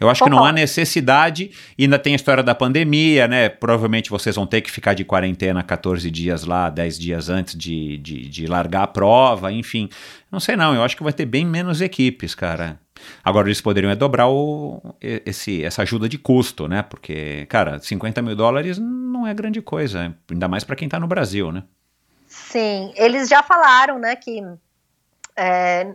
[0.00, 3.48] Eu acho que não há necessidade, ainda tem a história da pandemia, né?
[3.48, 7.98] Provavelmente vocês vão ter que ficar de quarentena 14 dias lá, 10 dias antes de,
[7.98, 9.88] de, de largar a prova, enfim.
[10.30, 12.80] Não sei não, eu acho que vai ter bem menos equipes, cara.
[13.22, 16.82] Agora eles poderiam é dobrar o, esse, essa ajuda de custo, né?
[16.82, 21.06] Porque, cara, 50 mil dólares não é grande coisa, ainda mais para quem tá no
[21.06, 21.62] Brasil, né?
[22.52, 24.42] Sim, eles já falaram, né, que
[25.34, 25.86] é,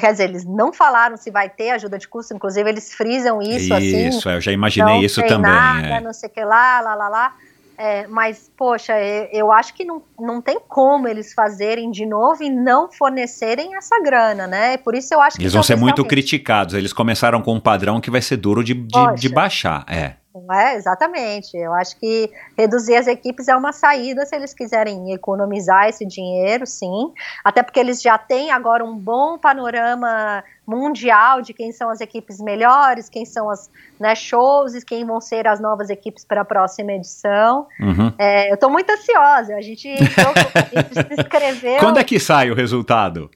[0.00, 3.50] quer dizer, eles não falaram se vai ter ajuda de custo, inclusive eles frisam isso,
[3.52, 4.08] isso assim.
[4.08, 5.52] Isso, eu já imaginei isso também.
[5.52, 6.00] Nada, é.
[6.00, 7.34] Não sei o que lá, lá, lá, lá.
[7.78, 12.42] É, mas, poxa, eu, eu, acho que não, não tem como eles fazerem de novo
[12.42, 14.76] e não fornecerem essa grana, né?
[14.76, 15.44] Por isso eu acho que.
[15.44, 16.74] Eles vão ser muito criticados.
[16.74, 19.86] Eles começaram com um padrão que vai ser duro de, de, de baixar.
[19.88, 20.16] É.
[20.50, 21.56] É, exatamente.
[21.56, 26.66] Eu acho que reduzir as equipes é uma saída se eles quiserem economizar esse dinheiro,
[26.66, 27.12] sim.
[27.44, 32.40] Até porque eles já têm agora um bom panorama mundial de quem são as equipes
[32.40, 36.44] melhores, quem são as né, shows e quem vão ser as novas equipes para a
[36.44, 37.66] próxima edição.
[37.80, 38.12] Uhum.
[38.16, 39.56] É, eu estou muito ansiosa.
[39.56, 41.78] A gente, a gente se inscreveu.
[41.78, 43.30] Quando é que sai o resultado?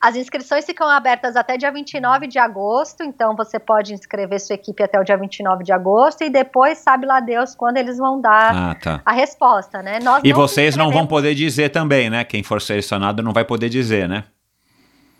[0.00, 4.82] As inscrições ficam abertas até dia 29 de agosto, então você pode inscrever sua equipe
[4.82, 8.56] até o dia 29 de agosto e depois sabe lá Deus quando eles vão dar
[8.56, 9.02] ah, tá.
[9.04, 9.98] a resposta, né?
[10.02, 12.24] Nós e vocês não vão poder dizer também, né?
[12.24, 14.24] Quem for selecionado não vai poder dizer, né?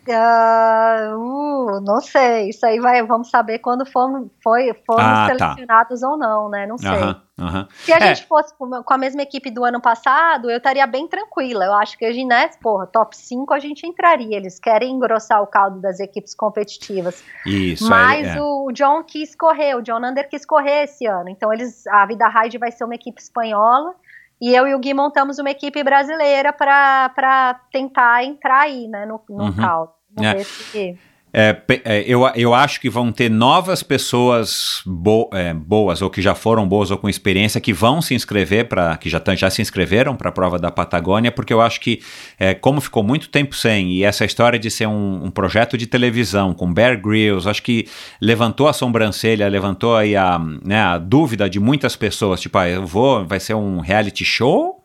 [0.08, 5.36] Uh, uh, não sei, isso aí vai, vamos saber quando foram, foi, foram ah, tá.
[5.36, 6.08] selecionados tá.
[6.08, 6.66] ou não, né?
[6.66, 6.90] Não sei.
[7.74, 8.14] Se a é.
[8.14, 11.64] gente fosse com a mesma equipe do ano passado, eu estaria bem tranquila.
[11.64, 14.36] Eu acho que a Ginés, porra, top 5 a gente entraria.
[14.36, 17.22] Eles querem engrossar o caldo das equipes competitivas.
[17.46, 18.42] Isso, Mas é, é.
[18.42, 21.30] o John quis correr, o John Under quis correr esse ano.
[21.30, 23.94] Então eles, a Vida Ride vai ser uma equipe espanhola.
[24.40, 29.20] E eu e o Gui montamos uma equipe brasileira para tentar entrar aí, né, no,
[29.28, 29.56] no uhum.
[29.56, 29.92] caldo.
[30.14, 30.34] Vamos é.
[30.34, 30.98] ver se...
[31.32, 36.20] É, é, eu, eu acho que vão ter novas pessoas bo, é, boas, ou que
[36.20, 39.62] já foram boas ou com experiência, que vão se inscrever, para que já, já se
[39.62, 42.02] inscreveram para a prova da Patagônia, porque eu acho que,
[42.38, 45.86] é, como ficou muito tempo sem, e essa história de ser um, um, projeto de
[45.86, 47.86] televisão com Bear Grylls, acho que
[48.20, 52.86] levantou a sobrancelha, levantou aí a, né, a dúvida de muitas pessoas, tipo, ah, eu
[52.86, 54.79] vou, vai ser um reality show?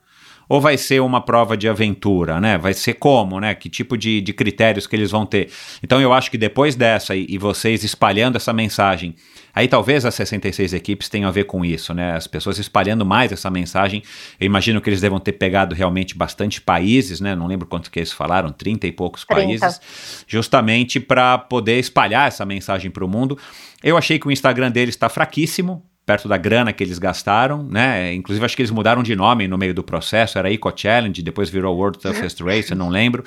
[0.47, 2.57] Ou vai ser uma prova de aventura, né?
[2.57, 3.55] Vai ser como, né?
[3.55, 5.49] Que tipo de, de critérios que eles vão ter.
[5.81, 9.15] Então eu acho que depois dessa e, e vocês espalhando essa mensagem,
[9.53, 12.15] aí talvez as 66 equipes tenham a ver com isso, né?
[12.15, 14.03] As pessoas espalhando mais essa mensagem.
[14.39, 17.35] Eu imagino que eles devam ter pegado realmente bastante países, né?
[17.35, 19.41] Não lembro quanto que eles falaram, 30 e poucos 30.
[19.41, 19.81] países,
[20.27, 23.37] justamente para poder espalhar essa mensagem para o mundo.
[23.83, 28.13] Eu achei que o Instagram deles está fraquíssimo, perto da grana que eles gastaram, né?
[28.13, 31.49] Inclusive acho que eles mudaram de nome no meio do processo, era Eco Challenge, depois
[31.49, 33.23] virou World Toughest Race, eu não lembro.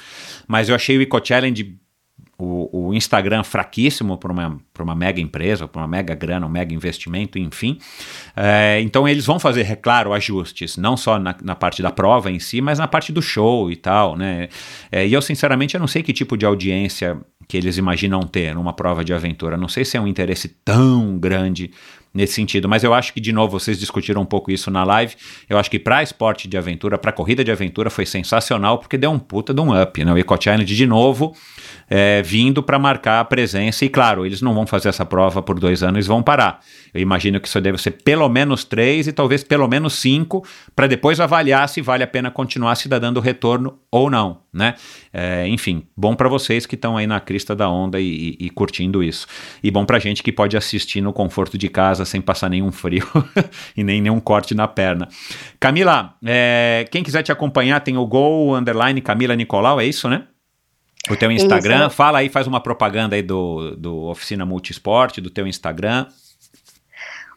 [0.46, 1.76] Mas eu achei o Eco Challenge
[2.38, 6.72] o, o, Instagram fraquíssimo para uma, uma mega empresa, para uma mega grana, um mega
[6.72, 7.78] investimento, enfim.
[8.36, 12.30] É, então eles vão fazer, é claro, ajustes, não só na, na, parte da prova
[12.30, 14.48] em si, mas na parte do show e tal, né?
[14.92, 18.54] É, e eu, sinceramente, eu não sei que tipo de audiência que eles imaginam ter
[18.54, 19.56] numa prova de aventura.
[19.56, 21.72] Não sei se é um interesse tão grande
[22.12, 22.68] nesse sentido.
[22.68, 25.14] Mas eu acho que, de novo, vocês discutiram um pouco isso na live.
[25.48, 29.10] Eu acho que para esporte de aventura, para corrida de aventura, foi sensacional, porque deu
[29.10, 30.04] um puta de um up.
[30.04, 30.12] Né?
[30.12, 31.34] O Eco Challenge, de novo,
[31.88, 33.84] é, vindo para marcar a presença.
[33.84, 36.60] E claro, eles não vão fazer essa prova por dois anos, vão parar.
[36.92, 40.44] Eu imagino que isso deve ser pelo menos três e talvez pelo menos cinco,
[40.74, 44.40] para depois avaliar se vale a pena continuar se dando retorno ou não.
[44.52, 44.74] Né?
[45.12, 48.50] É, enfim, bom para vocês que estão aí na crista da onda e, e, e
[48.50, 49.26] curtindo isso.
[49.62, 53.06] E bom para gente que pode assistir no conforto de casa sem passar nenhum frio
[53.76, 55.08] e nem nenhum corte na perna.
[55.60, 60.24] Camila, é, quem quiser te acompanhar tem o Gol Underline Camila Nicolau, é isso, né?
[61.10, 61.96] O teu Instagram, isso.
[61.96, 66.06] fala aí, faz uma propaganda aí do, do Oficina Multisport, do teu Instagram.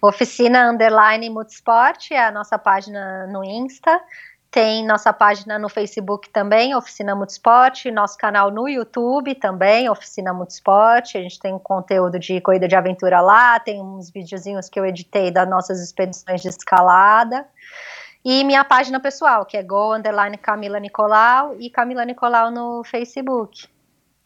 [0.01, 4.01] Oficina Underline Multisport é a nossa página no Insta.
[4.49, 11.15] tem nossa página no Facebook também, Oficina Multisport, nosso canal no YouTube também, Oficina Multisport.
[11.15, 15.31] A gente tem conteúdo de corrida de aventura lá, tem uns videozinhos que eu editei
[15.31, 17.45] das nossas expedições de escalada.
[18.23, 23.67] E minha página pessoal, que é Go Underline Camila Nicolau e Camila Nicolau no Facebook.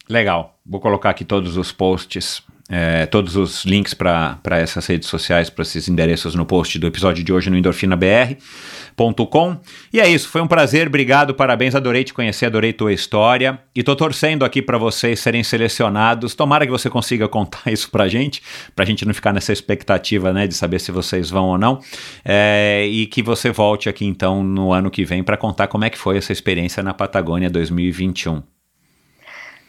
[0.08, 0.54] Legal.
[0.64, 5.62] Vou colocar aqui todos os posts é, todos os links para essas redes sociais, para
[5.62, 9.60] esses endereços no post do episódio de hoje no endorfinabr.com.
[9.92, 13.60] E é isso, foi um prazer, obrigado, parabéns, adorei te conhecer, adorei tua história.
[13.74, 16.34] E tô torcendo aqui para vocês serem selecionados.
[16.34, 18.42] Tomara que você consiga contar isso pra gente,
[18.74, 21.80] pra gente não ficar nessa expectativa, né, de saber se vocês vão ou não.
[22.24, 25.90] É, e que você volte aqui então no ano que vem para contar como é
[25.90, 28.55] que foi essa experiência na Patagônia 2021.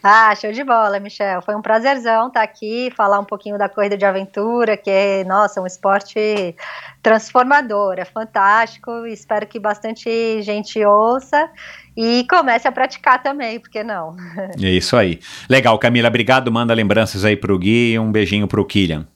[0.02, 1.42] Ah, show de bola, Michel.
[1.42, 5.60] Foi um prazerzão estar aqui, falar um pouquinho da corrida de aventura, que é, nossa,
[5.60, 6.54] um esporte
[7.02, 9.06] transformador, é fantástico.
[9.06, 11.50] Espero que bastante gente ouça
[11.96, 14.14] e comece a praticar também, porque não?
[14.62, 15.18] É isso aí.
[15.50, 16.50] Legal, Camila, obrigado.
[16.52, 19.06] Manda lembranças aí pro Gui e um beijinho pro Killian.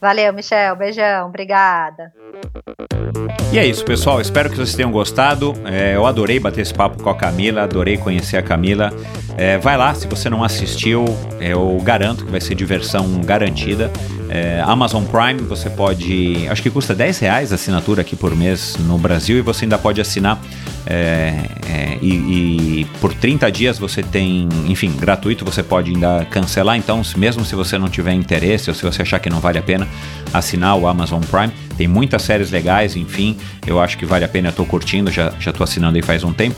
[0.00, 0.74] Valeu, Michel.
[0.76, 1.28] Beijão.
[1.28, 2.12] Obrigada.
[3.52, 4.20] E é isso, pessoal.
[4.20, 5.54] Espero que vocês tenham gostado.
[5.64, 8.92] É, eu adorei bater esse papo com a Camila, adorei conhecer a Camila.
[9.36, 11.04] É, vai lá, se você não assistiu,
[11.40, 13.90] eu garanto que vai ser diversão garantida.
[14.28, 16.46] É, Amazon Prime, você pode.
[16.48, 19.76] Acho que custa 10 reais a assinatura aqui por mês no Brasil e você ainda
[19.76, 20.40] pode assinar.
[20.86, 21.34] É,
[21.68, 26.76] é, e, e, por 30 dias você tem, enfim, gratuito, você pode ainda cancelar.
[26.76, 29.62] Então, mesmo se você não tiver interesse ou se você achar que não vale a
[29.62, 29.88] pena
[30.32, 33.34] assinar o Amazon Prime, tem muitas séries legais, enfim,
[33.66, 36.22] eu acho que vale a pena, eu tô curtindo, já, já tô assinando aí faz
[36.22, 36.54] um tempo.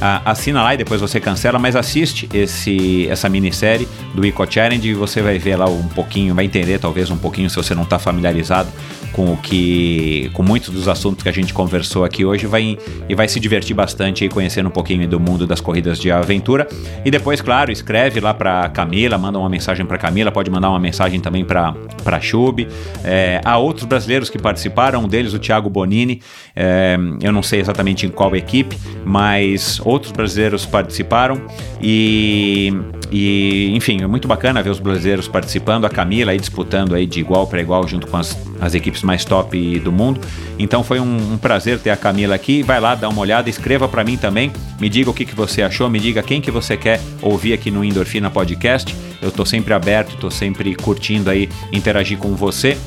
[0.00, 4.88] Ah, assina lá e depois você cancela, mas assiste esse, essa minissérie do Eco Challenge
[4.88, 7.82] e você vai ver lá um pouquinho, vai entender talvez um pouquinho se você não
[7.82, 8.70] está familiarizado
[9.12, 13.14] com o que, com muitos dos assuntos que a gente conversou aqui hoje, vai e
[13.14, 16.66] vai se divertir bastante aí conhecendo um pouquinho do mundo das corridas de aventura.
[17.04, 20.80] E depois, claro, escreve lá para Camila, manda uma mensagem para Camila, pode mandar uma
[20.80, 22.66] mensagem também para para Chub.
[23.04, 26.20] É, há outros brasileiros que participaram, um deles o Thiago Bonini.
[26.54, 31.42] É, eu não sei exatamente em qual equipe, mas outros brasileiros participaram
[31.80, 32.72] e,
[33.12, 37.20] e enfim, é muito bacana ver os brasileiros participando, a Camila aí disputando aí de
[37.20, 40.18] igual para igual junto com as, as equipes mais top do mundo.
[40.58, 42.62] Então foi um, um, prazer ter a Camila aqui.
[42.62, 44.50] Vai lá, dá uma olhada, escreva para mim também,
[44.80, 47.70] me diga o que, que você achou, me diga quem que você quer ouvir aqui
[47.70, 48.96] no Endorfina Podcast.
[49.20, 52.78] Eu tô sempre aberto, tô sempre curtindo aí interagir com você.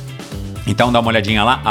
[0.67, 1.61] Então dá uma olhadinha lá,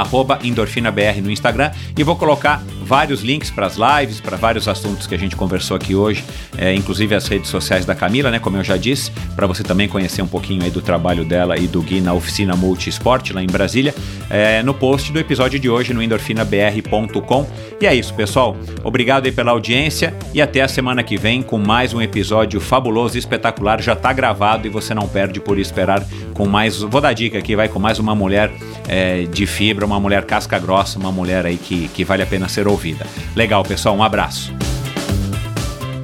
[0.43, 5.15] endorfinabr no Instagram e vou colocar vários links para as lives, para vários assuntos que
[5.15, 6.25] a gente conversou aqui hoje,
[6.57, 9.89] é, inclusive as redes sociais da Camila, né, como eu já disse, para você também
[9.89, 13.47] conhecer um pouquinho aí do trabalho dela e do Gui na oficina Multisport lá em
[13.47, 13.95] Brasília,
[14.31, 17.47] é, no post do episódio de hoje no endorfinabr.com.
[17.81, 18.57] E é isso, pessoal.
[18.83, 23.19] Obrigado aí pela audiência e até a semana que vem com mais um episódio fabuloso,
[23.19, 23.81] espetacular.
[23.81, 26.81] Já está gravado e você não perde por esperar com mais.
[26.81, 28.51] Vou dar dica aqui, vai com mais uma mulher
[28.89, 32.49] é, de fibra, uma mulher casca grossa, uma mulher aí que, que vale a pena
[32.49, 33.07] ser ouvida.
[33.35, 34.53] Legal, pessoal, um abraço.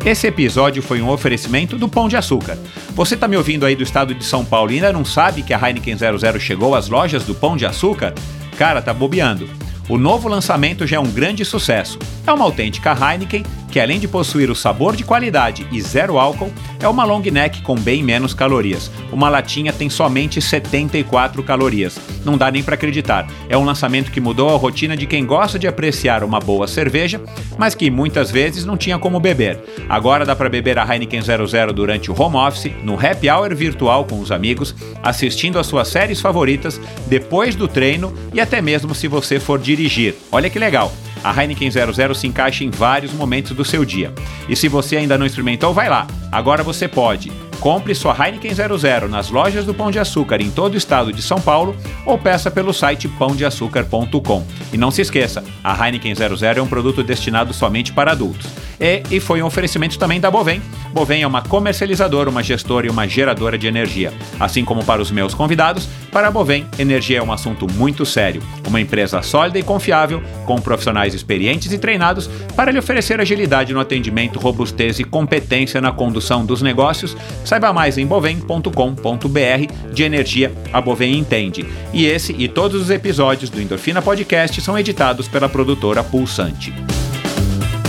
[0.04, 2.56] Esse episódio foi um oferecimento do Pão de Açúcar.
[2.94, 5.52] Você está me ouvindo aí do estado de São Paulo e ainda não sabe que
[5.52, 8.14] a Heineken 00 chegou às lojas do Pão de Açúcar?
[8.56, 9.46] Cara, tá bobeando.
[9.90, 11.98] O novo lançamento já é um grande sucesso.
[12.26, 16.52] É uma autêntica Heineken que, além de possuir o sabor de qualidade e zero álcool,
[16.80, 18.90] é uma long neck com bem menos calorias.
[19.12, 21.98] Uma latinha tem somente 74 calorias.
[22.24, 23.26] Não dá nem para acreditar.
[23.48, 27.20] É um lançamento que mudou a rotina de quem gosta de apreciar uma boa cerveja,
[27.56, 29.60] mas que muitas vezes não tinha como beber.
[29.88, 34.04] Agora dá para beber a Heineken 00 durante o home office, no happy hour virtual
[34.04, 39.06] com os amigos, assistindo às suas séries favoritas, depois do treino e até mesmo se
[39.06, 40.14] você for dirigir.
[40.32, 40.92] Olha que legal!
[41.22, 44.12] A Heineken 00 se encaixa em vários momentos do seu dia.
[44.48, 46.06] E se você ainda não experimentou, vai lá.
[46.32, 47.30] Agora você pode.
[47.60, 51.20] Compre sua Heineken 00 nas lojas do Pão de Açúcar em todo o estado de
[51.20, 54.46] São Paulo ou peça pelo site pãodeaçucar.com.
[54.72, 58.48] E não se esqueça, a Heineken 00 é um produto destinado somente para adultos.
[58.80, 60.62] E, e foi um oferecimento também da Bovem.
[60.90, 64.10] Bovem é uma comercializadora, uma gestora e uma geradora de energia.
[64.40, 68.42] Assim como para os meus convidados, para a Bovem, energia é um assunto muito sério.
[68.66, 73.80] Uma empresa sólida e confiável, com profissionais experientes e treinados para lhe oferecer agilidade no
[73.80, 77.14] atendimento, robustez e competência na condução dos negócios.
[77.50, 79.92] Saiba mais em bovem.com.br.
[79.92, 81.66] De energia, a Bovem entende.
[81.92, 86.72] E esse e todos os episódios do Endorfina Podcast são editados pela produtora Pulsante.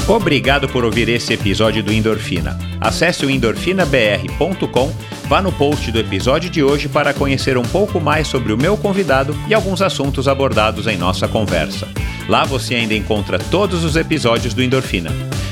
[0.07, 2.57] Obrigado por ouvir esse episódio do Endorfina.
[2.79, 4.91] Acesse o endorfinabr.com,
[5.27, 8.75] vá no post do episódio de hoje para conhecer um pouco mais sobre o meu
[8.75, 11.87] convidado e alguns assuntos abordados em nossa conversa.
[12.27, 15.11] Lá você ainda encontra todos os episódios do Endorfina.